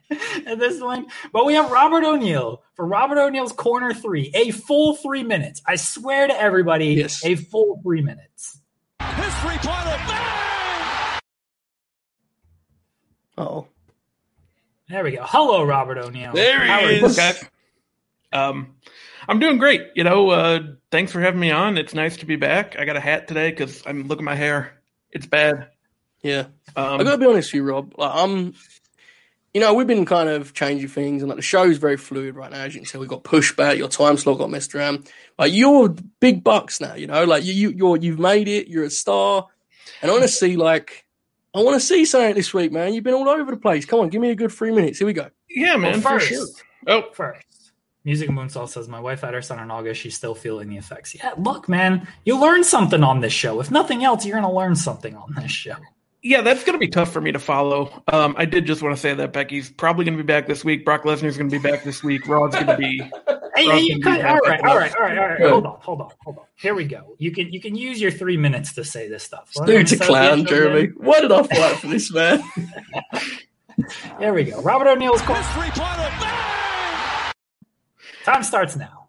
at 0.45 0.59
this 0.59 0.79
point, 0.79 1.11
but 1.31 1.45
we 1.45 1.53
have 1.53 1.71
Robert 1.71 2.03
O'Neill 2.03 2.61
for 2.75 2.85
Robert 2.85 3.17
O'Neill's 3.17 3.51
Corner 3.53 3.93
Three, 3.93 4.31
a 4.33 4.51
full 4.51 4.95
three 4.95 5.23
minutes. 5.23 5.61
I 5.65 5.75
swear 5.75 6.27
to 6.27 6.33
everybody, 6.39 6.87
Yes. 6.87 7.23
a 7.25 7.35
full 7.35 7.79
three 7.83 8.01
minutes. 8.01 8.59
His 9.01 9.33
three 9.35 9.57
pointer. 9.57 9.97
Bang! 10.07 11.19
Oh, 13.37 13.67
There 14.89 15.03
we 15.03 15.11
go. 15.11 15.23
Hello, 15.25 15.63
Robert 15.63 15.97
O'Neill. 15.97 16.33
There 16.33 16.61
he 16.61 16.67
How 16.69 16.81
are 16.81 16.89
is. 16.89 17.01
you? 17.01 17.07
Look, 17.07 17.15
guys. 17.17 17.43
Um, 18.31 18.75
I'm 19.27 19.39
doing 19.39 19.57
great. 19.57 19.81
You 19.95 20.03
know, 20.03 20.29
uh, 20.29 20.59
thanks 20.91 21.11
for 21.11 21.19
having 21.21 21.39
me 21.39 21.49
on. 21.51 21.77
It's 21.77 21.93
nice 21.93 22.17
to 22.17 22.25
be 22.25 22.35
back. 22.35 22.77
I 22.77 22.85
got 22.85 22.95
a 22.95 22.99
hat 22.99 23.27
today 23.27 23.49
because 23.49 23.81
I'm 23.85 24.07
looking 24.07 24.23
at 24.23 24.25
my 24.31 24.35
hair. 24.35 24.81
It's 25.11 25.25
bad. 25.25 25.69
yeah. 26.21 26.47
Um, 26.75 26.99
I 26.99 27.03
gotta 27.03 27.17
be 27.17 27.25
honest 27.25 27.49
with 27.49 27.55
you, 27.55 27.63
Rob. 27.63 27.93
Like, 27.97 28.11
I'm, 28.13 28.53
you 29.53 29.61
know, 29.61 29.73
we've 29.73 29.87
been 29.87 30.05
kind 30.05 30.29
of 30.29 30.53
changing 30.53 30.87
things, 30.87 31.21
and 31.21 31.29
like 31.29 31.35
the 31.35 31.43
show 31.43 31.63
is 31.63 31.77
very 31.77 31.97
fluid 31.97 32.35
right 32.35 32.51
now. 32.51 32.61
As 32.61 32.73
you 32.73 32.81
can 32.81 32.89
tell, 32.89 33.01
we 33.01 33.07
got 33.07 33.23
pushback. 33.23 33.77
Your 33.77 33.87
time 33.87 34.17
slot 34.17 34.39
got 34.39 34.49
messed 34.49 34.73
around. 34.73 35.11
Like 35.37 35.53
you're 35.53 35.89
big 36.19 36.43
bucks 36.43 36.81
now. 36.81 36.95
You 36.95 37.07
know, 37.07 37.23
like 37.25 37.43
you, 37.43 37.53
you 37.53 37.69
you're 37.69 37.97
you've 37.97 38.19
made 38.19 38.47
it. 38.47 38.67
You're 38.67 38.85
a 38.85 38.89
star, 38.89 39.47
and 40.01 40.09
I 40.09 40.13
want 40.13 40.23
to 40.23 40.29
see 40.29 40.55
like. 40.55 41.05
I 41.55 41.61
want 41.61 41.79
to 41.79 41.85
see 41.85 42.03
something 42.05 42.33
this 42.33 42.51
week, 42.51 42.71
man. 42.71 42.95
You've 42.95 43.03
been 43.03 43.13
all 43.13 43.29
over 43.29 43.51
the 43.51 43.57
place. 43.57 43.85
Come 43.85 43.99
on, 43.99 44.09
give 44.09 44.19
me 44.19 44.31
a 44.31 44.35
good 44.35 44.51
three 44.51 44.71
minutes. 44.71 44.97
Here 44.97 45.05
we 45.05 45.13
go. 45.13 45.29
yeah, 45.47 45.75
man, 45.75 45.91
Well, 45.91 46.01
for 46.01 46.09
first, 46.19 46.27
sure. 46.27 46.47
Oh, 46.87 47.03
First, 47.13 47.73
Music 48.03 48.27
Moonsault 48.29 48.69
says, 48.69 48.87
My 48.87 48.99
wife 48.99 49.21
had 49.21 49.35
her 49.35 49.41
son 49.43 49.59
in 49.59 49.69
August. 49.69 50.01
She's 50.01 50.15
still 50.17 50.33
feeling 50.33 50.67
the 50.67 50.77
effects. 50.77 51.13
Yeah, 51.13 51.33
look, 51.37 51.69
man, 51.69 52.07
you 52.25 52.41
learn 52.41 52.63
something 52.63 53.03
on 53.03 53.19
this 53.19 53.33
show. 53.33 53.59
If 53.59 53.69
nothing 53.69 54.03
else, 54.03 54.25
you're 54.25 54.39
going 54.39 54.51
to 54.51 54.57
learn 54.57 54.75
something 54.75 55.15
on 55.15 55.35
this 55.37 55.51
show. 55.51 55.75
Yeah, 56.23 56.41
that's 56.41 56.63
going 56.63 56.73
to 56.73 56.79
be 56.79 56.87
tough 56.87 57.11
for 57.11 57.19
me 57.19 57.33
to 57.33 57.39
follow. 57.39 58.01
Um, 58.11 58.33
I 58.37 58.45
did 58.45 58.65
just 58.65 58.81
want 58.81 58.95
to 58.95 59.01
say 59.01 59.13
that 59.13 59.33
Becky's 59.33 59.69
probably 59.69 60.05
going 60.05 60.17
to 60.17 60.23
be 60.23 60.25
back 60.25 60.47
this 60.47 60.63
week. 60.63 60.85
Brock 60.85 61.03
Lesnar's 61.03 61.37
going 61.37 61.49
to 61.49 61.59
be 61.59 61.61
back 61.61 61.83
this 61.83 62.01
week. 62.01 62.27
Raw's 62.27 62.53
going 62.53 62.67
to 62.67 62.77
be. 62.77 63.01
Hey, 63.55 63.67
Rob 63.67 63.75
hey, 63.77 63.81
can 63.81 63.85
you 63.85 63.95
do 63.97 64.01
cut, 64.01 64.17
that. 64.17 64.25
all 64.31 64.39
right, 64.39 64.61
all 64.65 64.77
right, 64.79 64.95
all 64.95 65.05
right, 65.05 65.17
all 65.19 65.27
right. 65.27 65.37
Good. 65.37 65.51
Hold 65.51 65.65
on, 65.67 65.77
hold 65.79 66.01
on, 66.01 66.09
hold 66.23 66.37
on. 66.39 66.45
Here 66.55 66.73
we 66.73 66.85
go. 66.85 67.15
You 67.19 67.31
can 67.31 67.53
you 67.53 67.61
can 67.61 67.75
use 67.75 68.01
your 68.01 68.09
three 68.09 68.35
minutes 68.35 68.73
to 68.73 68.83
say 68.83 69.07
this 69.07 69.21
stuff. 69.21 69.51
Let 69.55 69.67
Dude 69.67 69.77
me 69.77 69.83
to 69.83 70.03
clown, 70.03 70.43
Jeremy. 70.47 70.79
again. 70.79 70.93
Why 70.97 71.21
did 71.21 71.31
I 71.31 71.43
fight 71.43 71.77
for 71.77 71.85
this, 71.85 72.11
man? 72.11 72.41
There 74.19 74.33
we 74.33 74.45
go. 74.45 74.59
Robert 74.63 74.87
O'Neill's 74.87 75.21
call. 75.21 75.35
His 75.35 75.47
three 75.49 75.69
pointer. 75.69 77.33
Time 78.23 78.41
starts 78.41 78.75
now. 78.75 79.02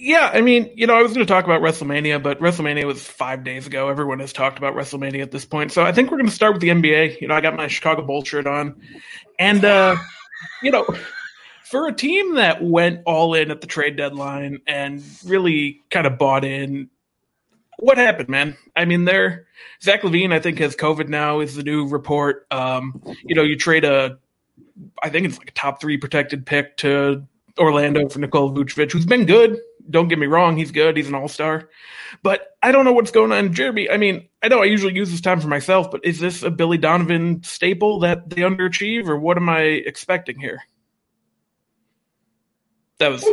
Yeah, 0.00 0.30
I 0.32 0.42
mean, 0.42 0.70
you 0.76 0.86
know, 0.86 0.94
I 0.94 1.02
was 1.02 1.12
going 1.12 1.26
to 1.26 1.30
talk 1.30 1.44
about 1.44 1.60
WrestleMania, 1.60 2.22
but 2.22 2.38
WrestleMania 2.38 2.84
was 2.84 3.02
five 3.02 3.42
days 3.42 3.66
ago. 3.66 3.88
Everyone 3.88 4.20
has 4.20 4.32
talked 4.32 4.56
about 4.56 4.76
WrestleMania 4.76 5.22
at 5.22 5.32
this 5.32 5.44
point. 5.44 5.72
So 5.72 5.82
I 5.82 5.90
think 5.90 6.12
we're 6.12 6.18
going 6.18 6.28
to 6.28 6.34
start 6.34 6.52
with 6.52 6.62
the 6.62 6.68
NBA. 6.68 7.20
You 7.20 7.26
know, 7.26 7.34
I 7.34 7.40
got 7.40 7.56
my 7.56 7.66
Chicago 7.66 8.02
Bulls 8.02 8.28
shirt 8.28 8.46
on. 8.46 8.80
And, 9.40 9.64
uh, 9.64 9.96
you 10.62 10.70
know, 10.70 10.86
for 11.64 11.88
a 11.88 11.92
team 11.92 12.36
that 12.36 12.62
went 12.62 13.00
all 13.06 13.34
in 13.34 13.50
at 13.50 13.60
the 13.60 13.66
trade 13.66 13.96
deadline 13.96 14.60
and 14.68 15.02
really 15.26 15.82
kind 15.90 16.06
of 16.06 16.16
bought 16.16 16.44
in, 16.44 16.90
what 17.80 17.98
happened, 17.98 18.28
man? 18.28 18.56
I 18.76 18.84
mean, 18.84 19.04
they're 19.04 19.48
Zach 19.82 20.02
LaVine, 20.02 20.32
I 20.32 20.38
think, 20.38 20.60
has 20.60 20.76
COVID 20.76 21.08
now, 21.08 21.40
is 21.40 21.56
the 21.56 21.64
new 21.64 21.88
report. 21.88 22.46
Um, 22.52 23.02
you 23.24 23.34
know, 23.34 23.42
you 23.42 23.56
trade 23.56 23.84
a, 23.84 24.16
I 25.02 25.08
think 25.08 25.26
it's 25.26 25.38
like 25.38 25.50
a 25.50 25.54
top 25.54 25.80
three 25.80 25.96
protected 25.96 26.46
pick 26.46 26.76
to 26.78 27.26
Orlando 27.58 28.08
for 28.08 28.20
Nikola 28.20 28.52
Vucevic, 28.52 28.92
who's 28.92 29.04
been 29.04 29.26
good. 29.26 29.58
Don't 29.90 30.08
get 30.08 30.18
me 30.18 30.26
wrong, 30.26 30.56
he's 30.56 30.70
good. 30.70 30.96
He's 30.96 31.08
an 31.08 31.14
all 31.14 31.28
star. 31.28 31.68
But 32.22 32.56
I 32.62 32.72
don't 32.72 32.84
know 32.84 32.92
what's 32.92 33.10
going 33.10 33.32
on. 33.32 33.52
Jeremy, 33.52 33.90
I 33.90 33.96
mean, 33.96 34.28
I 34.42 34.48
know 34.48 34.62
I 34.62 34.66
usually 34.66 34.94
use 34.94 35.10
this 35.10 35.20
time 35.20 35.40
for 35.40 35.48
myself, 35.48 35.90
but 35.90 36.00
is 36.04 36.20
this 36.20 36.42
a 36.42 36.50
Billy 36.50 36.78
Donovan 36.78 37.42
staple 37.42 38.00
that 38.00 38.30
they 38.30 38.42
underachieve, 38.42 39.08
or 39.08 39.18
what 39.18 39.36
am 39.36 39.48
I 39.48 39.60
expecting 39.60 40.38
here? 40.40 40.62
That 42.98 43.08
was 43.08 43.24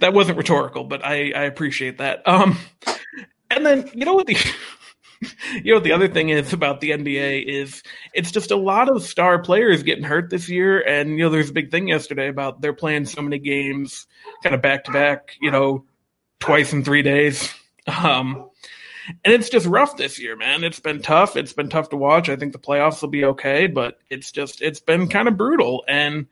that 0.00 0.12
wasn't 0.12 0.38
rhetorical, 0.38 0.84
but 0.84 1.04
I, 1.04 1.32
I 1.32 1.44
appreciate 1.44 1.98
that. 1.98 2.26
Um, 2.28 2.58
and 3.50 3.64
then 3.64 3.90
you 3.94 4.04
know 4.04 4.14
what 4.14 4.26
the 4.26 4.36
you 5.62 5.74
know 5.74 5.80
the 5.80 5.92
other 5.92 6.08
thing 6.08 6.30
is 6.30 6.52
about 6.52 6.80
the 6.80 6.90
NBA 6.90 7.44
is 7.44 7.82
it's 8.14 8.30
just 8.30 8.50
a 8.50 8.56
lot 8.56 8.88
of 8.88 9.02
star 9.02 9.38
players 9.38 9.82
getting 9.82 10.04
hurt 10.04 10.30
this 10.30 10.48
year, 10.48 10.80
and 10.80 11.10
you 11.10 11.24
know 11.24 11.30
there's 11.30 11.50
a 11.50 11.54
big 11.54 11.70
thing 11.70 11.88
yesterday 11.88 12.28
about 12.28 12.60
they're 12.60 12.72
playing 12.72 13.04
so 13.04 13.20
many 13.20 13.38
games 13.38 14.06
kind 14.42 14.54
of 14.54 14.62
back 14.62 14.84
to 14.84 14.92
back, 14.92 15.36
you 15.40 15.50
know, 15.50 15.84
twice 16.38 16.72
in 16.72 16.84
three 16.84 17.02
days. 17.02 17.52
Um, 17.86 18.50
and 19.24 19.34
it's 19.34 19.48
just 19.48 19.66
rough 19.66 19.96
this 19.96 20.20
year, 20.20 20.36
man. 20.36 20.62
It's 20.62 20.78
been 20.78 21.00
tough. 21.00 21.34
It's 21.34 21.54
been 21.54 21.70
tough 21.70 21.88
to 21.88 21.96
watch. 21.96 22.28
I 22.28 22.36
think 22.36 22.52
the 22.52 22.58
playoffs 22.58 23.00
will 23.00 23.08
be 23.08 23.24
okay, 23.24 23.66
but 23.66 23.98
it's 24.10 24.30
just 24.30 24.60
it's 24.60 24.80
been 24.80 25.08
kind 25.08 25.26
of 25.26 25.36
brutal 25.36 25.82
and. 25.88 26.26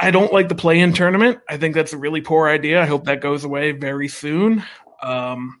I 0.00 0.10
don't 0.12 0.32
like 0.32 0.48
the 0.48 0.54
play-in 0.54 0.94
tournament. 0.94 1.40
I 1.46 1.58
think 1.58 1.74
that's 1.74 1.92
a 1.92 1.98
really 1.98 2.22
poor 2.22 2.48
idea. 2.48 2.80
I 2.80 2.86
hope 2.86 3.04
that 3.04 3.20
goes 3.20 3.44
away 3.44 3.72
very 3.72 4.08
soon. 4.08 4.64
Um, 5.02 5.60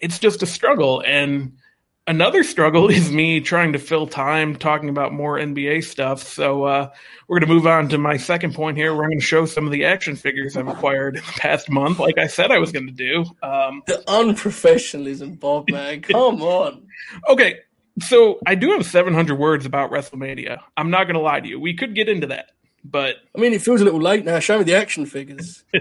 it's 0.00 0.18
just 0.18 0.42
a 0.42 0.46
struggle, 0.46 1.02
and 1.06 1.56
another 2.06 2.44
struggle 2.44 2.88
is 2.90 3.10
me 3.10 3.40
trying 3.40 3.72
to 3.72 3.78
fill 3.78 4.06
time 4.06 4.56
talking 4.56 4.88
about 4.88 5.12
more 5.12 5.38
NBA 5.38 5.84
stuff. 5.84 6.22
So 6.22 6.64
uh, 6.64 6.90
we're 7.28 7.38
going 7.40 7.48
to 7.48 7.54
move 7.54 7.66
on 7.66 7.88
to 7.90 7.98
my 7.98 8.16
second 8.16 8.54
point 8.54 8.76
here. 8.76 8.94
We're 8.94 9.06
going 9.06 9.18
to 9.18 9.24
show 9.24 9.46
some 9.46 9.66
of 9.66 9.72
the 9.72 9.84
action 9.84 10.16
figures 10.16 10.56
I've 10.56 10.68
acquired 10.68 11.16
in 11.16 11.22
the 11.24 11.32
past 11.32 11.70
month, 11.70 11.98
like 11.98 12.18
I 12.18 12.26
said 12.26 12.50
I 12.50 12.58
was 12.58 12.72
going 12.72 12.86
to 12.86 12.92
do. 12.92 13.24
Um, 13.42 13.82
The 13.86 14.02
unprofessionalism, 14.06 15.38
Bob, 15.40 15.70
man. 15.70 16.02
Come 16.02 16.42
on. 16.42 16.86
okay, 17.28 17.60
so 18.00 18.38
I 18.46 18.54
do 18.54 18.72
have 18.72 18.84
700 18.84 19.34
words 19.36 19.66
about 19.66 19.90
WrestleMania. 19.90 20.58
I'm 20.76 20.90
not 20.90 21.04
going 21.04 21.14
to 21.14 21.20
lie 21.20 21.40
to 21.40 21.48
you. 21.48 21.58
We 21.58 21.74
could 21.74 21.94
get 21.94 22.08
into 22.08 22.28
that, 22.28 22.50
but 22.90 23.16
I 23.34 23.40
mean, 23.40 23.52
it 23.52 23.62
feels 23.62 23.80
a 23.80 23.84
little 23.84 24.00
late 24.00 24.24
now. 24.24 24.38
Show 24.38 24.58
me 24.58 24.64
the 24.64 24.74
action 24.74 25.06
figures. 25.06 25.64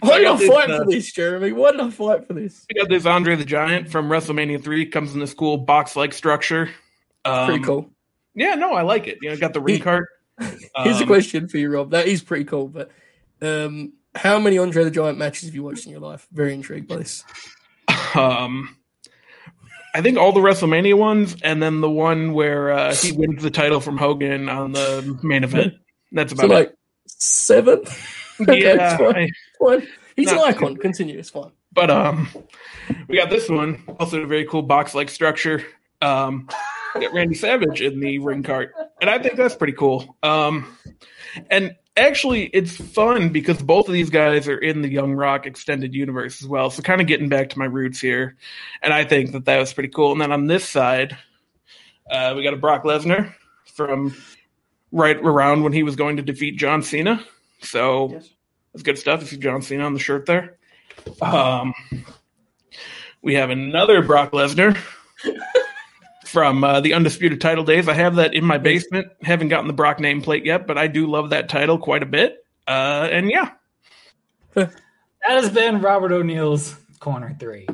Why 0.00 0.18
did 0.18 0.26
I 0.26 0.46
fight 0.46 0.70
uh, 0.70 0.78
for 0.78 0.90
this, 0.90 1.12
Jeremy? 1.12 1.52
Why 1.52 1.72
did 1.72 1.80
I 1.80 1.90
fight 1.90 2.26
for 2.26 2.34
this? 2.34 2.66
We 2.68 2.80
got 2.80 2.88
this 2.88 3.06
Andre 3.06 3.36
the 3.36 3.44
Giant 3.44 3.90
from 3.90 4.08
WrestleMania 4.08 4.62
3. 4.62 4.86
Comes 4.86 5.14
in 5.14 5.20
this 5.20 5.34
cool 5.34 5.56
box 5.58 5.96
like 5.96 6.12
structure. 6.12 6.70
Um, 7.24 7.46
Pretty 7.46 7.64
cool. 7.64 7.90
Yeah, 8.34 8.54
no, 8.54 8.72
I 8.72 8.82
like 8.82 9.06
it. 9.08 9.18
You 9.20 9.30
know, 9.30 9.36
got 9.36 9.52
the 9.52 9.60
ring 9.60 9.80
cart. 9.80 10.06
Here's 10.38 10.98
a 10.98 11.02
Um, 11.02 11.06
question 11.06 11.48
for 11.48 11.58
you, 11.58 11.70
Rob. 11.70 11.90
That 11.90 12.06
is 12.06 12.22
pretty 12.22 12.44
cool, 12.44 12.68
but 12.68 12.90
um, 13.42 13.94
how 14.14 14.38
many 14.38 14.58
Andre 14.58 14.84
the 14.84 14.90
Giant 14.90 15.18
matches 15.18 15.48
have 15.48 15.54
you 15.54 15.64
watched 15.64 15.86
in 15.86 15.90
your 15.92 16.00
life? 16.00 16.26
Very 16.32 16.54
intrigued 16.54 16.86
by 16.88 16.96
this. 16.96 17.24
Um, 18.14 18.76
I 19.94 20.02
think 20.02 20.18
all 20.18 20.32
the 20.32 20.40
WrestleMania 20.40 20.96
ones, 20.96 21.36
and 21.42 21.62
then 21.62 21.80
the 21.80 21.90
one 21.90 22.32
where 22.32 22.70
uh, 22.70 22.94
he 22.94 23.12
wins 23.12 23.42
the 23.42 23.50
title 23.50 23.80
from 23.80 23.96
Hogan 23.96 24.48
on 24.48 24.72
the 24.72 25.18
main 25.22 25.42
event. 25.44 25.74
That's 26.12 26.32
So 26.36 26.44
about 26.44 26.54
like 26.54 26.74
seven. 27.06 27.80
it. 27.80 27.88
okay, 28.48 28.62
Yeah, 28.62 28.96
fine. 28.96 29.30
I-. 29.66 29.86
He's 30.16 30.32
an 30.32 30.38
icon. 30.38 30.76
Continue. 30.76 31.18
It's 31.18 31.30
fine. 31.30 31.52
but 31.72 31.90
um, 31.90 32.28
we 33.08 33.16
got 33.16 33.30
this 33.30 33.48
one. 33.48 33.82
Also, 34.00 34.22
a 34.22 34.26
very 34.26 34.44
cool 34.46 34.62
box-like 34.62 35.08
structure. 35.10 35.64
Um, 36.02 36.48
Randy 37.12 37.34
Savage 37.34 37.80
in 37.82 38.00
the 38.00 38.18
ring 38.18 38.42
cart, 38.42 38.72
and 39.00 39.08
I 39.10 39.18
think 39.18 39.36
that's 39.36 39.54
pretty 39.54 39.74
cool. 39.74 40.16
Um, 40.24 40.76
and 41.50 41.76
actually, 41.96 42.44
it's 42.46 42.76
fun 42.76 43.28
because 43.28 43.62
both 43.62 43.86
of 43.88 43.92
these 43.94 44.10
guys 44.10 44.48
are 44.48 44.58
in 44.58 44.82
the 44.82 44.88
Young 44.88 45.12
Rock 45.12 45.46
extended 45.46 45.94
universe 45.94 46.42
as 46.42 46.48
well. 46.48 46.70
So, 46.70 46.82
kind 46.82 47.00
of 47.00 47.06
getting 47.06 47.28
back 47.28 47.50
to 47.50 47.58
my 47.58 47.66
roots 47.66 48.00
here, 48.00 48.36
and 48.82 48.92
I 48.92 49.04
think 49.04 49.32
that 49.32 49.44
that 49.44 49.58
was 49.58 49.72
pretty 49.72 49.90
cool. 49.90 50.12
And 50.12 50.20
then 50.20 50.32
on 50.32 50.46
this 50.46 50.68
side, 50.68 51.16
uh, 52.10 52.32
we 52.36 52.42
got 52.42 52.54
a 52.54 52.58
Brock 52.58 52.82
Lesnar 52.84 53.32
from 53.74 54.16
right 54.92 55.16
around 55.16 55.62
when 55.62 55.72
he 55.72 55.82
was 55.82 55.96
going 55.96 56.16
to 56.16 56.22
defeat 56.22 56.56
John 56.58 56.82
Cena. 56.82 57.22
So 57.60 58.10
Yes. 58.12 58.28
that's 58.72 58.82
good 58.82 58.98
stuff. 58.98 59.20
You 59.22 59.26
see 59.26 59.36
John 59.38 59.62
Cena 59.62 59.84
on 59.84 59.94
the 59.94 60.00
shirt 60.00 60.26
there. 60.26 60.56
Um, 61.22 61.74
we 63.22 63.34
have 63.34 63.50
another 63.50 64.02
Brock 64.02 64.32
Lesnar 64.32 64.76
from 66.26 66.62
uh, 66.64 66.80
the 66.80 66.94
undisputed 66.94 67.40
title 67.40 67.64
days. 67.64 67.88
I 67.88 67.94
have 67.94 68.16
that 68.16 68.34
in 68.34 68.44
my 68.44 68.58
basement. 68.58 69.08
Haven't 69.22 69.48
gotten 69.48 69.66
the 69.66 69.72
Brock 69.72 69.98
nameplate 69.98 70.44
yet, 70.44 70.66
but 70.66 70.78
I 70.78 70.86
do 70.86 71.06
love 71.06 71.30
that 71.30 71.48
title 71.48 71.78
quite 71.78 72.02
a 72.02 72.06
bit. 72.06 72.44
Uh, 72.66 73.08
and 73.10 73.30
yeah, 73.30 73.50
That 74.54 74.70
has 75.26 75.50
been 75.50 75.80
Robert 75.80 76.12
O'Neill's 76.12 76.76
corner 77.00 77.34
three. 77.38 77.66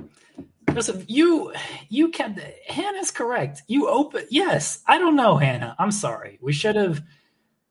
Joseph, 0.74 1.04
you 1.08 1.52
you 1.88 2.08
kept 2.10 2.38
Hannah's 2.68 3.10
correct. 3.10 3.62
You 3.68 3.88
open 3.88 4.24
yes. 4.30 4.80
I 4.86 4.98
don't 4.98 5.16
know, 5.16 5.36
Hannah. 5.36 5.74
I'm 5.78 5.90
sorry. 5.90 6.38
We 6.42 6.52
should 6.52 6.76
have 6.76 7.02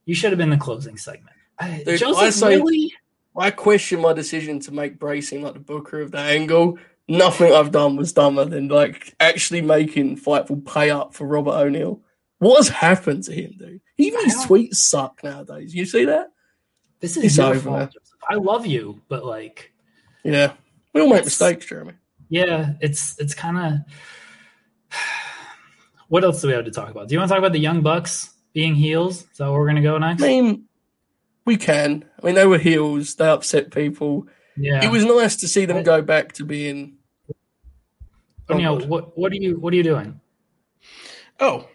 you 0.05 0.15
should 0.15 0.31
have 0.31 0.37
been 0.39 0.49
the 0.49 0.57
closing 0.57 0.97
segment. 0.97 1.35
I- 1.59 1.81
uh, 1.81 1.83
Dude, 1.85 1.99
Joseph 1.99 2.23
I 2.23 2.29
say- 2.29 2.57
really 2.57 2.93
I 3.35 3.49
question 3.51 4.01
my 4.01 4.13
decision 4.13 4.59
to 4.61 4.71
make 4.71 4.99
Bray 4.99 5.19
seem 5.21 5.41
like 5.41 5.53
the 5.53 5.59
booker 5.59 6.01
of 6.01 6.11
that 6.11 6.29
angle. 6.31 6.77
Nothing 7.07 7.51
I've 7.51 7.71
done 7.71 7.95
was 7.95 8.13
dumber 8.13 8.45
than 8.45 8.67
like 8.67 9.13
actually 9.19 9.61
making 9.61 10.17
Fightful 10.17 10.65
pay 10.65 10.89
up 10.91 11.13
for 11.13 11.25
Robert 11.27 11.53
O'Neill. 11.53 12.01
What 12.39 12.57
has 12.57 12.69
happened 12.69 13.23
to 13.25 13.33
him, 13.33 13.55
dude? 13.57 13.81
Even 13.97 14.23
his 14.25 14.35
tweets 14.45 14.75
suck 14.75 15.23
nowadays. 15.23 15.73
You 15.73 15.85
see 15.85 16.05
that? 16.05 16.31
this 16.99 17.17
is 17.17 17.23
It's 17.25 17.37
your 17.37 17.47
over 17.47 17.59
fault, 17.59 17.95
I 18.29 18.35
love 18.35 18.65
you, 18.65 19.01
but 19.09 19.25
like 19.25 19.73
Yeah. 20.23 20.53
We 20.93 21.01
all 21.01 21.09
make 21.09 21.25
mistakes, 21.25 21.65
Jeremy. 21.65 21.93
Yeah, 22.29 22.73
it's 22.81 23.19
it's 23.19 23.33
kind 23.35 23.57
of 23.57 24.99
what 26.07 26.23
else 26.23 26.41
do 26.41 26.47
we 26.47 26.53
have 26.53 26.65
to 26.65 26.71
talk 26.71 26.89
about? 26.89 27.07
Do 27.07 27.13
you 27.13 27.19
want 27.19 27.29
to 27.29 27.33
talk 27.33 27.39
about 27.39 27.53
the 27.53 27.59
Young 27.59 27.81
Bucks 27.81 28.33
being 28.53 28.75
heels? 28.75 29.23
Is 29.31 29.37
that 29.37 29.49
where 29.49 29.59
we're 29.59 29.67
gonna 29.67 29.81
go 29.81 29.97
next? 29.97 30.21
I 30.23 30.27
mean, 30.27 30.65
we 31.45 31.57
can. 31.57 32.05
I 32.21 32.25
mean, 32.25 32.35
they 32.35 32.45
were 32.45 32.57
heels. 32.57 33.15
They 33.15 33.27
upset 33.27 33.71
people. 33.71 34.27
yeah. 34.57 34.83
It 34.85 34.91
was 34.91 35.03
nice 35.05 35.35
to 35.37 35.47
see 35.47 35.65
them 35.65 35.83
go 35.83 36.01
back 36.01 36.33
to 36.33 36.45
being. 36.45 36.97
O'Neill, 38.49 38.73
Oh, 38.75 38.79
God. 38.79 38.89
what 38.89 39.17
what 39.17 39.31
are 39.31 39.35
you 39.35 39.59
what 39.59 39.73
are 39.73 39.77
you 39.77 39.83
doing? 39.83 40.19
Oh, 41.39 41.67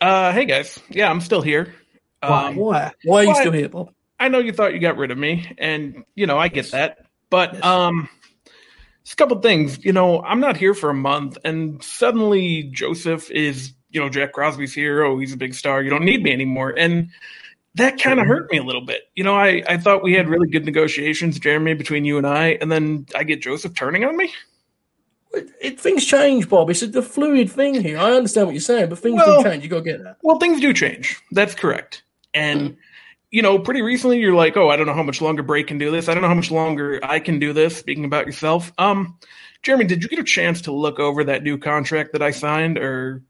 uh, 0.00 0.32
hey 0.32 0.44
guys. 0.44 0.78
Yeah, 0.90 1.10
I'm 1.10 1.20
still 1.20 1.42
here. 1.42 1.74
Why? 2.22 2.48
Um, 2.48 2.56
Why? 2.56 2.92
Why 3.04 3.18
are 3.18 3.24
you 3.24 3.34
still 3.34 3.52
here, 3.52 3.68
Bob? 3.68 3.90
I 4.18 4.28
know 4.28 4.38
you 4.38 4.52
thought 4.52 4.72
you 4.72 4.80
got 4.80 4.96
rid 4.96 5.10
of 5.10 5.18
me, 5.18 5.52
and 5.58 6.04
you 6.14 6.26
know 6.26 6.38
I 6.38 6.48
get 6.48 6.70
that, 6.70 7.06
but 7.30 7.54
Yes. 7.54 7.64
um, 7.64 8.08
just 9.04 9.14
a 9.14 9.16
couple 9.16 9.38
things. 9.40 9.84
You 9.84 9.92
know, 9.92 10.22
I'm 10.22 10.40
not 10.40 10.56
here 10.56 10.74
for 10.74 10.90
a 10.90 10.94
month, 10.94 11.38
and 11.44 11.82
suddenly 11.82 12.64
Joseph 12.64 13.30
is, 13.30 13.72
you 13.90 14.00
know, 14.00 14.08
Jack 14.08 14.32
Crosby's 14.32 14.74
here. 14.74 15.04
Oh, 15.04 15.18
he's 15.18 15.32
a 15.32 15.36
big 15.36 15.54
star. 15.54 15.82
You 15.82 15.90
don't 15.90 16.04
need 16.04 16.22
me 16.22 16.32
anymore, 16.32 16.74
and 16.76 17.10
that 17.74 18.00
kind 18.00 18.20
of 18.20 18.26
hurt 18.26 18.50
me 18.50 18.58
a 18.58 18.62
little 18.62 18.84
bit. 18.84 19.02
You 19.14 19.24
know, 19.24 19.34
I 19.34 19.62
I 19.68 19.76
thought 19.76 20.02
we 20.02 20.14
had 20.14 20.28
really 20.28 20.48
good 20.48 20.64
negotiations, 20.64 21.38
Jeremy, 21.38 21.74
between 21.74 22.04
you 22.04 22.16
and 22.18 22.26
I, 22.26 22.58
and 22.60 22.72
then 22.72 23.06
I 23.14 23.24
get 23.24 23.42
Joseph 23.42 23.74
turning 23.74 24.04
on 24.04 24.16
me. 24.16 24.32
It, 25.34 25.50
it, 25.60 25.80
things 25.80 26.06
change, 26.06 26.48
Bob. 26.48 26.70
It's 26.70 26.82
a, 26.82 27.02
fluid 27.02 27.50
thing 27.50 27.80
here. 27.82 27.98
I 27.98 28.12
understand 28.12 28.46
what 28.46 28.52
you're 28.52 28.60
saying, 28.60 28.88
but 28.88 29.00
things 29.00 29.16
Well- 29.16 29.42
do 29.42 29.50
change. 29.50 29.64
You 29.64 29.68
got 29.68 29.78
to 29.78 29.82
get 29.82 30.02
that. 30.04 30.16
Well, 30.22 30.38
things 30.38 30.60
do 30.60 30.72
change. 30.72 31.20
That's 31.32 31.54
correct. 31.54 32.04
And 32.32 32.70
hmm. 32.70 32.74
You 33.34 33.42
know, 33.42 33.58
pretty 33.58 33.82
recently 33.82 34.20
you're 34.20 34.32
like, 34.32 34.56
"Oh, 34.56 34.68
I 34.70 34.76
don't 34.76 34.86
know 34.86 34.94
how 34.94 35.02
much 35.02 35.20
longer 35.20 35.42
Bray 35.42 35.64
can 35.64 35.76
do 35.76 35.90
this. 35.90 36.08
I 36.08 36.14
don't 36.14 36.22
know 36.22 36.28
how 36.28 36.34
much 36.34 36.52
longer 36.52 37.00
I 37.02 37.18
can 37.18 37.40
do 37.40 37.52
this." 37.52 37.76
Speaking 37.76 38.04
about 38.04 38.26
yourself, 38.26 38.72
um, 38.78 39.18
Jeremy, 39.64 39.86
did 39.86 40.04
you 40.04 40.08
get 40.08 40.20
a 40.20 40.24
chance 40.24 40.60
to 40.62 40.72
look 40.72 41.00
over 41.00 41.24
that 41.24 41.42
new 41.42 41.58
contract 41.58 42.12
that 42.12 42.22
I 42.22 42.30
signed, 42.30 42.78
or 42.78 43.22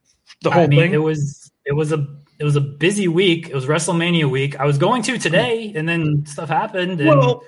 the 0.42 0.50
whole 0.50 0.64
I 0.64 0.66
mean, 0.66 0.78
thing? 0.80 0.92
it 0.92 0.98
was 0.98 1.50
it 1.64 1.72
was 1.72 1.90
a 1.90 2.06
it 2.38 2.44
was 2.44 2.54
a 2.54 2.60
busy 2.60 3.08
week. 3.08 3.48
It 3.48 3.54
was 3.54 3.64
WrestleMania 3.64 4.30
week. 4.30 4.60
I 4.60 4.66
was 4.66 4.76
going 4.76 5.00
to 5.04 5.16
today, 5.16 5.72
and 5.74 5.88
then 5.88 6.26
stuff 6.26 6.50
happened. 6.50 7.00
And 7.00 7.08
well, 7.08 7.42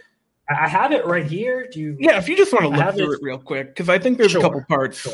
I 0.48 0.66
have 0.66 0.92
it 0.92 1.04
right 1.04 1.26
here. 1.26 1.68
Do 1.70 1.78
you? 1.78 1.96
yeah. 2.00 2.16
If 2.16 2.26
you 2.26 2.38
just 2.38 2.54
want 2.54 2.62
to 2.64 2.70
look 2.70 2.94
through 2.94 3.12
it- 3.12 3.16
it 3.16 3.22
real 3.22 3.38
quick, 3.38 3.68
because 3.68 3.90
I 3.90 3.98
think 3.98 4.16
there's 4.16 4.32
Sure, 4.32 4.40
a 4.40 4.44
couple 4.44 4.64
parts. 4.66 4.98
Sure. 5.00 5.12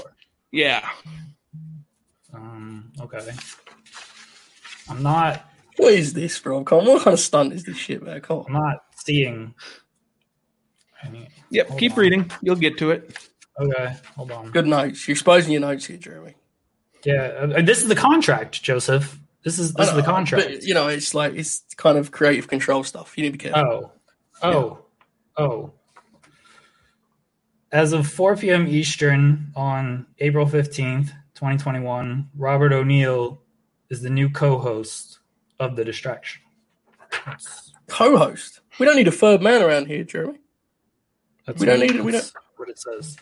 Yeah. 0.52 0.88
Um, 2.32 2.92
okay. 3.00 3.32
I'm 4.88 5.02
not. 5.02 5.48
What 5.82 5.94
is 5.94 6.12
this, 6.12 6.38
bro? 6.38 6.62
Come 6.62 6.78
on, 6.78 6.86
what 6.86 7.02
kind 7.02 7.14
of 7.14 7.18
stunt 7.18 7.52
is 7.52 7.64
this 7.64 7.76
shit, 7.76 8.04
man? 8.04 8.20
Come 8.20 8.44
I'm 8.46 8.52
not 8.52 8.84
seeing. 8.94 9.52
any- 11.04 11.28
Yep. 11.50 11.68
Hold 11.70 11.80
keep 11.80 11.92
on. 11.92 11.98
reading. 11.98 12.30
You'll 12.40 12.54
get 12.54 12.78
to 12.78 12.92
it. 12.92 13.28
Okay, 13.58 13.96
hold 14.16 14.30
on. 14.30 14.50
Good 14.52 14.68
notes. 14.68 15.08
You're 15.08 15.14
exposing 15.14 15.50
your 15.50 15.60
notes 15.60 15.84
here, 15.86 15.96
Jeremy. 15.96 16.34
Yeah, 17.04 17.50
uh, 17.56 17.62
this 17.62 17.82
is 17.82 17.88
the 17.88 17.96
contract, 17.96 18.62
Joseph. 18.62 19.18
This 19.44 19.58
is 19.58 19.74
this 19.74 19.88
I 19.88 19.90
is 19.90 19.96
the 19.96 20.04
contract. 20.04 20.46
But, 20.46 20.62
you 20.62 20.72
know, 20.72 20.86
it's 20.86 21.16
like, 21.16 21.34
it's 21.34 21.64
kind 21.76 21.98
of 21.98 22.12
creative 22.12 22.46
control 22.46 22.84
stuff. 22.84 23.18
You 23.18 23.24
need 23.24 23.30
to 23.30 23.38
be 23.38 23.50
careful. 23.50 23.92
Oh, 24.42 24.48
oh, 24.48 24.78
oh. 25.36 25.72
As 27.72 27.92
of 27.92 28.06
4 28.06 28.36
p.m. 28.36 28.68
Eastern 28.68 29.50
on 29.56 30.06
April 30.20 30.46
15th, 30.46 31.08
2021, 31.34 32.30
Robert 32.36 32.72
O'Neill 32.72 33.42
is 33.90 34.00
the 34.00 34.10
new 34.10 34.30
co 34.30 34.58
host 34.58 35.18
of 35.62 35.76
The 35.76 35.84
Distraction. 35.84 36.42
Co 37.88 38.16
host. 38.16 38.60
We 38.78 38.86
don't 38.86 38.96
need 38.96 39.08
a 39.08 39.12
third 39.12 39.42
man 39.42 39.62
around 39.62 39.86
here, 39.86 40.04
Jeremy. 40.04 40.38
that's 41.46 41.60
We 41.60 41.66
don't 41.66 41.80
need 41.80 41.96
it, 41.96 42.04
we 42.04 42.12
that's 42.12 42.32
what 42.56 42.68
it 42.68 42.78
says. 42.78 43.16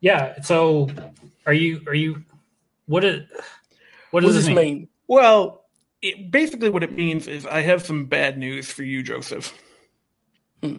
Yeah, 0.00 0.40
so 0.42 0.88
are 1.46 1.52
you, 1.54 1.82
are 1.86 1.94
you, 1.94 2.24
what, 2.86 3.04
it, 3.04 3.26
what 4.10 4.22
What 4.22 4.24
does 4.24 4.34
does 4.34 4.36
this 4.36 4.46
this 4.46 4.56
mean? 4.56 4.56
mean? 4.56 4.88
Well, 5.08 5.64
it, 6.02 6.30
basically, 6.30 6.70
what 6.70 6.82
it 6.82 6.92
means 6.92 7.26
is 7.28 7.46
I 7.46 7.60
have 7.62 7.84
some 7.84 8.06
bad 8.06 8.38
news 8.38 8.70
for 8.70 8.82
you, 8.82 9.02
Joseph. 9.02 9.52
Hmm. 10.62 10.76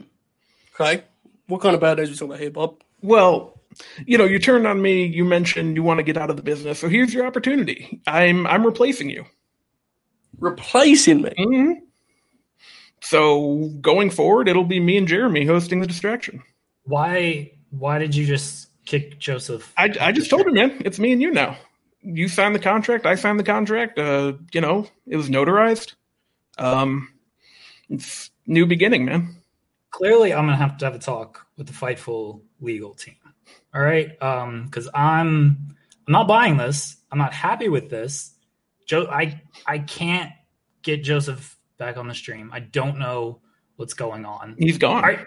Okay. 0.80 1.03
What 1.47 1.61
kind 1.61 1.76
of 1.76 1.81
bad 1.81 1.97
news 1.97 2.10
are 2.10 2.11
we 2.11 2.15
talking 2.18 2.30
about 2.31 2.39
here, 2.41 2.52
Bob? 2.52 2.84
Well, 3.02 3.61
you 4.06 4.18
know, 4.18 4.26
you 4.26 4.39
turned 4.39 4.68
on 4.68 4.81
me. 4.81 5.06
You 5.06 5.26
mentioned 5.26 5.76
you 5.76 5.84
want 5.84 5.99
to 5.99 6.03
get 6.03 6.18
out 6.18 6.30
of 6.30 6.38
the 6.38 6.43
business, 6.43 6.80
so 6.80 6.89
here's 6.89 7.14
your 7.14 7.26
opportunity. 7.26 8.02
I'm 8.07 8.47
I'm 8.47 8.65
replacing 8.65 9.10
you. 9.10 9.26
Replacing 10.40 11.22
me. 11.24 11.34
hmm 11.38 11.72
So 13.02 13.70
going 13.82 14.10
forward, 14.10 14.48
it'll 14.48 14.64
be 14.64 14.80
me 14.80 14.98
and 14.98 15.07
Jeremy 15.07 15.45
hosting 15.45 15.80
the 15.80 15.88
distraction. 15.88 16.41
Why, 16.84 17.52
why 17.72 17.98
did 17.99 18.16
you 18.16 18.26
just 18.26 18.70
kick 18.86 19.20
Joseph? 19.20 19.74
I, 19.78 19.94
I 19.99 20.12
just 20.12 20.30
told 20.30 20.48
him, 20.48 20.53
man, 20.53 20.82
it's 20.86 20.99
me 20.99 21.12
and 21.12 21.22
you 21.22 21.32
now. 21.32 21.57
You 22.02 22.28
signed 22.28 22.53
the 22.53 22.60
contract. 22.60 23.06
I 23.06 23.16
signed 23.16 23.40
the 23.40 23.44
contract. 23.44 23.98
Uh, 23.98 24.34
you 24.53 24.62
know, 24.62 24.88
it 25.07 25.18
was 25.18 25.30
notarized. 25.30 25.94
Um, 26.57 27.10
it's 27.90 28.30
new 28.45 28.66
beginning, 28.66 29.06
man. 29.06 29.36
clearly 29.91 30.34
I'm 30.34 30.45
gonna 30.45 30.57
have 30.57 30.78
to 30.78 30.86
have 30.86 30.95
a 30.95 30.99
talk 30.99 31.48
with 31.57 31.68
the 31.68 31.74
Fightful 31.74 32.41
legal 32.60 32.94
team. 32.94 33.16
All 33.74 33.82
right, 33.82 34.22
um, 34.22 34.66
because 34.66 34.88
I'm 34.94 35.76
I'm 36.07 36.12
not 36.12 36.28
buying 36.28 36.57
this. 36.57 36.98
I'm 37.12 37.18
not 37.18 37.34
happy 37.34 37.70
with 37.70 37.90
this. 37.90 38.35
Joe, 38.86 39.07
I 39.10 39.41
I 39.66 39.80
can't 39.80 40.32
get 40.82 41.03
Joseph 41.03 41.57
back 41.78 41.98
on 41.98 42.07
the 42.07 42.14
stream. 42.14 42.52
I 42.53 42.60
don't 42.60 42.99
know 42.99 43.41
what's 43.76 43.94
going 43.94 44.26
on. 44.26 44.56
He's 44.57 44.78
gone. 44.78 45.03
Right. 45.03 45.26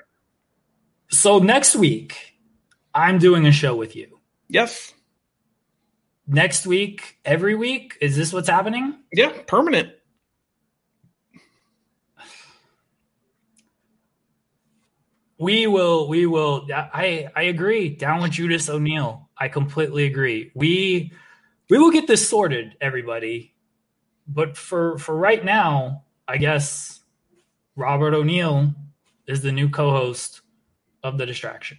So 1.10 1.38
next 1.38 1.74
week, 1.76 2.34
I'm 2.94 3.18
doing 3.18 3.46
a 3.46 3.52
show 3.52 3.74
with 3.74 3.96
you. 3.96 4.18
Yes. 4.48 4.92
Next 6.26 6.66
week, 6.66 7.18
every 7.24 7.54
week, 7.54 7.96
is 8.00 8.16
this 8.16 8.32
what's 8.32 8.48
happening? 8.48 8.98
Yeah. 9.12 9.32
Permanent. 9.46 9.92
We 15.38 15.66
will. 15.66 16.08
We 16.08 16.26
will. 16.26 16.66
I 16.74 17.28
I 17.34 17.42
agree. 17.42 17.90
Down 17.90 18.22
with 18.22 18.32
Judas 18.32 18.68
O'Neill. 18.68 19.28
I 19.38 19.48
completely 19.48 20.04
agree. 20.04 20.50
We 20.54 21.12
we 21.70 21.78
will 21.78 21.90
get 21.90 22.06
this 22.06 22.28
sorted, 22.28 22.76
everybody. 22.80 23.54
But 24.26 24.56
for 24.56 24.98
for 24.98 25.16
right 25.16 25.44
now, 25.44 26.04
I 26.26 26.36
guess 26.36 27.00
Robert 27.76 28.14
O'Neill 28.14 28.74
is 29.26 29.40
the 29.42 29.52
new 29.52 29.68
co-host 29.68 30.42
of 31.02 31.18
the 31.18 31.26
distraction. 31.26 31.78